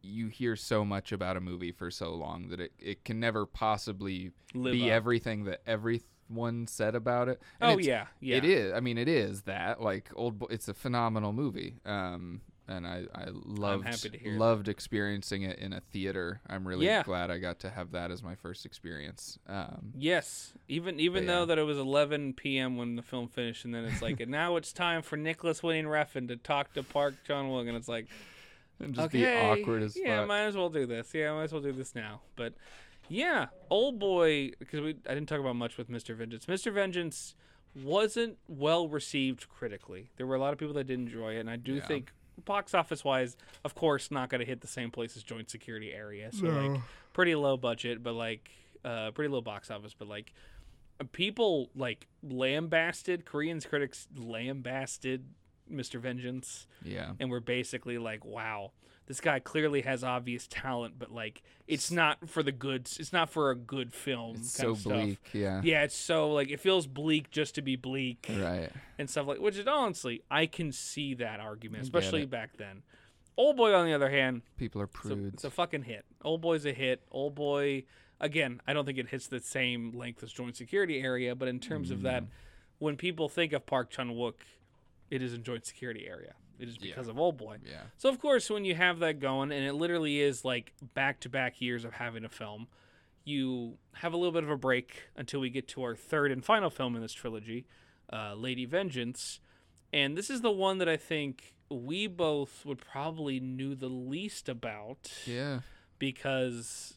you 0.01 0.27
hear 0.27 0.55
so 0.55 0.85
much 0.85 1.11
about 1.11 1.35
a 1.35 1.41
movie 1.41 1.71
for 1.71 1.91
so 1.91 2.13
long 2.13 2.49
that 2.49 2.59
it, 2.59 2.71
it 2.79 3.03
can 3.03 3.19
never 3.19 3.45
possibly 3.45 4.31
live 4.53 4.73
be 4.73 4.89
up. 4.89 4.95
everything 4.95 5.43
that 5.45 5.61
everyone 5.65 6.67
said 6.67 6.95
about 6.95 7.27
it. 7.27 7.41
And 7.59 7.71
Oh 7.71 7.77
yeah, 7.79 8.07
yeah. 8.21 8.37
It 8.37 8.45
is. 8.45 8.73
I 8.73 8.79
mean, 8.79 8.97
it 8.97 9.07
is 9.09 9.41
that 9.43 9.81
like 9.81 10.09
old. 10.15 10.39
Bo- 10.39 10.47
it's 10.47 10.67
a 10.67 10.73
phenomenal 10.73 11.33
movie. 11.33 11.75
Um, 11.85 12.41
and 12.67 12.85
I 12.85 13.05
I 13.15 13.27
loved 13.31 13.87
hear 14.15 14.33
that. 14.33 14.39
loved 14.39 14.67
experiencing 14.67 15.43
it 15.43 15.59
in 15.59 15.73
a 15.73 15.79
theater. 15.81 16.41
I'm 16.49 16.67
really 16.67 16.85
Yeah. 16.85 17.03
glad 17.03 17.31
I 17.31 17.37
got 17.37 17.59
to 17.61 17.69
have 17.69 17.91
that 17.91 18.11
as 18.11 18.21
my 18.21 18.35
first 18.35 18.65
experience. 18.65 19.39
Um, 19.47 19.93
Yes, 19.97 20.53
even 20.67 20.99
even 20.99 21.25
though 21.27 21.39
yeah. 21.39 21.45
that 21.45 21.57
it 21.59 21.63
was 21.63 21.77
11 21.77 22.33
p.m. 22.33 22.77
when 22.77 22.95
the 22.95 23.01
film 23.01 23.27
finished, 23.27 23.65
and 23.65 23.73
then 23.73 23.85
it's 23.85 24.01
like, 24.01 24.19
and 24.19 24.31
now 24.31 24.55
it's 24.57 24.73
time 24.73 25.01
for 25.01 25.15
Nicolas 25.17 25.63
Winding 25.63 25.85
Refn 25.85 26.27
to 26.27 26.35
talk 26.37 26.73
to 26.73 26.83
Park 26.83 27.15
Chan 27.25 27.45
Wook, 27.45 27.67
and 27.67 27.77
it's 27.77 27.87
like, 27.87 28.07
and 28.79 28.93
just 28.93 29.07
okay, 29.07 29.19
be 29.21 29.27
awkward 29.61 29.81
as 29.83 29.97
yeah, 29.97 30.19
fuck. 30.19 30.27
might 30.27 30.41
as 30.43 30.55
well 30.57 30.69
do 30.69 30.85
this. 30.85 31.13
Yeah, 31.13 31.31
I 31.31 31.35
might 31.35 31.43
as 31.45 31.53
well 31.53 31.61
do 31.61 31.71
this 31.71 31.95
now. 31.95 32.21
But 32.35 32.53
yeah, 33.09 33.47
Old 33.69 33.97
Boy, 33.99 34.51
because 34.59 34.81
we 34.81 34.89
I 35.09 35.13
didn't 35.13 35.27
talk 35.29 35.39
about 35.39 35.55
much 35.55 35.77
with 35.77 35.89
Mr. 35.89 36.15
Vengeance. 36.15 36.45
Mr. 36.45 36.71
Vengeance 36.73 37.33
wasn't 37.75 38.37
well 38.47 38.87
received 38.89 39.47
critically. 39.49 40.09
There 40.17 40.25
were 40.25 40.35
a 40.35 40.39
lot 40.39 40.51
of 40.53 40.59
people 40.59 40.73
that 40.75 40.85
didn't 40.85 41.07
enjoy 41.07 41.35
it, 41.35 41.39
and 41.39 41.49
I 41.49 41.55
do 41.57 41.75
Yeah. 41.75 41.85
think 41.85 42.11
box 42.45 42.73
office 42.73 43.03
wise, 43.03 43.37
of 43.63 43.75
course, 43.75 44.11
not 44.11 44.29
going 44.29 44.39
to 44.39 44.45
hit 44.45 44.61
the 44.61 44.67
same 44.67 44.91
place 44.91 45.17
as 45.17 45.23
Joint 45.23 45.49
Security 45.49 45.93
Area. 45.93 46.31
So 46.31 46.47
like 46.47 46.81
pretty 47.13 47.35
low 47.35 47.57
budget, 47.57 48.03
but 48.03 48.13
like 48.13 48.49
uh, 48.85 49.11
pretty 49.11 49.31
low 49.31 49.41
box 49.41 49.71
office, 49.71 49.95
but 49.97 50.07
like 50.07 50.33
people 51.11 51.69
like 51.75 52.07
lambasted 52.23 53.25
Koreans 53.25 53.65
critics 53.65 54.07
lambasted 54.15 55.25
Mr. 55.71 55.99
Vengeance 55.99 56.67
yeah. 56.83 57.11
and 57.19 57.29
we're 57.29 57.39
basically 57.39 57.97
like, 57.97 58.25
wow, 58.25 58.71
this 59.07 59.19
guy 59.21 59.39
clearly 59.39 59.81
has 59.81 60.03
obvious 60.03 60.47
talent, 60.47 60.95
but 60.99 61.11
like 61.11 61.41
it's 61.67 61.91
not 61.91 62.29
for 62.29 62.43
the 62.43 62.51
goods. 62.51 62.97
It's 62.99 63.11
not 63.11 63.29
for 63.29 63.49
a 63.51 63.55
good 63.55 63.93
film. 63.93 64.35
It's 64.37 64.55
kind 64.57 64.65
so 64.67 64.71
of 64.71 64.79
stuff. 64.79 64.93
bleak. 64.93 65.19
Yeah. 65.33 65.61
Yeah, 65.63 65.83
it's 65.83 65.95
so 65.95 66.31
like 66.31 66.49
it 66.49 66.59
feels 66.59 66.87
bleak 66.87 67.31
just 67.31 67.55
to 67.55 67.61
be 67.61 67.75
bleak 67.75 68.27
Right. 68.29 68.69
and 68.97 69.09
stuff 69.09 69.27
like. 69.27 69.39
Which 69.39 69.57
is 69.57 69.65
honestly, 69.67 70.23
I 70.29 70.45
can 70.45 70.71
see 70.71 71.13
that 71.15 71.39
argument, 71.39 71.83
especially 71.83 72.25
back 72.25 72.57
then. 72.57 72.83
Old 73.37 73.55
boy, 73.55 73.73
on 73.73 73.85
the 73.85 73.93
other 73.93 74.09
hand, 74.09 74.41
People 74.57 74.81
are 74.81 74.89
it's 75.03 75.05
a, 75.11 75.25
it's 75.27 75.43
a 75.43 75.51
fucking 75.51 75.83
hit. 75.83 76.05
Old 76.23 76.41
boy's 76.41 76.65
a 76.65 76.73
hit. 76.73 77.03
Old 77.11 77.35
boy, 77.35 77.83
again, 78.19 78.59
I 78.67 78.73
don't 78.73 78.83
think 78.85 78.97
it 78.97 79.09
hits 79.09 79.27
the 79.27 79.39
same 79.39 79.91
length 79.95 80.23
as 80.23 80.31
Joint 80.33 80.55
Security 80.55 81.01
Area, 81.01 81.35
but 81.35 81.47
in 81.47 81.59
terms 81.59 81.91
of 81.91 81.99
Mm. 81.99 82.03
that, 82.03 82.23
when 82.79 82.97
people 82.97 83.29
think 83.29 83.53
of 83.53 83.65
Park 83.67 83.91
Chan 83.91 84.09
Wook, 84.09 84.33
it 85.11 85.21
is 85.21 85.33
in 85.35 85.43
Joint 85.43 85.65
Security 85.67 86.07
Area. 86.07 86.33
It 86.59 86.67
is 86.69 86.75
Yeah. 86.81 86.87
because 86.91 87.07
of 87.07 87.17
Old 87.19 87.37
Boy. 87.37 87.57
yeah. 87.65 87.83
So 87.97 88.09
of 88.09 88.19
course, 88.19 88.49
when 88.49 88.65
you 88.65 88.75
have 88.75 88.99
that 88.99 89.19
going, 89.19 89.51
and 89.51 89.65
it 89.65 89.73
literally 89.73 90.19
is 90.21 90.43
like 90.45 90.73
back 90.93 91.19
to 91.21 91.29
back 91.29 91.61
years 91.61 91.85
of 91.85 91.93
having 91.93 92.23
a 92.25 92.29
film, 92.29 92.67
you 93.23 93.77
have 93.95 94.13
a 94.13 94.17
little 94.17 94.31
bit 94.31 94.43
of 94.43 94.49
a 94.49 94.57
break 94.57 95.09
until 95.15 95.39
we 95.39 95.49
get 95.49 95.67
to 95.69 95.83
our 95.83 95.95
third 95.95 96.31
and 96.31 96.43
final 96.45 96.69
film 96.69 96.95
in 96.95 97.01
this 97.01 97.13
trilogy, 97.13 97.65
uh, 98.11 98.33
Lady 98.33 98.65
Vengeance, 98.65 99.39
and 99.93 100.17
this 100.17 100.29
is 100.29 100.41
the 100.41 100.51
one 100.51 100.77
that 100.79 100.87
I 100.89 100.97
think 100.97 101.53
we 101.69 102.07
both 102.07 102.65
would 102.65 102.77
probably 102.79 103.39
knew 103.41 103.75
the 103.75 103.89
least 103.89 104.47
about 104.47 105.11
Yeah. 105.25 105.59
because 105.99 106.93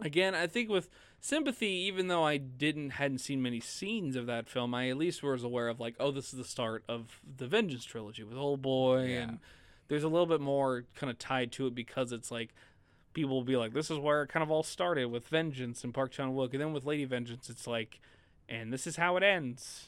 again 0.00 0.32
i 0.34 0.46
think 0.46 0.68
with 0.70 0.88
sympathy 1.20 1.66
even 1.66 2.08
though 2.08 2.24
i 2.24 2.36
didn't 2.36 2.90
hadn't 2.90 3.18
seen 3.18 3.42
many 3.42 3.60
scenes 3.60 4.14
of 4.16 4.26
that 4.26 4.48
film 4.48 4.74
i 4.74 4.88
at 4.88 4.96
least 4.96 5.22
was 5.22 5.42
aware 5.42 5.68
of 5.68 5.80
like 5.80 5.94
oh 5.98 6.10
this 6.10 6.32
is 6.32 6.38
the 6.38 6.44
start 6.44 6.84
of 6.88 7.20
the 7.36 7.46
vengeance 7.46 7.84
trilogy 7.84 8.22
with 8.22 8.36
old 8.36 8.62
boy 8.62 9.04
Yeah. 9.06 9.22
and 9.22 9.38
there's 9.88 10.04
a 10.04 10.08
little 10.08 10.26
bit 10.26 10.40
more 10.40 10.84
kind 10.94 11.10
of 11.10 11.18
tied 11.18 11.50
to 11.52 11.66
it 11.66 11.74
because 11.74 12.12
it's 12.12 12.30
like 12.30 12.54
people 13.14 13.34
will 13.34 13.44
be 13.44 13.56
like 13.56 13.72
this 13.72 13.90
is 13.90 13.98
where 13.98 14.22
it 14.22 14.28
kind 14.28 14.42
of 14.42 14.50
all 14.50 14.62
started 14.62 15.06
with 15.06 15.26
vengeance 15.26 15.82
and 15.82 15.92
park 15.92 16.12
chan-wook 16.12 16.52
and 16.52 16.60
then 16.60 16.72
with 16.72 16.84
lady 16.84 17.04
vengeance 17.04 17.50
it's 17.50 17.66
like 17.66 18.00
and 18.48 18.72
this 18.72 18.86
is 18.86 18.96
how 18.96 19.16
it 19.16 19.22
ends 19.22 19.86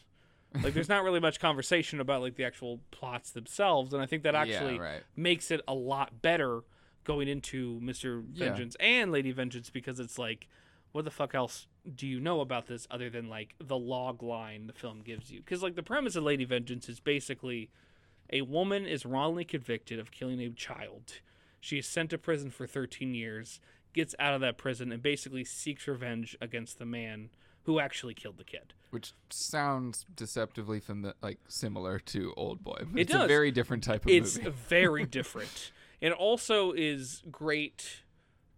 like 0.64 0.74
there's 0.74 0.88
not 0.88 1.04
really 1.04 1.20
much 1.20 1.38
conversation 1.38 2.00
about 2.00 2.20
like 2.22 2.34
the 2.34 2.44
actual 2.44 2.80
plots 2.90 3.30
themselves 3.30 3.92
and 3.92 4.02
i 4.02 4.06
think 4.06 4.24
that 4.24 4.34
actually 4.34 4.74
yeah, 4.74 4.80
right. 4.82 5.02
makes 5.14 5.52
it 5.52 5.60
a 5.68 5.74
lot 5.74 6.20
better 6.22 6.62
going 7.04 7.28
into 7.28 7.80
Mr. 7.80 8.22
Yeah. 8.34 8.46
Vengeance 8.48 8.76
and 8.78 9.10
Lady 9.10 9.32
Vengeance 9.32 9.70
because 9.70 9.98
it's 10.00 10.18
like, 10.18 10.46
what 10.92 11.04
the 11.04 11.10
fuck 11.10 11.34
else 11.34 11.66
do 11.94 12.06
you 12.06 12.20
know 12.20 12.40
about 12.40 12.66
this 12.66 12.86
other 12.90 13.08
than 13.10 13.28
like 13.28 13.54
the 13.62 13.78
log 13.78 14.22
line 14.22 14.66
the 14.66 14.72
film 14.72 15.00
gives 15.02 15.30
you? 15.30 15.40
Because 15.40 15.62
like 15.62 15.76
the 15.76 15.82
premise 15.82 16.16
of 16.16 16.24
Lady 16.24 16.44
Vengeance 16.44 16.88
is 16.88 17.00
basically 17.00 17.70
a 18.32 18.42
woman 18.42 18.86
is 18.86 19.04
wrongly 19.06 19.44
convicted 19.44 19.98
of 19.98 20.10
killing 20.10 20.40
a 20.40 20.50
child. 20.50 21.20
She 21.60 21.78
is 21.78 21.86
sent 21.86 22.10
to 22.10 22.18
prison 22.18 22.50
for 22.50 22.66
13 22.66 23.14
years, 23.14 23.60
gets 23.92 24.14
out 24.18 24.34
of 24.34 24.40
that 24.40 24.56
prison, 24.56 24.92
and 24.92 25.02
basically 25.02 25.44
seeks 25.44 25.86
revenge 25.86 26.36
against 26.40 26.78
the 26.78 26.86
man 26.86 27.30
who 27.64 27.78
actually 27.78 28.14
killed 28.14 28.38
the 28.38 28.44
kid. 28.44 28.72
Which 28.90 29.12
sounds 29.28 30.06
deceptively 30.16 30.80
fami- 30.80 31.12
like 31.22 31.38
similar 31.48 31.98
to 32.00 32.32
Old 32.36 32.64
Boy. 32.64 32.78
It 32.94 33.00
it's 33.02 33.12
does. 33.12 33.24
a 33.24 33.28
very 33.28 33.50
different 33.50 33.84
type 33.84 34.04
of 34.06 34.10
it's 34.10 34.36
movie. 34.36 34.48
It's 34.48 34.58
very 34.58 35.06
different. 35.18 35.72
It 36.00 36.12
also 36.12 36.72
is 36.72 37.22
great 37.30 38.02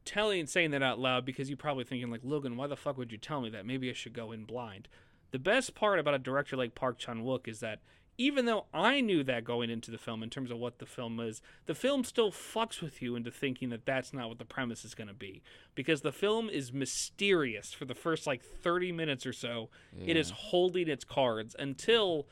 telling 0.05 0.47
saying 0.47 0.71
that 0.73 0.83
out 0.83 0.99
loud 0.99 1.25
because 1.25 1.49
you're 1.49 1.57
probably 1.57 1.85
thinking 1.85 2.11
like 2.11 2.21
Logan, 2.23 2.57
why 2.57 2.67
the 2.67 2.77
fuck 2.77 2.97
would 2.99 3.13
you 3.13 3.19
tell 3.19 3.41
me 3.41 3.51
that? 3.51 3.67
Maybe 3.67 3.91
I 3.91 3.95
should 3.95 4.13
go 4.13 4.33
in 4.33 4.45
blind. 4.45 4.89
The 5.31 5.39
best 5.39 5.75
part 5.75 5.99
about 5.99 6.15
a 6.15 6.19
director 6.19 6.57
like 6.57 6.75
Park 6.75 6.99
Chan 6.99 7.23
Wook 7.23 7.49
is 7.49 7.61
that 7.61 7.81
even 8.19 8.45
though 8.45 8.67
I 8.75 9.01
knew 9.01 9.25
that 9.25 9.45
going 9.45 9.71
into 9.71 9.91
the 9.91 9.99
film 9.99 10.23
in 10.23 10.29
terms 10.31 10.51
of 10.51 10.59
what 10.59 10.79
the 10.79 10.87
film 10.87 11.19
is, 11.19 11.41
the 11.67 11.75
film 11.75 12.05
still 12.05 12.31
fucks 12.31 12.83
with 12.83 13.01
you 13.01 13.17
into 13.17 13.31
thinking 13.31 13.71
that 13.71 13.87
that's 13.87 14.13
not 14.13 14.29
what 14.29 14.39
the 14.39 14.45
premise 14.45 14.85
is 14.85 14.95
going 14.95 15.09
to 15.09 15.15
be 15.15 15.43
because 15.75 16.03
the 16.03 16.13
film 16.13 16.51
is 16.51 16.73
mysterious 16.73 17.73
for 17.73 17.87
the 17.87 17.95
first 17.95 18.27
like 18.27 18.43
30 18.43 18.93
minutes 18.93 19.25
or 19.25 19.33
so. 19.33 19.71
It 20.07 20.17
is 20.17 20.31
holding 20.31 20.89
its 20.89 21.05
cards 21.05 21.57
until 21.59 22.27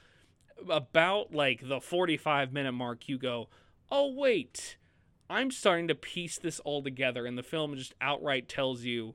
about 0.69 1.35
like 1.35 1.67
the 1.67 1.81
45 1.81 2.53
minute 2.53 2.73
mark 2.73 3.09
you 3.09 3.17
go, 3.17 3.49
"Oh 3.91 4.13
wait, 4.13 4.77
I'm 5.31 5.51
starting 5.51 5.89
to 5.89 5.95
piece 5.95 6.39
this 6.39 6.61
all 6.61 6.83
together." 6.83 7.25
And 7.27 7.39
the 7.39 7.43
film 7.43 7.75
just 7.77 7.95
outright 8.01 8.49
tells 8.49 8.83
you 8.85 9.15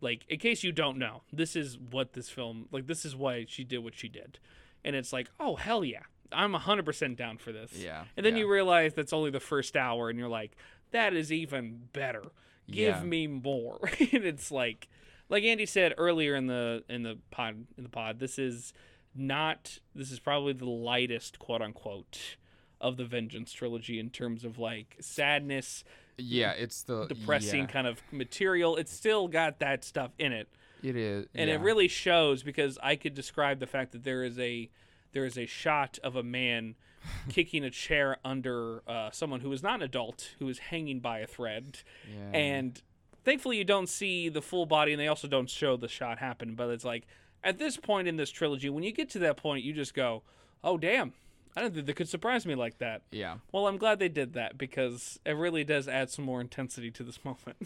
like 0.00 0.24
in 0.28 0.38
case 0.38 0.64
you 0.64 0.72
don't 0.72 0.98
know, 0.98 1.22
this 1.32 1.54
is 1.54 1.78
what 1.78 2.14
this 2.14 2.28
film 2.30 2.66
like 2.72 2.86
this 2.86 3.04
is 3.04 3.14
why 3.14 3.44
she 3.48 3.62
did 3.64 3.78
what 3.78 3.94
she 3.94 4.08
did. 4.08 4.38
And 4.84 4.96
it's 4.96 5.12
like, 5.12 5.30
"Oh 5.38 5.56
hell 5.56 5.84
yeah." 5.84 6.02
I'm 6.32 6.52
100% 6.54 7.16
down 7.16 7.38
for 7.38 7.50
this. 7.50 7.72
Yeah. 7.74 8.04
And 8.16 8.24
then 8.24 8.34
yeah. 8.36 8.42
you 8.42 8.48
realize 8.52 8.94
that's 8.94 9.12
only 9.12 9.30
the 9.30 9.40
first 9.40 9.76
hour, 9.76 10.08
and 10.08 10.16
you're 10.16 10.28
like, 10.28 10.52
that 10.92 11.12
is 11.12 11.32
even 11.32 11.88
better. 11.92 12.22
Give 12.70 12.94
Yeah. 12.96 13.02
me 13.02 13.26
more. 13.26 13.80
and 14.12 14.24
it's 14.24 14.52
like, 14.52 14.88
like 15.28 15.42
Andy 15.42 15.66
said 15.66 15.92
earlier 15.98 16.36
in 16.36 16.46
the 16.46 16.84
in 16.88 17.02
the 17.02 17.18
pod 17.32 17.66
in 17.76 17.82
the 17.82 17.88
pod, 17.88 18.20
this 18.20 18.38
is 18.38 18.72
not. 19.12 19.80
This 19.92 20.12
is 20.12 20.20
probably 20.20 20.52
the 20.52 20.66
lightest, 20.70 21.40
quote 21.40 21.62
unquote, 21.62 22.36
of 22.80 22.96
the 22.96 23.04
Vengeance 23.04 23.52
trilogy 23.52 23.98
in 23.98 24.10
terms 24.10 24.44
of 24.44 24.58
like 24.58 24.96
sadness, 25.00 25.84
Yeah, 26.16 26.52
it's 26.52 26.82
the 26.82 27.06
depressing 27.06 27.60
yeah, 27.62 27.66
kind 27.66 27.86
of 27.86 28.02
material. 28.12 28.76
It's 28.76 28.92
still 28.92 29.28
got 29.28 29.58
that 29.60 29.84
stuff 29.84 30.10
in 30.18 30.32
it 30.32 30.48
It 30.82 30.96
is, 30.96 31.26
and 31.34 31.48
yeah. 31.48 31.56
it 31.56 31.60
really 31.60 31.88
shows 31.88 32.42
because 32.42 32.78
I 32.82 32.96
could 32.96 33.14
describe 33.14 33.60
the 33.60 33.66
fact 33.66 33.92
that 33.92 34.04
there 34.04 34.24
is 34.24 34.38
a 34.38 34.70
there 35.12 35.24
is 35.24 35.36
a 35.36 35.46
shot 35.46 35.98
of 36.04 36.14
a 36.16 36.22
man 36.22 36.76
kicking 37.28 37.64
a 37.64 37.70
chair 37.70 38.18
under 38.24 38.82
uh, 38.86 39.10
someone 39.10 39.40
who 39.40 39.52
is 39.52 39.62
not 39.62 39.76
an 39.76 39.82
adult 39.82 40.34
who 40.38 40.48
is 40.48 40.58
hanging 40.58 41.00
by 41.00 41.18
a 41.20 41.26
thread, 41.26 41.78
Yeah. 42.08 42.38
and 42.38 42.82
thankfully 43.24 43.56
you 43.56 43.64
don't 43.64 43.88
see 43.88 44.28
the 44.28 44.42
full 44.42 44.66
body, 44.66 44.92
and 44.92 45.00
they 45.00 45.08
also 45.08 45.26
don't 45.28 45.48
show 45.50 45.76
the 45.76 45.88
shot 45.88 46.18
happen. 46.18 46.54
But 46.54 46.68
it's 46.70 46.84
like 46.84 47.06
at 47.42 47.58
this 47.58 47.76
point 47.78 48.06
in 48.06 48.16
this 48.16 48.30
trilogy, 48.30 48.68
when 48.70 48.82
you 48.84 48.92
get 48.92 49.08
to 49.10 49.18
that 49.20 49.36
point, 49.38 49.64
you 49.64 49.72
just 49.72 49.94
go, 49.94 50.22
"Oh 50.62 50.76
damn." 50.78 51.12
I 51.56 51.60
don't 51.62 51.74
think 51.74 51.86
they 51.86 51.92
could 51.92 52.08
surprise 52.08 52.46
me 52.46 52.54
like 52.54 52.78
that. 52.78 53.02
yeah, 53.10 53.38
Well, 53.52 53.66
I'm 53.66 53.76
glad 53.76 53.98
they 53.98 54.08
did 54.08 54.34
that 54.34 54.56
because 54.56 55.18
it 55.26 55.32
really 55.32 55.64
does 55.64 55.88
add 55.88 56.08
some 56.10 56.24
more 56.24 56.40
intensity 56.40 56.90
to 56.92 57.02
this 57.02 57.24
moment. 57.24 57.56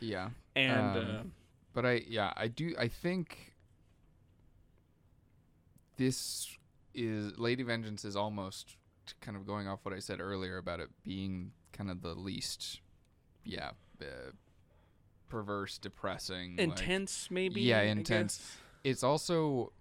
yeah. 0.00 0.30
and 0.54 0.96
Um, 0.98 1.16
uh, 1.16 1.22
But 1.74 1.86
I 1.86 2.02
yeah, 2.08 2.32
I 2.36 2.48
do 2.48 2.74
I 2.78 2.88
think 2.88 3.54
this 5.96 6.56
is 6.94 7.38
Lady 7.38 7.62
Vengeance 7.62 8.04
is 8.04 8.16
almost 8.16 8.76
kind 9.20 9.36
of 9.36 9.46
going 9.46 9.68
off 9.68 9.80
what 9.82 9.94
I 9.94 9.98
said 9.98 10.20
earlier 10.20 10.56
about 10.58 10.80
it 10.80 10.88
being 11.02 11.52
kind 11.72 11.90
of 11.90 12.02
the 12.02 12.14
least 12.14 12.80
yeah, 13.44 13.70
uh, 14.00 14.32
perverse, 15.28 15.78
depressing, 15.78 16.56
like- 16.56 16.68
intense, 16.68 17.28
maybe. 17.30 17.60
Yeah, 17.62 17.82
intense. 17.82 18.56
it's 18.82 19.02
also 19.04 19.72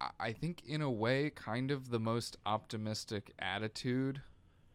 I- 0.00 0.32
think 0.32 0.62
in 0.66 0.80
a 0.82 0.90
way 0.90 1.30
kind 1.30 1.70
of 1.70 1.90
the 1.90 1.98
most 1.98 2.36
optimistic 2.46 3.32
attitude 3.38 4.22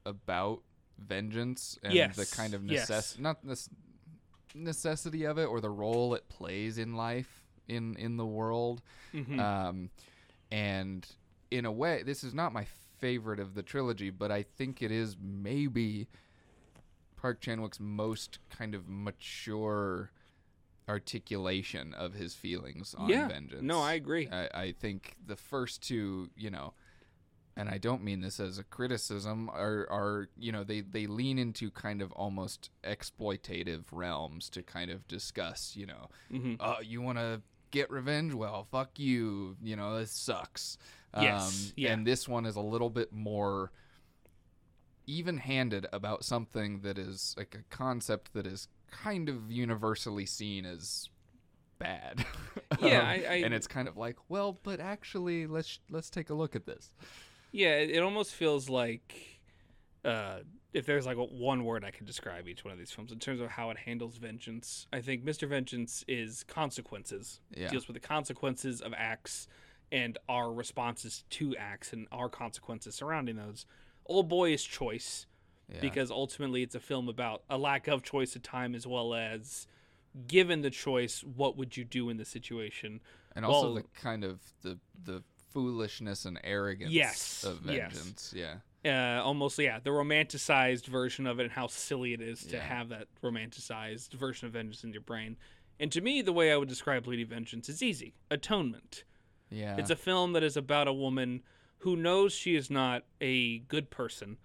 about 0.06 0.62
vengeance 1.00 1.78
and 1.84 1.94
the 2.18 2.26
kind 2.26 2.54
of 2.54 2.66
yes. 2.66 3.18
not 3.20 3.46
this 3.46 3.70
necessity 4.56 5.24
of 5.26 5.38
it 5.38 5.46
or 5.46 5.60
the 5.62 5.70
role 5.70 6.14
it 6.14 6.28
plays 6.30 6.78
in 6.78 6.96
life 6.96 7.44
in 7.68 7.96
in 7.96 8.18
the 8.18 8.26
world 8.26 8.82
Mhm. 9.14 9.40
um 9.40 9.90
and 10.52 11.08
in 11.50 11.66
a 11.66 11.72
way 11.72 12.04
this 12.04 12.24
is 12.24 12.34
not 12.34 12.54
my 12.54 12.66
favorite 13.00 13.40
of 13.40 13.56
the 13.56 13.64
trilogy 13.64 14.10
but 14.12 14.32
i 14.32 14.44
think 14.44 14.82
it 14.82 14.92
is 14.92 15.18
maybe 15.20 16.08
park 17.16 17.40
chan-wook's 17.42 17.80
most 17.80 18.38
kind 18.50 18.76
of 18.76 18.88
mature 18.88 20.12
articulation 20.88 21.94
of 21.94 22.14
his 22.14 22.34
feelings 22.34 22.94
on 22.98 23.10
yeah. 23.10 23.28
vengeance 23.28 23.64
No, 23.64 23.82
I 23.82 23.94
agree. 23.94 24.28
I, 24.30 24.50
I 24.54 24.72
think 24.72 25.16
the 25.26 25.36
first 25.36 25.82
two, 25.82 26.30
you 26.36 26.50
know, 26.50 26.74
and 27.56 27.70
I 27.70 27.78
don't 27.78 28.04
mean 28.04 28.22
this 28.22 28.40
as 28.40 28.58
a 28.58 28.64
criticism, 28.64 29.50
are 29.50 29.88
are 29.90 30.30
you 30.38 30.52
know 30.52 30.64
they 30.64 30.82
they 30.82 31.08
lean 31.08 31.38
into 31.38 31.72
kind 31.72 32.02
of 32.02 32.12
almost 32.14 32.70
exploitative 32.84 33.84
realms 33.92 34.50
to 34.52 34.64
kind 34.64 34.92
of 34.92 35.08
discuss, 35.08 35.76
you 35.76 35.86
know, 35.86 36.10
hmm 36.30 36.56
oh 36.60 36.78
you 36.82 37.02
want 37.02 37.18
to 37.18 37.42
get 37.72 37.90
revenge, 37.90 38.34
well 38.34 38.68
fuck 38.72 39.00
you, 39.00 39.56
you 39.62 39.76
know 39.76 39.98
this 39.98 40.12
sucks. 40.12 40.78
Yes, 41.16 41.68
um, 41.68 41.74
yeah. 41.76 41.94
and 41.94 42.08
this 42.08 42.28
one 42.28 42.46
is 42.46 42.56
a 42.56 42.62
little 42.62 42.90
bit 42.90 43.14
more 43.14 43.72
even-handed 45.06 45.86
about 45.94 46.24
something 46.24 46.80
that 46.80 46.98
is 46.98 47.36
like 47.38 47.56
a 47.56 47.76
concept 47.76 48.34
that 48.34 48.48
is 48.48 48.68
kind 49.04 49.30
of 49.30 49.52
universally 49.52 50.26
seen 50.26 50.66
as 50.66 51.10
bad. 51.80 52.26
Yeah, 52.82 53.00
Um, 53.02 53.06
I- 53.08 53.26
I- 53.30 53.42
and 53.46 53.54
it's 53.54 53.68
kind 53.68 53.88
of 53.88 53.98
like, 53.98 54.18
well, 54.30 54.60
but 54.64 54.80
actually, 54.80 55.48
let's 55.48 55.80
let's 55.90 56.10
take 56.10 56.30
a 56.30 56.34
look 56.34 56.56
at 56.56 56.66
this. 56.66 56.92
Yeah, 57.52 57.76
it, 57.76 57.92
it 57.92 58.00
almost 58.02 58.34
feels 58.34 58.68
like 58.70 59.40
uh, 60.04 60.40
if 60.74 60.86
there's 60.86 61.06
like 61.06 61.18
one 61.18 61.64
word 61.66 61.84
I 61.86 61.92
could 61.92 62.06
describe 62.08 62.48
each 62.48 62.64
one 62.66 62.72
of 62.72 62.78
these 62.80 62.92
films 62.92 63.12
in 63.12 63.20
terms 63.20 63.40
of 63.42 63.50
how 63.50 63.70
it 63.70 63.78
handles 63.78 64.18
vengeance, 64.18 64.88
I 64.92 65.02
think 65.02 65.24
Mr. 65.24 65.48
Vengeance 65.48 66.04
is 66.08 66.44
consequences. 66.44 67.40
Yeah. 67.56 67.70
Deals 67.70 67.88
with 67.88 67.94
the 67.96 68.08
consequences 68.08 68.82
of 68.82 68.94
acts 68.98 69.48
and 69.92 70.18
our 70.28 70.52
responses 70.52 71.24
to 71.32 71.56
acts 71.58 71.94
and 71.94 72.08
our 72.12 72.28
consequences 72.28 72.96
surrounding 72.96 73.36
those. 73.36 73.66
Old 74.08 74.28
Boy 74.30 74.52
is 74.54 74.64
choice 74.64 75.28
Yeah. 75.74 75.80
because 75.82 76.12
ultimately 76.12 76.62
it's 76.64 76.76
a 76.76 76.80
film 76.80 77.10
about 77.10 77.44
a 77.50 77.58
lack 77.58 77.88
of 77.88 78.04
choice 78.04 78.36
at 78.36 78.44
time 78.44 78.76
as 78.76 78.86
well 78.88 79.14
as 79.16 79.66
given 80.28 80.62
the 80.62 80.70
choice, 80.70 81.24
what 81.24 81.58
would 81.58 81.76
you 81.76 81.84
do 81.84 82.10
in 82.10 82.18
the 82.18 82.26
situation? 82.26 83.02
and 83.36 83.44
also 83.46 83.74
well- 83.74 83.76
the 83.76 83.84
kind 84.00 84.24
of 84.24 84.40
the 84.62 84.78
the 85.04 85.24
foolishness 85.52 86.26
and 86.26 86.40
arrogance 86.44 86.92
Yes, 86.92 87.44
of 87.44 87.66
yes. 87.66 87.92
vengeance. 87.94 88.34
Yeah. 88.36 88.56
uh, 88.86 89.24
almost 89.24 89.58
yeah 89.60 89.80
the 89.80 89.90
romanticized 89.92 90.86
version 90.88 91.26
of 91.28 91.40
it 91.40 91.44
and 91.44 91.52
how 91.52 91.68
silly 91.68 92.14
it 92.14 92.22
is 92.22 92.44
to 92.46 92.58
Yeah. 92.58 92.64
have 92.64 92.90
that 92.90 93.08
romanticized 93.24 94.14
version 94.14 94.48
of 94.48 94.54
vengeance 94.54 94.84
in 94.84 94.92
your 94.94 95.02
brain 95.02 95.38
and 95.80 95.92
to 95.92 96.02
me 96.02 96.22
the 96.22 96.34
way 96.34 96.52
i 96.52 96.58
would 96.58 96.68
describe 96.70 97.08
lady 97.08 97.24
vengeance 97.24 97.70
is 97.70 97.82
easy 97.84 98.14
atonement 98.32 99.04
Yeah. 99.50 99.78
it's 99.78 99.90
a 99.92 99.96
film 99.96 100.34
that 100.34 100.44
is 100.44 100.58
about 100.58 100.88
a 100.88 100.94
woman 100.94 101.44
who 101.80 101.96
knows 101.96 102.34
she 102.34 102.56
is 102.56 102.70
not 102.70 103.04
a 103.22 103.60
good 103.60 103.90
person 103.92 104.38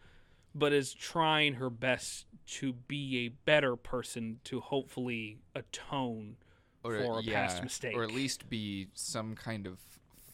but 0.55 0.73
is 0.73 0.93
trying 0.95 1.55
her 1.55 1.71
best 1.71 2.27
to 2.47 2.73
be 2.73 3.27
a 3.27 3.29
better 3.29 3.77
person 3.77 4.41
to 4.45 4.61
hopefully 4.61 5.39
atone 5.55 6.37
for 6.83 7.19
a 7.19 7.23
past 7.23 7.63
mistake 7.63 7.95
or 7.97 8.03
at 8.03 8.11
least 8.13 8.49
be 8.49 8.89
some 8.95 9.35
kind 9.35 9.67
of 9.67 9.79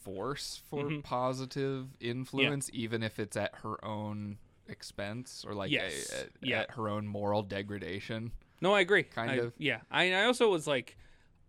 force 0.01 0.63
for 0.69 0.85
Mhm. 0.85 1.03
positive 1.03 1.89
influence, 1.99 2.71
even 2.73 3.03
if 3.03 3.19
it's 3.19 3.37
at 3.37 3.55
her 3.63 3.83
own 3.85 4.39
expense 4.69 5.45
or 5.47 5.55
like 5.55 5.71
a- 5.71 5.75
Yes. 5.75 6.13
at, 6.13 6.31
Yeah. 6.43 6.61
at 6.61 6.73
her 6.73 6.89
own 6.89 7.07
moral 7.07 7.43
degradation. 7.43 8.33
No, 8.61 8.73
I 8.75 8.81
agree. 8.81 9.03
Kind 9.03 9.31
I- 9.31 9.35
of. 9.37 9.55
Yeah. 9.59 9.81
I, 9.91 10.13
I 10.13 10.25
also 10.27 10.51
was 10.51 10.67
like, 10.67 10.97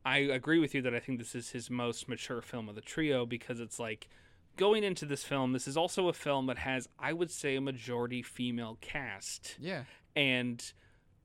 I 0.05 0.19
agree 0.19 0.59
with 0.59 0.73
you 0.73 0.81
that 0.83 0.93
I 0.95 0.99
think 0.99 1.19
this 1.19 1.35
is 1.35 1.49
his 1.51 1.69
most 1.69 2.07
mature 2.07 2.41
film 2.41 2.69
of 2.69 2.75
the 2.75 2.81
trio 2.81 3.25
because 3.25 3.59
it's 3.59 3.79
like 3.79 4.07
going 4.57 4.83
into 4.83 5.05
this 5.05 5.23
film, 5.23 5.53
this 5.53 5.67
is 5.67 5.77
also 5.77 6.07
a 6.07 6.13
film 6.13 6.47
that 6.47 6.59
has, 6.59 6.87
I 6.99 7.13
would 7.13 7.31
say, 7.31 7.55
a 7.55 7.61
majority 7.61 8.21
female 8.21 8.77
cast. 8.81 9.55
Yeah. 9.59 9.83
And 10.15 10.63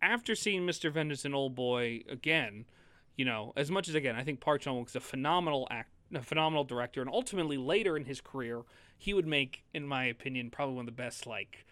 after 0.03 0.35
seeing 0.35 0.67
Mr. 0.67 0.93
Vengeance 0.93 1.25
and 1.25 1.35
Old 1.35 1.55
Boy 1.55 2.03
again, 2.09 2.65
you 3.17 3.25
know, 3.25 3.53
as 3.57 3.71
much 3.71 3.89
as 3.89 3.95
again, 3.95 4.17
I 4.17 4.25
think 4.25 4.41
Park 4.41 4.63
Chan 4.63 4.75
Wook's 4.75 4.97
a 4.97 5.01
phenomenal 5.01 5.69
act, 5.71 5.91
a 6.15 6.23
phenomenal 6.23 6.65
director, 6.65 7.01
and 7.01 7.11
ultimately 7.11 7.57
later 7.57 7.97
in 7.97 8.05
his 8.05 8.21
career, 8.21 8.63
he 8.97 9.15
would 9.15 9.27
make, 9.27 9.65
in 9.75 9.87
my 9.87 10.05
opinion, 10.05 10.51
probably 10.51 10.75
one 10.75 10.83
of 10.83 10.87
the 10.87 11.03
best 11.03 11.27
like 11.27 11.65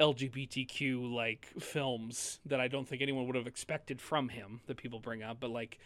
LGBTQ 0.00 1.12
like 1.12 1.48
films 1.58 2.40
that 2.46 2.60
I 2.60 2.68
don't 2.68 2.86
think 2.86 3.02
anyone 3.02 3.26
would 3.26 3.36
have 3.36 3.46
expected 3.46 4.00
from 4.00 4.28
him 4.28 4.60
that 4.66 4.76
people 4.76 5.00
bring 5.00 5.22
up. 5.22 5.38
But 5.40 5.50
like 5.50 5.78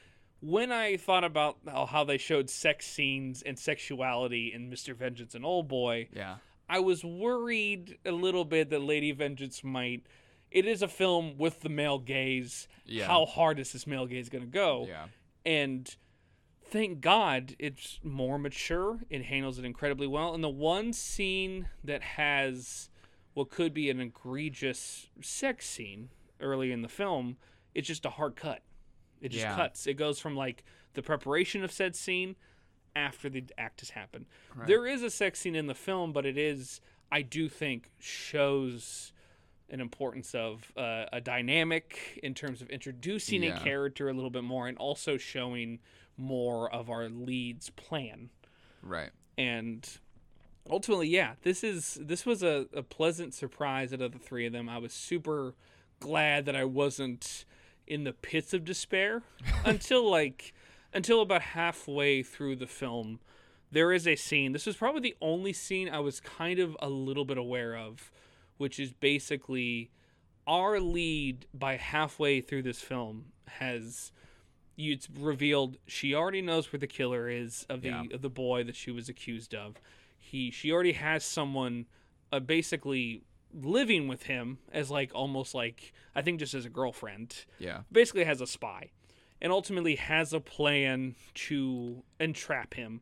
when 0.43 0.73
I 0.73 0.97
thought 0.97 1.23
about 1.25 1.59
how, 1.67 1.87
how 1.87 2.05
they 2.05 2.19
showed 2.19 2.51
sex 2.51 2.85
scenes 2.87 3.43
and 3.43 3.57
sexuality 3.59 4.53
in 4.53 4.69
Mr. 4.71 4.95
Vengeance 4.95 5.35
and 5.35 5.45
Old 5.45 5.69
Boy, 5.69 6.09
Yeah. 6.15 6.37
I 6.69 6.81
was 6.81 7.05
worried 7.05 7.99
a 8.05 8.13
little 8.13 8.45
bit 8.45 8.71
that 8.71 8.81
Lady 8.81 9.13
Vengeance 9.13 9.63
might. 9.63 10.07
It 10.51 10.67
is 10.67 10.83
a 10.83 10.89
film 10.89 11.37
with 11.39 11.61
the 11.61 11.69
male 11.69 11.99
gaze. 11.99 12.67
Yeah. 12.87 13.07
How 13.07 13.25
hard 13.27 13.59
is 13.59 13.73
this 13.73 13.87
male 13.87 14.07
gaze 14.07 14.29
going 14.29 14.45
to 14.45 14.51
go? 14.51 14.87
Yeah. 14.89 15.07
And 15.45 15.95
thank 16.65 17.01
God 17.01 17.55
it's 17.59 18.01
more 18.03 18.39
mature. 18.39 19.01
It 19.11 19.25
handles 19.27 19.59
it 19.59 19.65
incredibly 19.65 20.07
well. 20.07 20.35
And 20.35 20.43
the 20.43 20.49
one 20.49 20.93
scene 20.93 21.69
that 21.85 22.03
has 22.03 22.89
what 23.35 23.51
could 23.51 23.75
be 23.75 23.91
an 23.91 24.01
egregious 24.01 25.09
sex 25.21 25.69
scene 25.69 26.09
early 26.41 26.73
in 26.73 26.83
the 26.83 26.89
film, 26.89 27.37
it's 27.75 27.89
just 27.89 28.05
a 28.07 28.11
hard 28.11 28.35
cut. 28.35 28.63
It 29.23 29.31
just 29.31 29.45
Yeah. 29.45 29.57
cuts. 29.57 29.87
It 29.87 29.95
goes 29.95 30.19
from 30.19 30.37
like 30.37 30.65
the 30.95 31.03
preparation 31.03 31.65
of 31.65 31.73
said 31.73 31.97
scene 31.97 32.37
after 32.95 33.31
the 33.31 33.45
act 33.57 33.81
has 33.81 33.91
happened. 33.91 34.27
Right. 34.55 34.67
There 34.67 34.87
is 34.87 35.03
a 35.03 35.09
sex 35.11 35.41
scene 35.41 35.55
in 35.55 35.67
the 35.67 35.75
film, 35.75 36.13
but 36.13 36.27
it 36.27 36.37
is, 36.37 36.83
I 37.11 37.23
do 37.23 37.49
think, 37.49 37.91
shows 37.99 39.13
an 39.71 39.81
importance 39.81 40.35
of 40.35 40.71
uh, 40.77 41.07
a 41.13 41.21
dynamic 41.23 42.21
in 42.23 42.35
terms 42.35 42.61
of 42.61 42.69
introducing 42.69 43.43
Yeah. 43.43 43.59
a 43.59 43.65
character 43.65 44.11
a 44.11 44.13
little 44.13 44.29
bit 44.29 44.45
more 44.45 44.69
and 44.69 44.77
also 44.77 45.17
showing 45.17 45.79
more 46.19 46.71
of 46.71 46.91
our 46.91 47.09
lead's 47.09 47.71
plan. 47.71 48.29
Right. 48.83 49.11
And 49.39 49.89
ultimately, 50.69 51.09
yeah, 51.09 51.37
this 51.43 51.65
is 51.65 51.99
this 52.03 52.27
was 52.27 52.43
a, 52.43 52.67
a 52.75 52.83
pleasant 52.83 53.33
surprise 53.33 53.95
out 53.95 54.03
of 54.03 54.13
the 54.13 54.19
three 54.19 54.45
of 54.45 54.53
them. 54.53 54.69
I 54.69 54.77
was 54.77 54.93
super 54.93 55.55
glad 56.01 56.45
that 56.45 56.57
I 56.57 56.65
wasn't 56.67 57.47
in 57.87 58.05
the 58.05 58.13
pits 58.13 58.53
of 58.55 58.65
despair 58.65 59.23
until 59.65 60.09
like 60.11 60.53
until 60.95 61.21
about 61.23 61.43
halfway 61.43 62.23
through 62.23 62.57
the 62.57 62.67
film. 62.67 63.19
there 63.71 63.93
is 63.93 64.07
a 64.07 64.15
scene. 64.17 64.53
This 64.53 64.67
is 64.67 64.77
probably 64.77 65.01
the 65.01 65.17
only 65.23 65.53
scene 65.55 65.89
I 65.89 66.01
was 66.01 66.21
kind 66.21 66.59
of 66.59 66.77
a 66.81 66.91
little 66.91 67.25
bit 67.25 67.39
aware 67.39 67.75
of, 67.77 68.11
which 68.59 68.79
is 68.79 68.93
basically 68.93 69.91
our 70.47 70.79
lead 70.81 71.47
by 71.55 71.77
halfway 71.77 72.41
through 72.43 72.63
this 72.65 72.81
film 72.81 73.27
has 73.49 74.13
it's 74.77 75.09
revealed 75.19 75.77
she 75.87 76.15
already 76.15 76.43
knows 76.43 76.73
where 76.73 76.81
the 76.81 76.87
killer 76.87 77.29
is 77.29 77.65
of 77.69 77.83
the 77.83 77.89
Yeah. 77.89 78.05
of 78.13 78.23
the 78.23 78.31
boy 78.31 78.65
that 78.65 78.75
she 78.77 78.91
was 78.91 79.09
accused 79.09 79.55
of. 79.55 79.77
He 80.19 80.51
she 80.51 80.71
already 80.73 80.93
has 80.93 81.25
someone 81.25 81.87
uh, 82.33 82.41
basically 82.41 83.23
living 83.55 84.09
with 84.09 84.25
him 84.25 84.59
as 84.73 84.91
like 84.91 85.11
almost 85.15 85.55
like 85.55 85.93
I 86.15 86.23
think 86.23 86.39
just 86.39 86.55
as 86.55 86.65
a 86.65 86.71
girlfriend 86.71 87.45
Yeah. 87.59 87.81
basically 87.91 88.25
has 88.25 88.41
a 88.41 88.47
spy 88.47 88.91
and 89.41 89.53
ultimately 89.53 89.97
has 89.97 90.33
a 90.33 90.41
plan 90.41 91.15
to 91.35 92.03
entrap 92.21 92.75
him 92.75 93.01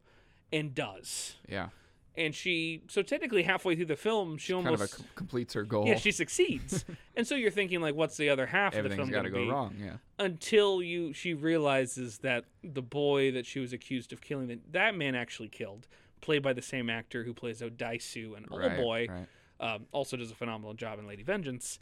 and 0.52 0.74
does. 0.74 1.36
Yeah. 1.48 1.68
And 2.16 2.34
she 2.34 2.82
so 2.88 3.02
technically 3.02 3.44
halfway 3.44 3.76
through 3.76 3.86
the 3.86 3.96
film 3.96 4.36
she 4.36 4.52
Kind 4.52 4.66
almost 4.66 4.94
of 4.94 5.00
a 5.00 5.04
completes 5.14 5.54
her 5.54 5.62
goal. 5.62 5.86
yeah, 5.86 5.94
she 5.94 6.10
succeeds. 6.10 6.84
and 7.16 7.24
so 7.26 7.34
you're 7.36 7.52
thinking 7.52 7.80
like 7.80 7.94
what's 7.94 8.16
the 8.16 8.28
other 8.30 8.46
half 8.46 8.74
of 8.74 8.82
the 8.82 8.90
film 8.96 9.10
going 9.10 9.24
to 9.24 9.30
go 9.30 9.44
be? 9.44 9.48
wrong. 9.50 9.76
Yeah. 9.80 9.94
Until 10.18 10.82
you 10.82 11.12
she 11.12 11.34
realizes 11.34 12.18
that 12.18 12.44
the 12.64 12.82
boy 12.82 13.30
that 13.32 13.46
she 13.46 13.60
was 13.60 13.72
accused 13.72 14.12
of 14.12 14.20
killing 14.20 14.48
that 14.48 14.72
that 14.72 14.94
man 14.96 15.14
actually 15.14 15.48
killed, 15.48 15.86
played 16.20 16.42
by 16.42 16.52
the 16.52 16.60
same 16.62 16.90
actor 16.90 17.22
who 17.22 17.32
plays 17.32 17.60
Odaisu 17.60 18.36
and 18.36 18.46
Right. 18.50 18.76
Boy 18.76 19.06
Right. 19.08 19.26
Um, 19.60 19.86
also 19.92 20.16
does 20.16 20.30
a 20.30 20.34
phenomenal 20.34 20.74
job 20.74 20.98
in 20.98 21.06
Lady 21.06 21.22
Vengeance. 21.22 21.78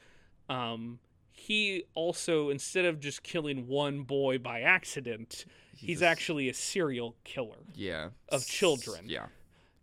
Um, 0.48 0.98
he 1.30 1.84
also, 1.94 2.50
instead 2.50 2.84
of 2.84 2.98
just 3.00 3.22
killing 3.22 3.68
one 3.68 4.02
boy 4.02 4.38
by 4.38 4.60
accident, 4.62 5.44
he's, 5.76 6.02
a 6.02 6.06
s- 6.06 6.10
actually 6.12 6.48
a 6.48 6.54
serial 6.54 7.14
killer. 7.24 7.58
Yeah. 7.74 8.08
of 8.28 8.44
children. 8.44 9.04
Yeah. 9.06 9.26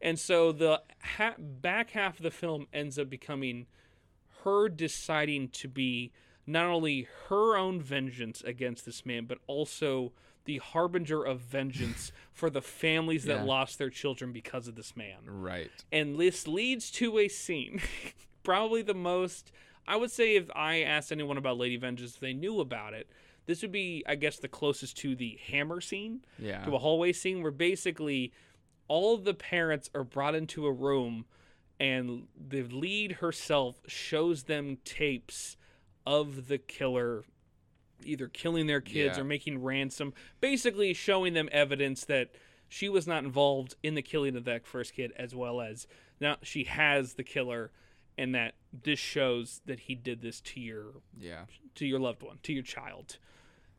And 0.01 0.19
so 0.19 0.51
the 0.51 0.81
ha- 1.01 1.35
back 1.39 1.91
half 1.91 2.17
of 2.17 2.23
the 2.23 2.31
film 2.31 2.67
ends 2.73 2.99
up 2.99 3.09
becoming 3.09 3.67
her 4.43 4.67
deciding 4.69 5.47
to 5.49 5.67
be 5.67 6.11
not 6.45 6.65
only 6.65 7.07
her 7.29 7.57
own 7.57 7.81
vengeance 7.81 8.41
against 8.43 8.85
this 8.85 9.05
man, 9.05 9.25
but 9.25 9.37
also 9.47 10.11
the 10.45 10.57
harbinger 10.59 11.23
of 11.23 11.39
vengeance 11.41 12.11
for 12.33 12.49
the 12.49 12.61
families 12.61 13.25
that 13.25 13.37
Yeah. 13.37 13.43
lost 13.43 13.77
their 13.77 13.89
children 13.89 14.31
because 14.31 14.67
of 14.67 14.75
this 14.75 14.95
man 14.95 15.17
Right. 15.25 15.69
and 15.91 16.17
this 16.19 16.47
leads 16.47 16.89
to 16.91 17.17
a 17.19 17.27
scene 17.27 17.81
probably 18.43 18.81
the 18.81 18.93
most 18.93 19.51
i 19.87 19.95
would 19.95 20.11
say 20.11 20.35
if 20.35 20.49
i 20.55 20.81
asked 20.81 21.11
anyone 21.11 21.37
about 21.37 21.57
lady 21.57 21.77
vengeance 21.77 22.13
if 22.15 22.19
they 22.19 22.33
knew 22.33 22.59
about 22.59 22.93
it 22.93 23.09
this 23.47 23.61
would 23.61 23.71
be 23.71 24.03
i 24.07 24.15
guess 24.15 24.37
the 24.37 24.47
closest 24.47 24.97
to 24.97 25.15
the 25.15 25.39
hammer 25.47 25.81
scene 25.81 26.21
Yeah. 26.39 26.63
to 26.65 26.75
a 26.75 26.79
hallway 26.79 27.11
scene 27.13 27.41
where 27.41 27.51
basically 27.51 28.31
all 28.87 29.15
of 29.15 29.23
the 29.23 29.33
parents 29.33 29.89
are 29.95 30.03
brought 30.03 30.35
into 30.35 30.67
a 30.67 30.71
room 30.71 31.25
and 31.79 32.27
the 32.37 32.61
lead 32.63 33.13
herself 33.13 33.81
shows 33.87 34.43
them 34.43 34.77
tapes 34.85 35.57
of 36.05 36.47
the 36.47 36.57
killer 36.59 37.23
either 38.03 38.27
killing 38.27 38.67
their 38.67 38.81
kids 38.81 39.17
Yeah. 39.17 39.21
or 39.21 39.25
making 39.25 39.61
ransom 39.63 40.13
basically 40.41 40.93
showing 40.93 41.33
them 41.33 41.49
evidence 41.51 42.05
that 42.05 42.31
she 42.67 42.89
was 42.89 43.07
not 43.07 43.23
involved 43.23 43.75
in 43.83 43.95
the 43.95 44.01
killing 44.01 44.35
of 44.35 44.43
that 44.45 44.65
first 44.65 44.93
kid 44.95 45.11
as 45.15 45.33
well 45.35 45.61
as 45.61 45.87
now 46.19 46.37
she 46.41 46.63
has 46.65 47.13
the 47.13 47.23
killer 47.23 47.71
and 48.17 48.33
that 48.35 48.55
this 48.83 48.99
shows 48.99 49.61
that 49.65 49.81
he 49.81 49.95
did 49.95 50.21
this 50.21 50.39
to 50.41 50.59
your 50.59 50.85
Yeah. 51.19 51.45
to 51.75 51.85
your 51.85 51.99
loved 51.99 52.23
one, 52.23 52.39
to 52.43 52.53
your 52.53 52.63
child. 52.63 53.17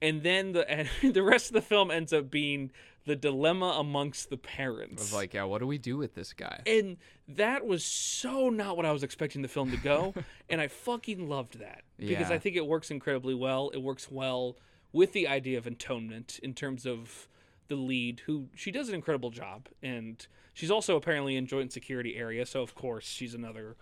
And 0.02 0.22
then 0.22 0.52
the 0.52 0.70
and 0.70 0.88
the 1.14 1.22
rest 1.22 1.48
of 1.48 1.54
the 1.54 1.62
film 1.62 1.90
ends 1.90 2.12
up 2.12 2.30
being 2.30 2.70
the 3.06 3.16
dilemma 3.16 3.76
amongst 3.78 4.28
the 4.30 4.36
parents. 4.36 5.04
Of 5.08 5.12
like, 5.14 5.32
yeah, 5.34 5.44
what 5.44 5.58
do 5.60 5.66
we 5.66 5.78
do 5.78 5.96
with 5.96 6.14
this 6.14 6.32
guy? 6.32 6.60
and 6.66 6.96
that 7.28 7.66
was 7.66 7.84
so 7.84 8.50
not 8.50 8.76
what 8.76 8.86
I 8.86 8.92
was 8.92 9.02
expecting 9.02 9.42
the 9.42 9.48
film 9.48 9.70
to 9.72 9.76
go, 9.78 10.14
and 10.50 10.60
I 10.60 10.68
fucking 10.68 11.28
loved 11.28 11.58
that 11.60 11.82
because 11.96 12.28
Yeah. 12.30 12.34
I 12.36 12.38
think 12.38 12.54
it 12.56 12.66
works 12.66 12.90
incredibly 12.90 13.34
well. 13.34 13.70
It 13.74 13.78
works 13.82 14.10
well 14.10 14.56
with 14.92 15.12
the 15.12 15.26
idea 15.26 15.58
of 15.58 15.66
atonement 15.66 16.38
in 16.42 16.54
terms 16.54 16.86
of 16.86 17.28
the 17.68 17.74
lead, 17.76 18.20
who 18.26 18.48
she 18.54 18.70
does 18.70 18.88
an 18.88 18.94
incredible 18.94 19.30
job, 19.30 19.68
and 19.82 20.24
she's 20.54 20.70
also 20.70 20.94
apparently 20.96 21.34
in 21.36 21.46
joint 21.46 21.72
security 21.72 22.16
area, 22.16 22.46
so 22.46 22.62
of 22.62 22.74
course 22.76 23.06
she's 23.06 23.34
another 23.34 23.76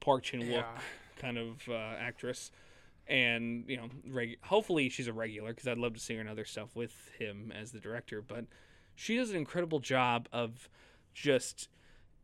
Park 0.00 0.24
Chan 0.24 0.40
Wook 0.42 0.50
Yeah. 0.50 0.78
kind 1.18 1.38
of 1.38 1.66
uh, 1.68 1.72
actress. 1.98 2.50
And 3.08 3.64
you 3.66 3.76
know, 3.78 3.88
reg- 4.08 4.36
hopefully 4.42 4.88
she's 4.88 5.08
a 5.08 5.12
regular 5.12 5.50
because 5.52 5.66
I'd 5.66 5.78
love 5.78 5.94
to 5.94 6.00
see 6.00 6.14
her 6.14 6.20
in 6.20 6.28
other 6.28 6.44
stuff 6.44 6.76
with 6.76 7.10
him 7.18 7.50
as 7.54 7.72
the 7.72 7.80
director. 7.80 8.22
But 8.22 8.44
she 9.00 9.16
does 9.16 9.30
an 9.30 9.36
incredible 9.36 9.78
job 9.80 10.28
of 10.30 10.68
just 11.14 11.68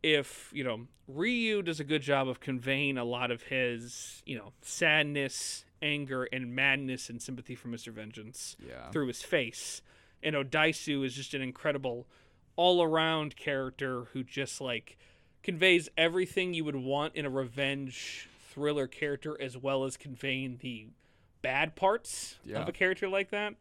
if 0.03 0.51
you 0.53 0.63
know 0.63 0.85
Ryu 1.07 1.63
does 1.63 1.79
a 1.79 1.83
good 1.83 2.03
job 2.03 2.27
of 2.27 2.39
conveying 2.39 2.97
a 2.99 3.03
lot 3.03 3.31
of 3.31 3.43
his 3.43 4.21
you 4.27 4.37
know 4.37 4.53
sadness, 4.61 5.65
anger, 5.81 6.25
and 6.31 6.53
madness 6.55 7.09
and 7.09 7.19
sympathy 7.19 7.55
for 7.55 7.67
Mister 7.69 7.91
Vengeance 7.91 8.55
Yeah. 8.65 8.91
through 8.91 9.07
his 9.07 9.23
face, 9.23 9.81
and 10.21 10.35
Odaisu 10.35 11.03
is 11.03 11.15
just 11.15 11.33
an 11.33 11.41
incredible 11.41 12.05
all-around 12.55 13.35
character 13.35 14.05
who 14.13 14.23
just 14.23 14.61
like 14.61 14.97
conveys 15.43 15.89
everything 15.97 16.53
you 16.53 16.63
would 16.65 16.75
want 16.75 17.15
in 17.15 17.25
a 17.25 17.29
revenge 17.29 18.27
thriller 18.51 18.87
character 18.87 19.39
as 19.41 19.57
well 19.57 19.83
as 19.83 19.97
conveying 19.97 20.57
the 20.61 20.87
bad 21.41 21.75
parts 21.75 22.35
Yeah. 22.45 22.61
of 22.61 22.69
a 22.69 22.71
character 22.71 23.07
like 23.07 23.29
that. 23.31 23.55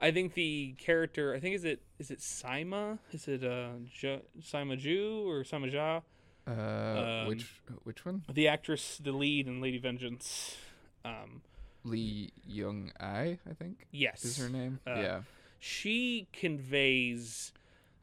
I 0.00 0.10
think 0.10 0.34
the 0.34 0.74
character, 0.78 1.34
I 1.34 1.40
think 1.40 1.54
is 1.56 1.64
it 1.64 1.82
is 1.98 2.10
it 2.10 2.20
Sima? 2.20 2.98
Is 3.12 3.26
it 3.28 3.42
uh 3.44 3.70
jo, 3.92 4.20
Saima 4.40 4.78
Ju 4.78 5.24
or 5.28 5.42
Sima 5.42 5.70
Ja? 5.72 6.00
Uh, 6.46 6.52
Um, 7.22 7.28
which 7.28 7.60
which 7.84 8.04
one? 8.04 8.22
The 8.32 8.48
actress, 8.48 8.98
the 8.98 9.12
lead 9.12 9.46
in 9.46 9.60
Lady 9.60 9.78
Vengeance. 9.78 10.56
Um, 11.04 11.42
Lee 11.84 12.32
Young 12.46 12.90
Ai, 13.00 13.38
I 13.48 13.54
think 13.54 13.86
yes, 13.90 14.24
is 14.24 14.38
her 14.38 14.48
name. 14.48 14.80
Uh, 14.86 14.94
yeah. 14.94 15.20
she 15.58 16.26
conveys 16.32 17.52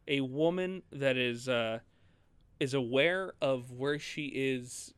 a 0.07 0.21
woman 0.21 0.83
that 0.91 1.17
is 1.17 1.47
uh 1.49 1.79
is 2.59 2.73
aware 2.73 3.33
of 3.41 3.71
where 3.71 3.99
she 3.99 4.27
is 4.27 4.93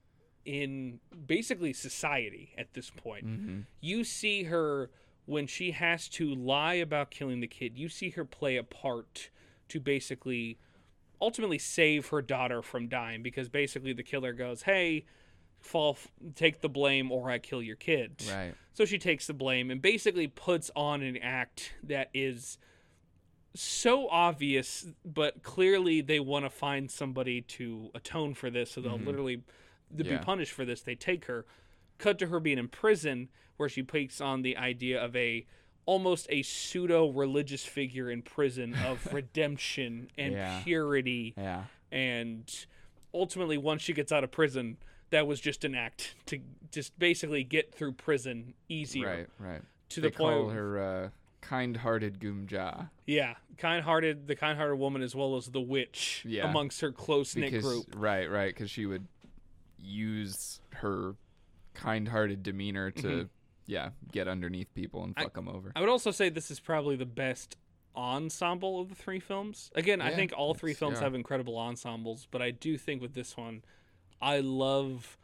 in 0.45 0.99
basically 1.25 1.73
society 1.73 2.53
at 2.57 2.73
this 2.73 2.89
point. 2.89 3.25
Mm-hmm. 3.25 3.59
You 3.81 4.03
see 4.03 4.43
her 4.43 4.89
when 5.27 5.45
she 5.45 5.71
has 5.71 6.07
to 6.07 6.33
lie 6.33 6.75
about 6.75 7.11
killing 7.11 7.41
the 7.41 7.47
kid. 7.47 7.77
You 7.77 7.89
see 7.89 8.11
her 8.11 8.25
play 8.25 8.55
a 8.55 8.63
part 8.63 9.29
to 9.67 9.79
basically 9.79 10.57
ultimately 11.21 11.57
save 11.57 12.07
her 12.07 12.21
daughter 12.21 12.61
from 12.61 12.87
dying 12.87 13.21
because 13.21 13.49
basically 13.49 13.91
the 13.91 14.03
killer 14.03 14.31
goes, 14.31 14.63
"Hey, 14.63 15.05
fall 15.59 15.97
take 16.35 16.61
the 16.61 16.69
blame 16.69 17.11
or 17.11 17.29
I 17.29 17.39
kill 17.39 17.61
your 17.61 17.75
kid." 17.75 18.23
Right. 18.29 18.53
So 18.73 18.85
she 18.85 18.97
takes 18.97 19.27
the 19.27 19.33
blame 19.33 19.69
and 19.69 19.81
basically 19.81 20.27
puts 20.27 20.71
on 20.75 21.01
an 21.01 21.17
act 21.17 21.73
that 21.83 22.09
is 22.13 22.57
so 23.53 24.07
obvious, 24.09 24.87
but 25.03 25.43
clearly 25.43 25.99
they 25.99 26.21
want 26.21 26.45
to 26.45 26.49
find 26.49 26.89
somebody 26.89 27.41
to 27.41 27.91
atone 27.93 28.33
for 28.33 28.49
this. 28.49 28.71
So 28.71 28.81
they'll 28.81 28.99
Mhm. 28.99 29.05
literally 29.05 29.43
to 29.97 30.03
be 30.03 30.17
punished 30.19 30.51
for 30.53 30.63
this. 30.63 30.81
They 30.81 30.95
take 30.95 31.25
her, 31.25 31.45
cut 31.97 32.19
to 32.19 32.27
her 32.27 32.39
being 32.39 32.59
in 32.59 32.67
prison, 32.69 33.29
where 33.57 33.67
she 33.69 33.83
takes 33.83 34.21
on 34.21 34.41
the 34.43 34.55
idea 34.55 35.03
of 35.03 35.15
a 35.15 35.45
almost 35.85 36.27
a 36.29 36.41
pseudo 36.43 37.09
religious 37.09 37.65
figure 37.65 38.09
in 38.11 38.21
prison 38.21 38.75
of 38.85 39.05
redemption 39.13 40.09
and 40.17 40.33
Yeah. 40.33 40.61
purity 40.63 41.33
Yeah. 41.37 41.63
and 41.91 42.43
ultimately 43.13 43.57
once 43.57 43.81
she 43.81 43.93
gets 43.93 44.11
out 44.11 44.23
of 44.23 44.31
prison 44.31 44.77
that 45.09 45.25
was 45.25 45.39
just 45.39 45.63
an 45.63 45.73
act 45.75 46.15
to 46.27 46.39
just 46.71 46.97
basically 46.99 47.43
get 47.43 47.73
through 47.73 47.93
prison 47.93 48.53
easier 48.67 49.27
Right. 49.39 49.51
Right. 49.51 49.61
to 49.89 50.01
they 50.01 50.09
the 50.09 50.15
point 50.17 50.35
call 50.35 50.49
her 50.49 50.79
uh, 51.05 51.09
kind-hearted 51.39 52.19
Geum-ja 52.19 52.87
yeah 53.05 53.35
kind-hearted 53.57 54.27
the 54.27 54.35
kind-hearted 54.35 54.75
woman 54.77 55.01
as 55.01 55.15
well 55.15 55.37
as 55.37 55.47
the 55.47 55.61
witch 55.61 56.23
Yeah. 56.27 56.49
amongst 56.49 56.81
her 56.81 56.91
close-knit 56.91 57.61
group 57.61 57.85
right, 57.95 58.29
right, 58.29 58.53
because 58.53 58.69
she 58.69 58.85
would 58.85 59.07
use 59.79 60.59
her 60.73 61.15
kind-hearted 61.73 62.43
demeanor 62.43 62.91
to 62.91 63.07
Mhm. 63.07 63.29
Yeah 63.67 63.89
get 64.11 64.27
underneath 64.27 64.73
people 64.73 65.03
and 65.03 65.13
I- 65.15 65.23
fuck 65.23 65.35
them 65.35 65.47
over. 65.47 65.71
i 65.75 65.79
would 65.81 65.89
also 65.89 66.09
say 66.11 66.29
this 66.29 66.49
is 66.49 66.59
probably 66.59 66.95
the 66.95 67.05
best 67.05 67.57
ensemble 67.95 68.79
of 68.79 68.89
the 68.89 68.95
three 68.95 69.19
films 69.19 69.71
again 69.75 70.01
i 70.01 70.13
think 70.13 70.31
all 70.37 70.53
three 70.53 70.73
films 70.73 70.97
yeah. 70.97 71.03
have 71.03 71.15
incredible 71.15 71.57
ensembles 71.57 72.27
but 72.29 72.41
i 72.41 72.51
do 72.51 72.77
think 72.77 73.01
with 73.01 73.13
this 73.15 73.35
one 73.35 73.63
i 74.21 74.39
love 74.39 75.17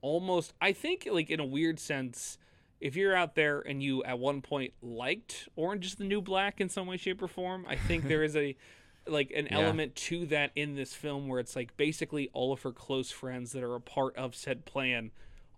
almost 0.00 0.52
i 0.60 0.72
think 0.72 1.08
like 1.10 1.28
in 1.30 1.40
a 1.40 1.44
weird 1.44 1.78
sense 1.80 2.38
if 2.80 2.94
you're 2.94 3.16
out 3.16 3.34
there 3.34 3.60
and 3.60 3.82
you 3.82 4.04
at 4.04 4.18
one 4.18 4.40
point 4.42 4.72
liked 4.80 5.48
orange 5.56 5.86
is 5.86 5.94
the 5.96 6.04
new 6.04 6.20
black 6.20 6.60
in 6.60 6.68
some 6.68 6.86
way 6.86 6.96
shape 6.96 7.20
or 7.20 7.26
form 7.28 7.64
i 7.68 7.74
think 7.74 8.06
there 8.06 8.22
is 8.22 8.36
a 8.36 8.56
like 9.06 9.32
an 9.34 9.48
Yeah. 9.50 9.58
element 9.58 9.96
to 9.96 10.24
that 10.26 10.50
in 10.54 10.76
this 10.76 10.94
film 10.94 11.26
where 11.28 11.40
it's 11.40 11.56
like 11.56 11.76
basically 11.76 12.30
all 12.32 12.52
of 12.52 12.62
her 12.62 12.72
close 12.72 13.10
friends 13.10 13.52
that 13.52 13.62
are 13.62 13.74
a 13.74 13.80
part 13.80 14.16
of 14.16 14.34
said 14.36 14.64
plan 14.64 15.10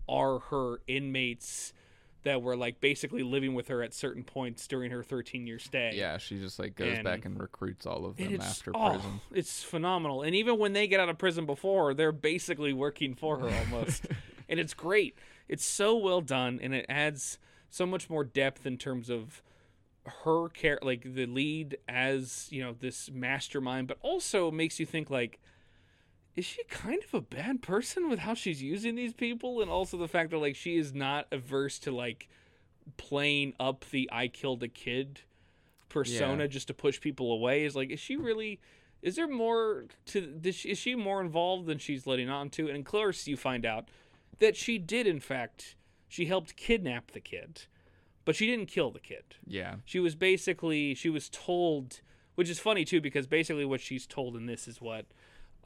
are 0.08 0.38
her 0.38 0.80
inmates 0.88 1.72
that 2.26 2.42
were 2.42 2.56
like 2.56 2.80
basically 2.80 3.22
living 3.22 3.54
with 3.54 3.68
her 3.68 3.84
at 3.84 3.94
certain 3.94 4.24
points 4.24 4.66
during 4.66 4.90
her 4.90 5.04
13 5.04 5.46
year 5.46 5.60
stay. 5.60 5.92
Yeah, 5.94 6.18
she 6.18 6.40
just 6.40 6.58
like 6.58 6.74
goes 6.74 6.94
And- 6.96 7.04
back 7.04 7.24
and 7.24 7.38
recruits 7.40 7.86
all 7.86 8.04
of 8.04 8.16
them 8.16 8.40
after 8.40 8.72
oh, 8.74 8.90
prison. 8.94 9.20
it's 9.32 9.62
phenomenal. 9.62 10.22
And 10.22 10.34
even 10.34 10.58
when 10.58 10.72
they 10.72 10.88
get 10.88 10.98
out 10.98 11.08
of 11.08 11.18
prison 11.18 11.46
before, 11.46 11.94
they're 11.94 12.10
basically 12.10 12.72
working 12.72 13.14
for 13.14 13.38
her 13.38 13.48
almost. 13.48 14.06
and 14.48 14.58
it's 14.58 14.74
great. 14.74 15.16
It's 15.48 15.64
so 15.64 15.96
well 15.96 16.20
done 16.20 16.58
and 16.60 16.74
it 16.74 16.84
adds 16.88 17.38
so 17.70 17.86
much 17.86 18.10
more 18.10 18.24
depth 18.24 18.66
in 18.66 18.76
terms 18.76 19.08
of 19.08 19.40
her 20.24 20.48
care 20.48 20.80
like 20.82 21.14
the 21.14 21.26
lead 21.26 21.78
as, 21.88 22.48
you 22.50 22.60
know, 22.60 22.74
this 22.78 23.08
mastermind, 23.12 23.86
but 23.86 23.98
also 24.02 24.50
makes 24.50 24.80
you 24.80 24.86
think 24.86 25.10
like 25.10 25.38
is 26.36 26.44
she 26.44 26.62
kind 26.64 27.02
of 27.02 27.14
a 27.14 27.20
bad 27.20 27.62
person 27.62 28.10
with 28.10 28.20
how 28.20 28.34
she's 28.34 28.62
using 28.62 28.94
these 28.94 29.14
people? 29.14 29.62
And 29.62 29.70
also 29.70 29.96
the 29.96 30.08
fact 30.08 30.30
that 30.30 30.38
like 30.38 30.54
she 30.54 30.76
is 30.76 30.94
not 30.94 31.26
averse 31.32 31.78
to 31.80 31.90
like 31.90 32.28
playing 32.98 33.54
up 33.58 33.84
the 33.90 34.08
I 34.12 34.28
killed 34.28 34.62
a 34.62 34.68
kid 34.68 35.20
persona 35.88 36.46
just 36.46 36.66
to 36.68 36.74
push 36.74 37.00
people 37.00 37.32
away. 37.32 37.64
Is 37.64 37.74
like 37.74 37.90
is 37.90 38.00
she 38.00 38.16
really 38.16 38.60
is 39.02 39.16
there 39.16 39.28
more 39.28 39.86
to 40.06 40.38
she, 40.52 40.70
is 40.70 40.78
she 40.78 40.94
more 40.94 41.20
involved 41.20 41.66
than 41.66 41.78
she's 41.78 42.06
letting 42.06 42.28
on 42.28 42.50
to? 42.50 42.68
And 42.68 42.76
in 42.76 42.84
course 42.84 43.26
you 43.26 43.36
find 43.36 43.64
out 43.64 43.88
that 44.38 44.56
she 44.56 44.76
did 44.76 45.06
in 45.06 45.20
fact 45.20 45.74
she 46.06 46.26
helped 46.26 46.56
kidnap 46.56 47.12
the 47.12 47.20
kid 47.20 47.62
but 48.26 48.36
she 48.36 48.46
didn't 48.46 48.66
kill 48.66 48.90
the 48.90 49.00
kid. 49.00 49.24
Yeah, 49.46 49.76
she 49.86 50.00
was 50.00 50.14
basically 50.14 50.94
she 50.94 51.08
was 51.08 51.30
told 51.30 52.02
which 52.34 52.50
is 52.50 52.58
funny 52.58 52.84
too 52.84 53.00
because 53.00 53.26
basically 53.26 53.64
what 53.64 53.80
she's 53.80 54.06
told 54.06 54.36
in 54.36 54.44
this 54.44 54.68
is 54.68 54.82
what 54.82 55.06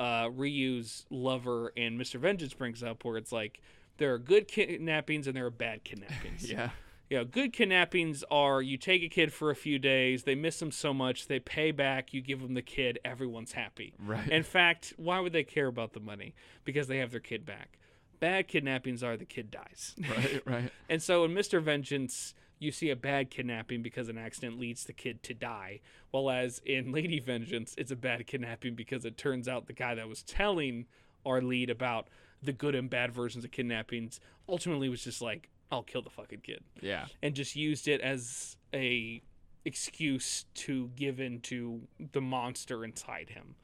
uh 0.00 0.28
ryu's 0.32 1.06
lover 1.10 1.72
and 1.76 2.00
mr 2.00 2.18
vengeance 2.18 2.54
brings 2.54 2.82
up 2.82 3.04
where 3.04 3.16
it's 3.16 3.30
like 3.30 3.60
there 3.98 4.12
are 4.12 4.18
good 4.18 4.48
kidnappings 4.48 5.26
and 5.26 5.36
there 5.36 5.46
are 5.46 5.50
bad 5.50 5.84
kidnappings 5.84 6.50
yeah, 6.50 6.70
you 7.10 7.18
know, 7.18 7.24
good 7.24 7.52
kidnappings 7.52 8.22
are 8.30 8.62
you 8.62 8.78
take 8.78 9.02
a 9.02 9.08
kid 9.08 9.32
for 9.32 9.50
a 9.50 9.56
few 9.56 9.80
days, 9.80 10.22
they 10.22 10.36
miss 10.36 10.62
him 10.62 10.70
so 10.70 10.94
much, 10.94 11.26
they 11.26 11.40
pay 11.40 11.72
back, 11.72 12.14
you 12.14 12.22
give 12.22 12.40
them 12.40 12.54
the 12.54 12.62
kid, 12.62 13.00
everyone's 13.04 13.52
happy. 13.52 13.94
right. 13.98 14.28
In 14.28 14.44
fact, 14.44 14.94
why 14.96 15.18
would 15.18 15.32
they 15.32 15.42
care 15.42 15.66
about 15.66 15.92
the 15.92 16.00
money? 16.00 16.34
Because 16.64 16.86
they 16.86 16.98
have 16.98 17.10
their 17.10 17.20
kid 17.20 17.44
back. 17.44 17.78
Bad 18.20 18.46
kidnappings 18.46 19.02
are 19.02 19.16
the 19.16 19.24
kid 19.24 19.50
dies. 19.50 19.96
right, 20.08 20.42
right. 20.46 20.72
and 20.88 21.02
so 21.02 21.24
in 21.24 21.32
Mr. 21.32 21.60
Vengeance, 21.60 22.32
you 22.60 22.70
see 22.70 22.90
a 22.90 22.96
bad 22.96 23.30
kidnapping 23.30 23.82
because 23.82 24.08
an 24.08 24.16
accident 24.18 24.60
leads 24.60 24.84
the 24.84 24.92
kid 24.92 25.22
to 25.24 25.34
die. 25.34 25.80
While 26.12 26.30
as 26.30 26.60
in 26.64 26.92
Lady 26.98 27.18
Vengeance, 27.18 27.74
it's 27.76 27.90
a 27.90 27.96
bad 27.96 28.26
kidnapping 28.28 28.74
because 28.76 29.04
it 29.04 29.16
turns 29.16 29.48
out 29.48 29.66
the 29.66 29.72
guy 29.72 29.96
that 29.96 30.08
was 30.08 30.22
telling 30.22 30.86
our 31.26 31.40
lead 31.42 31.70
about 31.70 32.06
the 32.42 32.52
good 32.52 32.74
and 32.74 32.88
bad 32.88 33.12
versions 33.12 33.44
of 33.44 33.50
kidnappings 33.50 34.20
ultimately 34.48 34.88
was 34.88 35.02
just 35.02 35.20
like, 35.20 35.48
I'll 35.72 35.82
kill 35.82 36.02
the 36.02 36.10
fucking 36.10 36.40
kid 36.40 36.62
Yeah, 36.80 37.06
and 37.22 37.34
just 37.34 37.54
used 37.56 37.86
it 37.88 38.00
as 38.00 38.56
a 38.74 39.22
excuse 39.64 40.46
to 40.54 40.90
give 40.96 41.20
in 41.20 41.40
to 41.40 41.82
the 42.12 42.20
monster 42.20 42.84
inside 42.84 43.30
him. 43.30 43.54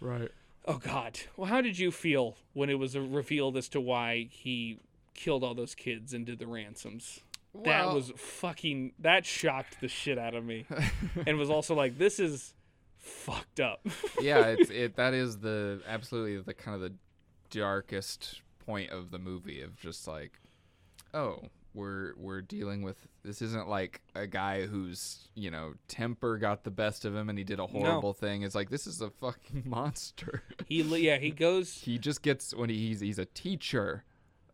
right. 0.00 0.30
Oh 0.68 0.78
God! 0.78 1.20
Well, 1.36 1.46
how 1.46 1.60
did 1.60 1.78
you 1.78 1.92
feel 1.92 2.36
when 2.52 2.68
it 2.70 2.78
was 2.78 2.98
revealed 2.98 3.56
as 3.56 3.68
to 3.68 3.80
why 3.80 4.26
he 4.30 4.80
killed 5.14 5.44
all 5.44 5.54
those 5.54 5.76
kids 5.76 6.12
and 6.12 6.26
did 6.26 6.40
the 6.40 6.46
ransoms? 6.48 7.20
That 7.64 7.92
was 7.92 8.12
fucking. 8.16 8.92
That 8.98 9.26
shocked 9.26 9.80
the 9.80 9.88
shit 9.88 10.18
out 10.18 10.34
of 10.34 10.44
me, 10.44 10.66
and 11.26 11.38
was 11.38 11.50
also 11.50 11.74
like, 11.74 11.98
this 11.98 12.18
is 12.18 12.54
fucked 12.98 13.60
up. 13.60 13.86
yeah, 14.20 14.46
it's 14.46 14.70
it. 14.70 14.96
That 14.96 15.14
is 15.14 15.38
the 15.38 15.80
absolutely 15.86 16.40
the 16.42 16.54
kind 16.54 16.74
of 16.74 16.80
the 16.80 16.94
darkest 17.50 18.42
point 18.64 18.90
of 18.90 19.10
the 19.10 19.18
movie 19.18 19.62
of 19.62 19.78
just 19.78 20.06
like, 20.06 20.32
oh, 21.14 21.42
we're 21.76 22.14
we're 22.16 22.40
dealing 22.40 22.82
with 22.82 23.06
this 23.22 23.42
isn't 23.42 23.68
like 23.68 24.00
a 24.14 24.26
guy 24.26 24.66
whose 24.66 25.28
you 25.34 25.50
know 25.50 25.74
temper 25.88 26.38
got 26.38 26.64
the 26.64 26.70
best 26.70 27.04
of 27.04 27.14
him 27.14 27.28
and 27.28 27.38
he 27.38 27.44
did 27.44 27.60
a 27.60 27.66
horrible 27.66 28.14
thing. 28.14 28.42
It's 28.42 28.54
like 28.54 28.70
this 28.70 28.86
is 28.86 29.00
a 29.00 29.10
fucking 29.10 29.62
monster. 29.66 30.42
he, 30.66 30.82
yeah, 30.82 31.18
he 31.18 31.30
goes. 31.30 31.82
he 31.82 31.98
just 31.98 32.22
gets 32.22 32.54
when 32.54 32.70
he, 32.70 32.78
he's 32.78 33.00
he's 33.00 33.18
a 33.18 33.26
teacher 33.26 34.04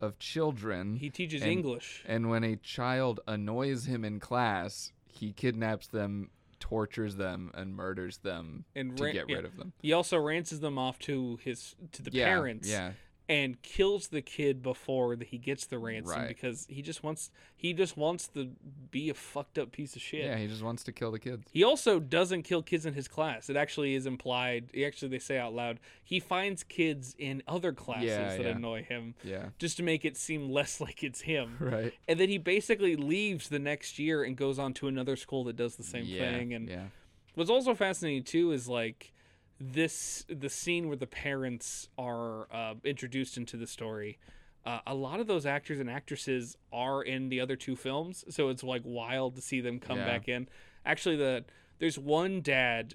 of 0.03 0.19
children. 0.19 0.97
He 0.97 1.09
teaches 1.09 1.41
And- 1.41 1.51
English. 1.51 2.03
And 2.05 2.29
when 2.29 2.43
a 2.43 2.55
child 2.57 3.19
annoys 3.27 3.85
him 3.85 4.03
in 4.03 4.19
class, 4.19 4.91
he 5.07 5.31
kidnaps 5.31 5.87
them, 5.87 6.29
tortures 6.59 7.15
them, 7.15 7.51
and 7.53 7.75
murders 7.75 8.17
them 8.17 8.65
And 8.75 8.97
to 8.97 9.03
ran- 9.03 9.13
get 9.13 9.29
yeah. 9.29 9.35
rid 9.37 9.45
of 9.45 9.57
them. 9.57 9.73
He 9.81 9.93
also 9.93 10.17
ransoms 10.19 10.61
them 10.61 10.77
off 10.77 10.99
to 10.99 11.37
his 11.43 11.75
to 11.93 12.01
the 12.01 12.11
yeah, 12.11 12.25
parents. 12.25 12.69
Yeah, 12.69 12.93
and 13.29 13.61
kills 13.61 14.07
the 14.09 14.21
kid 14.21 14.61
before 14.61 15.15
that 15.15 15.29
he 15.29 15.37
gets 15.37 15.65
the 15.65 15.79
ransom 15.79 16.11
Right. 16.19 16.27
because 16.27 16.65
he 16.69 16.81
just 16.81 17.03
wants 17.03 17.31
he 17.55 17.71
just 17.71 17.95
wants 17.95 18.27
to 18.27 18.49
be 18.91 19.09
a 19.09 19.13
fucked 19.13 19.57
up 19.57 19.71
piece 19.71 19.95
of 19.95 20.01
shit. 20.01 20.25
yeah. 20.25 20.37
He 20.37 20.47
just 20.47 20.61
wants 20.61 20.83
to 20.83 20.91
kill 20.91 21.09
the 21.11 21.19
kids. 21.19 21.47
He 21.53 21.63
also 21.63 22.01
doesn't 22.01 22.43
kill 22.43 22.61
kids 22.61 22.85
in 22.85 22.93
his 22.93 23.07
class. 23.07 23.49
It 23.49 23.55
actually 23.55 23.95
is 23.95 24.05
implied. 24.05 24.65
He 24.73 24.85
actually 24.85 25.07
they 25.07 25.19
say 25.19 25.37
out 25.37 25.53
loud 25.53 25.79
he 26.03 26.19
finds 26.19 26.63
kids 26.63 27.15
in 27.17 27.41
other 27.47 27.71
classes 27.71 28.07
Yeah, 28.09 28.35
that 28.35 28.41
yeah. 28.41 28.49
annoy 28.57 28.83
him 28.83 29.15
Yeah, 29.23 29.45
just 29.57 29.77
to 29.77 29.83
make 29.83 30.03
it 30.03 30.17
seem 30.17 30.49
less 30.51 30.81
like 30.85 31.01
it's 31.03 31.21
him. 31.21 31.55
right. 31.61 31.93
And 32.09 32.19
then 32.19 32.27
he 32.27 32.37
basically 32.37 32.97
leaves 32.97 33.47
the 33.47 33.59
next 33.59 33.97
year 33.99 34.23
and 34.23 34.35
goes 34.35 34.59
on 34.59 34.73
to 34.75 34.87
another 34.89 35.15
school 35.15 35.45
that 35.45 35.55
does 35.55 35.77
the 35.77 35.83
same 35.83 36.03
yeah, 36.05 36.19
thing. 36.31 36.53
And 36.53 36.67
yeah, 36.67 36.83
What's 37.35 37.49
also 37.49 37.73
fascinating 37.73 38.23
too 38.23 38.51
is 38.51 38.67
like 38.67 39.13
this 39.59 40.25
the 40.29 40.49
scene 40.49 40.87
where 40.87 40.97
the 40.97 41.07
parents 41.07 41.87
are 41.97 42.47
uh, 42.51 42.75
introduced 42.83 43.37
into 43.37 43.57
the 43.57 43.67
story. 43.67 44.17
Uh, 44.65 44.79
a 44.87 44.95
lot 44.95 45.19
of 45.19 45.27
those 45.27 45.45
actors 45.45 45.79
and 45.79 45.89
actresses 45.89 46.57
are 46.71 47.01
in 47.01 47.27
the 47.29 47.39
other 47.41 47.55
two 47.55 47.75
films, 47.75 48.23
so 48.29 48.49
it's 48.49 48.63
like 48.63 48.81
wild 48.85 49.35
to 49.35 49.41
see 49.41 49.59
them 49.59 49.79
come 49.79 49.97
Yeah. 49.97 50.05
back 50.05 50.27
in. 50.29 50.47
Actually, 50.85 51.17
the 51.17 51.45
there's 51.79 51.99
one 51.99 52.41
dad. 52.41 52.93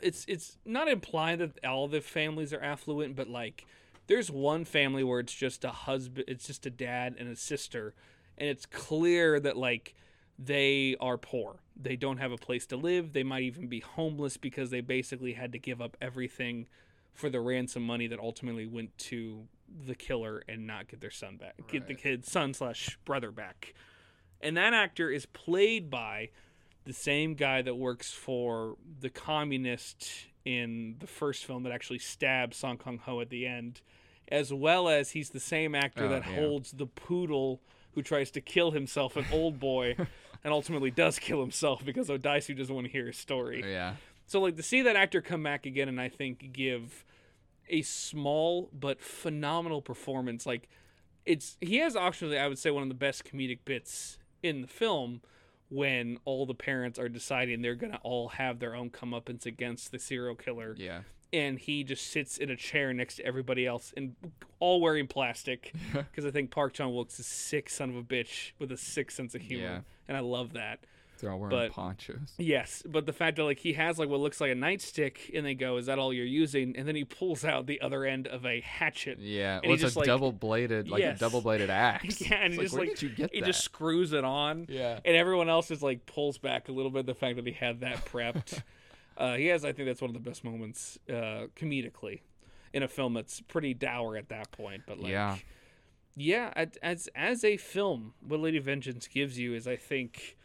It's 0.00 0.24
it's 0.28 0.58
not 0.64 0.88
implied 0.88 1.38
that 1.40 1.64
all 1.64 1.88
the 1.88 2.00
families 2.00 2.52
are 2.52 2.60
affluent, 2.60 3.16
but 3.16 3.28
like 3.28 3.66
there's 4.06 4.30
one 4.30 4.64
family 4.64 5.02
where 5.02 5.18
it's 5.20 5.32
just 5.34 5.64
a 5.64 5.70
husband, 5.70 6.24
it's 6.28 6.46
just 6.46 6.66
a 6.66 6.70
dad 6.70 7.16
and 7.18 7.28
a 7.28 7.36
sister, 7.36 7.94
and 8.38 8.48
it's 8.48 8.66
clear 8.66 9.40
that 9.40 9.56
like 9.56 9.94
they 10.38 10.96
are 11.00 11.16
poor. 11.18 11.56
They 11.80 11.96
don't 11.96 12.18
have 12.18 12.32
a 12.32 12.36
place 12.36 12.66
to 12.66 12.76
live. 12.76 13.12
They 13.12 13.22
might 13.22 13.42
even 13.42 13.68
be 13.68 13.80
homeless 13.80 14.36
because 14.36 14.70
they 14.70 14.80
basically 14.80 15.32
had 15.34 15.52
to 15.52 15.58
give 15.58 15.80
up 15.80 15.96
everything 16.00 16.66
for 17.12 17.30
the 17.30 17.40
ransom 17.40 17.84
money 17.84 18.06
that 18.08 18.18
ultimately 18.18 18.66
went 18.66 18.96
to 18.98 19.46
the 19.86 19.94
killer 19.94 20.42
and 20.48 20.66
not 20.66 20.88
get 20.88 21.00
their 21.00 21.10
son 21.10 21.36
back, 21.36 21.54
get 21.68 21.86
the 21.86 21.94
Right. 21.94 22.02
kid 22.02 22.24
son 22.26 22.54
slash 22.54 22.98
brother 23.04 23.30
back. 23.30 23.74
And 24.40 24.56
that 24.56 24.74
actor 24.74 25.10
is 25.10 25.26
played 25.26 25.88
by 25.90 26.30
the 26.84 26.92
same 26.92 27.34
guy 27.34 27.62
that 27.62 27.76
works 27.76 28.12
for 28.12 28.76
the 29.00 29.08
communist 29.10 30.26
in 30.44 30.96
the 30.98 31.06
first 31.06 31.44
film 31.46 31.62
that 31.62 31.72
actually 31.72 31.98
stabs 32.00 32.56
Song 32.58 32.76
Kang 32.76 32.98
Ho 32.98 33.20
at 33.20 33.30
the 33.30 33.46
end, 33.46 33.80
as 34.28 34.52
well 34.52 34.88
as 34.88 35.12
he's 35.12 35.30
the 35.30 35.40
same 35.40 35.74
actor 35.74 36.06
Oh, 36.06 36.08
that 36.08 36.24
yeah. 36.26 36.34
holds 36.34 36.72
the 36.72 36.86
poodle 36.86 37.60
who 37.92 38.02
tries 38.02 38.30
to 38.32 38.40
kill 38.40 38.72
himself, 38.72 39.16
an 39.16 39.24
old 39.32 39.58
boy, 39.60 39.96
and 40.44 40.52
ultimately 40.52 40.90
does 40.90 41.18
kill 41.18 41.40
himself 41.40 41.84
because 41.84 42.08
Odaisu 42.08 42.56
doesn't 42.56 42.74
want 42.74 42.86
to 42.86 42.92
hear 42.92 43.06
his 43.06 43.16
story. 43.16 43.62
Oh, 43.64 43.68
yeah. 43.68 43.94
So 44.26 44.40
like 44.40 44.56
to 44.56 44.62
see 44.62 44.82
that 44.82 44.96
actor 44.96 45.20
come 45.20 45.42
back 45.42 45.66
again 45.66 45.88
and 45.88 46.00
I 46.00 46.08
think 46.08 46.52
give 46.52 47.04
a 47.68 47.82
small 47.82 48.70
but 48.72 49.00
phenomenal 49.00 49.82
performance. 49.82 50.46
Like 50.46 50.68
it's 51.24 51.56
he 51.60 51.78
has 51.78 51.96
actually 51.96 52.38
I 52.38 52.46
would 52.48 52.58
say 52.58 52.70
one 52.70 52.82
of 52.82 52.88
the 52.88 52.94
best 52.94 53.24
comedic 53.24 53.60
bits 53.64 54.18
in 54.42 54.60
the 54.60 54.68
film 54.68 55.22
when 55.70 56.18
all 56.24 56.46
the 56.46 56.54
parents 56.54 56.98
are 56.98 57.08
deciding 57.08 57.62
they're 57.62 57.74
gonna 57.74 58.00
all 58.02 58.28
have 58.28 58.58
their 58.58 58.74
own 58.74 58.90
comeuppance 58.90 59.46
against 59.46 59.92
the 59.92 59.98
serial 59.98 60.34
killer 60.34 60.74
Yeah. 60.78 61.00
And 61.34 61.58
he 61.58 61.84
just 61.84 62.10
sits 62.10 62.38
in 62.38 62.48
a 62.50 62.56
chair 62.56 62.92
next 62.94 63.16
to 63.16 63.26
everybody 63.26 63.66
else 63.66 63.92
and 63.96 64.14
all 64.60 64.80
wearing 64.80 65.06
plastic 65.06 65.72
because 65.92 66.24
I 66.24 66.30
think 66.30 66.50
Park 66.50 66.72
Chan 66.74 66.86
Wook's 66.92 67.18
a 67.18 67.22
sick 67.24 67.68
son 67.68 67.90
of 67.90 67.96
a 67.96 68.02
bitch 68.02 68.52
with 68.58 68.70
a 68.72 68.76
sick 68.78 69.10
sense 69.10 69.34
of 69.34 69.42
humor 69.42 69.64
Yeah. 69.64 69.80
and 70.08 70.16
I 70.16 70.20
love 70.20 70.52
that. 70.54 70.80
They're 71.20 71.30
all 71.30 71.38
wearing 71.38 71.56
But- 71.56 71.70
ponchos. 71.72 72.34
Yes, 72.38 72.82
but 72.84 73.06
the 73.06 73.12
fact 73.12 73.36
that 73.36 73.44
like 73.44 73.58
he 73.60 73.74
has 73.74 73.98
like 73.98 74.08
what 74.08 74.18
looks 74.20 74.40
like 74.40 74.50
a 74.50 74.54
nightstick, 74.54 75.30
and 75.34 75.46
they 75.46 75.54
go, 75.54 75.76
"Is 75.78 75.86
that 75.86 75.98
all 75.98 76.12
you're 76.12 76.26
using?" 76.26 76.76
And 76.76 76.86
then 76.88 76.96
he 76.96 77.04
pulls 77.04 77.44
out 77.44 77.66
the 77.66 77.80
other 77.80 78.04
end 78.04 78.26
of 78.26 78.44
a 78.44 78.60
hatchet. 78.60 79.18
Yeah. 79.20 79.60
Well, 79.62 79.72
it's 79.74 79.80
just, 79.82 79.94
a 79.96 80.00
like- 80.00 80.06
double 80.06 80.32
bladed, 80.32 80.88
like 80.88 81.00
Yes. 81.00 81.16
a 81.16 81.20
double 81.20 81.40
bladed 81.40 81.70
axe. 81.70 82.20
Yeah, 82.20 82.34
and 82.42 82.52
It's 82.52 82.72
he 82.72 82.78
like, 82.78 82.88
just 82.90 83.02
like 83.02 83.10
did 83.16 83.18
you 83.20 83.28
he 83.32 83.40
that? 83.40 83.46
just 83.46 83.60
screws 83.62 84.12
it 84.12 84.24
on, 84.24 84.66
Yeah. 84.68 84.98
and 85.04 85.16
everyone 85.16 85.48
else 85.48 85.68
just 85.68 85.82
like 85.82 86.04
pulls 86.04 86.36
back 86.36 86.68
a 86.68 86.72
little 86.72 86.90
bit. 86.90 87.06
The 87.06 87.14
fact 87.14 87.36
that 87.36 87.46
he 87.46 87.52
had 87.52 87.80
that 87.80 88.04
prepped, 88.04 88.60
uh, 89.16 89.34
he 89.36 89.46
has. 89.46 89.64
I 89.64 89.72
think 89.72 89.86
that's 89.88 90.00
one 90.00 90.10
of 90.10 90.14
the 90.14 90.28
best 90.30 90.44
moments 90.44 90.98
uh, 91.08 91.46
comedically 91.56 92.20
in 92.72 92.82
a 92.82 92.88
film 92.88 93.14
that's 93.14 93.40
pretty 93.40 93.74
dour 93.74 94.16
at 94.16 94.28
that 94.28 94.50
point. 94.52 94.82
But 94.86 94.98
like, 94.98 95.12
Yeah. 95.12 95.36
yeah, 96.16 96.52
at- 96.56 96.76
as 96.82 97.08
as 97.14 97.44
a 97.44 97.56
film, 97.56 98.14
what 98.26 98.40
Lady 98.40 98.58
Vengeance 98.58 99.06
gives 99.06 99.38
you 99.38 99.54
is, 99.54 99.66
I 99.68 99.76
think, 99.76 100.36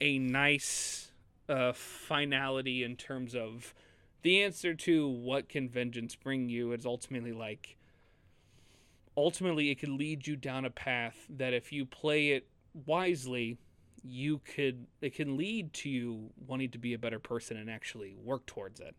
a 0.00 0.18
nice 0.18 1.12
uh, 1.48 1.72
finality 1.72 2.82
in 2.82 2.96
terms 2.96 3.34
of 3.34 3.74
the 4.22 4.42
answer 4.42 4.72
to 4.74 5.06
what 5.06 5.48
can 5.48 5.68
vengeance 5.68 6.14
bring 6.16 6.48
you. 6.48 6.72
Is 6.72 6.86
ultimately 6.86 7.32
like, 7.32 7.76
ultimately, 9.16 9.70
it 9.70 9.76
could 9.76 9.90
lead 9.90 10.26
you 10.26 10.36
down 10.36 10.64
a 10.64 10.70
path 10.70 11.26
that 11.28 11.52
if 11.52 11.72
you 11.72 11.84
play 11.84 12.30
it 12.30 12.46
wisely, 12.86 13.58
you 14.06 14.38
could 14.44 14.86
it 15.00 15.14
can 15.14 15.36
lead 15.36 15.72
to 15.72 15.88
you 15.88 16.30
wanting 16.46 16.70
to 16.70 16.78
be 16.78 16.92
a 16.92 16.98
better 16.98 17.18
person 17.18 17.56
and 17.56 17.70
actually 17.70 18.14
work 18.14 18.44
towards 18.46 18.78
it. 18.80 18.94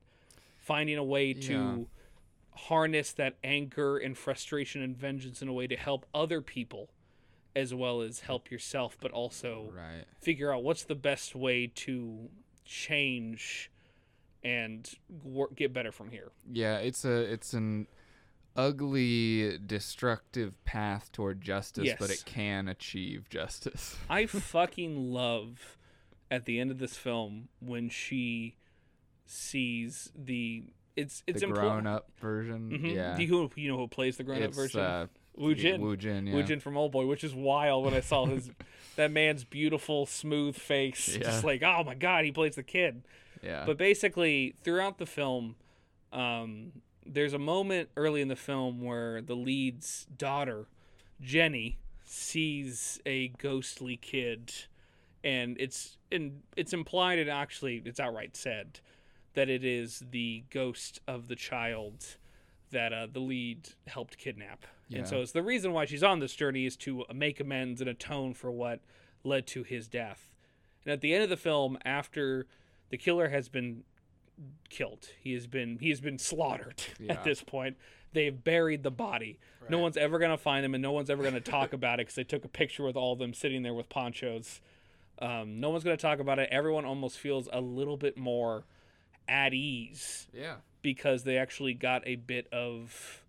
Finding 0.57 0.97
a 0.97 1.03
way 1.03 1.31
to 1.33 1.53
Yeah. 1.53 2.59
harness 2.67 3.11
that 3.13 3.35
anger 3.43 3.97
and 3.97 4.17
frustration 4.17 4.81
and 4.81 4.97
vengeance 4.97 5.41
in 5.41 5.47
a 5.47 5.53
way 5.53 5.67
to 5.67 5.75
help 5.77 6.05
other 6.13 6.41
people 6.41 6.89
as 7.55 7.73
well 7.73 8.01
as 8.01 8.21
help 8.21 8.49
yourself, 8.51 8.97
but 8.99 9.11
also 9.11 9.71
Right. 9.71 10.05
figure 10.19 10.51
out 10.53 10.63
what's 10.63 10.83
the 10.83 10.95
best 10.95 11.35
way 11.35 11.67
to 11.67 12.29
change 12.65 13.69
and 14.43 14.91
wor- 15.23 15.49
get 15.49 15.71
better 15.73 15.91
from 15.91 16.11
here. 16.11 16.31
Yeah, 16.51 16.77
it's 16.79 17.05
a 17.05 17.31
it's 17.31 17.53
an 17.53 17.87
ugly, 18.55 19.57
destructive 19.57 20.63
path 20.65 21.11
toward 21.11 21.41
justice, 21.41 21.93
but 21.99 22.09
it 22.09 22.23
can 22.25 22.67
achieve 22.67 23.29
justice. 23.29 23.95
I 24.09 24.25
fucking 24.25 25.11
love 25.11 25.77
at 26.31 26.45
the 26.45 26.59
end 26.59 26.71
of 26.71 26.79
this 26.79 26.95
film 26.97 27.49
when 27.59 27.89
she 27.89 28.55
sees 29.25 30.11
the 30.15 30.65
it's 30.95 31.23
it's 31.27 31.41
the 31.41 31.47
impl- 31.47 31.53
grown 31.53 31.87
up 31.87 32.11
version. 32.19 32.69
Mhm. 32.71 32.95
Yeah. 32.95 33.15
Do 33.17 33.23
you, 33.23 33.51
you 33.55 33.69
know 33.69 33.77
who 33.77 33.87
plays 33.87 34.17
the 34.17 34.23
grown 34.23 34.41
up 34.43 34.53
version? 34.53 34.79
uh 34.81 35.07
Wu 35.37 35.53
Jin. 35.53 35.81
Wu 35.81 35.97
Jin, 35.97 36.27
yeah. 36.27 36.35
Wu 36.35 36.43
Jin 36.43 36.61
from 36.61 36.77
Old 36.77 36.93
Boy, 36.93 37.05
which 37.05 37.23
is 37.23 37.35
wild 37.35 37.83
when 37.83 37.93
I 37.93 37.99
saw 37.99 38.25
his 38.25 38.49
that 38.95 39.11
man's 39.11 39.43
beautiful 39.43 40.05
smooth 40.05 40.55
face. 40.55 41.09
Yeah. 41.17 41.23
Just 41.23 41.43
like, 41.43 41.61
oh 41.61 41.83
my 41.83 41.95
god, 41.95 42.23
he 42.23 42.31
plays 42.31 42.55
the 42.55 42.63
kid. 42.63 43.03
yeah. 43.43 43.65
But 43.65 43.77
basically, 43.77 44.55
throughout 44.63 44.97
the 44.97 45.05
film, 45.05 45.55
um, 46.13 46.71
there's 47.05 47.33
a 47.33 47.39
moment 47.39 47.89
early 47.95 48.21
in 48.21 48.27
the 48.27 48.35
film 48.35 48.81
where 48.81 49.21
the 49.21 49.35
lead's 49.35 50.05
daughter, 50.17 50.67
Jenny, 51.21 51.77
sees 52.03 52.99
a 53.05 53.29
ghostly 53.29 53.97
kid, 53.97 54.53
and 55.23 55.55
it's 55.59 55.97
in 56.11 56.41
it's 56.55 56.73
implied 56.73 57.19
and 57.19 57.29
actually 57.29 57.81
it's 57.85 57.99
outright 57.99 58.35
said 58.35 58.79
that 59.33 59.49
it 59.49 59.63
is 59.63 60.03
the 60.11 60.43
ghost 60.49 60.99
of 61.07 61.27
the 61.27 61.35
child 61.35 62.17
that 62.71 62.93
uh, 62.93 63.07
the 63.11 63.19
lead 63.19 63.69
helped 63.87 64.17
kidnap. 64.17 64.65
Yeah. 64.87 64.99
And 64.99 65.07
so 65.07 65.21
it's 65.21 65.31
the 65.31 65.43
reason 65.43 65.73
why 65.73 65.85
she's 65.85 66.03
on 66.03 66.19
this 66.19 66.33
journey 66.35 66.65
is 66.65 66.75
to 66.77 67.05
make 67.13 67.39
amends 67.39 67.81
and 67.81 67.89
atone 67.89 68.33
for 68.33 68.51
what 68.51 68.79
led 69.23 69.47
to 69.47 69.63
his 69.63 69.87
death. 69.87 70.31
And 70.85 70.93
at 70.93 71.01
the 71.01 71.13
end 71.13 71.23
of 71.23 71.29
the 71.29 71.37
film, 71.37 71.77
after 71.83 72.47
the 72.89 72.97
killer 72.97 73.29
has 73.29 73.49
been 73.49 73.83
killed, 74.69 75.07
he 75.19 75.33
has 75.33 75.47
been 75.47 75.77
he 75.79 75.89
has 75.89 76.01
been 76.01 76.17
slaughtered 76.19 76.81
Yeah. 76.99 77.13
at 77.13 77.23
this 77.23 77.41
point. 77.43 77.77
They've 78.13 78.41
buried 78.43 78.83
the 78.83 78.91
body. 78.91 79.39
No 79.69 79.79
one's 79.79 79.97
ever 79.97 80.19
gonna 80.19 80.37
find 80.37 80.63
them, 80.63 80.73
and 80.75 80.81
no 80.81 80.91
one's 80.91 81.09
ever 81.09 81.23
gonna 81.23 81.41
talk 81.41 81.73
about 81.79 81.99
it 81.99 82.05
because 82.07 82.15
they 82.15 82.23
took 82.23 82.45
a 82.45 82.49
picture 82.49 82.83
with 82.83 82.95
all 82.95 83.13
of 83.13 83.19
them 83.19 83.33
sitting 83.33 83.63
there 83.63 83.73
with 83.73 83.89
ponchos. 83.89 84.61
Um, 85.19 85.59
no 85.59 85.69
one's 85.69 85.83
gonna 85.83 85.97
talk 85.97 86.19
about 86.19 86.39
it. 86.39 86.49
Everyone 86.51 86.85
almost 86.85 87.17
feels 87.17 87.49
a 87.51 87.61
little 87.61 87.97
bit 87.97 88.17
more 88.17 88.63
at 89.27 89.53
ease 89.53 90.27
yeah. 90.33 90.55
because 90.83 91.23
they 91.23 91.37
actually 91.37 91.73
got 91.73 92.03
a 92.05 92.15
bit 92.15 92.47
of 92.53 93.23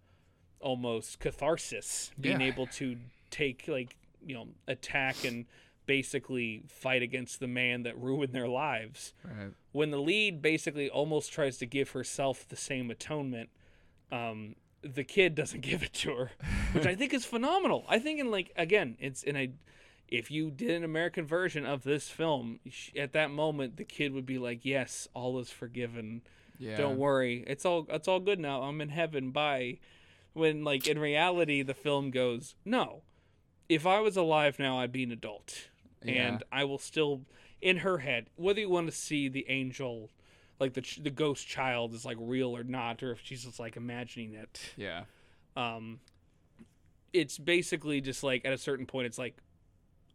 almost 0.61 1.21
catharsis 1.21 2.11
being 2.21 2.41
Yeah. 2.41 2.49
able 2.49 2.67
to 2.69 2.97
take 3.31 3.65
like 3.69 3.97
you 4.25 4.35
know 4.35 4.49
attack 4.67 5.25
and 5.25 5.47
basically 5.87 6.63
fight 6.69 7.03
against 7.03 7.39
the 7.41 7.47
man 7.47 7.85
that 7.85 7.97
ruined 7.99 8.33
their 8.33 8.49
lives 8.49 9.15
Right. 9.25 9.53
When 9.77 9.91
the 9.91 10.01
lead 10.01 10.41
basically 10.41 10.89
almost 10.89 11.31
tries 11.31 11.59
to 11.59 11.67
give 11.67 11.91
herself 11.91 12.49
the 12.49 12.57
same 12.57 12.91
atonement 12.91 13.51
um 14.11 14.55
the 14.83 15.05
kid 15.05 15.35
doesn't 15.41 15.61
give 15.61 15.83
it 15.83 15.93
to 15.93 16.15
her 16.15 16.31
which 16.73 16.87
i 16.87 16.95
think 16.95 17.13
is 17.13 17.25
phenomenal. 17.27 17.85
I 17.89 17.99
think 17.99 18.19
in 18.19 18.31
like 18.31 18.53
again 18.57 18.97
it's 18.99 19.23
in 19.23 19.37
a 19.37 19.53
if 20.09 20.31
you 20.31 20.51
did 20.51 20.71
an 20.71 20.85
american 20.85 21.27
version 21.27 21.67
of 21.67 21.83
this 21.83 22.09
film 22.09 22.61
at 22.97 23.13
that 23.13 23.31
moment 23.31 23.77
the 23.77 23.85
kid 23.85 24.13
would 24.15 24.25
be 24.27 24.39
like 24.39 24.65
yes 24.65 25.09
all 25.15 25.39
is 25.39 25.51
forgiven. 25.51 26.23
Yeah. 26.59 26.79
don't 26.79 26.97
worry. 26.97 27.45
It's 27.47 27.67
all 27.67 27.87
it's 27.91 28.09
all 28.09 28.21
good 28.21 28.41
now. 28.41 28.63
I'm 28.63 28.81
in 28.81 28.89
heaven. 28.89 29.31
Bye. 29.31 29.77
When 30.33 30.65
like 30.65 30.87
in 30.87 30.99
reality 30.99 31.61
the 31.63 31.75
film 31.75 32.11
goes 32.11 32.55
no. 32.65 33.03
If 33.69 33.85
i 33.87 34.01
was 34.01 34.17
alive 34.17 34.59
now 34.59 34.79
i'd 34.81 34.93
be 34.93 35.03
an 35.03 35.13
adult. 35.13 35.69
Yeah. 36.03 36.29
and 36.29 36.45
i 36.51 36.65
will 36.65 36.79
still 36.79 37.23
in 37.61 37.79
her 37.79 37.99
head 37.99 38.29
whether 38.37 38.61
you 38.61 38.69
want 38.69 38.87
to 38.87 38.93
see 38.93 39.29
the 39.29 39.47
angel 39.49 40.11
like 40.61 40.75
the 40.75 40.85
the 41.03 41.11
ghost 41.11 41.47
child 41.47 41.95
is 41.95 42.05
like 42.05 42.17
real 42.21 42.57
or 42.57 42.63
not 42.65 43.03
or 43.03 43.13
if 43.13 43.21
she's 43.23 43.45
just 43.45 43.59
like 43.59 43.77
imagining 43.77 44.35
it 44.35 44.61
Yeah. 44.77 45.05
um 45.57 46.01
it's 47.13 47.39
basically 47.39 48.01
just 48.01 48.23
like 48.23 48.45
at 48.45 48.53
a 48.53 48.59
certain 48.59 48.87
point 48.87 49.07
it's 49.07 49.19
like 49.19 49.37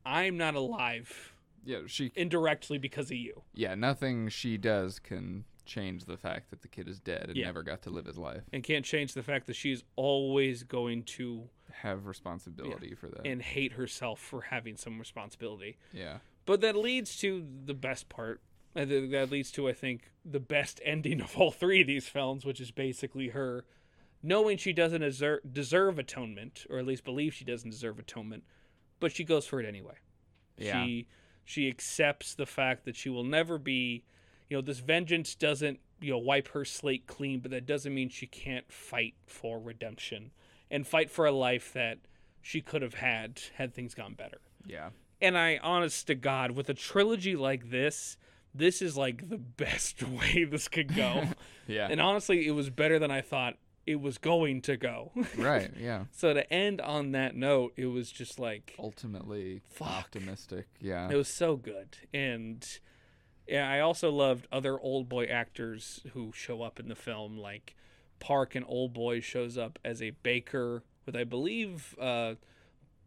i'm 0.05 0.37
not 0.37 0.55
alive 0.55 1.33
Yeah. 1.63 1.81
She. 1.87 2.11
indirectly 2.15 2.77
because 2.77 3.07
of 3.11 3.17
you 3.17 3.43
Yeah. 3.53 3.75
Nothing 3.75 4.29
she 4.29 4.57
does 4.57 4.99
can 4.99 5.45
change 5.65 6.05
the 6.05 6.17
fact 6.17 6.49
that 6.49 6.61
the 6.63 6.67
kid 6.67 6.87
is 6.87 6.99
dead 6.99 7.25
and 7.27 7.37
Yeah. 7.37 7.45
never 7.45 7.61
got 7.63 7.81
to 7.83 7.89
live 7.91 8.05
his 8.05 8.17
life. 8.17 8.41
and 8.51 8.63
can't 8.63 8.83
change 8.85 9.13
the 9.13 9.23
fact 9.23 9.45
that 9.47 9.55
she's 9.55 9.83
always 9.95 10.63
going 10.63 11.03
to 11.03 11.49
Have 11.71 12.07
responsibility 12.07 12.93
for 12.95 13.07
that. 13.09 13.25
and 13.25 13.41
hate 13.41 13.73
herself 13.73 14.19
for 14.19 14.41
having 14.41 14.75
some 14.75 14.97
responsibility. 14.99 15.77
yeah. 15.93 16.17
But 16.45 16.61
that 16.61 16.75
leads 16.75 17.15
to 17.17 17.45
the 17.65 17.73
best 17.73 18.09
part. 18.09 18.41
That 18.73 19.29
leads 19.31 19.51
to, 19.51 19.67
I 19.67 19.73
think, 19.73 20.11
the 20.23 20.39
best 20.39 20.79
ending 20.85 21.21
of 21.21 21.37
all 21.37 21.51
three 21.51 21.81
of 21.81 21.87
these 21.87 22.07
films, 22.07 22.45
which 22.45 22.61
is 22.61 22.71
basically 22.71 23.29
her 23.29 23.65
knowing 24.23 24.57
she 24.57 24.73
doesn't 24.73 25.01
deserve, 25.01 25.39
deserve 25.51 25.99
atonement, 25.99 26.65
or 26.69 26.79
at 26.79 26.85
least 26.85 27.03
believe 27.03 27.33
she 27.33 27.45
doesn't 27.45 27.69
deserve 27.69 27.99
atonement, 27.99 28.43
but 28.99 29.11
she 29.11 29.23
goes 29.23 29.45
for 29.45 29.59
it 29.59 29.67
anyway. 29.67 29.95
Yeah. 30.57 30.83
She 30.83 31.07
she 31.43 31.67
accepts 31.67 32.35
the 32.35 32.45
fact 32.45 32.85
that 32.85 32.95
she 32.95 33.09
will 33.09 33.23
never 33.23 33.57
be, 33.57 34.03
you 34.47 34.57
know, 34.57 34.61
this 34.61 34.79
vengeance 34.79 35.35
doesn't 35.35 35.79
you 35.99 36.11
know 36.11 36.17
wipe 36.17 36.49
her 36.49 36.65
slate 36.65 37.07
clean, 37.07 37.39
but 37.39 37.51
that 37.51 37.65
doesn't 37.65 37.93
mean 37.93 38.09
she 38.09 38.27
can't 38.27 38.71
fight 38.71 39.15
for 39.25 39.59
redemption 39.59 40.31
and 40.69 40.87
fight 40.87 41.09
for 41.09 41.25
a 41.25 41.31
life 41.31 41.73
that 41.73 41.99
she 42.41 42.61
could 42.61 42.81
have 42.81 42.95
had 42.95 43.41
had 43.55 43.73
things 43.73 43.93
gone 43.93 44.13
better. 44.13 44.39
Yeah. 44.65 44.89
And 45.21 45.37
I, 45.37 45.59
honest 45.61 46.07
to 46.07 46.15
God, 46.15 46.51
with 46.51 46.69
a 46.69 46.73
trilogy 46.73 47.35
like 47.35 47.69
this, 47.69 48.17
this 48.53 48.81
is 48.81 48.97
like 48.97 49.29
the 49.29 49.37
best 49.57 50.03
way 50.07 50.43
this 50.45 50.67
could 50.67 50.95
go. 50.95 51.23
Yeah. 51.67 51.87
and 51.89 52.01
honestly, 52.01 52.45
it 52.47 52.51
was 52.51 52.69
better 52.69 52.99
than 52.99 53.11
I 53.11 53.21
thought 53.21 53.55
it 53.85 54.01
was 54.01 54.17
going 54.17 54.61
to 54.63 54.75
go. 54.75 55.11
right. 55.37 55.71
Yeah. 55.79 56.05
so 56.11 56.33
to 56.33 56.51
end 56.51 56.81
on 56.81 57.13
that 57.13 57.33
note, 57.33 57.73
it 57.77 57.85
was 57.85 58.11
just 58.11 58.39
like 58.39 58.75
Ultimately 58.77 59.61
Fuck. 59.69 59.87
optimistic. 59.87 60.67
Yeah. 60.81 61.09
it 61.09 61.15
was 61.15 61.29
so 61.29 61.55
good. 61.55 61.97
And 62.13 62.67
yeah, 63.47 63.69
I 63.71 63.79
also 63.79 64.11
loved 64.11 64.47
other 64.51 64.77
old 64.77 65.07
boy 65.07 65.25
actors 65.25 66.01
who 66.13 66.33
show 66.33 66.61
up 66.61 66.77
in 66.77 66.89
the 66.89 66.95
film, 66.95 67.37
like 67.37 67.75
Park 68.19 68.53
and 68.55 68.65
Old 68.67 68.91
Boy 68.93 69.19
shows 69.21 69.57
up 69.57 69.79
as 69.85 70.01
a 70.01 70.09
baker 70.23 70.83
with, 71.05 71.15
I 71.15 71.23
believe, 71.23 71.95
uh, 72.01 72.33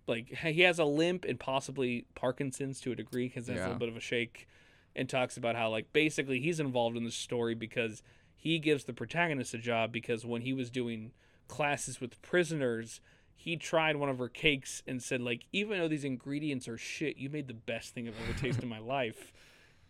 like 0.07 0.29
he 0.29 0.63
has 0.63 0.79
a 0.79 0.85
limp 0.85 1.25
and 1.25 1.39
possibly 1.41 2.07
Parkinson's 2.15 2.81
to 2.83 2.93
a 2.93 2.95
degree 2.97 3.29
because 3.29 3.47
that's 3.47 3.59
a 3.61 3.63
little 3.69 3.79
bit 3.79 3.89
of 3.89 3.97
a 3.97 4.01
shake, 4.01 4.47
and 4.95 5.09
talks 5.09 5.37
about 5.37 5.57
how 5.57 5.71
like 5.71 5.93
basically 5.93 6.41
he's 6.41 6.61
involved 6.61 6.97
in 6.97 7.05
the 7.05 7.11
story 7.11 7.55
because 7.55 8.03
he 8.37 8.59
gives 8.59 8.85
the 8.85 8.93
protagonist 8.93 9.55
a 9.55 9.59
job 9.59 9.93
because 9.93 10.25
when 10.27 10.43
he 10.43 10.53
was 10.53 10.71
doing 10.71 11.13
classes 11.49 12.01
with 12.01 12.21
prisoners 12.23 13.01
he 13.37 13.57
tried 13.57 13.97
one 13.97 14.09
of 14.09 14.19
her 14.19 14.29
cakes 14.29 14.83
and 14.87 15.03
said 15.03 15.21
like 15.21 15.45
even 15.53 15.79
though 15.79 15.89
these 15.89 16.05
ingredients 16.05 16.67
are 16.69 16.79
shit 16.79 17.17
you 17.19 17.29
made 17.29 17.49
the 17.49 17.53
best 17.55 17.93
thing 17.95 18.09
i've 18.09 18.19
ever 18.19 18.33
tasted 18.33 18.63
in 18.63 18.69
my 18.69 18.79
life 18.79 19.31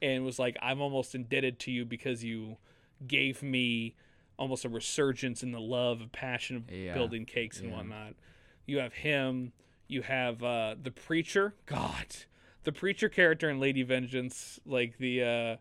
and 0.02 0.24
was 0.24 0.38
like 0.38 0.56
i'm 0.60 0.80
almost 0.80 1.14
indebted 1.14 1.58
to 1.60 1.70
you 1.70 1.84
because 1.84 2.24
you 2.24 2.56
gave 3.06 3.40
me 3.42 3.94
almost 4.36 4.64
a 4.64 4.68
resurgence 4.68 5.42
in 5.44 5.52
the 5.52 5.60
love 5.60 6.00
and 6.00 6.10
passion 6.10 6.56
of 6.56 6.70
Yeah. 6.70 6.94
building 6.94 7.24
cakes 7.24 7.60
and 7.60 7.68
Yeah. 7.68 7.76
whatnot 7.76 8.14
you 8.66 8.78
have 8.78 8.94
him 8.94 9.52
you 9.88 10.02
have 10.02 10.42
uh 10.42 10.74
the 10.82 10.90
preacher 10.90 11.54
god 11.66 12.06
the 12.64 12.72
preacher 12.72 13.08
character 13.08 13.48
in 13.50 13.60
lady 13.60 13.82
vengeance 13.82 14.58
like 14.64 14.96
the 14.98 15.22
uh 15.22 15.56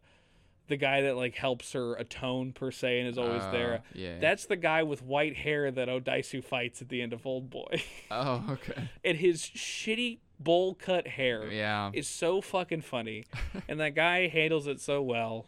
the 0.67 0.77
guy 0.77 1.01
that 1.01 1.17
like 1.17 1.35
helps 1.35 1.73
her 1.73 1.93
atone 1.95 2.53
per 2.53 2.71
se 2.71 2.99
and 2.99 3.09
is 3.09 3.17
always 3.17 3.43
Uh, 3.43 3.51
there 3.51 3.83
Yeah. 3.93 4.19
that's 4.19 4.45
the 4.45 4.55
guy 4.55 4.81
with 4.83 5.01
white 5.03 5.35
hair 5.35 5.69
that 5.69 5.89
Odaisu 5.89 6.41
fights 6.41 6.81
at 6.81 6.87
the 6.87 7.01
end 7.01 7.11
of 7.11 7.25
Old 7.27 7.49
Boy. 7.49 7.83
oh, 8.11 8.45
okay. 8.51 8.87
and 9.03 9.17
his 9.17 9.41
shitty 9.43 10.19
bowl 10.39 10.73
cut 10.73 11.05
hair 11.05 11.51
Yeah. 11.51 11.91
is 11.93 12.07
so 12.07 12.39
fucking 12.39 12.81
funny. 12.81 13.25
and 13.67 13.77
that 13.81 13.93
guy 13.93 14.27
handles 14.29 14.65
it 14.67 14.79
so 14.79 15.01
well. 15.01 15.47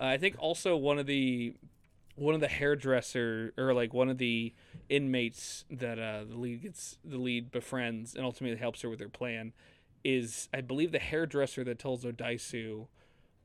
Uh, 0.00 0.04
I 0.04 0.16
think 0.16 0.36
also 0.38 0.74
one 0.74 0.98
of 0.98 1.04
the 1.06 1.54
one 2.16 2.34
of 2.34 2.40
the 2.40 2.48
hairdresser 2.48 3.52
or 3.56 3.72
like 3.74 3.94
one 3.94 4.08
of 4.08 4.18
the 4.18 4.52
inmates 4.88 5.64
that 5.70 5.98
uh, 5.98 6.24
the 6.24 6.36
lead 6.36 6.62
gets 6.62 6.98
the 7.04 7.18
lead 7.18 7.52
befriends 7.52 8.14
and 8.14 8.24
ultimately 8.24 8.58
helps 8.58 8.82
her 8.82 8.90
with 8.90 9.00
her 9.00 9.08
plan 9.08 9.52
is 10.02 10.48
I 10.52 10.62
believe 10.62 10.92
the 10.92 10.98
hairdresser 10.98 11.62
that 11.64 11.78
tells 11.78 12.04
Odaisu 12.04 12.86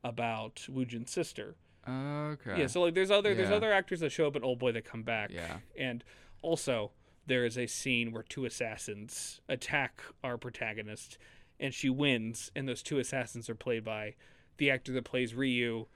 about 0.02 0.66
Wujin's 0.70 1.10
sister. 1.10 1.54
Okay. 1.88 2.60
Yeah, 2.60 2.66
so 2.66 2.80
like 2.82 2.94
there's 2.94 3.10
other 3.10 3.34
there's 3.34 3.50
other 3.50 3.72
actors 3.72 4.00
that 4.00 4.10
show 4.10 4.26
up 4.26 4.36
in 4.36 4.42
Old 4.42 4.58
Boy 4.58 4.72
that 4.72 4.84
come 4.84 5.02
back. 5.02 5.30
Yeah. 5.32 5.58
And 5.76 6.02
also 6.40 6.92
there 7.26 7.44
is 7.44 7.58
a 7.58 7.66
scene 7.66 8.12
where 8.12 8.22
two 8.22 8.44
assassins 8.44 9.40
attack 9.48 10.02
our 10.24 10.36
protagonist 10.38 11.18
and 11.60 11.72
she 11.72 11.88
wins, 11.88 12.50
and 12.56 12.68
those 12.68 12.82
two 12.82 12.98
assassins 12.98 13.48
are 13.48 13.54
played 13.54 13.84
by 13.84 14.14
the 14.56 14.70
actor 14.70 14.92
that 14.92 15.04
plays 15.04 15.34
Ryu 15.34 15.86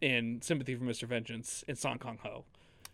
in 0.00 0.40
Sympathy 0.42 0.74
for 0.74 0.84
Mr. 0.84 1.04
Vengeance 1.04 1.64
and 1.68 1.76
Song 1.78 1.98
Kang 1.98 2.18
Ho. 2.22 2.44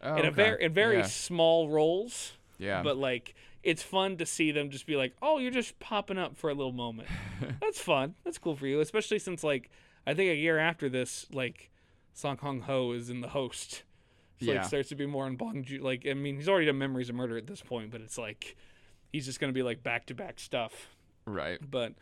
Oh, 0.03 0.17
in 0.17 0.25
a 0.27 0.31
very 0.31 0.65
in 0.65 0.73
very 0.73 0.99
yeah. 0.99 1.07
small 1.07 1.69
roles, 1.69 2.33
yeah. 2.59 2.83
but 2.83 2.97
like 2.97 3.35
it's 3.63 3.83
fun 3.83 4.17
to 4.17 4.27
see 4.27 4.51
them 4.51 4.71
just 4.71 4.87
be 4.87 4.97
like, 4.97 5.15
"Oh, 5.23 5.39
you're 5.39 5.53
just 5.53 5.79
popping 5.79 6.19
up 6.19 6.37
for 6.37 6.51
a 6.51 6.55
little 6.55 6.73
moment." 6.73 7.09
That's 7.61 7.81
fun. 7.81 8.15
That's 8.25 8.39
cool 8.39 8.57
for 8.57 8.67
you, 8.67 8.81
especially 8.81 9.21
since 9.21 9.45
like 9.45 9.71
I 10.07 10.15
think 10.15 10.31
a 10.31 10.35
year 10.35 10.59
after 10.59 10.89
this, 10.89 11.27
like 11.33 11.71
Song 12.15 12.37
Kang 12.37 12.63
Ho 12.63 12.93
is 12.93 13.11
in 13.11 13.21
the 13.21 13.29
host. 13.29 13.83
So 14.41 14.51
Yeah. 14.51 14.63
it 14.63 14.67
starts 14.67 14.89
to 14.89 14.97
be 14.97 15.07
more 15.07 15.29
in 15.29 15.37
Bong 15.37 15.63
Joon. 15.63 15.83
Like 15.83 16.05
I 16.09 16.15
mean, 16.15 16.35
he's 16.37 16.49
already 16.49 16.67
done 16.67 16.79
Memories 16.79 17.09
of 17.09 17.15
Murder 17.15 17.37
at 17.37 17.47
this 17.47 17.61
point, 17.61 17.93
but 17.93 18.01
it's 18.01 18.19
like 18.19 18.57
he's 19.13 19.27
just 19.27 19.39
gonna 19.39 19.53
be 19.53 19.63
like 19.63 19.85
back 19.85 20.07
to 20.07 20.15
back 20.15 20.41
stuff. 20.41 20.89
right. 21.27 21.59
But 21.71 21.93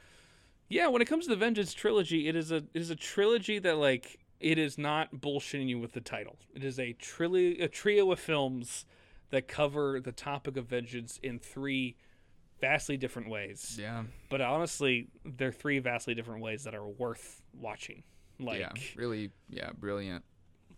yeah, 0.70 0.86
when 0.86 1.02
it 1.02 1.06
comes 1.06 1.24
to 1.24 1.30
the 1.30 1.36
Vengeance 1.36 1.74
trilogy, 1.74 2.28
it 2.28 2.36
is 2.36 2.50
a 2.50 2.56
it 2.56 2.80
is 2.80 2.88
a 2.88 2.96
trilogy 2.96 3.58
that 3.58 3.76
like 3.76 4.19
it 4.40 4.58
is 4.58 4.78
not 4.78 5.16
bullshitting 5.16 5.68
you 5.68 5.78
with 5.78 5.92
the 5.92 6.00
title. 6.00 6.38
It 6.54 6.64
is 6.64 6.78
a 6.78 6.94
trilly 6.94 7.62
a 7.62 7.68
trio 7.68 8.10
of 8.10 8.18
films 8.18 8.86
that 9.30 9.46
cover 9.46 10.00
the 10.00 10.12
topic 10.12 10.56
of 10.56 10.66
vengeance 10.66 11.20
in 11.22 11.38
three 11.38 11.96
vastly 12.60 12.96
different 12.96 13.28
ways. 13.28 13.76
Yeah. 13.80 14.04
But 14.28 14.40
honestly, 14.40 15.08
they're 15.24 15.52
three 15.52 15.78
vastly 15.78 16.14
different 16.14 16.42
ways 16.42 16.64
that 16.64 16.74
are 16.74 16.86
worth 16.86 17.42
watching. 17.58 18.02
Like 18.38 18.60
yeah. 18.60 18.72
Really. 18.96 19.30
Yeah. 19.48 19.70
Brilliant 19.78 20.24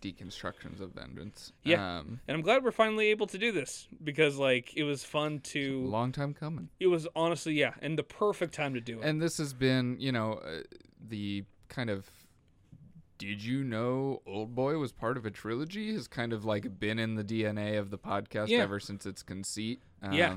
deconstructions 0.02 0.80
of 0.80 0.92
vengeance. 0.92 1.52
Yeah. 1.62 1.98
Um, 1.98 2.20
and 2.26 2.36
I'm 2.36 2.42
glad 2.42 2.64
we're 2.64 2.72
finally 2.72 3.06
able 3.08 3.28
to 3.28 3.38
do 3.38 3.52
this 3.52 3.86
because 4.02 4.36
like 4.36 4.76
it 4.76 4.82
was 4.82 5.04
fun 5.04 5.40
to 5.40 5.86
long 5.86 6.12
time 6.12 6.34
coming. 6.34 6.68
it 6.80 6.88
was 6.88 7.06
honestly 7.14 7.54
yeah, 7.54 7.74
and 7.80 7.96
the 7.96 8.02
perfect 8.02 8.52
time 8.52 8.74
to 8.74 8.80
do 8.80 9.00
it. 9.00 9.04
And 9.06 9.22
this 9.22 9.38
has 9.38 9.54
been, 9.54 9.96
you 10.00 10.12
know, 10.12 10.34
uh, 10.44 10.62
the 11.08 11.44
kind 11.68 11.88
of 11.88 12.10
did 13.22 13.42
you 13.44 13.62
know 13.64 14.22
Old 14.26 14.54
Boy 14.54 14.76
was 14.78 14.92
part 14.92 15.16
of 15.16 15.24
a 15.26 15.30
trilogy 15.30 15.92
has 15.94 16.08
kind 16.08 16.32
of 16.32 16.44
like 16.44 16.78
been 16.78 16.98
in 16.98 17.14
the 17.14 17.24
DNA 17.24 17.78
of 17.78 17.90
the 17.90 17.98
podcast 17.98 18.48
Yeah. 18.48 18.58
ever 18.58 18.78
since 18.80 19.06
its 19.06 19.22
conceit. 19.22 19.82
Um, 20.02 20.12
Yeah. 20.12 20.36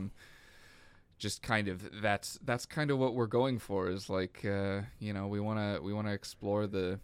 Just 1.18 1.42
kind 1.42 1.70
of 1.70 2.02
that's 2.02 2.38
that's 2.44 2.66
kind 2.66 2.92
of 2.92 2.98
what 3.00 3.16
we're 3.16 3.26
going 3.28 3.58
for 3.58 3.90
is 3.90 4.10
like 4.10 4.44
uh, 4.44 4.82
you 5.00 5.14
know 5.14 5.28
we 5.28 5.40
want 5.40 5.60
to 5.60 5.82
we 5.82 5.94
want 5.94 6.08
to 6.08 6.14
explore 6.14 6.68
the 6.68 7.00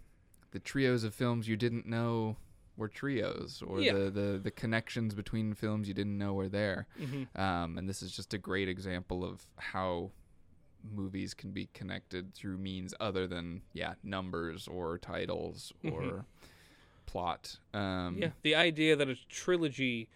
the 0.51 0.59
trios 0.59 1.05
of 1.05 1.15
films 1.15 1.47
you 1.47 1.55
didn't 1.55 1.85
know 1.85 2.35
were 2.75 2.89
trios 2.89 3.63
or 3.65 3.79
Yeah. 3.79 3.93
the, 3.93 4.09
the 4.11 4.39
the 4.43 4.51
connections 4.51 5.13
between 5.15 5.53
films 5.53 5.87
you 5.87 5.93
didn't 5.93 6.17
know 6.17 6.33
were 6.33 6.49
there. 6.49 6.87
Mhm. 6.99 7.39
Um, 7.39 7.77
and 7.77 7.87
this 7.87 8.01
is 8.03 8.11
just 8.11 8.33
a 8.33 8.37
great 8.37 8.67
example 8.67 9.23
of 9.23 9.47
how 9.57 10.11
movies 10.83 11.33
can 11.33 11.51
be 11.51 11.69
connected 11.73 12.33
through 12.33 12.57
means 12.57 12.93
other 12.99 13.27
than 13.27 13.61
yeah 13.73 13.93
numbers 14.03 14.67
or 14.67 14.97
titles 14.97 15.73
or 15.83 16.01
Mhm. 16.01 16.25
plot. 17.05 17.57
Um, 17.73 18.17
Yeah, 18.19 18.31
the 18.41 18.55
idea 18.55 18.95
that 18.95 19.09
a 19.09 19.15
trilogy 19.29 20.09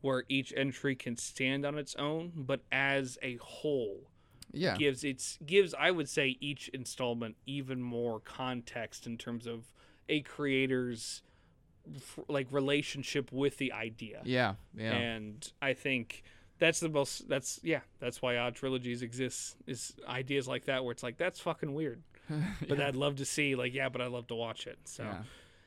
where 0.00 0.24
each 0.28 0.52
entry 0.56 0.94
can 0.96 1.16
stand 1.16 1.64
on 1.64 1.78
its 1.78 1.94
own, 1.96 2.32
but 2.36 2.62
as 2.72 3.18
a 3.22 3.36
whole 3.36 4.10
yeah, 4.52 4.78
gives 4.78 5.04
its 5.04 5.38
gives 5.46 5.74
I 5.74 5.90
would 5.90 6.08
say 6.08 6.36
each 6.40 6.68
installment 6.68 7.36
even 7.46 7.82
more 7.82 8.20
context 8.20 9.06
in 9.06 9.18
terms 9.18 9.46
of 9.46 9.72
a 10.08 10.22
creator's 10.22 11.22
like 12.28 12.46
relationship 12.50 13.32
with 13.32 13.58
the 13.58 13.72
idea. 13.72 14.22
yeah, 14.24 14.54
yeah, 14.76 15.02
And 15.02 15.52
I 15.62 15.72
think 15.74 16.22
that's 16.58 16.80
the 16.80 16.88
most 16.88 17.28
that's 17.28 17.60
yeah, 17.62 17.80
that's 18.00 18.20
why 18.22 18.36
odd 18.36 18.54
trilogies 18.54 19.02
exist 19.02 19.56
is 19.66 19.94
ideas 20.08 20.46
like 20.48 20.64
that 20.66 20.84
where 20.84 20.92
it's 20.92 21.02
like 21.02 21.16
that's 21.18 21.40
fucking 21.40 21.72
weird. 21.74 22.02
But 22.68 22.80
I'd 22.80 22.96
love 22.96 23.16
to 23.16 23.24
see 23.24 23.54
like 23.54 23.72
yeah, 23.74 23.88
but 23.88 24.00
I'd 24.00 24.10
love 24.10 24.26
to 24.28 24.34
watch 24.34 24.66
it. 24.66 24.78
So 24.84 25.04
yeah. 25.04 25.22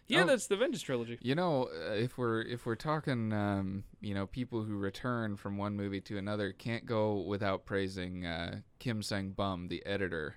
yeah, 0.08 0.24
Oh. 0.24 0.26
that's 0.28 0.48
the 0.48 0.58
Vengeance 0.58 0.82
trilogy. 0.82 1.18
You 1.22 1.36
know, 1.36 1.70
uh, 1.74 1.94
if 1.94 2.18
we're 2.18 2.42
if 2.42 2.66
we're 2.66 2.76
talking, 2.76 3.32
um, 3.32 3.84
you 4.02 4.14
know, 4.14 4.26
people 4.28 4.64
who 4.64 4.76
return 4.76 5.38
from 5.38 5.58
one 5.58 5.78
movie 5.78 6.02
to 6.02 6.18
another 6.18 6.52
can't 6.52 6.86
go 6.86 7.22
without 7.22 7.66
praising 7.66 8.26
uh, 8.26 8.60
Kim 8.80 9.02
Sang 9.02 9.30
Bum, 9.30 9.68
the 9.70 9.86
editor, 9.86 10.36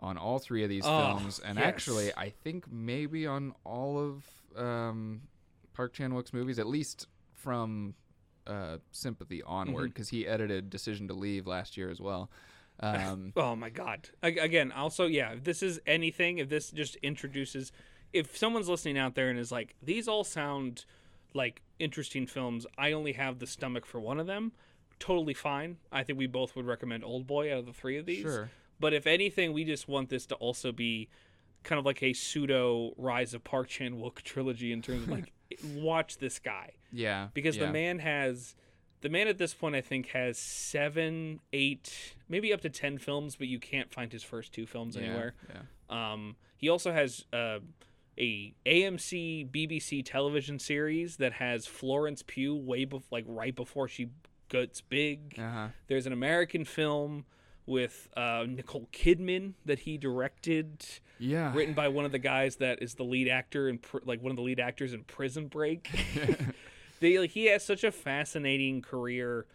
on 0.00 0.16
all 0.18 0.38
three 0.40 0.64
of 0.64 0.70
these 0.70 0.84
Oh, 0.84 1.18
films, 1.18 1.38
and 1.38 1.56
yes. 1.58 1.66
actually, 1.68 2.10
I 2.16 2.30
think 2.30 2.64
maybe 2.72 3.26
on 3.28 3.54
all 3.64 3.98
of 3.98 4.24
um, 4.60 5.20
Park 5.74 5.92
Chan 5.92 6.12
Wook's 6.14 6.32
movies, 6.32 6.58
at 6.58 6.66
least 6.66 7.06
from 7.34 7.94
uh, 8.46 8.78
Sympathy 8.92 9.42
onward, 9.42 9.92
because 9.92 10.08
he 10.08 10.26
edited 10.26 10.70
Decision 10.70 11.08
to 11.08 11.14
Leave 11.14 11.46
last 11.46 11.76
year 11.76 11.90
as 11.90 12.00
well. 12.00 12.30
Um, 12.80 13.32
Oh 13.36 13.54
my 13.56 13.70
god. 13.70 14.08
A- 14.22 14.38
Again, 14.38 14.72
also 14.72 15.06
yeah, 15.06 15.32
if 15.32 15.44
this 15.44 15.62
is 15.62 15.80
anything, 15.86 16.38
if 16.38 16.48
this 16.48 16.70
just 16.70 16.96
introduces 16.96 17.72
if 18.12 18.36
someone's 18.36 18.68
listening 18.68 18.98
out 18.98 19.14
there 19.14 19.28
and 19.30 19.38
is 19.38 19.52
like 19.52 19.76
these 19.82 20.08
all 20.08 20.24
sound 20.24 20.84
like 21.32 21.62
interesting 21.78 22.26
films, 22.26 22.66
I 22.76 22.90
only 22.92 23.12
have 23.12 23.38
the 23.38 23.46
stomach 23.46 23.86
for 23.86 24.00
one 24.00 24.18
of 24.18 24.26
them, 24.26 24.50
totally 24.98 25.34
fine. 25.34 25.76
I 25.92 26.02
think 26.02 26.18
we 26.18 26.26
both 26.26 26.56
would 26.56 26.66
recommend 26.66 27.04
Old 27.04 27.26
Boy 27.28 27.52
out 27.52 27.60
of 27.60 27.66
the 27.66 27.72
3 27.72 27.98
of 27.98 28.06
these. 28.06 28.22
sure. 28.22 28.50
But 28.80 28.94
if 28.94 29.06
anything, 29.06 29.52
we 29.52 29.62
just 29.64 29.86
want 29.88 30.08
this 30.08 30.26
to 30.26 30.34
also 30.36 30.72
be 30.72 31.08
kind 31.62 31.78
of 31.78 31.84
like 31.84 32.02
a 32.02 32.12
pseudo 32.14 32.94
Rise 32.96 33.32
of 33.34 33.44
Park 33.44 33.68
Chan 33.68 33.92
Wook 33.92 34.22
trilogy 34.22 34.72
in 34.72 34.80
terms 34.82 35.02
of 35.04 35.10
like 35.10 35.32
watch 35.74 36.16
this 36.18 36.38
guy 36.40 36.72
Yeah. 36.92 37.28
because 37.34 37.56
yeah. 37.56 37.66
the 37.66 37.72
man 37.72 37.98
has 38.00 38.54
the 39.00 39.08
man 39.08 39.28
at 39.28 39.38
this 39.38 39.54
point 39.54 39.74
I 39.74 39.80
think 39.80 40.08
has 40.08 40.38
seven, 40.38 41.40
eight, 41.52 42.14
maybe 42.28 42.52
up 42.52 42.60
to 42.62 42.70
ten 42.70 42.98
films, 42.98 43.36
but 43.36 43.48
you 43.48 43.58
can't 43.58 43.92
find 43.92 44.12
his 44.12 44.22
first 44.22 44.52
two 44.52 44.66
films 44.66 44.96
yeah, 44.96 45.02
anywhere. 45.02 45.34
Yeah. 45.48 46.12
Um, 46.12 46.36
he 46.56 46.68
also 46.68 46.92
has 46.92 47.24
uh, 47.32 47.60
a 48.18 48.54
AMC 48.66 49.50
BBC 49.50 50.04
television 50.04 50.58
series 50.58 51.16
that 51.16 51.34
has 51.34 51.66
Florence 51.66 52.22
Pugh 52.26 52.54
way 52.54 52.84
bef- 52.84 53.10
like 53.10 53.24
right 53.26 53.54
before 53.54 53.88
she 53.88 54.10
gets 54.48 54.80
big. 54.82 55.36
Uh-huh. 55.38 55.68
There's 55.88 56.06
an 56.06 56.12
American 56.12 56.64
film 56.64 57.24
with 57.66 58.08
uh, 58.16 58.44
Nicole 58.48 58.88
Kidman 58.92 59.54
that 59.64 59.80
he 59.80 59.96
directed, 59.96 60.84
Yeah. 61.18 61.54
written 61.54 61.72
by 61.72 61.88
one 61.88 62.04
of 62.04 62.12
the 62.12 62.18
guys 62.18 62.56
that 62.56 62.82
is 62.82 62.94
the 62.94 63.04
lead 63.04 63.28
actor 63.28 63.68
and 63.68 63.80
pr- 63.80 63.98
like 64.04 64.20
one 64.20 64.30
of 64.30 64.36
the 64.36 64.42
lead 64.42 64.60
actors 64.60 64.92
in 64.92 65.04
Prison 65.04 65.46
Break. 65.46 65.88
they 67.00 67.18
like 67.18 67.30
he 67.30 67.46
has 67.46 67.64
such 67.64 67.82
a 67.84 67.90
fascinating 67.90 68.80
career 68.82 69.46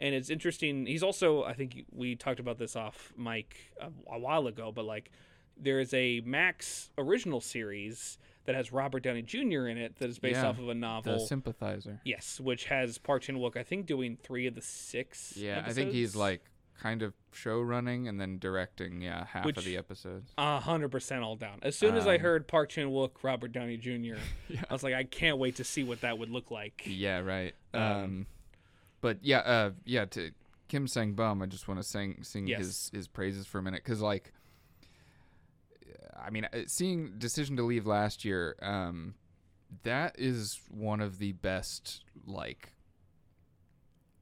and 0.00 0.14
it's 0.14 0.30
interesting 0.30 0.86
he's 0.86 1.02
also 1.02 1.44
i 1.44 1.52
think 1.52 1.84
we 1.92 2.16
talked 2.16 2.40
about 2.40 2.58
this 2.58 2.74
off 2.76 3.12
mic 3.16 3.56
a, 3.80 3.88
a 4.12 4.18
while 4.18 4.46
ago 4.46 4.72
but 4.74 4.84
like 4.84 5.10
there 5.56 5.80
is 5.80 5.92
a 5.92 6.20
max 6.24 6.90
original 6.96 7.40
series 7.40 8.18
that 8.46 8.54
has 8.54 8.72
robert 8.72 9.02
downey 9.02 9.22
jr 9.22 9.66
in 9.66 9.76
it 9.78 9.96
that 9.98 10.08
is 10.08 10.18
based 10.18 10.40
Yeah, 10.40 10.48
off 10.48 10.58
of 10.58 10.68
a 10.68 10.74
novel 10.74 11.18
the 11.18 11.26
sympathizer. 11.26 12.00
yes 12.04 12.40
which 12.40 12.64
has 12.66 12.98
park 12.98 13.22
chan-wook 13.22 13.56
i 13.56 13.62
think 13.62 13.86
doing 13.86 14.16
three 14.22 14.46
of 14.46 14.54
the 14.54 14.62
six 14.62 15.34
Yeah, 15.36 15.62
I 15.66 15.72
think 15.72 15.92
he's 15.92 16.16
like 16.16 16.42
kind 16.82 17.02
of 17.02 17.14
show 17.32 17.60
running 17.60 18.08
and 18.08 18.20
then 18.20 18.38
directing. 18.38 19.00
Yeah, 19.00 19.24
half 19.24 19.44
Which- 19.44 19.56
of 19.56 19.64
the 19.64 19.76
episodes. 19.76 20.32
a 20.36 20.58
hundred 20.58 20.90
percent 20.90 21.22
all 21.22 21.36
down. 21.36 21.60
As 21.62 21.76
soon 21.78 21.94
as 21.96 22.06
I 22.06 22.16
Um, 22.16 22.20
heard 22.20 22.48
Park 22.48 22.70
Chan 22.70 22.88
Wook, 22.88 23.22
Robert 23.22 23.52
Downey 23.52 23.76
Jr., 23.76 24.16
Yeah. 24.48 24.64
I 24.68 24.72
was 24.72 24.82
like, 24.82 24.94
I 24.94 25.04
can't 25.04 25.38
wait 25.38 25.56
to 25.56 25.64
see 25.64 25.84
what 25.84 26.00
that 26.00 26.18
would 26.18 26.30
look 26.30 26.50
like. 26.50 26.82
Yeah, 26.84 27.20
right. 27.20 27.54
Um, 27.72 27.82
Um, 27.82 28.26
but 29.00 29.18
yeah, 29.22 29.38
uh, 29.38 29.70
yeah. 29.84 30.04
To 30.06 30.32
Kim 30.68 30.88
Sang 30.88 31.12
Bum, 31.12 31.40
I 31.42 31.46
just 31.46 31.68
want 31.68 31.78
to 31.80 31.84
sing 31.86 32.22
sing 32.24 32.46
Yes. 32.48 32.58
his 32.60 32.90
his 32.92 33.08
praises 33.08 33.46
for 33.46 33.58
a 33.58 33.62
minute 33.62 33.82
because 33.84 34.00
like, 34.00 34.32
I 36.16 36.30
mean, 36.30 36.46
uh, 36.52 36.62
seeing 36.66 37.18
Decision 37.18 37.56
to 37.58 37.62
Leave 37.62 37.86
last 37.86 38.24
year, 38.24 38.56
um, 38.60 39.14
that 39.84 40.16
is 40.18 40.60
one 40.68 41.00
of 41.00 41.18
the 41.18 41.32
best 41.32 42.02
like 42.26 42.72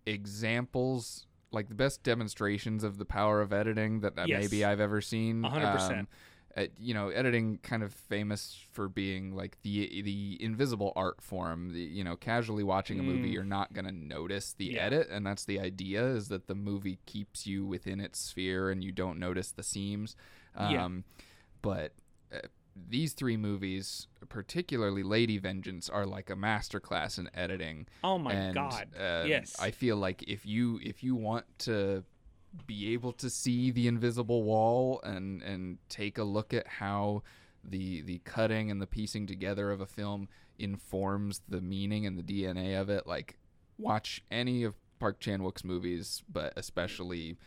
examples. 0.06 1.26
Like 1.52 1.68
the 1.68 1.74
best 1.74 2.02
demonstrations 2.02 2.84
of 2.84 2.98
the 2.98 3.04
power 3.04 3.40
of 3.40 3.52
editing 3.52 4.00
that, 4.00 4.16
that 4.16 4.28
Yes. 4.28 4.40
maybe 4.42 4.64
I've 4.64 4.80
ever 4.80 5.00
seen. 5.00 5.42
Hundred 5.42 5.72
percent. 5.72 5.98
Um, 6.00 6.08
uh, 6.56 6.66
you 6.78 6.94
know, 6.94 7.10
editing 7.10 7.58
kind 7.62 7.82
of 7.84 7.92
famous 7.94 8.58
for 8.72 8.88
being 8.88 9.36
like 9.36 9.56
the 9.62 10.02
the 10.02 10.36
invisible 10.40 10.92
art 10.96 11.20
form. 11.22 11.72
The 11.72 11.80
you 11.80 12.02
know, 12.04 12.16
casually 12.16 12.64
watching 12.64 12.98
a 12.98 13.02
movie, 13.04 13.30
Mm. 13.30 13.32
you're 13.32 13.44
not 13.44 13.72
gonna 13.72 13.92
notice 13.92 14.52
the 14.52 14.64
Yeah. 14.66 14.80
edit, 14.86 15.08
and 15.10 15.24
that's 15.26 15.44
the 15.44 15.60
idea 15.60 16.04
is 16.04 16.26
that 16.28 16.48
the 16.48 16.54
movie 16.56 16.98
keeps 17.06 17.46
you 17.46 17.64
within 17.64 18.00
its 18.00 18.18
sphere 18.18 18.70
and 18.70 18.82
you 18.82 18.90
don't 18.92 19.18
notice 19.18 19.52
the 19.52 19.62
seams. 19.62 20.16
Yeah. 20.56 20.84
Um, 20.84 21.04
But 21.62 21.92
uh, 22.32 22.38
these 22.88 23.12
three 23.12 23.36
movies, 23.36 24.06
particularly 24.28 25.02
Lady 25.02 25.38
Vengeance, 25.38 25.88
are 25.88 26.06
like 26.06 26.30
a 26.30 26.36
masterclass 26.36 27.18
in 27.18 27.28
editing. 27.34 27.86
Oh 28.02 28.18
my 28.18 28.32
and, 28.32 28.54
god. 28.54 28.88
um, 28.96 29.28
yes. 29.28 29.56
I 29.60 29.70
feel 29.70 29.96
like 29.96 30.22
if 30.24 30.46
you 30.46 30.80
if 30.82 31.02
you 31.02 31.14
want 31.14 31.44
to 31.60 32.04
be 32.66 32.92
able 32.92 33.12
to 33.12 33.30
see 33.30 33.70
the 33.70 33.86
invisible 33.86 34.42
wall 34.42 35.00
and 35.04 35.42
and 35.42 35.78
take 35.88 36.18
a 36.18 36.24
look 36.24 36.52
at 36.52 36.66
how 36.66 37.22
the 37.62 38.00
the 38.02 38.20
cutting 38.24 38.70
and 38.70 38.80
the 38.80 38.86
piecing 38.86 39.26
together 39.26 39.70
of 39.70 39.80
a 39.80 39.86
film 39.86 40.28
informs 40.58 41.42
the 41.48 41.60
meaning 41.60 42.06
and 42.06 42.18
the 42.18 42.22
DNA 42.22 42.80
of 42.80 42.90
it, 42.90 43.06
like 43.06 43.38
watch 43.78 44.22
any 44.30 44.62
of 44.62 44.74
Park 44.98 45.18
Chan 45.20 45.42
Wook's 45.42 45.64
movies, 45.64 46.22
but 46.30 46.52
especially 46.56 47.38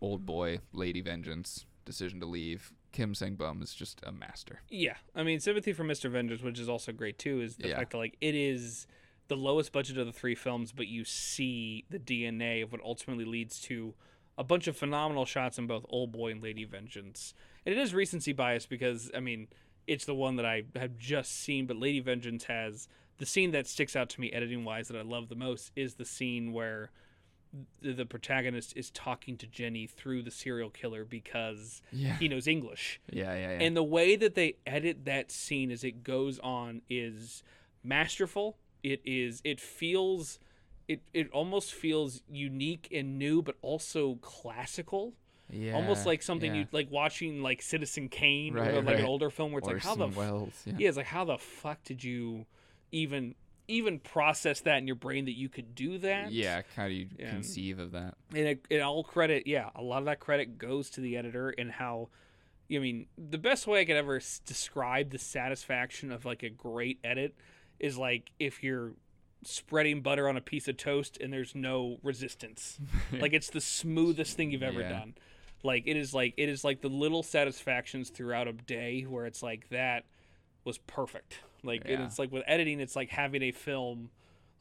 Old 0.00 0.24
Boy, 0.24 0.60
Lady 0.72 1.00
Vengeance. 1.00 1.66
Decision 1.84 2.20
to 2.20 2.26
Leave. 2.26 2.72
Kim 2.92 3.14
Sang 3.14 3.34
Bum 3.34 3.62
is 3.62 3.74
just 3.74 4.00
a 4.04 4.12
master. 4.12 4.60
Yeah, 4.70 4.96
I 5.14 5.22
mean, 5.22 5.40
Sympathy 5.40 5.72
for 5.72 5.84
Mr. 5.84 6.10
Vengeance, 6.10 6.42
which 6.42 6.58
is 6.58 6.68
also 6.68 6.92
great 6.92 7.18
too, 7.18 7.40
is 7.40 7.56
the 7.56 7.68
Yeah. 7.68 7.76
fact 7.76 7.90
that 7.92 7.98
like 7.98 8.16
it 8.20 8.34
is 8.34 8.86
the 9.28 9.36
lowest 9.36 9.72
budget 9.72 9.98
of 9.98 10.06
the 10.06 10.12
three 10.12 10.34
films, 10.34 10.72
but 10.72 10.86
you 10.88 11.04
see 11.04 11.84
the 11.90 11.98
DNA 11.98 12.62
of 12.62 12.72
what 12.72 12.80
ultimately 12.82 13.24
leads 13.26 13.60
to 13.62 13.94
a 14.38 14.44
bunch 14.44 14.66
of 14.68 14.76
phenomenal 14.76 15.26
shots 15.26 15.58
in 15.58 15.66
both 15.66 15.84
Old 15.90 16.12
Boy 16.12 16.30
and 16.30 16.42
Lady 16.42 16.64
Vengeance. 16.64 17.34
And 17.66 17.74
it 17.74 17.78
is 17.80 17.92
recency 17.92 18.32
bias 18.32 18.64
because 18.66 19.10
I 19.14 19.20
mean, 19.20 19.48
it's 19.86 20.04
the 20.06 20.14
one 20.14 20.36
that 20.36 20.46
I 20.46 20.64
have 20.76 20.96
just 20.98 21.32
seen, 21.40 21.66
but 21.66 21.76
Lady 21.76 22.00
Vengeance 22.00 22.44
has 22.44 22.88
the 23.18 23.26
scene 23.26 23.50
that 23.50 23.66
sticks 23.66 23.96
out 23.96 24.08
to 24.10 24.20
me 24.20 24.30
editing 24.32 24.64
wise 24.64 24.88
that 24.88 24.96
I 24.96 25.02
love 25.02 25.28
the 25.28 25.34
most 25.34 25.72
is 25.76 25.94
the 25.94 26.04
scene 26.04 26.52
where 26.52 26.90
the, 27.80 27.92
the 27.92 28.06
protagonist 28.06 28.76
is 28.76 28.90
talking 28.90 29.36
to 29.38 29.46
Jenny 29.46 29.86
through 29.86 30.22
the 30.22 30.30
serial 30.30 30.70
killer 30.70 31.04
because 31.04 31.82
Yeah. 31.92 32.16
he 32.18 32.28
knows 32.28 32.46
English. 32.46 33.00
Yeah, 33.10 33.34
yeah, 33.34 33.52
yeah. 33.58 33.64
And 33.64 33.76
the 33.76 33.82
way 33.82 34.16
that 34.16 34.34
they 34.34 34.56
edit 34.66 35.04
that 35.06 35.30
scene 35.30 35.70
as 35.70 35.82
it 35.84 36.02
goes 36.04 36.38
on 36.40 36.82
is 36.90 37.42
masterful. 37.82 38.56
It 38.82 39.00
is 39.04 39.40
it 39.44 39.60
feels 39.60 40.38
it 40.86 41.00
it 41.12 41.30
almost 41.32 41.74
feels 41.74 42.22
unique 42.30 42.88
and 42.92 43.18
new 43.18 43.42
but 43.42 43.56
also 43.62 44.16
classical. 44.20 45.14
yeah. 45.50 45.72
almost 45.74 46.06
like 46.06 46.22
something 46.22 46.54
yeah. 46.54 46.60
you 46.60 46.66
like 46.72 46.90
watching 46.90 47.42
like 47.42 47.62
Citizen 47.62 48.08
Kane 48.08 48.54
Right, 48.54 48.74
or 48.74 48.82
like 48.82 48.98
an 48.98 49.04
older 49.04 49.30
film 49.30 49.52
where 49.52 49.58
it's 49.60 49.68
like 49.68 49.82
how 49.82 49.94
the 49.94 50.08
Welles. 50.08 50.52
Yeah. 50.66 50.74
yeah, 50.78 50.88
it's 50.88 50.96
like 50.96 51.06
how 51.06 51.24
the 51.24 51.38
fuck 51.38 51.82
did 51.84 52.04
you 52.04 52.46
even 52.92 53.34
even 53.68 53.98
process 54.00 54.60
that 54.62 54.78
in 54.78 54.86
your 54.86 54.96
brain 54.96 55.26
that 55.26 55.36
you 55.36 55.48
could 55.48 55.74
do 55.74 55.98
that? 55.98 56.32
Yeah, 56.32 56.62
how 56.76 56.88
do 56.88 56.94
you 56.94 57.06
conceive 57.30 57.78
of 57.78 57.92
that? 57.92 58.14
and 58.34 58.46
it, 58.48 58.64
it 58.68 58.80
all 58.80 59.02
credit 59.04 59.46
yeah 59.46 59.70
a 59.74 59.82
lot 59.82 59.98
of 59.98 60.04
that 60.06 60.20
credit 60.20 60.58
goes 60.58 60.90
to 60.90 61.00
the 61.00 61.16
editor 61.16 61.48
and 61.56 61.70
how 61.72 62.08
i 62.70 62.76
mean 62.78 63.06
the 63.16 63.38
best 63.38 63.66
way 63.66 63.80
i 63.80 63.84
could 63.86 63.96
ever 63.96 64.16
s- 64.16 64.40
describe 64.44 65.08
the 65.10 65.18
satisfaction 65.18 66.12
of 66.12 66.26
like 66.26 66.42
a 66.42 66.50
great 66.50 66.98
edit 67.02 67.34
is 67.80 67.96
like 67.96 68.30
if 68.38 68.62
you're 68.62 68.92
spreading 69.44 70.02
butter 70.02 70.28
on 70.28 70.36
a 70.36 70.40
piece 70.42 70.68
of 70.68 70.76
toast 70.76 71.16
and 71.22 71.32
there's 71.32 71.54
no 71.54 71.98
resistance 72.02 72.78
like 73.20 73.32
it's 73.32 73.48
the 73.50 73.60
smoothest 73.62 74.36
thing 74.36 74.50
you've 74.50 74.62
ever 74.62 74.80
Yeah. 74.80 74.90
done 74.90 75.14
like 75.62 75.84
it 75.86 75.96
is 75.96 76.12
like 76.12 76.34
it 76.36 76.48
is 76.50 76.62
like 76.64 76.82
the 76.82 76.88
little 76.90 77.22
satisfactions 77.22 78.10
throughout 78.10 78.46
a 78.46 78.52
day 78.52 79.02
where 79.02 79.24
it's 79.24 79.42
like 79.42 79.68
that 79.70 80.04
was 80.64 80.76
perfect 80.78 81.38
like 81.62 81.82
and 81.82 81.90
Yeah. 81.90 82.04
it's 82.06 82.18
like 82.18 82.30
with 82.32 82.44
editing 82.46 82.80
it's 82.80 82.96
like 82.96 83.10
having 83.10 83.42
a 83.42 83.52
film 83.52 84.10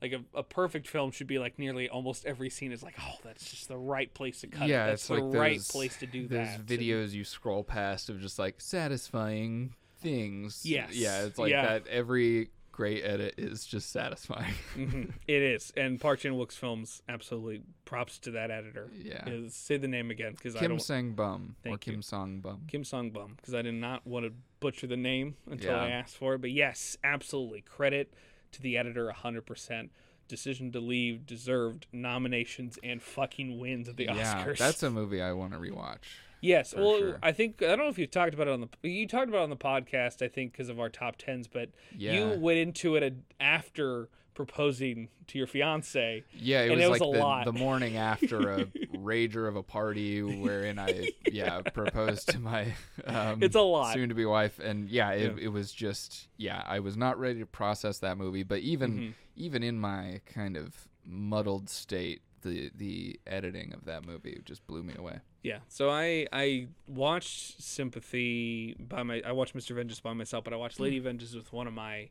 like 0.01 0.11
a, 0.13 0.21
a 0.37 0.43
perfect 0.43 0.87
film 0.87 1.09
should 1.11 1.25
be 1.27 1.39
like 1.39 1.57
nearly 1.57 1.89
almost 1.89 2.25
every 2.25 2.49
scene 2.51 2.71
is 2.71 2.83
like 2.83 2.95
oh 3.01 3.15
that's 3.23 3.49
just 3.49 3.67
the 3.67 3.77
right 3.77 4.13
place 4.13 4.41
to 4.41 4.47
cut 4.47 4.67
yeah, 4.67 4.85
it 4.85 4.89
that's 4.89 5.01
it's 5.01 5.07
the 5.07 5.15
like 5.15 5.35
right 5.35 5.57
those, 5.57 5.67
place 5.71 5.97
to 5.97 6.05
do 6.05 6.27
those 6.27 6.47
that 6.47 6.65
videos 6.65 7.11
you 7.13 7.23
scroll 7.23 7.63
past 7.63 8.09
of 8.09 8.19
just 8.21 8.37
like 8.37 8.61
satisfying 8.61 9.73
things. 9.99 10.61
Yes, 10.65 10.93
Yeah, 10.93 11.23
it's 11.25 11.39
like 11.39 11.49
yeah. 11.51 11.65
that. 11.65 11.87
Every 11.87 12.49
great 12.71 13.03
edit 13.03 13.33
is 13.39 13.65
just 13.65 13.91
satisfying. 13.91 14.53
Mhm. 14.75 15.11
It 15.27 15.41
is 15.41 15.73
and 15.75 15.99
Park 15.99 16.19
Chan 16.19 16.31
Wook's 16.37 16.55
films 16.55 17.01
absolutely 17.09 17.63
props 17.85 18.19
to 18.19 18.31
that 18.31 18.51
editor 18.51 18.91
yeah. 18.95 19.27
Is- 19.27 19.55
say 19.55 19.77
the 19.77 19.87
name 19.87 20.11
again 20.11 20.33
because 20.33 20.55
I 20.55 20.59
Kim 20.59 20.69
don't 20.69 20.81
Sang 20.81 21.13
Bum 21.13 21.55
or 21.65 21.77
Kim 21.79 22.03
Song 22.03 22.39
Bum. 22.39 22.61
Kim 22.67 22.83
Song 22.83 23.09
Bum 23.09 23.33
because 23.37 23.55
I 23.55 23.63
did 23.63 23.73
not 23.73 24.05
want 24.05 24.27
to 24.27 24.33
butcher 24.59 24.87
the 24.87 24.97
name 24.97 25.35
until 25.49 25.75
I 25.75 25.87
Yeah. 25.89 25.95
asked 25.95 26.17
for 26.17 26.33
it. 26.35 26.41
But 26.41 26.51
yes, 26.51 26.97
absolutely. 27.03 27.61
Credit 27.61 28.13
to 28.51 28.61
the 28.61 28.77
editor 28.77 29.09
100%. 29.11 29.89
Decision 30.27 30.71
to 30.73 30.79
Leave 30.81 31.25
deserved 31.25 31.85
nominations 31.93 32.77
and 32.83 33.01
fucking 33.01 33.59
wins 33.59 33.87
at 33.87 33.95
the 33.95 34.05
yeah, 34.05 34.43
Oscars. 34.45 34.57
that's 34.57 34.83
a 34.83 34.89
movie 34.89 35.21
I 35.21 35.31
want 35.31 35.53
to 35.53 35.57
rewatch. 35.59 35.99
yes. 36.41 36.73
Well, 36.75 36.97
sure. 36.99 37.19
I 37.23 37.31
think 37.31 37.61
I 37.63 37.67
don't 37.67 37.79
know 37.79 37.87
if 37.87 37.97
you 37.97 38.07
talked 38.07 38.33
about 38.33 38.47
it 38.47 38.51
on 38.51 38.59
the 38.81 38.89
you 38.89 39.07
talked 39.07 39.29
about 39.29 39.39
it 39.39 39.43
on 39.43 39.49
the 39.49 39.55
podcast. 39.55 40.21
I 40.21 40.27
think 40.27 40.51
because 40.51 40.67
of 40.67 40.81
our 40.81 40.89
top 40.89 41.15
tens, 41.17 41.47
but 41.47 41.69
Yeah, 41.97 42.13
you 42.33 42.39
went 42.41 42.57
into 42.59 42.95
it 42.97 43.13
after 43.39 44.09
proposing 44.33 45.07
to 45.27 45.37
your 45.37 45.47
fiance. 45.47 46.23
yeah, 46.37 46.61
it 46.63 46.71
and 46.71 46.75
was 46.75 46.83
it 46.83 46.89
was 46.91 46.99
like 47.01 47.09
a 47.09 47.11
the, 47.13 47.23
lot. 47.23 47.45
the 47.45 47.53
morning 47.53 47.95
after 47.97 48.49
a 48.51 48.65
rager 49.07 49.47
of 49.47 49.55
a 49.55 49.63
party 49.63 50.21
wherein 50.21 50.77
I 50.79 51.09
yeah 51.31 51.61
proposed 51.61 52.29
to 52.29 52.39
my 52.39 52.73
um, 53.05 53.41
It's 53.41 53.55
a 53.55 53.61
lot. 53.61 53.93
soon 53.93 54.09
to 54.09 54.15
be 54.15 54.25
wife, 54.25 54.59
and 54.59 54.89
yeah, 54.89 55.11
it, 55.11 55.35
Yeah. 55.37 55.45
it 55.45 55.47
was 55.49 55.71
just 55.71 56.27
yeah, 56.37 56.63
I 56.67 56.79
was 56.79 56.95
not 56.97 57.19
ready 57.19 57.39
to 57.39 57.45
process 57.45 57.99
that 57.99 58.17
movie, 58.17 58.43
but 58.43 58.59
even 58.59 58.91
Mhm. 58.99 59.13
even 59.35 59.63
in 59.63 59.79
my 59.79 60.21
kind 60.25 60.57
of 60.57 60.87
muddled 61.05 61.69
state, 61.69 62.21
the 62.41 62.69
the 62.75 63.19
editing 63.25 63.73
of 63.73 63.85
that 63.85 64.05
movie 64.05 64.41
just 64.45 64.65
blew 64.67 64.83
me 64.83 64.93
away. 64.97 65.19
Yeah. 65.43 65.59
So 65.69 65.89
I 65.89 66.27
I 66.33 66.67
watched 66.87 67.61
Sympathy 67.61 68.75
by 68.79 69.03
my 69.03 69.21
I 69.25 69.31
watched 69.31 69.55
Mr. 69.55 69.73
Vengeance 69.75 69.99
by 70.01 70.13
myself, 70.13 70.43
but 70.43 70.53
I 70.53 70.57
watched 70.57 70.79
Lady 70.79 70.99
Vengeance 70.99 71.33
with 71.33 71.51
one 71.53 71.67
of 71.67 71.73
my 71.73 72.09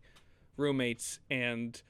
roommates 0.56 1.18
and 1.30 1.80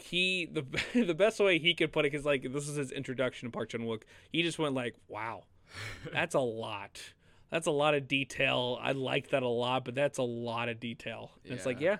he 0.00 0.46
the 0.46 0.64
the 1.04 1.14
best 1.14 1.40
way 1.40 1.58
he 1.58 1.74
could 1.74 1.92
put 1.92 2.04
it 2.04 2.10
cuz 2.10 2.24
like 2.24 2.52
this 2.52 2.68
is 2.68 2.76
his 2.76 2.90
introduction 2.92 3.48
to 3.48 3.52
Park 3.52 3.70
Chan-wook. 3.70 4.02
He 4.30 4.42
just 4.42 4.58
went 4.58 4.74
like, 4.74 4.94
"Wow. 5.08 5.44
That's 6.12 6.34
a 6.34 6.40
lot. 6.40 7.00
That's 7.50 7.66
a 7.66 7.70
lot 7.70 7.94
of 7.94 8.08
detail. 8.08 8.78
I 8.80 8.92
like 8.92 9.30
that 9.30 9.42
a 9.42 9.48
lot, 9.48 9.84
but 9.84 9.94
that's 9.94 10.18
a 10.18 10.22
lot 10.22 10.68
of 10.68 10.80
detail." 10.80 11.32
And 11.44 11.54
It's 11.54 11.64
like, 11.64 11.80
Yeah. 11.80 11.92
yeah. 11.92 11.96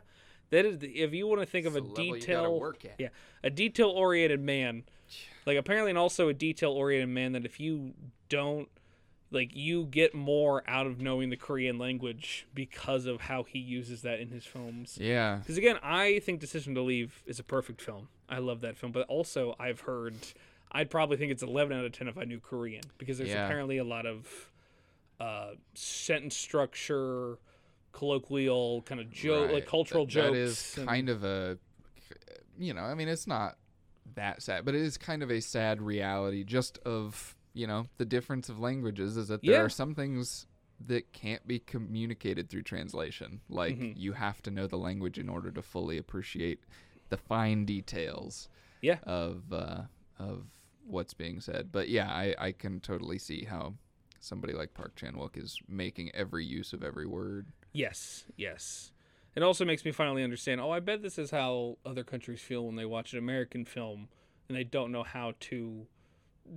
That 0.51 0.65
is 0.65 0.79
if 0.83 1.13
you 1.13 1.27
want 1.27 1.41
to 1.41 1.47
think 1.47 1.67
of 1.67 1.75
a 1.75 1.79
It's 1.79 1.93
the 1.95 2.03
you 2.03 2.11
gotta 2.13 2.21
detail 2.21 2.75
yeah, 2.99 3.09
a 3.43 3.51
detail 3.51 3.91
oriented 3.91 4.41
man. 4.41 4.85
Like 5.47 5.59
apparently, 5.59 5.91
and 5.91 5.99
also 5.99 6.29
a 6.29 6.35
detail 6.35 6.73
oriented 6.73 7.09
man 7.11 7.33
that 7.33 7.45
if 7.45 7.61
you 7.61 7.95
don't 8.29 8.69
like 9.31 9.55
you 9.55 9.85
get 9.85 10.15
more 10.15 10.63
out 10.67 10.87
of 10.87 11.01
knowing 11.01 11.29
the 11.31 11.37
Korean 11.37 11.79
language 11.79 12.47
because 12.55 13.05
of 13.07 13.21
how 13.23 13.43
he 13.43 13.59
uses 13.59 14.03
that 14.03 14.21
in 14.21 14.29
his 14.29 14.45
films. 14.47 14.97
Yeah, 15.01 15.37
Because 15.37 15.59
again, 15.59 15.77
I 15.83 16.21
think 16.21 16.41
Decision 16.41 16.75
to 16.77 16.81
Leave 16.83 17.23
is 17.27 17.39
a 17.39 17.43
perfect 17.45 17.81
film. 17.83 18.09
I 18.29 18.39
love 18.39 18.61
that 18.63 18.77
film, 18.79 18.93
but 18.93 19.07
also 19.09 19.55
I've 19.59 19.81
heard 19.81 20.15
I'd 20.73 20.91
probably 20.91 21.17
think 21.17 21.33
it's 21.33 21.43
11 21.43 21.77
out 21.77 21.85
of 21.85 21.93
10 21.93 22.09
if 22.09 22.19
I 22.19 22.25
knew 22.25 22.41
Korean 22.41 22.83
because 22.99 23.19
there's 23.19 23.31
Yeah. 23.31 23.45
apparently 23.47 23.79
a 23.79 23.85
lot 23.85 24.05
of 24.07 24.51
uh, 25.21 25.53
sentence 25.75 26.37
structure, 26.37 27.39
colloquial 27.93 28.83
kind 28.83 29.01
of 29.01 29.11
joke, 29.11 29.51
like 29.51 29.67
cultural 29.67 30.05
That- 30.07 30.13
jokes. 30.13 30.31
That 30.33 30.37
is 30.39 30.79
and- 30.79 30.89
kind 30.89 31.09
of 31.09 31.25
a, 31.25 31.59
you 32.59 32.73
know, 32.75 32.83
I 32.83 32.95
mean, 32.95 33.09
it's 33.09 33.27
not 33.27 33.59
that 34.15 34.43
sad, 34.43 34.65
but 34.65 34.75
it 34.75 34.81
is 34.83 34.97
kind 34.97 35.23
of 35.23 35.31
a 35.31 35.41
sad 35.41 35.83
reality 35.83 36.45
just 36.45 36.79
of, 36.79 37.35
you 37.59 37.67
know, 37.67 37.87
the 37.97 38.05
difference 38.05 38.49
of 38.49 38.61
languages 38.61 39.17
is 39.17 39.29
that 39.29 39.43
there 39.43 39.55
Yeah. 39.57 39.63
are 39.63 39.69
some 39.69 39.95
things 39.95 40.47
that 40.87 41.13
can't 41.13 41.45
be 41.47 41.59
communicated 41.59 42.49
through 42.49 42.63
translation. 42.63 43.41
Like 43.49 43.77
Mhm. 43.77 43.95
you 43.97 44.13
have 44.13 44.41
to 44.43 44.51
know 44.53 44.69
the 44.69 44.79
language 44.79 45.19
in 45.19 45.29
order 45.29 45.51
to 45.51 45.61
fully 45.61 45.99
appreciate 45.99 46.61
the 47.09 47.17
fine 47.17 47.65
details 47.65 48.49
Yeah. 48.81 49.01
of 49.03 49.53
uh, 49.53 49.87
of 50.21 50.47
what's 50.85 51.15
being 51.15 51.41
said. 51.41 51.73
But 51.73 51.89
yeah, 51.89 52.09
I, 52.09 52.35
I 52.39 52.53
can 52.53 52.79
totally 52.81 53.19
see 53.19 53.45
how 53.45 53.75
somebody 54.21 54.53
like 54.53 54.73
Park 54.73 54.95
Chan 54.95 55.15
Wook 55.15 55.37
is 55.37 55.59
making 55.69 56.15
every 56.15 56.45
use 56.45 56.73
of 56.73 56.83
every 56.85 57.07
word. 57.07 57.49
Yes, 57.73 58.27
yes. 58.37 58.93
It 59.35 59.43
also 59.43 59.65
makes 59.65 59.85
me 59.85 59.91
finally 59.93 60.23
understand. 60.25 60.61
Oh, 60.61 60.71
I 60.71 60.81
bet 60.81 61.03
this 61.03 61.19
is 61.19 61.31
how 61.33 61.79
other 61.85 62.05
countries 62.05 62.41
feel 62.41 62.67
when 62.67 62.77
they 62.77 62.85
watch 62.87 63.13
an 63.13 63.19
American 63.19 63.65
film 63.65 64.09
and 64.49 64.57
they 64.57 64.65
don't 64.65 64.91
know 64.93 65.03
how 65.03 65.35
to 65.41 65.87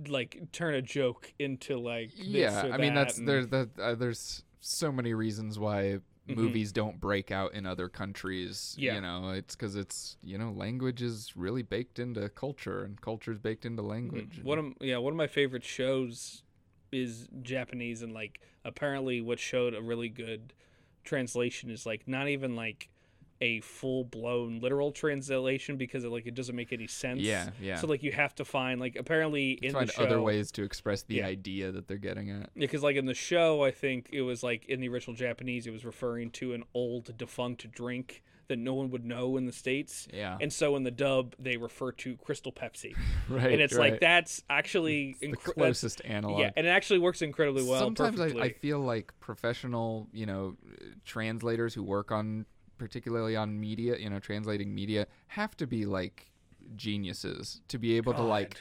like 0.08 0.40
turn 0.52 0.74
a 0.74 0.82
joke 0.82 1.32
into 1.38 1.78
like 1.78 2.10
this 2.16 2.26
yeah 2.26 2.68
i 2.72 2.76
mean 2.76 2.94
that's 2.94 3.18
and- 3.18 3.28
there's 3.28 3.48
that 3.48 3.68
uh, 3.80 3.94
there's 3.94 4.42
so 4.60 4.90
many 4.92 5.12
reasons 5.14 5.58
why 5.58 5.98
movies 6.28 6.70
don't 6.72 7.00
break 7.00 7.30
out 7.32 7.52
in 7.52 7.66
other 7.66 7.88
countries 7.88 8.74
Mm-hmm. 8.76 8.82
Yeah. 8.82 8.94
you 8.94 9.00
know 9.00 9.30
it's 9.30 9.54
because 9.56 9.74
it's 9.76 10.16
you 10.22 10.38
know 10.38 10.50
language 10.52 11.02
is 11.02 11.32
really 11.36 11.62
baked 11.62 11.98
into 11.98 12.28
culture 12.28 12.84
and 12.84 13.00
culture 13.00 13.32
is 13.32 13.38
baked 13.38 13.64
into 13.66 13.82
language 13.82 14.36
Mm-hmm. 14.38 14.48
One 14.48 14.58
of 14.58 14.66
yeah, 14.80 14.98
one 14.98 15.12
of 15.12 15.16
my 15.16 15.26
favorite 15.26 15.64
shows 15.64 16.42
is 16.92 17.26
Japanese, 17.42 18.02
and 18.02 18.12
like 18.12 18.40
apparently, 18.64 19.20
what 19.20 19.38
showed 19.40 19.74
a 19.74 19.80
really 19.82 20.08
good 20.10 20.52
translation 21.04 21.70
is 21.70 21.84
like 21.86 22.06
not 22.06 22.28
even 22.28 22.54
like 22.54 22.88
a 23.42 23.60
full 23.60 24.04
blown 24.04 24.60
literal 24.60 24.92
translation 24.92 25.76
because 25.76 26.04
it 26.04 26.08
like 26.10 26.26
it 26.26 26.34
doesn't 26.34 26.54
make 26.56 26.72
any 26.72 26.86
sense. 26.86 27.20
yeah 27.20 27.50
yeah 27.60 27.76
So 27.76 27.86
like 27.88 28.02
you 28.02 28.12
have 28.12 28.34
to 28.36 28.44
find 28.44 28.80
like 28.80 28.94
apparently 28.96 29.52
in 29.52 29.72
find 29.72 29.88
the 29.88 29.92
show 29.92 30.04
other 30.04 30.22
ways 30.22 30.52
to 30.52 30.62
express 30.62 31.02
the 31.02 31.16
Yeah. 31.16 31.26
idea 31.26 31.72
that 31.72 31.88
they're 31.88 31.96
getting 31.98 32.30
at 32.30 32.50
Yeah, 32.54 32.60
because 32.66 32.82
like 32.82 32.96
in 32.96 33.06
the 33.06 33.14
show, 33.14 33.64
I 33.64 33.72
think 33.72 34.08
it 34.12 34.22
was 34.22 34.42
like 34.42 34.66
in 34.66 34.80
the 34.80 34.88
original 34.88 35.16
Japanese, 35.16 35.66
it 35.66 35.72
was 35.72 35.84
referring 35.84 36.30
to 36.32 36.54
an 36.54 36.62
old 36.72 37.16
defunct 37.18 37.70
drink 37.72 38.22
that 38.48 38.58
no 38.58 38.74
one 38.74 38.90
would 38.90 39.04
know 39.04 39.36
in 39.36 39.46
the 39.46 39.52
states. 39.52 40.06
yeah 40.12 40.36
And 40.40 40.52
so 40.52 40.76
in 40.76 40.82
the 40.84 40.90
dub, 40.90 41.34
they 41.38 41.56
refer 41.56 41.90
to 41.92 42.16
Crystal 42.18 42.52
Pepsi, 42.52 42.94
right 43.28 43.50
and 43.52 43.60
it's 43.60 43.74
right. 43.74 43.92
like 43.92 44.00
that's 44.00 44.42
actually 44.50 45.16
the 45.20 45.28
incre- 45.28 45.32
that's- 45.44 45.54
closest 45.54 46.02
analog 46.04 46.40
Yeah, 46.40 46.50
and 46.56 46.66
it 46.66 46.70
actually 46.70 46.98
works 47.00 47.22
incredibly 47.22 47.62
well. 47.64 47.80
Sometimes 47.80 48.20
I, 48.20 48.26
I 48.40 48.48
feel 48.52 48.80
like 48.80 49.12
professional, 49.20 50.08
you 50.12 50.26
know, 50.26 50.56
translators 51.04 51.74
who 51.74 51.82
work 51.82 52.12
on 52.12 52.46
particularly 52.86 53.36
on 53.36 53.60
media, 53.60 53.96
you 53.96 54.10
know, 54.10 54.18
translating 54.18 54.74
media 54.74 55.06
have 55.28 55.56
to 55.56 55.68
be 55.68 55.86
like 55.86 56.32
geniuses 56.74 57.60
to 57.68 57.78
be 57.78 57.96
able 57.96 58.12
to 58.12 58.22
like 58.22 58.56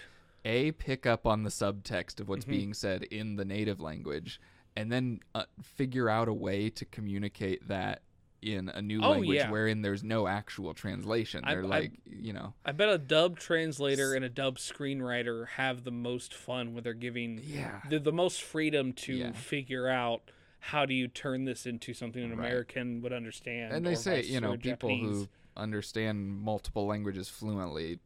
a 0.46 0.72
pick 0.74 1.08
up 1.08 1.26
on 1.26 1.42
the 1.42 1.50
subtext 1.50 2.20
of 2.20 2.30
what's 2.30 2.46
Mhm. 2.46 2.50
being 2.50 2.74
said 2.76 3.02
in 3.06 3.36
the 3.36 3.44
native 3.46 3.80
language 3.80 4.40
and 4.76 4.92
then 4.92 5.22
uh, 5.34 5.46
figure 5.64 6.08
out 6.08 6.28
a 6.28 6.34
way 6.34 6.70
to 6.70 6.86
communicate 6.86 7.68
that 7.68 8.04
in 8.44 8.70
a 8.70 8.82
new 8.82 9.02
Oh, 9.04 9.10
language 9.12 9.38
yeah. 9.38 9.50
wherein 9.50 9.82
there's 9.82 10.04
no 10.04 10.28
actual 10.28 10.76
translation. 10.76 11.44
They're 11.48 11.64
I- 11.64 11.68
like, 11.68 11.92
you 12.06 12.34
know, 12.34 12.54
I 12.64 12.74
bet 12.74 12.90
a 12.90 13.00
dub 13.00 13.40
translator 13.40 14.14
and 14.14 14.24
a 14.24 14.30
dub 14.30 14.58
screenwriter 14.60 15.48
have 15.50 15.84
the 15.84 15.92
most 15.92 16.32
fun 16.36 16.76
when 16.76 16.84
they're 16.84 16.94
giving 16.94 17.42
yeah, 17.44 17.82
the, 17.90 17.98
the 18.00 18.12
most 18.14 18.44
freedom 18.44 18.94
to 18.94 19.14
Yeah. 19.16 19.32
figure 19.32 19.88
out 19.90 20.30
how 20.66 20.86
do 20.86 20.94
you 20.94 21.08
turn 21.08 21.46
this 21.46 21.66
into 21.66 21.94
something 21.94 22.24
an 22.24 22.30
Right. 22.32 22.40
American 22.48 23.02
would 23.02 23.12
understand. 23.14 23.74
and 23.74 23.86
they 23.86 23.96
say 23.96 24.22
you 24.24 24.40
know 24.40 24.56
people 24.58 24.90
Japanese. 24.90 25.16
who 25.18 25.28
understand 25.58 26.28
multiple 26.30 26.86
languages 26.88 27.28
fluently 27.30 28.00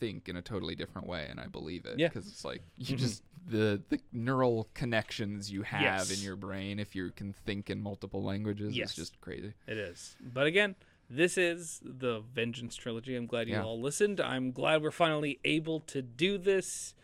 think 0.00 0.28
in 0.28 0.36
a 0.36 0.42
totally 0.42 0.74
different 0.74 1.06
way 1.08 1.26
and 1.30 1.38
i 1.40 1.46
believe 1.46 1.84
it 1.86 1.98
Yeah. 1.98 2.08
because 2.08 2.26
it's 2.28 2.44
like 2.44 2.62
you 2.76 2.96
Mhm. 2.96 2.98
just 2.98 3.22
the 3.46 3.80
the 3.88 4.00
neural 4.12 4.68
connections 4.74 5.50
you 5.50 5.62
have 5.62 5.82
Yes. 5.82 6.18
in 6.18 6.24
your 6.24 6.36
brain 6.36 6.78
if 6.78 6.94
you 6.96 7.10
can 7.12 7.32
think 7.32 7.70
in 7.70 7.80
multiple 7.80 8.22
languages 8.22 8.76
Yes. 8.76 8.88
it's 8.90 8.96
just 8.96 9.20
crazy 9.20 9.54
It 9.66 9.76
is. 9.78 10.16
But 10.20 10.46
again, 10.46 10.74
this 11.10 11.38
is 11.38 11.80
the 11.84 12.20
Vengeance 12.20 12.76
trilogy. 12.76 13.14
I'm 13.16 13.26
glad 13.26 13.48
you 13.48 13.54
Yeah. 13.54 13.62
all 13.64 13.80
listened. 13.80 14.20
I'm 14.20 14.52
glad 14.52 14.82
we're 14.82 14.90
finally 14.90 15.38
able 15.44 15.80
to 15.80 16.02
do 16.02 16.36
this. 16.36 16.94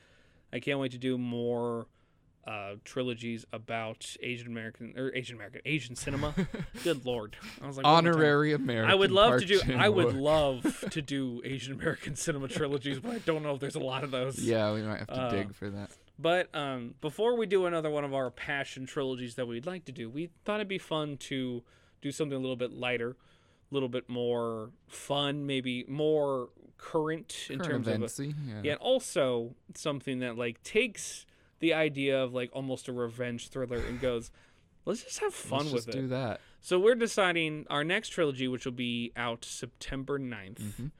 I 0.53 0.61
can't 0.61 0.79
wait 0.79 0.93
to 0.93 0.99
do 0.99 1.17
more 1.17 1.87
uh, 2.47 2.75
trilogies 2.85 3.45
about 3.53 4.17
Asian 4.23 4.49
American 4.49 4.95
or 4.99 5.15
Asian 5.15 5.37
American 5.37 5.61
Asian 5.65 5.97
cinema. 5.97 6.35
Good 6.85 7.05
lord, 7.07 7.37
I 7.63 7.67
was 7.67 7.77
like 7.77 7.85
one 7.85 7.93
more 8.05 8.13
time. 8.13 8.21
honorary 8.21 8.53
american 8.53 8.91
I 8.91 8.95
would 8.95 9.11
love 9.11 9.31
Park 9.31 9.41
to 9.43 9.47
do. 9.47 9.61
I 9.77 9.89
would 9.89 10.15
love 10.15 10.85
to 10.91 11.03
do 11.03 11.41
Asian 11.45 11.73
American 11.73 12.17
cinema 12.17 12.49
trilogies, 12.49 12.99
but 13.01 13.13
I 13.13 13.19
don't 13.19 13.43
know 13.43 13.55
if 13.55 13.61
there's 13.61 13.77
a 13.77 13.81
lot 13.81 14.05
of 14.05 14.11
those. 14.11 14.39
yeah 14.39 14.73
we 14.75 14.83
might 14.83 14.99
have 14.99 15.09
to 15.09 15.15
Uh, 15.23 15.31
dig 15.31 15.55
for 15.55 15.71
that 15.71 15.91
But 16.19 16.55
um, 16.55 16.95
before 17.01 17.37
we 17.37 17.47
do 17.47 17.67
another 17.67 17.91
one 17.91 18.05
of 18.05 18.13
our 18.15 18.31
passion 18.31 18.87
trilogies 18.87 19.35
that 19.37 19.47
we'd 19.47 19.67
like 19.67 19.85
to 19.87 19.93
do, 19.93 20.09
we 20.11 20.31
thought 20.45 20.57
it'd 20.57 20.69
be 20.69 20.79
fun 20.79 21.17
to 21.31 21.63
do 22.03 22.13
something 22.13 22.37
a 22.37 22.41
little 22.41 22.57
bit 22.57 22.73
lighter, 22.73 23.11
a 23.71 23.75
little 23.75 23.89
bit 23.89 24.09
more 24.09 24.71
fun, 24.87 25.47
maybe 25.47 25.85
more 25.89 26.51
current 26.77 27.47
in 27.49 27.59
Current 27.59 27.85
terms 27.87 28.19
of, 28.19 28.27
a, 28.27 28.27
yeah. 28.27 28.33
yeah, 28.63 28.73
and 28.73 28.81
also 28.81 29.55
something 29.75 30.19
that 30.21 30.37
like 30.37 30.63
takes 30.63 31.25
the 31.65 31.73
idea 31.89 32.15
of 32.25 32.29
like 32.41 32.51
almost 32.53 32.89
a 32.89 32.93
revenge 32.93 33.49
thriller 33.49 33.79
and 33.89 34.01
goes, 34.01 34.31
let's 34.85 35.03
just 35.05 35.19
have 35.21 35.35
fun 35.35 35.65
with 35.65 35.67
it. 35.67 35.73
Let's 35.73 35.75
with 35.75 35.87
just 35.87 35.99
it. 35.99 36.01
do 36.03 36.09
that 36.09 36.41
So 36.61 36.79
we're 36.79 36.95
deciding 37.09 37.67
our 37.71 37.85
next 37.85 38.09
trilogy, 38.11 38.47
which 38.49 38.65
will 38.67 38.73
be 38.91 39.13
out 39.17 39.45
September 39.45 40.19
9th. 40.19 40.61
Mhm. 40.71 40.91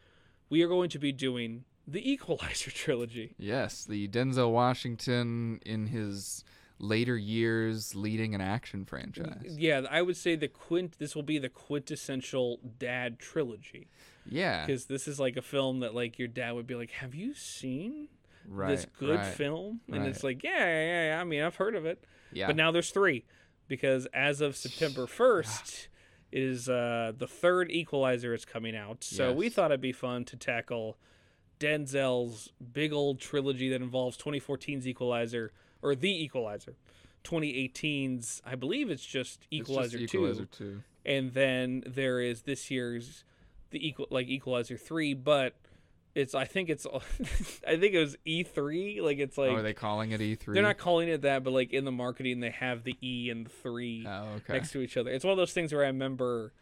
We 0.51 0.63
are 0.63 0.69
going 0.69 0.91
to 0.91 0.99
be 0.99 1.13
doing 1.13 1.65
the 1.87 2.03
Equalizer 2.13 2.71
trilogy. 2.85 3.35
yes 3.39 3.85
the 3.85 4.09
denzel 4.09 4.51
washington 4.63 5.61
in 5.75 5.87
his 5.99 6.45
later 6.79 7.17
years 7.17 7.95
leading 7.95 8.35
an 8.35 8.41
action 8.41 8.85
franchise 8.85 9.55
Yeah, 9.69 9.83
I 9.99 10.01
would 10.07 10.17
say 10.17 10.35
the 10.35 10.49
quint. 10.49 10.91
This 10.99 11.15
will 11.15 11.23
be 11.35 11.39
the 11.39 11.49
quintessential 11.51 12.59
dad 12.79 13.19
trilogy 13.19 13.85
yeah 14.27 14.65
because 14.65 14.87
this 14.87 15.07
is 15.07 15.21
like 15.21 15.37
a 15.37 15.43
film 15.43 15.81
that 15.81 15.95
like 15.95 16.19
your 16.19 16.29
dad 16.41 16.53
would 16.57 16.67
be 16.67 16.75
like, 16.83 16.91
"Have 17.03 17.15
you 17.15 17.31
seen 17.35 18.09
right 18.49 18.69
this 18.69 18.87
good 18.99 19.19
right. 19.19 19.35
film?" 19.35 19.81
And 19.91 20.07
it's 20.07 20.25
like, 20.25 20.43
"Yeah, 20.43 20.59
yeah, 20.59 21.09
yeah. 21.09 21.21
I 21.21 21.25
mean, 21.25 21.43
I've 21.43 21.57
heard 21.57 21.75
of 21.75 21.87
it." 21.87 22.05
yeah 22.33 22.47
But 22.47 22.57
now 22.57 22.71
there's 22.71 22.91
three 22.91 23.25
because 23.69 24.07
as 24.07 24.41
of 24.41 24.57
September 24.57 25.07
first 25.07 25.89
is 26.33 26.69
uh, 26.69 27.13
the 27.17 27.29
third 27.29 27.71
Equalizer 27.71 28.35
is 28.35 28.45
coming 28.45 28.77
out. 28.77 29.05
So 29.05 29.33
we 29.33 29.49
thought 29.49 29.71
it'd 29.71 29.81
be 29.81 29.93
fun 29.93 30.25
to 30.27 30.37
tackle 30.37 30.97
Denzel's 31.61 32.53
big 32.73 32.93
old 32.93 33.21
trilogy 33.21 33.69
that 33.69 33.81
involves 33.81 34.17
2014's 34.19 34.87
Equalizer 34.87 35.53
or 35.81 35.95
the 35.95 36.11
Equalizer. 36.11 36.75
2018's, 37.23 38.43
I 38.45 38.55
believe 38.55 38.91
it's 38.91 39.07
just 39.07 39.47
It's 39.51 39.69
just 39.69 39.71
Equalizer, 39.71 39.99
2 39.99 40.05
Equalizer 40.05 40.45
2 40.47 40.83
and 41.05 41.33
then 41.33 41.83
there 41.87 42.21
is 42.21 42.43
this 42.43 42.71
year's 42.71 43.25
the 43.71 43.87
equal 43.87 44.07
like 44.11 44.29
Equalizer 44.29 44.77
three, 44.77 45.15
but 45.15 45.55
it's 46.15 46.35
I 46.35 46.45
think 46.45 46.69
it's 46.71 46.87
I 47.67 47.77
think 47.77 47.95
it 47.95 47.99
was 47.99 48.17
E 48.25 48.43
three. 48.43 49.01
Like 49.01 49.19
it's 49.19 49.37
like 49.37 49.51
oh, 49.51 49.57
are 49.57 49.63
they 49.63 49.75
calling 49.75 50.13
it 50.13 50.21
E3? 50.21 50.55
they're 50.55 50.63
not 50.63 50.79
calling 50.79 51.09
it 51.09 51.23
that, 51.23 51.43
but 51.45 51.53
like 51.53 51.73
in 51.73 51.85
the 51.85 51.93
marketing 51.93 52.41
they 52.41 52.51
have 52.51 52.85
the 52.85 52.97
E 53.03 53.31
and 53.31 53.47
the 53.47 53.51
three 53.51 54.07
Oh, 54.09 54.35
okay. 54.37 54.53
next 54.55 54.71
to 54.73 54.81
each 54.81 54.97
other. 54.97 55.11
It's 55.11 55.25
one 55.25 55.33
of 55.33 55.39
those 55.39 55.53
things 55.53 55.73
where 55.73 55.83
I 55.83 55.89
remember 55.89 56.53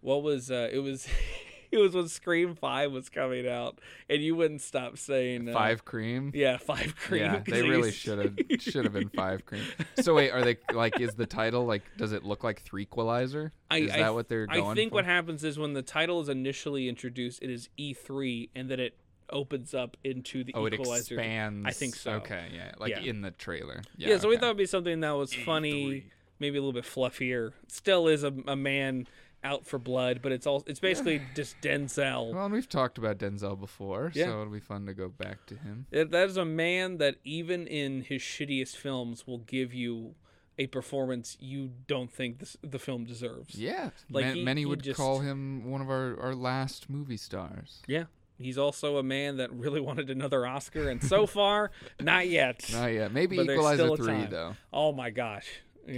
what 0.00 0.22
was 0.22 0.50
uh, 0.50 0.68
it 0.72 0.78
was 0.78 1.06
it 1.72 1.78
was 1.78 1.94
when 1.94 2.08
Scream 2.08 2.54
Five 2.54 2.92
was 2.92 3.08
coming 3.08 3.48
out, 3.48 3.78
and 4.08 4.22
you 4.22 4.34
wouldn't 4.36 4.60
stop 4.60 4.98
saying 4.98 5.48
uh, 5.48 5.52
Five 5.52 5.84
cream. 5.84 6.32
Yeah, 6.34 6.56
five 6.56 6.94
cream. 6.96 7.22
Yeah, 7.22 7.36
'cause 7.40 7.44
they 7.48 7.62
really 7.68 7.92
should 7.92 8.18
have 8.18 8.38
should 8.60 8.84
have 8.84 8.92
been 8.94 9.08
five 9.10 9.44
cream. 9.46 9.62
So 10.00 10.14
wait, 10.14 10.30
are 10.30 10.42
they 10.42 10.56
like? 10.72 11.00
Is 11.00 11.14
the 11.14 11.26
title 11.26 11.64
like? 11.66 11.82
Does 11.96 12.12
it 12.12 12.24
look 12.24 12.42
like 12.44 12.64
Threequalizer? 12.64 13.50
I- 13.70 13.78
Is 13.78 13.90
I 13.92 13.96
that 13.98 14.02
th- 14.04 14.14
what 14.14 14.28
they're 14.28 14.46
going 14.46 14.70
I 14.70 14.74
think 14.74 14.90
for? 14.90 14.96
what 14.96 15.04
happens 15.04 15.44
is 15.44 15.58
when 15.58 15.74
the 15.74 15.82
title 15.82 16.20
is 16.20 16.28
initially 16.28 16.88
introduced, 16.88 17.42
it 17.42 17.50
is 17.50 17.68
E3, 17.78 18.48
and 18.54 18.68
then 18.68 18.80
it 18.80 18.96
opens 19.32 19.74
up 19.74 19.96
into 20.02 20.42
the 20.42 20.52
oh, 20.54 20.66
it 20.66 20.74
Equalizer. 20.74 21.14
expands. 21.14 21.64
I 21.66 21.70
think 21.70 21.94
so. 21.94 22.12
Okay, 22.14 22.48
yeah, 22.52 22.72
like 22.78 22.90
Yeah. 22.90 22.98
in 23.02 23.20
the 23.20 23.30
trailer. 23.30 23.82
Yeah, 23.96 24.08
Yeah, 24.08 24.18
so 24.18 24.28
we 24.28 24.36
thought 24.36 24.46
it'd 24.46 24.56
be 24.56 24.66
something 24.66 24.98
that 25.00 25.12
was 25.12 25.32
funny, 25.32 26.06
maybe 26.40 26.58
a 26.58 26.60
little 26.60 26.72
bit 26.72 26.82
fluffier. 26.84 27.52
Still 27.68 28.08
is 28.08 28.24
a, 28.24 28.32
a 28.48 28.56
man 28.56 29.06
out 29.42 29.66
for 29.66 29.78
blood, 29.78 30.20
but 30.22 30.32
it's 30.32 30.46
all 30.46 30.62
it's 30.66 30.80
basically 30.80 31.22
just 31.34 31.60
Denzel. 31.62 32.32
Well, 32.34 32.44
and 32.44 32.52
we've 32.54 32.68
talked 32.68 32.98
about 32.98 33.18
Denzel 33.18 33.58
before, 33.58 34.12
Yeah. 34.14 34.26
so 34.26 34.40
it'll 34.42 34.52
be 34.52 34.60
fun 34.60 34.86
to 34.86 34.94
go 34.94 35.08
back 35.08 35.46
to 35.46 35.54
him. 35.56 35.86
It- 35.90 36.10
that 36.10 36.28
is 36.28 36.36
a 36.36 36.44
man 36.44 36.98
that 36.98 37.16
even 37.24 37.66
in 37.66 38.02
his 38.02 38.20
shittiest 38.22 38.76
films 38.76 39.26
will 39.26 39.38
give 39.38 39.72
you 39.72 40.14
a 40.58 40.66
performance 40.66 41.38
you 41.40 41.70
don't 41.86 42.12
think 42.12 42.38
this, 42.38 42.56
the 42.62 42.78
film 42.78 43.04
deserves. 43.04 43.54
Yeah, 43.54 43.90
Like, 44.10 44.34
he- 44.34 44.44
many 44.44 44.60
he 44.62 44.66
would 44.66 44.82
just- 44.82 44.98
call 44.98 45.20
him 45.20 45.64
one 45.70 45.80
of 45.80 45.88
our, 45.88 46.20
our 46.20 46.34
last 46.34 46.90
movie 46.90 47.16
stars. 47.16 47.82
Yeah. 47.88 48.04
He's 48.38 48.56
also 48.58 48.96
a 48.96 49.02
man 49.02 49.36
that 49.36 49.52
really 49.52 49.80
wanted 49.80 50.08
another 50.10 50.46
Oscar, 50.46 50.88
and 50.88 51.02
so 51.02 51.26
far, 51.38 51.70
not 52.00 52.26
yet. 52.28 52.68
Not 52.72 52.86
yet. 52.92 53.12
Maybe 53.12 53.36
But 53.36 53.50
Equalizer 53.50 53.94
three 53.96 54.24
though. 54.26 54.56
Oh 54.72 54.92
my 54.92 55.10
gosh. 55.10 55.46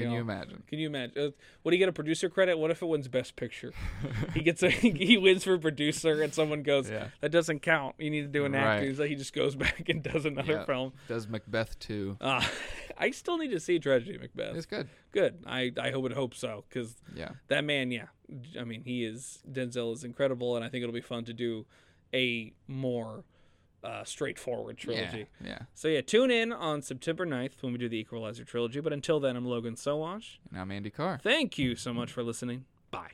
Can 0.01 0.11
you 0.13 0.21
imagine? 0.21 0.63
Can 0.67 0.79
you 0.79 0.87
imagine? 0.87 1.19
Uh, 1.19 1.31
would 1.65 1.73
he 1.73 1.79
get 1.79 1.89
a 1.89 1.93
producer 1.93 2.29
credit? 2.29 2.59
What 2.59 2.71
if 2.71 2.83
it 2.83 2.87
wins 2.87 3.09
Best 3.09 3.37
Picture? 3.37 3.73
he 4.35 4.41
gets 4.41 4.63
a 4.63 4.71
he 4.71 5.17
wins 5.19 5.45
for 5.45 5.59
producer, 5.59 6.23
and 6.23 6.33
someone 6.35 6.63
goes, 6.63 6.91
Yeah. 6.91 7.09
"That 7.21 7.31
doesn't 7.31 7.61
count. 7.61 7.97
You 7.99 8.11
need 8.11 8.23
to 8.23 8.29
do 8.29 8.45
an 8.45 8.53
Right. 8.53 8.77
acting." 8.77 8.95
So 8.97 9.05
he 9.05 9.15
just 9.15 9.33
goes 9.33 9.55
back 9.65 9.89
and 9.89 10.03
does 10.03 10.25
another 10.27 10.53
Yeah. 10.55 10.65
film. 10.65 10.93
Does 11.09 11.29
Macbeth 11.29 11.79
too? 11.79 12.17
Uh, 12.21 12.45
I 12.99 13.11
still 13.11 13.39
need 13.39 13.51
to 13.53 13.61
see 13.61 13.79
Tragedy 13.79 14.19
Macbeth. 14.19 14.57
It's 14.57 14.67
good. 14.67 14.89
Good. 15.13 15.43
I 15.47 15.73
I 15.81 15.97
would 15.97 16.13
hope 16.13 16.35
so 16.35 16.65
because 16.69 16.97
Yeah. 17.15 17.31
that 17.49 17.65
man, 17.65 17.91
yeah. 17.91 18.07
I 18.59 18.65
mean, 18.65 18.83
he 18.85 19.05
is 19.05 19.43
Denzel 19.51 19.93
is 19.95 20.05
incredible, 20.05 20.57
and 20.57 20.65
I 20.65 20.69
think 20.69 20.83
it'll 20.83 20.93
be 20.95 21.01
fun 21.01 21.25
to 21.27 21.33
do 21.33 21.67
a 22.15 22.53
more 22.67 23.25
uh, 23.85 24.05
straightforward 24.05 24.79
trilogy. 24.79 25.27
Yeah. 25.41 25.49
Yeah. 25.49 25.59
So 25.75 25.89
yeah, 25.89 26.01
tune 26.01 26.31
in 26.31 26.53
on 26.53 26.83
September 26.83 27.27
9th 27.27 27.63
when 27.63 27.73
we 27.73 27.79
do 27.79 27.89
the 27.89 27.99
Equalizer 27.99 28.45
trilogy. 28.45 28.81
But 28.81 28.93
until 28.93 29.21
then, 29.21 29.37
I'm 29.37 29.45
Logan 29.47 29.75
Sowash. 29.75 30.39
And 30.51 30.61
I'm 30.61 30.71
Andy 30.71 30.91
Carr. 30.91 31.19
Thank 31.23 31.59
you 31.59 31.77
so 31.77 31.93
much 31.93 32.13
for 32.13 32.23
listening. 32.23 32.65
Bye. 32.91 33.13